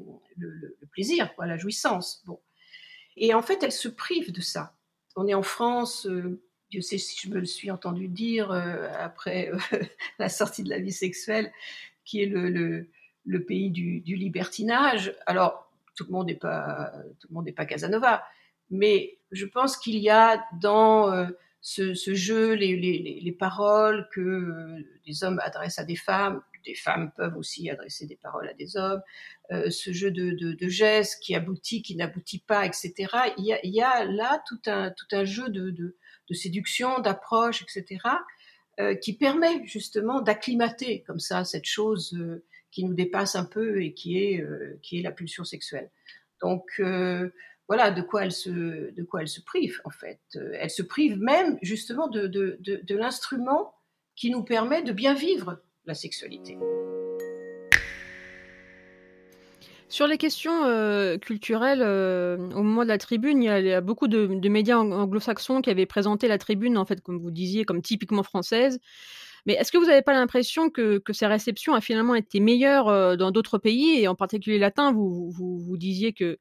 plaisir, 0.91 1.33
quoi, 1.35 1.45
la 1.45 1.57
jouissance. 1.57 2.23
Bon. 2.25 2.39
Et 3.17 3.33
en 3.33 3.41
fait, 3.41 3.63
elle 3.63 3.71
se 3.71 3.87
prive 3.87 4.31
de 4.31 4.41
ça. 4.41 4.75
On 5.15 5.27
est 5.27 5.33
en 5.33 5.43
France, 5.43 6.07
Dieu 6.69 6.81
sait 6.81 6.97
si 6.97 7.17
je 7.21 7.29
me 7.29 7.39
le 7.39 7.45
suis 7.45 7.71
entendu 7.71 8.07
dire 8.07 8.51
après 8.51 9.51
la 10.19 10.29
sortie 10.29 10.63
de 10.63 10.69
la 10.69 10.79
vie 10.79 10.91
sexuelle, 10.91 11.51
qui 12.03 12.21
est 12.21 12.25
le, 12.25 12.89
le 13.25 13.43
pays 13.43 13.71
du, 13.71 14.01
du 14.01 14.15
libertinage. 14.15 15.15
Alors, 15.25 15.64
tout 15.95 16.05
le 16.05 16.11
monde 16.11 16.27
n'est 16.27 16.35
pas 16.35 16.91
tout 17.19 17.27
le 17.29 17.33
monde 17.33 17.45
n'est 17.45 17.53
pas 17.53 17.65
Casanova, 17.65 18.23
mais 18.69 19.19
je 19.31 19.45
pense 19.45 19.77
qu'il 19.77 19.97
y 19.97 20.09
a 20.09 20.43
dans 20.59 21.11
euh, 21.11 21.27
ce, 21.61 21.93
jeu, 22.13 22.53
les, 22.53 23.35
paroles 23.37 24.07
que 24.13 24.83
les 25.05 25.23
hommes 25.23 25.39
adressent 25.43 25.79
à 25.79 25.83
des 25.83 25.95
femmes, 25.95 26.41
des 26.63 26.75
femmes 26.75 27.11
peuvent 27.15 27.37
aussi 27.37 27.69
adresser 27.69 28.05
des 28.05 28.15
paroles 28.15 28.47
à 28.47 28.53
des 28.53 28.77
hommes, 28.77 29.01
ce 29.49 29.91
jeu 29.91 30.11
de, 30.11 30.67
gestes 30.67 31.21
qui 31.23 31.35
aboutit, 31.35 31.81
qui 31.81 31.95
n'aboutit 31.95 32.39
pas, 32.39 32.65
etc. 32.65 32.93
Il 33.37 33.45
y 33.63 33.81
a, 33.81 34.05
là 34.05 34.43
tout 34.47 34.59
un, 34.67 35.25
jeu 35.25 35.49
de 35.49 35.95
séduction, 36.33 36.99
d'approche, 36.99 37.63
etc., 37.63 37.99
qui 39.01 39.13
permet 39.13 39.65
justement 39.65 40.21
d'acclimater 40.21 41.01
comme 41.03 41.19
ça 41.19 41.45
cette 41.45 41.65
chose 41.65 42.15
qui 42.75 42.83
nous 42.83 42.93
dépasse 42.93 43.37
un 43.37 43.45
peu 43.45 43.81
et 43.81 43.93
qui 43.93 44.17
est, 44.17 44.45
qui 44.81 44.99
est 44.99 45.01
la 45.01 45.11
pulsion 45.11 45.45
sexuelle. 45.45 45.89
Donc 46.41 46.81
voilà 47.69 47.89
de 47.89 48.01
quoi 48.01 48.25
elle 48.25 48.33
se, 48.33 48.49
de 48.91 49.03
quoi 49.03 49.21
elle 49.21 49.29
se 49.29 49.39
prive 49.39 49.79
en 49.85 49.91
fait. 49.91 50.19
Elle 50.33 50.69
se 50.69 50.83
prive 50.83 51.17
même 51.17 51.57
justement 51.61 52.09
de, 52.09 52.27
de, 52.27 52.59
de, 52.61 52.95
l'instrument 52.97 53.73
qui 54.17 54.29
nous 54.29 54.43
permet 54.43 54.83
de 54.83 54.91
bien 54.91 55.13
vivre 55.13 55.61
la 55.85 55.93
sexualité. 55.93 56.57
Sur 59.87 60.07
les 60.07 60.17
questions 60.17 61.17
culturelles, 61.19 61.81
au 61.81 62.61
moment 62.61 62.83
de 62.83 62.89
la 62.89 62.97
tribune, 62.97 63.41
il 63.41 63.45
y 63.45 63.71
a, 63.71 63.79
beaucoup 63.79 64.09
de, 64.09 64.49
médias 64.49 64.79
anglo-saxons 64.79 65.61
qui 65.61 65.69
avaient 65.69 65.85
présenté 65.85 66.27
la 66.27 66.37
tribune, 66.37 66.77
en 66.77 66.83
fait, 66.83 66.99
comme 66.99 67.19
vous 67.19 67.31
disiez, 67.31 67.63
comme 67.63 67.81
typiquement 67.81 68.23
française. 68.23 68.81
Mais 69.45 69.53
est-ce 69.53 69.71
que 69.71 69.77
vous 69.77 69.85
n'avez 69.85 70.01
pas 70.01 70.13
l'impression 70.13 70.69
que, 70.69 70.97
que 70.97 71.13
ces 71.13 71.27
réceptions 71.27 71.75
a 71.75 71.81
finalement 71.81 72.15
été 72.15 72.39
meilleures 72.39 73.17
dans 73.17 73.31
d'autres 73.31 73.57
pays, 73.57 73.99
et 73.99 74.07
en 74.07 74.15
particulier 74.15 74.57
latins? 74.57 74.91
Vous, 74.91 75.29
vous, 75.29 75.59
vous 75.59 75.77
disiez 75.77 76.13
que 76.13 76.39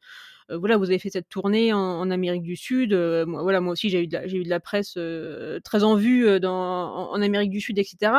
euh, 0.51 0.59
voilà, 0.59 0.77
vous 0.77 0.85
avez 0.85 0.99
fait 0.99 1.11
cette 1.11 1.29
tournée 1.29 1.73
en, 1.73 2.11
Amérique 2.11 2.43
du 2.43 2.57
Sud. 2.57 2.93
Euh, 2.93 3.25
moi, 3.27 3.43
voilà, 3.43 3.61
moi 3.61 3.73
aussi, 3.73 3.89
j'ai 3.89 4.03
eu, 4.03 4.07
de 4.07 4.15
la, 4.15 4.27
eu 4.27 4.45
de 4.45 4.49
la 4.49 4.61
presse 4.61 4.95
euh, 4.97 5.61
très 5.61 5.85
en 5.85 5.97
vue 5.97 6.29
en, 6.45 7.21
Amérique 7.23 7.51
du 7.51 7.61
Sud, 7.61 7.79
etc. 7.79 8.13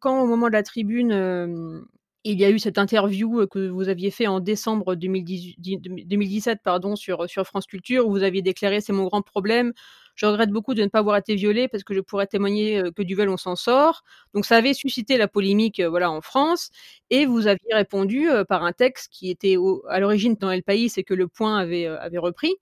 Quand 0.00 0.22
au 0.22 0.26
moment 0.26 0.48
de 0.48 0.52
la 0.52 0.62
tribune, 0.62 1.84
il 2.24 2.40
y 2.40 2.44
a 2.44 2.50
eu 2.50 2.58
cette 2.58 2.78
interview 2.78 3.46
que 3.46 3.68
vous 3.68 3.88
aviez 3.88 4.10
fait 4.10 4.26
en 4.26 4.40
décembre 4.40 4.94
2017 4.94 6.60
pardon, 6.62 6.96
sur, 6.96 7.28
sur 7.28 7.44
France 7.46 7.66
Culture, 7.66 8.06
où 8.06 8.10
vous 8.10 8.22
aviez 8.22 8.42
déclaré 8.42 8.80
c'est 8.80 8.92
mon 8.92 9.04
grand 9.04 9.22
problème. 9.22 9.72
Je 10.16 10.24
regrette 10.26 10.50
beaucoup 10.50 10.74
de 10.74 10.82
ne 10.82 10.88
pas 10.88 10.98
avoir 11.00 11.16
été 11.18 11.34
violée 11.34 11.68
parce 11.68 11.84
que 11.84 11.94
je 11.94 12.00
pourrais 12.00 12.26
témoigner 12.26 12.82
que 12.96 13.02
du 13.02 13.14
viol 13.14 13.28
on 13.28 13.36
s'en 13.36 13.54
sort. 13.54 14.02
Donc 14.34 14.46
ça 14.46 14.56
avait 14.56 14.74
suscité 14.74 15.18
la 15.18 15.28
polémique 15.28 15.80
voilà 15.80 16.10
en 16.10 16.22
France 16.22 16.70
et 17.10 17.26
vous 17.26 17.46
aviez 17.46 17.74
répondu 17.74 18.28
par 18.48 18.64
un 18.64 18.72
texte 18.72 19.12
qui 19.12 19.30
était 19.30 19.56
à 19.88 20.00
l'origine 20.00 20.34
dans 20.34 20.50
El 20.50 20.62
País 20.62 20.92
et 20.96 21.04
que 21.04 21.14
le 21.14 21.28
Point 21.28 21.58
avait 21.58 21.86
avait 21.86 22.18
repris. 22.18 22.54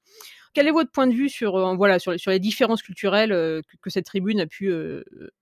Quel 0.52 0.68
est 0.68 0.72
votre 0.72 0.90
point 0.90 1.08
de 1.08 1.14
vue 1.14 1.28
sur 1.28 1.76
voilà 1.76 1.98
sur, 1.98 2.18
sur 2.18 2.30
les 2.30 2.38
différences 2.38 2.82
culturelles 2.82 3.30
que, 3.82 3.90
cette 3.90 4.06
tribune 4.06 4.40
a 4.40 4.46
pu 4.46 4.72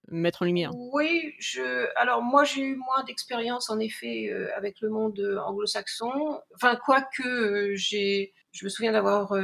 mettre 0.08 0.42
en 0.42 0.44
lumière? 0.44 0.70
Oui, 0.92 1.34
je 1.38 1.86
alors 1.96 2.22
moi 2.22 2.44
j'ai 2.44 2.62
eu 2.62 2.76
moins 2.76 3.04
d'expérience 3.04 3.70
en 3.70 3.78
effet 3.78 4.30
avec 4.54 4.80
le 4.80 4.90
monde 4.90 5.40
anglo-saxon. 5.46 6.40
Enfin 6.54 6.76
quoique 6.76 7.74
je 7.74 8.64
me 8.64 8.68
souviens 8.68 8.92
d'avoir 8.92 9.34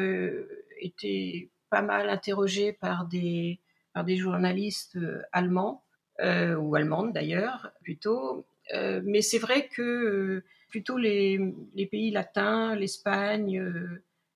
été 0.81 1.51
pas 1.71 1.83
mal 1.83 2.09
interrogée 2.11 2.73
par 2.73 3.07
des, 3.07 3.61
par 3.93 4.05
des 4.05 4.17
journalistes 4.17 4.97
euh, 4.97 5.23
allemands, 5.33 5.83
euh, 6.21 6.55
ou 6.57 6.75
allemandes 6.75 7.13
d'ailleurs, 7.13 7.73
plutôt. 7.83 8.47
Euh, 8.75 9.01
mais 9.05 9.23
c'est 9.23 9.39
vrai 9.39 9.69
que 9.69 10.43
plutôt 10.69 10.99
les, 10.99 11.41
les, 11.75 11.87
pays 11.87 12.11
latins, 12.11 12.75
l'Espagne, 12.75 13.65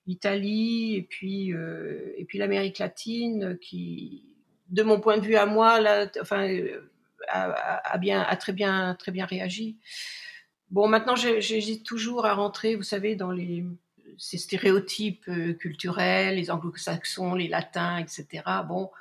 l'Italie 0.07 0.95
et 0.95 1.03
puis, 1.03 1.51
et 1.51 2.25
puis 2.25 2.39
l'Amérique 2.39 2.79
latine, 2.79 3.57
qui, 3.61 4.23
de 4.69 4.81
mon 4.81 4.99
point 4.99 5.17
de 5.17 5.25
vue 5.25 5.35
à 5.35 5.45
moi, 5.45 5.79
là, 5.79 6.07
enfin, 6.19 6.57
a, 7.27 7.97
bien, 7.99 8.21
a 8.21 8.35
très 8.35 8.53
bien, 8.53 8.95
très 8.97 9.11
bien 9.11 9.25
réagi. 9.25 9.77
Bon, 10.71 10.87
maintenant, 10.87 11.15
j'hésite 11.15 11.85
toujours 11.85 12.25
à 12.25 12.33
rentrer, 12.33 12.75
vous 12.75 12.81
savez, 12.81 13.15
dans 13.15 13.29
les, 13.29 13.63
ces 14.17 14.37
stéréotypes 14.37 15.27
euh, 15.27 15.53
culturels, 15.53 16.35
les 16.35 16.51
anglo-saxons, 16.51 17.35
les 17.35 17.47
latins, 17.47 17.97
etc. 17.97 18.43
Bon, 18.67 18.91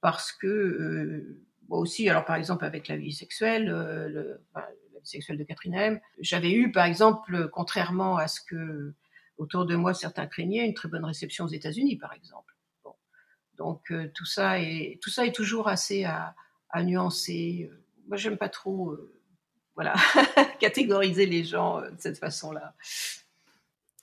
parce 0.00 0.32
que 0.32 0.46
euh, 0.46 1.42
aussi, 1.68 2.08
alors 2.08 2.24
par 2.24 2.36
exemple 2.36 2.64
avec 2.64 2.88
la 2.88 2.96
vie 2.96 3.12
sexuelle, 3.12 3.70
euh, 3.70 4.38
la 4.54 5.00
vie 5.00 5.06
sexuelle 5.06 5.38
de 5.38 5.44
Catherine 5.44 5.74
M, 5.74 6.00
j'avais 6.20 6.52
eu 6.52 6.72
par 6.72 6.86
exemple, 6.86 7.48
contrairement 7.52 8.16
à 8.16 8.28
ce 8.28 8.40
que 8.40 8.94
autour 9.36 9.66
de 9.66 9.76
moi 9.76 9.94
certains 9.94 10.26
craignaient, 10.26 10.66
une 10.66 10.74
très 10.74 10.88
bonne 10.88 11.04
réception 11.04 11.44
aux 11.44 11.48
États-Unis 11.48 11.96
par 11.96 12.12
exemple. 12.12 12.54
Donc 13.56 13.92
tout 14.14 14.24
ça 14.24 14.60
est 14.60 15.00
tout 15.02 15.10
ça 15.10 15.26
est 15.26 15.34
toujours 15.34 15.66
assez 15.66 16.04
à, 16.04 16.36
à 16.70 16.84
nuancer. 16.84 17.68
Moi, 18.06 18.16
j'aime 18.16 18.38
pas 18.38 18.48
trop, 18.48 18.96
voilà, 19.74 19.94
catégoriser 20.60 21.26
les 21.26 21.42
gens 21.42 21.80
de 21.80 21.96
cette 21.98 22.18
façon-là. 22.18 22.74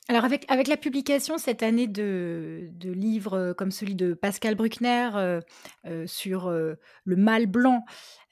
Alors 0.07 0.23
avec, 0.23 0.45
avec 0.51 0.67
la 0.67 0.77
publication 0.77 1.39
cette 1.39 1.63
année 1.63 1.87
de, 1.87 2.69
de 2.73 2.91
livres 2.91 3.33
euh, 3.33 3.53
comme 3.55 3.71
celui 3.71 3.95
de 3.95 4.13
Pascal 4.13 4.53
Bruckner 4.53 5.09
euh, 5.15 5.41
euh, 5.87 6.05
sur 6.05 6.51
le 6.51 7.15
mâle 7.15 7.47
blanc 7.47 7.83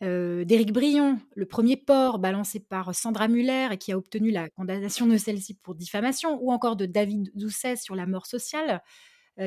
d'Éric 0.02 0.74
Brion, 0.74 1.18
le 1.36 1.46
premier 1.46 1.78
port 1.78 2.20
balancé 2.20 2.60
par 2.60 2.94
Sandra 2.94 3.30
Muller 3.30 3.70
et 3.72 3.78
qui 3.78 3.94
a 3.94 3.98
obtenu 3.98 4.32
la 4.32 4.50
condamnation 4.50 5.08
de 5.08 5.16
celle-ci 5.16 5.54
pour 5.56 5.76
diffamation, 5.76 6.38
ou 6.42 6.52
encore 6.52 6.76
de 6.76 6.86
David 6.86 7.32
Doucet 7.36 7.78
sur 7.78 7.96
la 7.96 8.06
mort 8.06 8.26
sociale, 8.26 8.84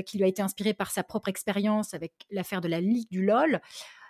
qui 0.07 0.17
lui 0.17 0.25
a 0.25 0.29
été 0.29 0.41
inspiré 0.41 0.73
par 0.73 0.91
sa 0.91 1.05
propre 1.05 1.29
expérience 1.29 1.93
avec 1.93 2.15
l'affaire 2.31 2.63
de 2.63 2.69
la 2.69 2.81
Ligue 2.81 3.11
du 3.11 3.23
LOL, 3.23 3.61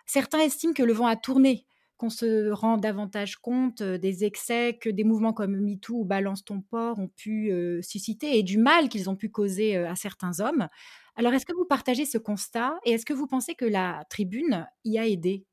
certains 0.06 0.38
estiment 0.38 0.72
que 0.72 0.84
le 0.84 0.92
vent 0.92 1.08
a 1.08 1.16
tourné 1.16 1.66
qu'on 1.96 2.10
se 2.10 2.50
rend 2.50 2.76
davantage 2.76 3.36
compte 3.36 3.82
des 3.82 4.24
excès 4.24 4.78
que 4.80 4.90
des 4.90 5.04
mouvements 5.04 5.32
comme 5.32 5.56
MeToo 5.56 6.00
ou 6.00 6.04
Balance 6.04 6.44
ton 6.44 6.60
port 6.60 6.98
ont 6.98 7.08
pu 7.08 7.52
susciter 7.82 8.38
et 8.38 8.42
du 8.42 8.58
mal 8.58 8.88
qu'ils 8.88 9.08
ont 9.08 9.16
pu 9.16 9.30
causer 9.30 9.76
à 9.76 9.96
certains 9.96 10.40
hommes. 10.40 10.68
Alors, 11.16 11.32
est-ce 11.32 11.46
que 11.46 11.54
vous 11.54 11.64
partagez 11.64 12.04
ce 12.04 12.18
constat 12.18 12.78
et 12.84 12.92
est-ce 12.92 13.06
que 13.06 13.14
vous 13.14 13.26
pensez 13.26 13.54
que 13.54 13.64
la 13.64 14.04
tribune 14.10 14.68
y 14.84 14.98
a 14.98 15.06
aidé? 15.06 15.46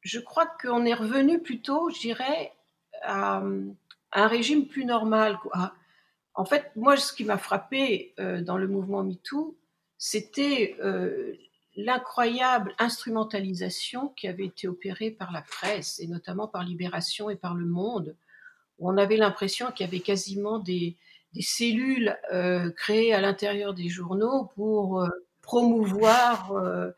Je 0.00 0.18
crois 0.18 0.46
qu'on 0.46 0.84
est 0.84 0.94
revenu 0.94 1.40
plutôt, 1.40 1.90
je 1.90 2.00
dirais, 2.00 2.52
à, 3.02 3.42
un 4.12 4.26
régime 4.26 4.66
plus 4.66 4.84
normal. 4.84 5.38
En 6.34 6.44
fait, 6.44 6.72
moi, 6.74 6.96
ce 6.96 7.12
qui 7.12 7.24
m'a 7.24 7.38
frappé 7.38 8.14
dans 8.18 8.58
le 8.58 8.66
mouvement 8.66 9.04
MeToo, 9.04 9.56
c'était 9.96 10.76
l'incroyable 11.84 12.74
instrumentalisation 12.78 14.08
qui 14.08 14.28
avait 14.28 14.46
été 14.46 14.68
opérée 14.68 15.10
par 15.10 15.32
la 15.32 15.42
presse, 15.42 15.98
et 16.00 16.06
notamment 16.06 16.46
par 16.46 16.64
Libération 16.64 17.30
et 17.30 17.36
par 17.36 17.54
Le 17.54 17.66
Monde, 17.66 18.16
où 18.78 18.90
on 18.90 18.96
avait 18.96 19.16
l'impression 19.16 19.70
qu'il 19.70 19.86
y 19.86 19.88
avait 19.88 20.00
quasiment 20.00 20.58
des, 20.58 20.96
cellules 21.40 22.16
euh, 22.32 22.70
créées 22.72 23.14
à 23.14 23.20
l'intérieur 23.20 23.72
des 23.72 23.88
journaux 23.88 24.50
pour 24.56 25.00
euh, 25.00 25.08
promouvoir 25.42 26.52
euh, 26.52 26.90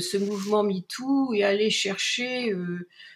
ce 0.00 0.16
mouvement 0.16 0.62
MeToo 0.62 1.34
et 1.34 1.44
aller 1.44 1.68
chercher 1.68 2.54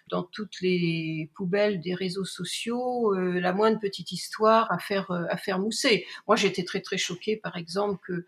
dans 0.09 0.23
toutes 0.23 0.61
les 0.61 1.31
poubelles 1.35 1.81
des 1.81 1.95
réseaux 1.95 2.27
sociaux 2.27 3.15
la 3.15 3.55
moindre 3.55 3.81
petite 3.81 4.13
histoire 4.13 4.71
à 4.71 4.79
faire, 4.79 5.11
à 5.11 5.39
faire 5.39 5.59
mousser. 5.59 6.07
Moi, 6.27 6.37
j'étais 6.37 6.65
très 6.65 6.83
très 6.83 6.99
choquée, 6.99 7.37
par 7.37 7.57
exemple, 7.57 7.99
que 8.07 8.27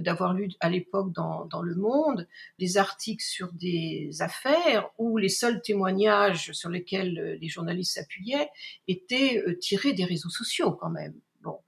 d'avoir 0.00 0.32
lu 0.34 0.50
à 0.60 0.70
l'époque 0.70 1.12
dans, 1.12 1.44
dans, 1.46 1.62
Le 1.62 1.74
Monde 1.74 2.26
des 2.58 2.78
articles 2.78 3.24
sur 3.24 3.52
des 3.52 4.10
affaires 4.20 4.90
où 4.98 5.18
les 5.18 5.28
seuls 5.28 5.60
témoignages 5.62 6.52
sur 6.52 6.70
lesquels 6.70 7.18
euh, 7.18 7.36
les 7.40 7.48
journalistes 7.48 7.94
s'appuyaient 7.94 8.48
étaient 8.88 9.42
euh, 9.46 9.58
tirés 9.58 9.92
des 9.92 10.04
réseaux 10.04 10.30
sociaux 10.30 10.72
quand 10.72 10.90
même. 10.90 11.14
Bon, 11.42 11.58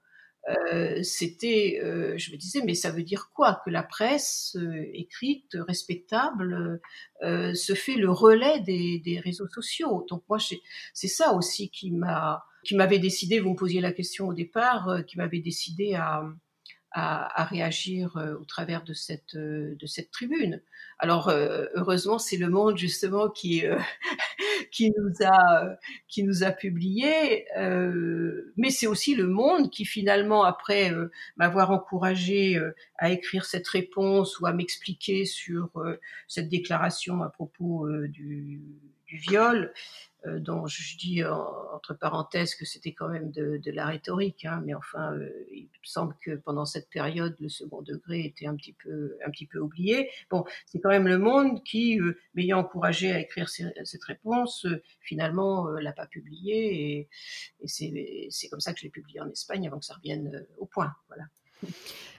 euh, 0.48 1.02
c'était, 1.02 1.80
je 2.16 2.32
me 2.32 2.36
disais, 2.36 2.62
mais 2.64 2.74
ça 2.74 2.90
veut 2.90 3.02
dire 3.02 3.30
quoi 3.34 3.60
que 3.64 3.70
la 3.70 3.82
presse 3.82 4.56
écrite, 4.92 5.56
respectable, 5.66 6.80
se 7.22 7.74
fait 7.74 7.96
le 7.96 8.10
relais 8.10 8.60
des, 8.60 9.00
des 9.00 9.18
réseaux 9.18 9.48
sociaux. 9.48 10.06
Donc 10.08 10.22
moi, 10.28 10.38
c'est 10.94 11.08
ça 11.08 11.34
aussi 11.34 11.70
qui 11.70 11.90
m'a, 11.90 12.44
qui 12.64 12.76
m'avait 12.76 12.98
décidé. 12.98 13.40
Vous 13.40 13.50
me 13.50 13.56
posiez 13.56 13.80
la 13.80 13.92
question 13.92 14.28
au 14.28 14.34
départ, 14.34 15.04
qui 15.06 15.18
m'avait 15.18 15.40
décidé 15.40 15.94
à 15.94 16.24
à, 16.92 17.44
réagir 17.44 18.16
euh, 18.16 18.34
au 18.36 18.44
travers 18.44 18.82
de 18.82 18.94
cette, 18.94 19.34
euh, 19.34 19.74
de 19.78 19.86
cette 19.86 20.10
tribune. 20.10 20.62
Alors 20.98 21.28
euh, 21.28 21.66
heureusement, 21.74 22.18
c'est 22.18 22.38
le 22.38 22.48
Monde 22.48 22.78
justement 22.78 23.28
qui 23.28 23.64
qui 24.70 24.92
nous 24.96 25.12
a 25.26 25.76
qui 26.08 26.22
nous 26.22 26.42
a 26.42 26.52
publié, 26.52 27.46
mais 28.56 28.70
c'est 28.70 28.86
aussi 28.86 29.14
le 29.14 29.26
Monde 29.26 29.70
qui 29.70 29.84
finalement 29.84 30.44
après 30.44 30.92
m'avoir 31.36 31.70
encouragé 31.70 32.58
à 32.96 33.10
écrire 33.10 33.44
cette 33.44 33.68
réponse 33.68 34.40
ou 34.40 34.46
à 34.46 34.52
m'expliquer 34.52 35.26
sur 35.26 35.70
cette 36.28 36.48
déclaration 36.48 37.22
à 37.22 37.28
propos 37.28 37.86
du, 38.08 38.62
du 39.06 39.16
viol, 39.16 39.72
dont 40.24 40.66
je 40.66 40.96
dis 40.96 41.24
en, 41.24 41.66
entre 41.76 41.94
parenthèses 41.94 42.54
que 42.54 42.64
c'était 42.64 42.92
quand 42.92 43.08
même 43.08 43.30
de, 43.30 43.60
la 43.70 43.86
rhétorique, 43.86 44.44
hein, 44.44 44.62
mais 44.64 44.74
enfin, 44.74 45.14
euh, 45.14 45.30
il 45.52 45.64
me 45.64 45.84
semble 45.84 46.16
que 46.20 46.36
pendant 46.36 46.64
cette 46.64 46.88
période, 46.88 47.36
le 47.38 47.48
second 47.48 47.82
degré 47.82 48.24
était 48.24 48.46
un 48.46 48.56
petit 48.56 48.72
peu, 48.72 49.58
oublié. 49.60 50.10
Bon, 50.30 50.44
c'est 50.66 50.80
quand 50.80 50.88
même 50.88 51.06
le 51.06 51.18
Monde 51.18 51.62
qui, 51.64 52.00
euh, 52.00 52.18
m'ayant 52.34 52.58
encouragé 52.58 53.12
à 53.12 53.20
écrire 53.20 53.48
cette 53.48 54.04
réponse, 54.04 54.66
finalement 55.00 55.68
l'a 55.68 55.92
pas 55.92 56.06
publié, 56.06 56.98
et, 56.98 57.08
c'est 57.66 58.48
comme 58.48 58.60
ça 58.60 58.72
que 58.72 58.80
je 58.80 58.84
l'ai 58.84 58.90
publié 58.90 59.20
en 59.20 59.30
Espagne 59.30 59.66
avant 59.66 59.78
que 59.78 59.84
ça 59.84 59.94
revienne 59.94 60.46
au 60.58 60.66
point. 60.66 60.92
Voilà. 61.08 61.24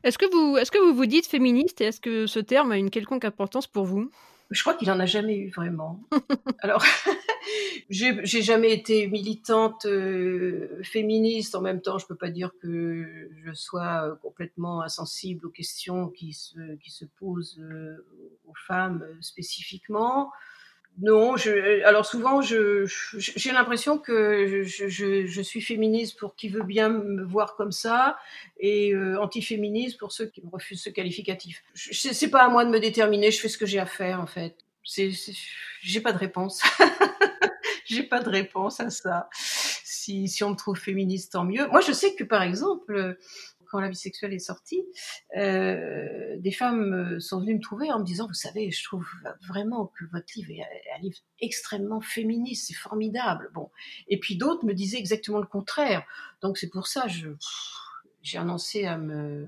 Est-ce 0.03 0.17
que 0.17 0.25
vous, 0.31 0.57
est-ce 0.57 0.71
que 0.71 0.77
vous 0.77 0.95
vous 0.95 1.05
dites 1.05 1.27
féministe 1.27 1.81
et 1.81 1.85
est-ce 1.85 2.01
que 2.01 2.27
ce 2.27 2.39
terme 2.39 2.71
a 2.71 2.77
une 2.77 2.89
quelconque 2.89 3.25
importance 3.25 3.67
pour 3.67 3.85
vous? 3.85 4.11
Je 4.49 4.61
crois 4.61 4.73
qu'il 4.73 4.89
en 4.91 4.99
a 4.99 5.05
jamais 5.05 5.37
eu 5.37 5.49
vraiment. 5.49 5.99
Alors, 6.61 6.83
j'ai 7.89 8.41
jamais 8.41 8.71
été 8.71 9.07
militante 9.07 9.85
euh, 9.85 10.81
féministe. 10.83 11.55
En 11.55 11.61
même 11.61 11.81
temps, 11.81 11.97
je 11.97 12.05
peux 12.05 12.15
pas 12.15 12.29
dire 12.29 12.51
que 12.61 13.29
je 13.43 13.53
sois 13.53 14.07
euh, 14.07 14.15
complètement 14.15 14.81
insensible 14.81 15.47
aux 15.47 15.51
questions 15.51 16.09
qui 16.09 16.33
se, 16.33 16.75
qui 16.77 16.91
se 16.91 17.05
posent 17.05 17.59
euh, 17.59 18.05
aux 18.47 18.55
femmes 18.67 19.05
spécifiquement. 19.21 20.31
Non, 20.99 21.37
je, 21.37 21.83
alors 21.85 22.07
souvent, 22.07 22.41
je, 22.41 22.91
j'ai 23.17 23.51
l'impression 23.51 23.99
que 23.99 24.63
je, 24.63 24.87
je, 24.87 25.27
je, 25.27 25.41
suis 25.41 25.61
féministe 25.61 26.17
pour 26.17 26.35
qui 26.35 26.49
veut 26.49 26.63
bien 26.63 26.89
me 26.89 27.23
voir 27.23 27.55
comme 27.55 27.71
ça 27.71 28.17
et 28.59 28.93
euh, 28.93 29.21
antiféministe 29.21 29.99
pour 29.99 30.11
ceux 30.11 30.25
qui 30.25 30.41
me 30.43 30.49
refusent 30.49 30.81
ce 30.81 30.89
qualificatif. 30.89 31.63
C'est 31.75 32.31
pas 32.31 32.43
à 32.43 32.49
moi 32.49 32.65
de 32.65 32.71
me 32.71 32.79
déterminer, 32.79 33.29
je 33.29 33.39
fais 33.39 33.47
ce 33.47 33.59
que 33.59 33.67
j'ai 33.67 33.77
à 33.77 33.85
faire 33.85 34.19
en 34.19 34.25
fait. 34.25 34.55
C'est, 34.83 35.11
j'ai 35.81 36.01
pas 36.01 36.13
de 36.13 36.17
réponse. 36.17 36.63
j'ai 37.85 38.03
pas 38.03 38.21
de 38.21 38.29
réponse 38.29 38.79
à 38.79 38.89
ça. 38.89 39.29
Si, 39.33 40.27
si 40.27 40.43
on 40.43 40.51
me 40.51 40.55
trouve 40.55 40.77
féministe, 40.77 41.33
tant 41.33 41.43
mieux. 41.43 41.67
Moi, 41.67 41.81
je 41.81 41.91
sais 41.91 42.15
que 42.15 42.23
par 42.23 42.41
exemple, 42.41 43.17
quand 43.69 43.79
la 43.79 43.89
vie 43.89 43.95
sexuelle 43.95 44.33
est 44.33 44.39
sortie, 44.39 44.83
euh, 45.35 46.35
des 46.37 46.51
femmes 46.51 46.93
euh, 46.93 47.19
sont 47.19 47.39
venues 47.39 47.55
me 47.55 47.61
trouver 47.61 47.91
en 47.91 47.99
me 47.99 48.05
disant, 48.05 48.27
vous 48.27 48.33
savez, 48.33 48.71
je 48.71 48.83
trouve 48.83 49.05
vraiment 49.47 49.91
que 49.97 50.05
votre 50.11 50.27
livre 50.35 50.51
est 50.51 50.97
un 50.97 51.01
livre 51.01 51.17
extrêmement 51.39 52.01
féministe, 52.01 52.67
c'est 52.67 52.75
formidable. 52.75 53.49
Bon, 53.53 53.69
et 54.07 54.19
puis 54.19 54.37
d'autres 54.37 54.65
me 54.65 54.73
disaient 54.73 54.99
exactement 54.99 55.39
le 55.39 55.47
contraire. 55.47 56.05
Donc 56.41 56.57
c'est 56.57 56.69
pour 56.69 56.87
ça, 56.87 57.07
je 57.07 57.29
j'ai 58.21 58.37
annoncé 58.37 58.85
à 58.85 58.97
me 58.97 59.47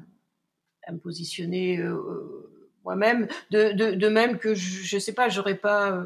positionner 1.04 1.80
euh, 1.80 2.50
moi-même, 2.84 3.28
de, 3.52 3.74
de, 3.94 4.08
même 4.08 4.40
que 4.40 4.54
je, 4.56 4.96
ne 4.96 5.00
sais 5.00 5.14
pas, 5.14 5.30
j'aurais 5.30 5.58
pas 5.58 6.06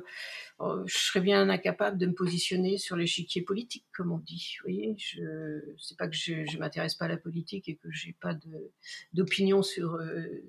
je 0.60 0.98
serais 0.98 1.22
bien 1.22 1.50
incapable 1.50 1.98
de 1.98 2.06
me 2.06 2.14
positionner 2.14 2.78
sur 2.78 2.96
l'échiquier 2.96 3.42
politique, 3.42 3.86
comme 3.96 4.12
on 4.12 4.20
dit. 4.20 4.56
Vous 4.60 4.70
voyez, 4.70 4.96
je 4.98 5.62
c'est 5.78 5.98
pas 5.98 6.08
que 6.08 6.16
je, 6.16 6.46
je 6.50 6.58
m'intéresse 6.58 6.96
pas 6.96 7.06
à 7.06 7.10
la 7.10 7.18
politique 7.18 7.68
et 7.70 7.76
que 7.76 7.92
j'ai 7.92 8.14
pas 8.14 8.36
d'opinion 9.14 9.64
sur 9.64 9.96
euh, 9.96 10.44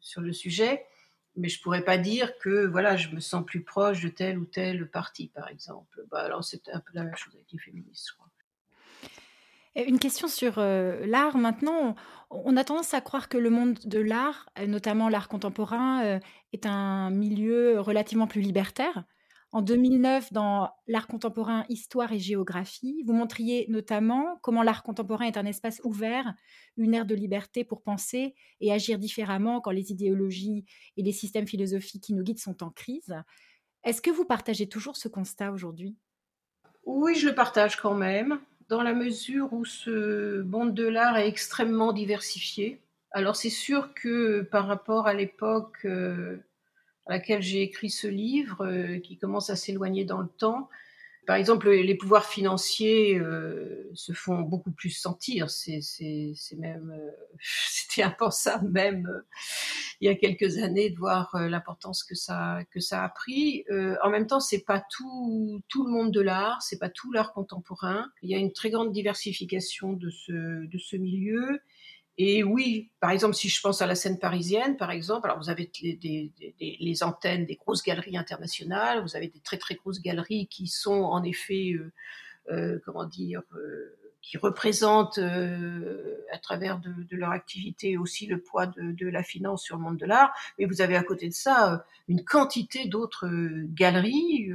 sur 0.00 0.22
le 0.22 0.32
sujet, 0.32 0.84
mais 1.36 1.48
je 1.48 1.60
pourrais 1.60 1.84
pas 1.84 1.98
dire 1.98 2.36
que 2.38 2.66
voilà, 2.66 2.96
je 2.96 3.08
me 3.10 3.20
sens 3.20 3.44
plus 3.44 3.62
proche 3.62 4.02
de 4.02 4.08
tel 4.08 4.38
ou 4.38 4.44
tel 4.44 4.88
parti, 4.88 5.28
par 5.28 5.48
exemple. 5.48 6.04
Bah, 6.10 6.20
alors 6.20 6.42
c'est 6.42 6.68
un 6.70 6.80
peu 6.80 6.92
la 6.94 7.04
même 7.04 7.16
chose 7.16 7.34
avec 7.34 7.50
les 7.52 7.58
féministes, 7.58 8.10
je. 8.16 8.26
Une 9.76 10.00
question 10.00 10.26
sur 10.26 10.58
euh, 10.58 11.06
l'art 11.06 11.36
maintenant. 11.36 11.94
On 12.30 12.56
a 12.56 12.64
tendance 12.64 12.92
à 12.92 13.00
croire 13.00 13.28
que 13.28 13.38
le 13.38 13.50
monde 13.50 13.78
de 13.84 14.00
l'art, 14.00 14.50
notamment 14.66 15.08
l'art 15.08 15.28
contemporain, 15.28 16.20
est 16.52 16.66
un 16.66 17.10
milieu 17.10 17.80
relativement 17.80 18.26
plus 18.26 18.40
libertaire. 18.40 19.04
En 19.52 19.62
2009, 19.62 20.32
dans 20.32 20.70
l'art 20.86 21.08
contemporain 21.08 21.64
Histoire 21.68 22.12
et 22.12 22.20
géographie, 22.20 23.02
vous 23.04 23.14
montriez 23.14 23.66
notamment 23.68 24.38
comment 24.42 24.62
l'art 24.62 24.84
contemporain 24.84 25.24
est 25.24 25.36
un 25.36 25.44
espace 25.44 25.80
ouvert, 25.82 26.34
une 26.76 26.94
ère 26.94 27.04
de 27.04 27.16
liberté 27.16 27.64
pour 27.64 27.82
penser 27.82 28.36
et 28.60 28.72
agir 28.72 28.98
différemment 28.98 29.60
quand 29.60 29.72
les 29.72 29.90
idéologies 29.90 30.66
et 30.96 31.02
les 31.02 31.10
systèmes 31.10 31.48
philosophiques 31.48 32.04
qui 32.04 32.14
nous 32.14 32.22
guident 32.22 32.38
sont 32.38 32.62
en 32.62 32.70
crise. 32.70 33.16
Est-ce 33.82 34.00
que 34.00 34.10
vous 34.10 34.24
partagez 34.24 34.68
toujours 34.68 34.96
ce 34.96 35.08
constat 35.08 35.50
aujourd'hui? 35.50 35.96
Oui, 36.84 37.16
je 37.16 37.28
le 37.28 37.34
partage 37.34 37.76
quand 37.76 37.94
même, 37.94 38.38
dans 38.68 38.82
la 38.82 38.94
mesure 38.94 39.52
où 39.52 39.64
ce 39.64 40.42
monde 40.42 40.74
de 40.74 40.86
l'art 40.86 41.18
est 41.18 41.26
extrêmement 41.26 41.92
diversifié. 41.92 42.80
Alors 43.10 43.34
c'est 43.34 43.50
sûr 43.50 43.94
que 43.94 44.42
par 44.42 44.68
rapport 44.68 45.08
à 45.08 45.14
l'époque... 45.14 45.84
Euh, 45.86 46.36
à 47.06 47.12
laquelle 47.12 47.42
j'ai 47.42 47.62
écrit 47.62 47.90
ce 47.90 48.06
livre, 48.06 48.66
euh, 48.66 48.98
qui 48.98 49.16
commence 49.16 49.50
à 49.50 49.56
s'éloigner 49.56 50.04
dans 50.04 50.20
le 50.20 50.28
temps. 50.28 50.68
Par 51.26 51.36
exemple, 51.36 51.70
les 51.70 51.94
pouvoirs 51.94 52.26
financiers 52.26 53.18
euh, 53.18 53.88
se 53.94 54.12
font 54.12 54.40
beaucoup 54.40 54.72
plus 54.72 54.90
sentir. 54.90 55.48
C'est, 55.50 55.80
même, 56.58 56.90
euh, 56.90 57.10
c'était 57.40 58.02
impensable 58.02 58.68
même 58.70 59.08
il 60.00 60.06
y 60.06 60.08
a 60.08 60.14
quelques 60.14 60.56
années 60.56 60.88
de 60.88 60.96
voir 60.96 61.30
l'importance 61.34 62.04
que 62.04 62.14
ça 62.14 62.60
que 62.70 62.80
ça 62.80 63.04
a 63.04 63.08
pris. 63.10 63.66
en 64.02 64.08
même 64.08 64.26
temps, 64.26 64.40
c'est 64.40 64.64
pas 64.64 64.82
tout 64.90 65.60
tout 65.68 65.84
le 65.84 65.92
monde 65.92 66.10
de 66.10 66.22
l'art, 66.22 66.62
c'est 66.62 66.78
pas 66.78 66.88
tout 66.88 67.12
l'art 67.12 67.34
contemporain. 67.34 68.10
Il 68.22 68.30
y 68.30 68.34
a 68.34 68.38
une 68.38 68.52
très 68.52 68.70
grande 68.70 68.92
diversification 68.92 69.92
de 69.92 70.08
ce 70.08 70.32
de 70.66 70.78
ce 70.78 70.96
milieu 70.96 71.60
et 72.22 72.44
oui, 72.44 72.90
par 73.00 73.12
exemple, 73.12 73.34
si 73.34 73.48
je 73.48 73.58
pense 73.62 73.80
à 73.80 73.86
la 73.86 73.94
scène 73.94 74.18
parisienne, 74.18 74.76
par 74.76 74.90
exemple, 74.90 75.26
alors 75.26 75.38
vous 75.38 75.48
avez 75.48 75.72
les 76.60 77.02
antennes 77.02 77.46
des 77.46 77.54
grosses 77.54 77.82
galeries 77.82 78.18
internationales, 78.18 79.00
vous 79.00 79.16
avez 79.16 79.28
des 79.28 79.40
très 79.40 79.56
très 79.56 79.74
grosses 79.74 80.02
galeries 80.02 80.46
qui 80.46 80.66
sont 80.66 81.02
en 81.02 81.24
effet, 81.24 81.72
euh, 81.72 81.90
euh, 82.50 82.78
comment 82.84 83.06
dire, 83.06 83.40
euh, 83.54 83.96
qui 84.20 84.36
représentent 84.36 85.16
à 85.16 86.38
travers 86.42 86.78
de, 86.78 86.92
leur 87.16 87.30
activité 87.30 87.96
aussi 87.96 88.26
le 88.26 88.38
poids 88.38 88.66
de, 88.66 88.92
de, 88.92 89.08
la 89.08 89.22
finance 89.22 89.62
sur 89.62 89.78
le 89.78 89.82
monde 89.82 89.96
de 89.96 90.04
l'art. 90.04 90.34
Mais 90.58 90.66
vous 90.66 90.82
avez 90.82 90.96
à 90.96 91.02
côté 91.02 91.26
de 91.26 91.32
ça 91.32 91.86
une 92.06 92.22
quantité 92.22 92.86
d'autres 92.86 93.30
galeries, 93.72 94.50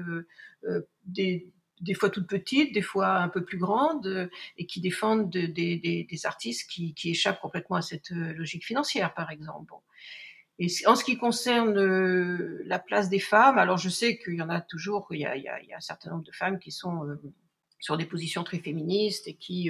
des, 1.06 1.48
des 1.86 1.94
fois 1.94 2.10
toutes 2.10 2.28
petites, 2.28 2.74
des 2.74 2.82
fois 2.82 3.18
un 3.18 3.30
peu 3.30 3.46
plus 3.46 3.58
grandes, 3.58 4.08
euh, 4.08 4.28
et 4.58 4.66
qui 4.66 4.82
défendent 4.82 5.30
des 5.30 6.20
artistes 6.26 6.70
qui, 6.70 6.94
échappent 7.06 7.40
complètement 7.40 7.78
à 7.78 7.82
cette 7.82 8.12
euh, 8.12 8.34
logique 8.34 8.66
financière, 8.66 9.14
par 9.14 9.32
exemple. 9.32 9.74
Et 10.58 10.68
en 10.88 10.96
ce 10.96 11.04
qui 11.04 11.18
concerne 11.18 11.78
euh, 11.78 12.62
la 12.66 12.80
place 12.80 13.10
des 13.10 13.20
femmes, 13.20 13.58
alors 13.58 13.78
je 13.78 13.90
sais 13.90 14.18
qu'il 14.18 14.36
y 14.36 14.42
en 14.42 14.50
a 14.50 14.62
toujours, 14.62 15.08
il 15.12 15.20
y 15.20 15.26
a, 15.26 15.36
il 15.38 15.44
y 15.44 15.74
a, 15.74 15.78
un 15.78 15.82
certain 15.82 16.10
nombre 16.12 16.24
de 16.24 16.32
femmes 16.32 16.60
qui 16.60 16.72
sont 16.72 17.04
sur 17.80 17.98
des 17.98 18.06
positions 18.06 18.44
très 18.44 18.60
féministes 18.60 19.28
et 19.28 19.36
qui 19.36 19.70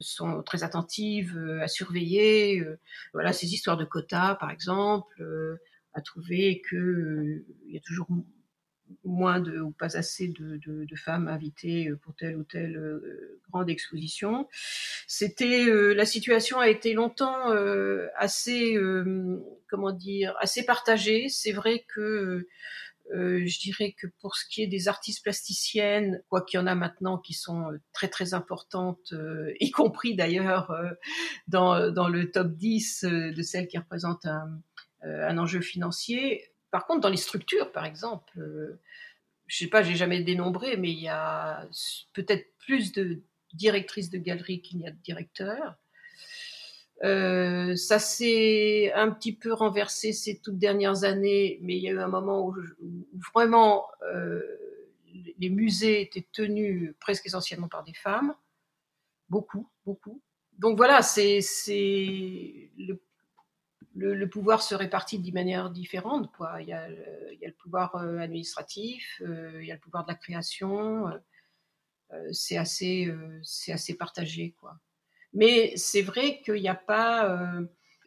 sont 0.00 0.42
très 0.42 0.64
attentives 0.64 1.38
à 1.60 1.68
surveiller, 1.68 2.64
voilà, 3.12 3.32
ces 3.32 3.52
histoires 3.52 3.76
de 3.76 3.84
quotas, 3.84 4.34
par 4.36 4.50
exemple, 4.50 5.22
à 5.92 6.00
trouver 6.00 6.62
que 6.68 7.44
il 7.66 7.74
y 7.74 7.76
a 7.76 7.80
toujours 7.80 8.08
moins 9.04 9.40
de, 9.40 9.60
ou 9.60 9.70
pas 9.70 9.96
assez 9.96 10.28
de, 10.28 10.58
de, 10.58 10.84
de, 10.84 10.96
femmes 10.96 11.28
invitées 11.28 11.88
euh, 11.88 11.96
pour 11.96 12.14
telle 12.14 12.36
ou 12.36 12.44
telle 12.44 12.76
euh, 12.76 13.40
grande 13.50 13.70
exposition. 13.70 14.48
C'était 15.06 15.66
euh, 15.66 15.94
la 15.94 16.06
situation 16.06 16.60
a 16.60 16.68
été 16.68 16.92
longtemps 16.92 17.50
assez 18.16 18.76
comment 19.68 19.92
dire 19.92 20.34
assez 20.40 20.64
partagée. 20.64 21.28
C'est 21.28 21.52
vrai 21.52 21.84
que 21.94 22.46
je 23.12 23.60
dirais 23.60 23.94
que 23.98 24.06
pour 24.20 24.36
ce 24.36 24.44
qui 24.48 24.62
est 24.62 24.66
des 24.66 24.88
artistes 24.88 25.22
plasticiennes, 25.22 26.22
quoi 26.28 26.42
qu'il 26.42 26.58
y 26.58 26.62
en 26.62 26.66
a 26.66 26.74
maintenant 26.74 27.18
qui 27.18 27.34
sont 27.34 27.66
très 27.92 28.08
très 28.08 28.34
importantes, 28.34 29.14
y 29.60 29.70
compris 29.70 30.14
d'ailleurs 30.16 30.74
dans, 31.48 31.90
dans 31.90 32.08
le 32.08 32.30
top 32.30 32.52
10 32.52 33.04
de 33.04 33.42
celles 33.42 33.68
qui 33.68 33.78
représentent 33.78 34.26
un, 34.26 34.58
un 35.02 35.38
enjeu 35.38 35.60
financier, 35.60 36.53
par 36.74 36.88
contre, 36.88 37.02
dans 37.02 37.08
les 37.08 37.16
structures, 37.16 37.70
par 37.70 37.84
exemple, 37.84 38.36
euh, 38.36 38.80
je 39.46 39.58
sais 39.58 39.68
pas, 39.68 39.84
j'ai 39.84 39.94
jamais 39.94 40.24
dénombré, 40.24 40.76
mais 40.76 40.90
il 40.90 40.98
y 40.98 41.06
a 41.06 41.68
peut-être 42.14 42.48
plus 42.58 42.90
de 42.90 43.22
directrices 43.52 44.10
de 44.10 44.18
galeries 44.18 44.60
qu'il 44.60 44.78
n'y 44.78 44.88
a 44.88 44.90
de 44.90 44.96
directeurs. 44.96 45.76
Euh, 47.04 47.76
ça 47.76 48.00
s'est 48.00 48.92
un 48.92 49.12
petit 49.12 49.36
peu 49.36 49.52
renversé 49.52 50.12
ces 50.12 50.40
toutes 50.40 50.58
dernières 50.58 51.04
années, 51.04 51.60
mais 51.62 51.76
il 51.76 51.82
y 51.84 51.88
a 51.88 51.92
eu 51.92 52.00
un 52.00 52.08
moment 52.08 52.44
où, 52.44 52.56
vraiment 53.32 53.86
euh, 54.12 54.42
les 55.38 55.50
musées 55.50 56.00
étaient 56.00 56.26
tenus 56.32 56.92
presque 56.98 57.26
essentiellement 57.26 57.68
par 57.68 57.84
des 57.84 57.94
femmes, 57.94 58.34
beaucoup, 59.28 59.68
beaucoup. 59.86 60.20
Donc 60.58 60.76
voilà, 60.76 61.02
c'est 61.02 61.38
le 62.78 62.98
le, 63.94 64.28
pouvoir 64.28 64.62
se 64.62 64.74
répartit 64.74 65.18
d'une 65.18 65.34
manière 65.34 65.70
différente. 65.70 66.30
Quoi. 66.32 66.60
Il, 66.60 66.68
y 66.68 66.72
a, 66.72 66.88
le 66.88 67.52
pouvoir 67.52 67.94
euh, 67.96 68.18
administratif, 68.18 69.22
euh, 69.22 69.60
il 69.60 69.68
y 69.68 69.70
a 69.70 69.74
le 69.74 69.80
pouvoir 69.80 70.04
de 70.04 70.10
la 70.10 70.16
création. 70.16 71.08
Euh, 71.08 72.28
c'est 72.32 72.56
assez, 72.56 73.12
assez 73.68 73.96
partagé. 73.96 74.54
Quoi. 74.60 74.78
Mais 75.32 75.72
c'est 75.76 76.02
vrai 76.02 76.40
qu'il 76.42 76.60
n'y 76.60 76.68
a 76.68 76.74
pas. 76.74 77.50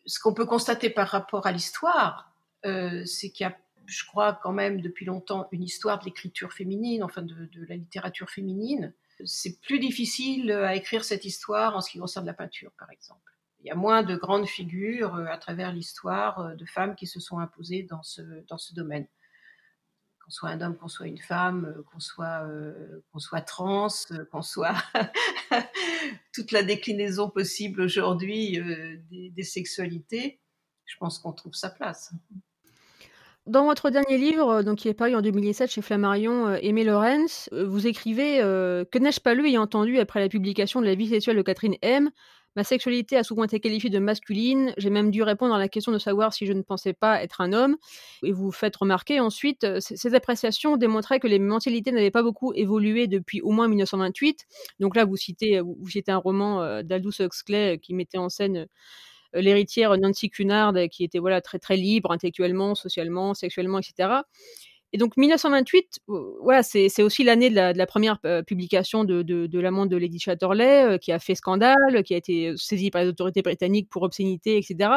ce 0.06 0.20
qu'on 0.20 0.34
peut 0.34 0.46
constater 0.46 0.90
par 0.90 1.10
rapport 1.10 1.46
à 1.46 1.52
l'histoire, 1.52 2.34
c'est 2.64 3.32
qu'il 3.32 3.44
y 3.44 3.50
a, 3.50 3.58
je 3.86 4.06
crois, 4.06 4.40
quand 4.42 4.54
même 4.54 4.80
depuis 4.80 5.06
longtemps 5.06 5.50
une 5.52 5.64
histoire 5.64 6.00
de 6.00 6.06
l'écriture 6.06 6.54
féminine, 6.54 7.04
enfin 7.04 7.22
de, 7.22 7.34
de 7.34 7.66
la 7.66 7.76
littérature 7.76 8.30
féminine. 8.30 8.94
c'est 9.26 9.60
plus 9.60 9.80
difficile 9.80 10.52
à 10.52 10.76
écrire 10.76 11.04
cette 11.04 11.26
histoire 11.26 11.76
en 11.76 11.82
ce 11.82 11.90
qui 11.90 12.00
concerne 12.00 12.26
la 12.26 12.34
peinture, 12.34 12.72
par 12.78 12.92
exemple. 12.92 13.37
Il 13.60 13.68
y 13.68 13.72
a 13.72 13.76
moins 13.76 14.04
de 14.04 14.16
grandes 14.16 14.48
figures 14.48 15.16
à 15.16 15.38
travers 15.38 15.72
l'histoire 15.72 16.56
de 16.56 16.66
femmes 16.66 16.96
qui 16.96 17.08
se 17.08 17.20
sont 17.20 17.40
imposées 17.40 17.84
dans 17.84 18.04
ce, 18.04 18.22
dans 18.48 18.58
ce 18.58 18.74
domaine 18.74 19.08
qu'on 20.28 20.32
soit 20.32 20.50
un 20.50 20.60
homme, 20.60 20.76
qu'on 20.76 20.90
soit 20.90 21.08
une 21.08 21.18
femme, 21.18 21.66
euh, 21.66 21.84
qu'on 21.84 22.02
soit, 22.02 22.46
euh, 22.46 23.02
qu'on 23.14 23.20
soit 23.20 23.40
trans, 23.40 23.88
euh, 24.12 24.26
qu'on 24.30 24.42
soit 24.42 24.76
toute 26.34 26.52
la 26.52 26.64
déclinaison 26.64 27.30
possible 27.30 27.82
aujourd'hui 27.82 28.60
des, 29.10 29.44
sexualités, 29.44 30.42
je 30.86 30.98
pense 31.00 31.20
qu'on 31.20 31.32
trouve 31.32 31.54
sa 31.54 31.70
place. 31.70 32.12
Dans 33.46 33.64
votre 33.64 33.90
dernier 33.90 34.18
livre, 34.18 34.62
donc 34.64 34.80
qui 34.80 34.90
est 34.90 34.94
paru 34.94 35.16
en 35.16 35.22
2017 35.22 35.72
chez 35.72 35.82
Flammarion, 35.82 36.54
Aimé 36.56 36.84
Lorenz, 36.84 37.50
vous 37.54 37.88
écrivez 37.88 38.40
Que 38.40 38.98
n'ai-je 38.98 39.22
pas 39.22 39.34
lu 39.34 39.50
et 39.50 39.58
entendu 39.58 39.98
après 40.00 40.20
la 40.20 40.28
publication 40.28 40.82
de 40.82 40.86
La 40.86 40.96
vie 40.96 41.08
sexuelle 41.08 41.38
de 41.38 41.42
Catherine 41.42 41.76
M? 41.82 42.10
Ma 42.58 42.64
sexualité 42.64 43.18
a 43.18 43.24
souvent 43.24 43.44
été 43.44 43.60
qualifiée 43.60 43.92
de 43.92 44.00
masculine. 44.00 44.74
J'ai 44.78 44.90
même 44.90 45.12
dû 45.12 45.22
répondre 45.22 45.54
à 45.54 45.60
la 45.60 45.70
question 45.70 45.92
de 45.92 46.00
savoir 46.00 46.34
si 46.34 46.48
je 46.48 46.54
ne 46.54 46.64
pensais 46.64 46.94
pas 46.94 47.22
être 47.22 47.40
un 47.40 47.54
homme. 47.54 47.78
Et 48.24 48.32
vous 48.32 48.52
faites 48.52 48.76
remarquer 48.76 49.20
ensuite, 49.20 49.64
euh, 49.64 49.80
ces 49.80 50.16
appréciations 50.16 50.76
démontraient 50.76 51.20
que 51.20 51.28
les 51.28 51.38
mentalités 51.38 51.92
n'avaient 51.92 52.10
pas 52.10 52.24
beaucoup 52.24 52.54
évolué 52.56 53.06
depuis 53.06 53.42
au 53.42 53.52
moins 53.52 53.68
1928. 53.68 54.48
Donc 54.80 54.96
là, 54.96 55.06
vous 55.06 55.16
citez, 55.16 55.62
citez 55.88 56.12
un 56.12 56.18
roman 56.18 56.64
euh, 56.64 56.82
d'Aldous 56.82 57.22
Huxley 57.22 57.76
euh, 57.76 57.78
qui 57.78 57.94
mettait 57.94 58.18
en 58.18 58.30
scène 58.30 58.66
l'héritière 59.36 59.96
Nancy 59.96 60.32
Cunard, 60.32 60.74
qui 60.90 61.04
était 61.04 61.20
voilà 61.20 61.42
très 61.42 61.60
très 61.60 61.78
libre 61.78 62.12
intellectuellement, 62.12 62.74
socialement, 62.74 63.36
sexuellement, 63.36 63.78
etc. 63.78 64.22
Et 64.94 64.98
donc 64.98 65.18
1928, 65.18 66.00
voilà, 66.42 66.64
c'est 66.64 67.04
aussi 67.04 67.24
l'année 67.24 67.50
de, 67.50 67.56
la, 67.56 67.86
première 67.86 68.20
publication 68.46 69.04
de, 69.04 69.22
de, 69.22 69.46
de 69.46 69.60
l'amende 69.60 69.90
de 69.90 69.98
Lady 69.98 70.20
Chatterley, 70.20 70.98
qui 71.00 71.12
a 71.12 71.20
fait 71.20 71.36
scandale, 71.36 72.04
qui 72.06 72.14
a 72.14 72.18
été 72.18 72.54
saisie 72.56 72.90
par 72.90 73.04
les 73.04 73.10
autorités 73.10 73.42
britanniques 73.42 73.90
pour 73.90 74.04
obscénité, 74.04 74.58
etc. 74.58 74.90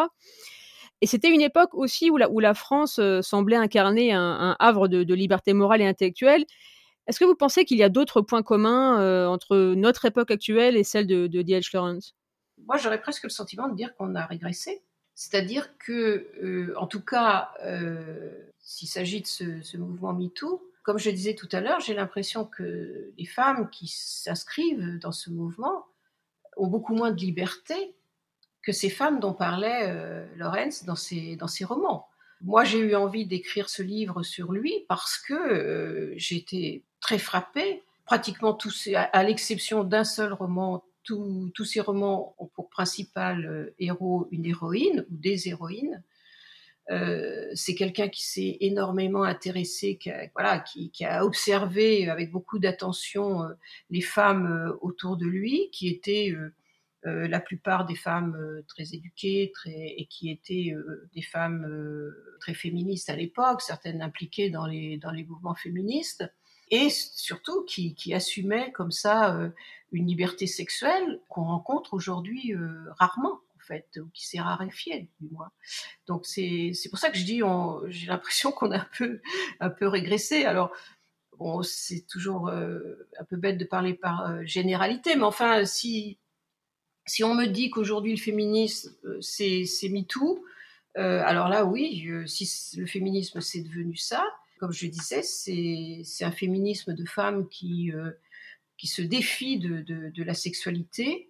Et 1.01 1.07
c'était 1.07 1.31
une 1.31 1.41
époque 1.41 1.75
aussi 1.75 2.11
où 2.11 2.17
la, 2.17 2.55
France 2.55 3.01
semblait 3.23 3.57
incarner 3.57 4.13
un, 4.13 4.55
havre 4.61 4.87
de, 4.87 5.15
liberté 5.15 5.55
morale 5.55 5.81
et 5.81 5.87
intellectuelle. 5.87 6.45
Est-ce 7.07 7.19
que 7.19 7.25
vous 7.25 7.35
pensez 7.35 7.65
qu'il 7.65 7.79
y 7.79 7.83
a 7.83 7.89
d'autres 7.89 8.21
points 8.21 8.43
communs 8.43 9.27
entre 9.27 9.75
notre 9.75 10.05
époque 10.05 10.31
actuelle 10.31 10.77
et 10.77 10.85
celle 10.85 11.07
de, 11.07 11.27
de 11.27 11.43
D.H. 11.43 11.71
Lawrence? 11.73 12.15
Moi, 12.67 12.77
j'aurais 12.77 13.01
presque 13.01 13.25
le 13.25 13.31
sentiment 13.31 13.69
de 13.69 13.75
dire 13.75 13.95
qu'on 13.97 14.15
a 14.15 14.27
régressé. 14.27 14.83
C'est-à-dire 15.15 15.77
que, 15.79 16.75
en 16.77 16.87
tout 16.87 17.03
cas, 17.03 17.51
s'il 18.71 18.87
s'agit 18.87 19.21
de 19.21 19.27
ce, 19.27 19.77
mouvement 19.77 20.13
MeToo, 20.13 20.63
comme 20.85 20.97
je 20.97 21.11
disais 21.11 21.35
tout 21.35 21.49
à 21.51 21.61
l'heure, 21.61 21.81
j'ai 21.81 21.93
l'impression 21.93 22.45
que 22.45 23.13
les 23.19 23.27
femmes 23.27 23.69
qui 23.69 23.89
s'inscrivent 23.89 24.97
dans 25.01 25.11
ce 25.11 25.29
mouvement 25.29 25.87
ont 26.57 26.69
beaucoup 26.69 26.95
moins 26.95 27.11
de 27.11 27.21
liberté 27.21 27.97
que 28.63 28.71
ces 28.71 28.89
femmes 28.89 29.19
dont 29.19 29.33
parlait 29.33 29.89
euh, 29.89 30.25
Lorenz 30.37 30.85
dans 30.85 30.95
ses, 30.95 31.35
dans 31.35 31.49
ses 31.49 31.65
romans. 31.65 32.07
Moi, 32.43 32.63
j'ai 32.63 32.79
eu 32.79 32.95
envie 32.95 33.27
d'écrire 33.27 33.69
ce 33.69 33.83
livre 33.83 34.23
sur 34.23 34.53
lui 34.53 34.85
parce 34.89 35.19
que 35.19 35.35
euh, 35.35 36.15
été 36.31 36.85
très 37.01 37.19
frappée. 37.19 37.83
Pratiquement 38.05 38.55
tous, 38.55 38.89
à, 38.95 39.25
l'exception 39.25 39.83
d'un 39.83 40.05
seul 40.05 40.33
roman, 40.33 40.85
tous 41.03 41.65
ces 41.65 41.81
romans 41.81 42.37
ont 42.39 42.47
pour 42.47 42.71
principal 42.71 43.47
euh, 43.47 43.75
héros 43.81 44.29
une 44.31 44.47
héroïne 44.47 45.05
ou 45.11 45.17
des 45.17 45.49
héroïnes. 45.49 46.05
Euh, 46.91 47.49
c'est 47.55 47.75
quelqu'un 47.75 48.09
qui 48.09 48.27
s'est 48.27 48.57
énormément 48.61 49.23
intéressé, 49.23 49.97
qui 49.97 50.11
a, 50.11 50.29
voilà, 50.35 50.59
qui, 50.59 50.91
a 51.05 51.25
observé 51.25 52.09
avec 52.09 52.33
beaucoup 52.33 52.59
d'attention 52.59 53.45
euh, 53.45 53.49
les 53.91 54.01
femmes 54.01 54.47
euh, 54.47 54.77
autour 54.81 55.17
de 55.17 55.27
lui, 55.27 55.69
qui 55.73 55.89
étaient 55.89 56.35
la 57.03 57.41
plupart 57.41 57.87
des 57.87 57.95
femmes 57.95 58.63
très 58.69 58.95
éduquées, 58.95 59.53
très, 59.55 59.95
et 59.97 60.05
qui 60.05 60.31
étaient 60.31 60.75
des 61.15 61.23
femmes 61.23 61.67
très 62.41 62.53
féministes 62.53 63.09
à 63.09 63.17
l'époque, 63.17 63.63
certaines 63.63 64.03
impliquées 64.03 64.51
dans 64.51 64.67
les, 64.67 64.99
dans 64.99 65.11
les 65.11 65.25
mouvements 65.25 65.55
féministes, 65.55 66.31
et 66.71 66.91
surtout 66.91 67.65
qui, 67.65 67.95
qui 67.95 68.13
assumaient 68.13 68.71
comme 68.73 68.91
ça 68.91 69.51
une 69.93 70.09
liberté 70.09 70.47
sexuelle 70.47 71.21
qu'on 71.31 71.45
rencontre 71.45 71.95
aujourd'hui 71.95 72.53
rarement 72.99 73.41
qui 74.13 74.27
s'est 74.27 74.41
raréfié 74.41 75.09
du 75.21 75.29
moins. 75.31 75.51
Donc 76.07 76.27
c'est 76.27 76.73
pour 76.91 76.99
ça 76.99 77.11
que 77.11 77.19
je 77.19 77.25
dis, 77.25 77.41
j'ai 77.89 78.07
l'impression 78.07 78.53
qu'on 78.53 78.71
a 78.73 78.79
un 78.79 78.89
peu, 78.97 79.21
un 79.61 79.71
peu 79.71 79.87
régressé. 79.87 80.45
Alors 80.45 80.73
bon, 81.41 81.63
c'est 81.63 82.07
toujours 82.07 82.49
euh, 82.49 83.09
un 83.19 83.25
peu 83.25 83.37
bête 83.37 83.59
de 83.59 83.65
parler 83.65 83.95
par 83.95 84.31
euh, 84.31 84.43
généralité, 84.45 85.17
mais 85.17 85.25
enfin 85.25 85.65
si 85.65 86.19
si 87.07 87.25
on 87.25 87.35
me 87.35 87.47
dit 87.47 87.71
qu'aujourd'hui 87.71 88.13
le 88.13 88.21
féminisme 88.21 88.95
euh, 89.05 89.21
c'est 89.21 89.89
MeToo, 89.89 90.45
alors 90.95 91.49
là 91.49 91.65
oui, 91.65 92.07
si 92.27 92.77
le 92.77 92.87
féminisme 92.87 93.41
c'est 93.41 93.63
devenu 93.63 93.97
ça, 93.97 94.25
comme 94.59 94.73
je 94.73 94.87
disais, 94.87 95.23
c'est 95.23 96.25
un 96.25 96.33
féminisme 96.33 96.95
de 96.95 97.05
femmes 97.07 97.49
qui 97.49 97.91
qui 98.77 98.87
se 98.87 99.03
défie 99.03 99.59
de, 99.59 99.83
de 99.83 100.23
la 100.23 100.35
sexualité, 100.35 101.30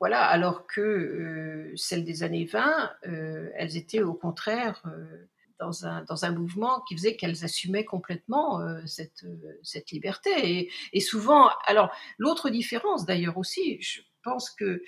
voilà, 0.00 0.24
alors 0.24 0.66
que 0.66 0.80
euh, 0.80 1.72
celles 1.76 2.04
des 2.04 2.22
années 2.22 2.46
20, 2.46 2.90
euh, 3.06 3.50
elles 3.54 3.76
étaient 3.76 4.00
au 4.00 4.14
contraire 4.14 4.82
euh, 4.86 5.28
dans, 5.58 5.84
un, 5.84 6.02
dans 6.04 6.24
un 6.24 6.32
mouvement 6.32 6.80
qui 6.88 6.96
faisait 6.96 7.16
qu'elles 7.16 7.44
assumaient 7.44 7.84
complètement 7.84 8.60
cette, 8.86 9.26
cette 9.62 9.90
liberté. 9.90 10.30
Et, 10.42 10.70
et 10.94 11.00
souvent, 11.00 11.50
alors 11.66 11.94
l'autre 12.16 12.48
différence 12.48 13.04
d'ailleurs 13.04 13.36
aussi, 13.36 13.78
je 13.82 14.00
pense 14.22 14.48
que 14.50 14.82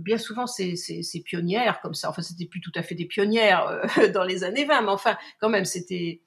bien 0.00 0.18
souvent 0.18 0.48
ces, 0.48 0.74
ces, 0.74 1.04
ces, 1.04 1.20
pionnières 1.20 1.80
comme 1.80 1.94
ça, 1.94 2.10
enfin 2.10 2.22
c'était 2.22 2.46
plus 2.46 2.60
tout 2.60 2.72
à 2.74 2.82
fait 2.82 2.96
des 2.96 3.06
pionnières 3.06 3.80
dans 4.12 4.24
les 4.24 4.42
années 4.42 4.64
20, 4.64 4.82
mais 4.82 4.88
enfin 4.88 5.16
quand 5.40 5.50
même 5.50 5.64
c'était 5.64 6.20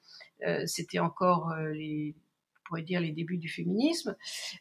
c'était 0.65 0.99
encore 0.99 1.53
les, 1.73 2.15
pourrait 2.65 2.81
dire 2.81 2.99
les 2.99 3.11
débuts 3.11 3.37
du 3.37 3.49
féminisme, 3.49 4.15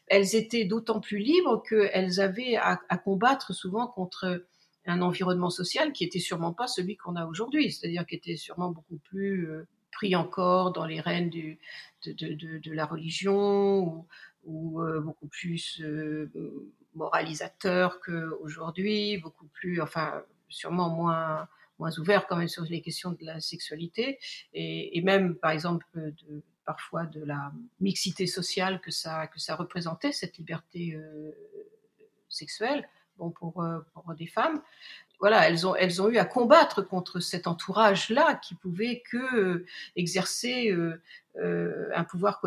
elles 0.07 0.35
étaient 0.35 0.65
d'autant 0.65 0.99
plus 0.99 1.17
libres 1.17 1.61
qu'elles 1.67 2.19
avaient 2.19 2.55
à, 2.55 2.77
combattre 3.03 3.53
souvent 3.53 3.87
contre 3.87 4.45
un 4.85 5.01
environnement 5.01 5.49
social 5.49 5.91
qui 5.91 6.03
était 6.03 6.19
sûrement 6.19 6.53
pas 6.53 6.67
celui 6.67 6.95
qu'on 6.95 7.15
a 7.15 7.25
aujourd'hui, 7.25 7.71
c'est-à-dire 7.71 8.05
qui 8.05 8.15
était 8.15 8.37
sûrement 8.37 8.71
beaucoup 8.71 8.97
plus 8.97 9.49
euh, 9.49 9.67
pris 9.91 10.15
encore 10.15 10.71
dans 10.71 10.85
les 10.85 11.01
rênes 11.01 11.29
de, 11.29 11.57
de, 12.05 12.71
la 12.71 12.85
religion 12.85 14.05
ou, 14.43 14.81
euh, 14.81 15.01
beaucoup 15.01 15.27
plus 15.27 15.81
euh, 15.81 16.29
moralisateur 16.93 17.99
qu'aujourd'hui, 17.99 19.17
beaucoup 19.17 19.47
plus, 19.47 19.81
enfin, 19.81 20.21
sûrement 20.49 20.89
moins 20.89 21.47
moins 21.77 21.97
ouvert 21.99 22.25
quand 22.25 22.37
même 22.37 22.47
sur 22.47 22.63
les 22.63 22.81
questions 22.81 23.11
de 23.11 23.25
la 23.25 23.41
sexualité. 23.41 24.17
Et, 24.53 24.97
et 24.97 25.01
même 25.01 25.35
par 25.35 25.51
exemple 25.51 25.85
de, 25.95 26.41
parfois 26.65 27.05
de 27.05 27.23
la 27.23 27.51
mixité 27.79 28.27
sociale 28.27 28.81
que 28.81 28.91
ça, 28.91 29.27
que 29.27 29.39
ça 29.39 29.55
représentait, 29.55 30.11
cette 30.11 30.37
liberté 30.37 30.95
euh, 30.95 31.31
sexuelle 32.27 32.89
bon, 33.17 33.29
pour, 33.29 33.63
euh, 33.63 33.79
pour, 33.93 34.13
des 34.15 34.27
femmes. 34.27 34.61
Voilà, 35.19 35.47
elles 35.47 35.65
ont, 35.65 35.75
elles 35.75 36.01
ont 36.01 36.09
eu 36.09 36.17
à 36.17 36.25
combattre 36.25 36.81
contre 36.81 37.21
cet 37.21 37.47
entourage-là 37.47 38.35
qui 38.35 38.55
pouvait 38.55 39.01
que 39.09 39.35
euh, 39.35 39.65
exercer 39.95 40.75
un 41.37 42.03
pouvoir 42.05 42.41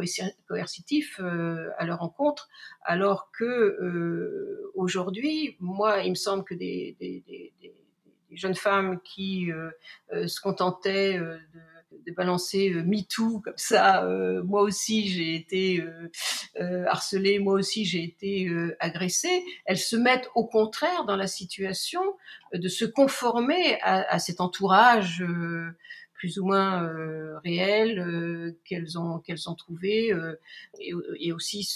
coercitif 0.47 1.21
à 1.21 1.85
leur 1.85 2.03
encontre, 2.03 2.49
alors 2.83 3.31
que 3.33 4.71
aujourd'hui, 4.75 5.57
moi, 5.61 6.01
il 6.01 6.11
me 6.11 6.15
semble 6.15 6.45
que 6.45 6.55
des, 6.55 6.97
des, 6.99 7.23
des, 7.27 7.53
des 7.61 8.37
jeunes 8.37 8.55
femmes 8.55 9.01
qui 9.01 9.51
se 10.11 10.41
contentaient 10.41 11.19
de 11.19 11.78
de 12.07 12.13
balancer 12.13 12.73
euh, 12.73 13.41
comme 13.43 13.57
ça. 13.57 14.05
Euh, 14.05 14.43
moi 14.43 14.63
aussi, 14.63 15.09
j'ai 15.09 15.35
été 15.35 15.83
euh, 16.61 16.85
harcelée, 16.87 17.39
moi 17.39 17.55
aussi, 17.55 17.85
j'ai 17.85 18.05
été 18.05 18.51
agressée. 18.81 19.45
Elles 19.65 19.79
se 19.79 19.97
mettent 19.97 20.29
au 20.35 20.45
contraire 20.47 21.05
dans 21.05 21.17
la 21.17 21.27
situation 21.27 22.01
de 22.53 22.69
se 22.69 22.85
conformer 22.85 23.81
à, 23.83 24.19
cet 24.19 24.41
entourage 24.41 25.25
plus 26.15 26.39
ou 26.39 26.47
moins 26.47 26.89
réel 27.45 28.55
qu'elles 28.65 28.99
ont 28.99 29.19
qu'elles 29.21 29.49
ont 29.49 29.55
trouvé 29.55 30.13
et, 30.81 31.33
aussi 31.33 31.69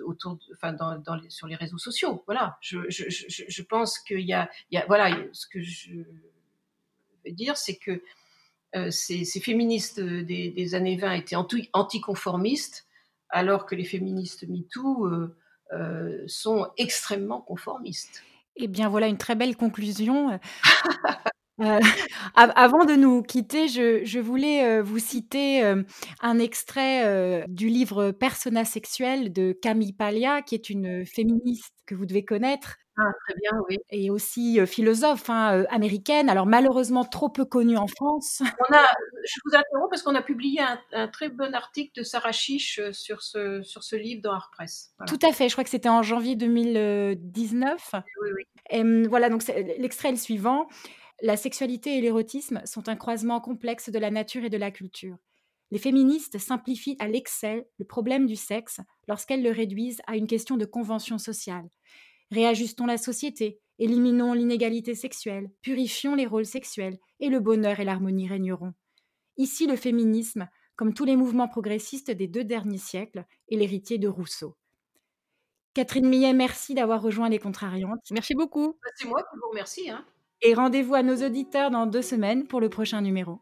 autour 0.00 0.38
enfin 0.54 0.72
dans, 0.72 1.02
sur 1.28 1.46
les 1.46 1.56
réseaux 1.56 1.78
sociaux 1.78 2.22
voilà 2.26 2.56
je, 2.60 2.78
je, 2.88 3.04
je, 3.08 3.62
pense 3.62 3.98
qu'il 3.98 4.20
y 4.20 4.32
a 4.32 4.48
voilà 4.86 5.16
ce 5.32 5.46
que 5.46 5.60
je 5.60 5.94
veux 7.24 7.32
dire 7.32 7.56
c'est 7.56 7.76
que 7.76 8.00
euh, 8.76 8.90
ces, 8.90 9.24
féministes 9.40 10.00
des, 10.00 10.74
années 10.74 10.96
20 10.96 11.12
étaient 11.14 11.36
anticonformistes, 11.72 12.86
alors 13.30 13.66
que 13.66 13.74
les 13.74 13.84
féministes 13.84 14.46
MeToo 14.48 15.06
euh, 15.06 15.36
euh, 15.72 16.22
sont 16.26 16.68
extrêmement 16.76 17.40
conformistes. 17.40 18.22
Eh 18.56 18.68
bien, 18.68 18.88
voilà 18.88 19.06
une 19.06 19.18
très 19.18 19.34
belle 19.34 19.56
conclusion. 19.56 20.38
Euh, 21.60 21.80
avant 22.34 22.84
de 22.84 22.94
nous 22.94 23.22
quitter, 23.22 23.68
je, 23.68 24.18
voulais 24.18 24.64
euh, 24.64 24.82
vous 24.82 24.98
citer 24.98 25.64
euh, 25.64 25.82
un 26.20 26.38
extrait 26.38 27.44
du 27.48 27.68
livre 27.68 28.10
Persona 28.10 28.64
sexuelle 28.64 29.32
de 29.32 29.52
Camille 29.52 29.92
Paglia, 29.92 30.42
qui 30.42 30.54
est 30.54 30.70
une 30.70 31.04
féministe 31.06 31.72
que 31.86 31.94
vous 31.94 32.06
devez 32.06 32.24
connaître. 32.24 32.76
Ah, 33.00 33.12
très 33.24 33.34
bien, 33.40 33.52
oui. 33.68 33.78
Et 33.90 34.10
aussi 34.10 34.58
philosophe 34.66 35.30
hein, 35.30 35.64
américaine, 35.70 36.28
alors 36.28 36.46
malheureusement 36.46 37.04
trop 37.04 37.28
peu 37.28 37.44
connue 37.44 37.76
en 37.76 37.86
France. 37.86 38.40
On 38.68 38.74
a, 38.74 38.86
je 39.24 39.34
vous 39.44 39.56
interromps 39.56 39.88
parce 39.88 40.02
qu'on 40.02 40.16
a 40.16 40.22
publié 40.22 40.60
un, 40.92 41.06
très 41.06 41.28
bon 41.28 41.54
article 41.54 41.92
de 41.96 42.02
Sarah 42.02 42.32
Chiche 42.32 42.80
sur 42.90 43.22
ce, 43.22 43.62
sur 43.62 43.84
ce 43.84 43.94
livre 43.94 44.20
dans 44.22 44.32
Art 44.32 44.50
Press. 44.52 44.90
Tout 45.06 45.18
à 45.22 45.32
fait, 45.32 45.48
je 45.48 45.54
crois 45.54 45.62
que 45.62 45.70
c'était 45.70 45.88
en 45.88 46.02
janvier 46.02 46.34
2019. 46.34 47.94
Oui, 47.94 48.30
oui. 48.36 48.44
Hum, 48.72 49.06
voilà, 49.06 49.30
donc 49.30 49.46
l'extrait 49.78 50.08
est 50.08 50.12
le 50.12 50.18
suivant. 50.18 50.66
La 51.20 51.36
sexualité 51.36 51.98
et 51.98 52.00
l'érotisme 52.00 52.62
sont 52.64 52.88
un 52.88 52.96
croisement 52.96 53.40
complexe 53.40 53.90
de 53.90 53.98
la 53.98 54.10
nature 54.10 54.44
et 54.44 54.50
de 54.50 54.56
la 54.56 54.70
culture. 54.70 55.16
Les 55.70 55.78
féministes 55.78 56.38
simplifient 56.38 56.96
à 56.98 57.08
l'excel 57.08 57.66
le 57.78 57.84
problème 57.84 58.26
du 58.26 58.36
sexe 58.36 58.80
lorsqu'elles 59.06 59.42
le 59.42 59.50
réduisent 59.50 60.00
à 60.06 60.16
une 60.16 60.26
question 60.26 60.56
de 60.56 60.64
convention 60.64 61.18
sociale. 61.18 61.68
Réajustons 62.30 62.86
la 62.86 62.98
société, 62.98 63.60
éliminons 63.78 64.32
l'inégalité 64.32 64.94
sexuelle, 64.94 65.50
purifions 65.60 66.14
les 66.14 66.26
rôles 66.26 66.46
sexuels, 66.46 66.98
et 67.20 67.28
le 67.28 67.40
bonheur 67.40 67.80
et 67.80 67.84
l'harmonie 67.84 68.28
régneront. 68.28 68.74
Ici, 69.36 69.66
le 69.66 69.76
féminisme, 69.76 70.48
comme 70.76 70.94
tous 70.94 71.04
les 71.04 71.16
mouvements 71.16 71.48
progressistes 71.48 72.10
des 72.10 72.28
deux 72.28 72.44
derniers 72.44 72.78
siècles, 72.78 73.24
est 73.50 73.56
l'héritier 73.56 73.98
de 73.98 74.08
Rousseau. 74.08 74.56
Catherine 75.74 76.08
Millet, 76.08 76.32
merci 76.32 76.74
d'avoir 76.74 77.02
rejoint 77.02 77.28
les 77.28 77.38
Contrariantes. 77.38 78.10
Merci 78.10 78.34
beaucoup. 78.34 78.78
Bah, 78.82 78.90
c'est 78.96 79.08
moi 79.08 79.22
qui 79.22 79.36
vous 79.36 79.48
remercie. 79.50 79.90
Hein. 79.90 80.04
Et 80.42 80.54
rendez-vous 80.54 80.94
à 80.94 81.02
nos 81.02 81.16
auditeurs 81.16 81.70
dans 81.70 81.86
deux 81.86 82.02
semaines 82.02 82.46
pour 82.46 82.60
le 82.60 82.68
prochain 82.68 83.00
numéro. 83.00 83.40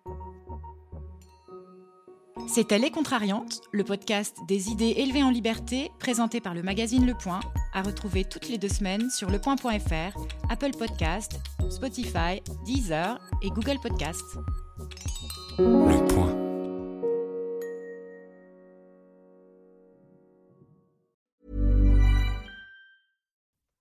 C'était 2.49 2.79
Les 2.79 2.91
Contrariantes, 2.91 3.61
le 3.73 3.83
podcast 3.83 4.39
des 4.47 4.71
idées 4.71 4.95
élevées 4.97 5.23
en 5.23 5.31
liberté, 5.31 5.91
présenté 5.99 6.41
par 6.41 6.55
le 6.55 6.63
magazine 6.63 7.05
Le 7.05 7.15
Point, 7.15 7.41
à 7.75 7.83
retrouver 7.83 8.25
toutes 8.25 8.49
les 8.49 8.57
deux 8.57 8.69
semaines 8.69 9.11
sur 9.11 9.31
lepoint.fr, 9.31 10.19
Apple 10.49 10.71
Podcast, 10.79 11.41
Spotify, 11.69 12.41
Deezer 12.65 13.19
et 13.43 13.51
Google 13.51 13.79
Podcasts. 13.83 14.39
Le 15.59 16.07
Point. 16.15 16.46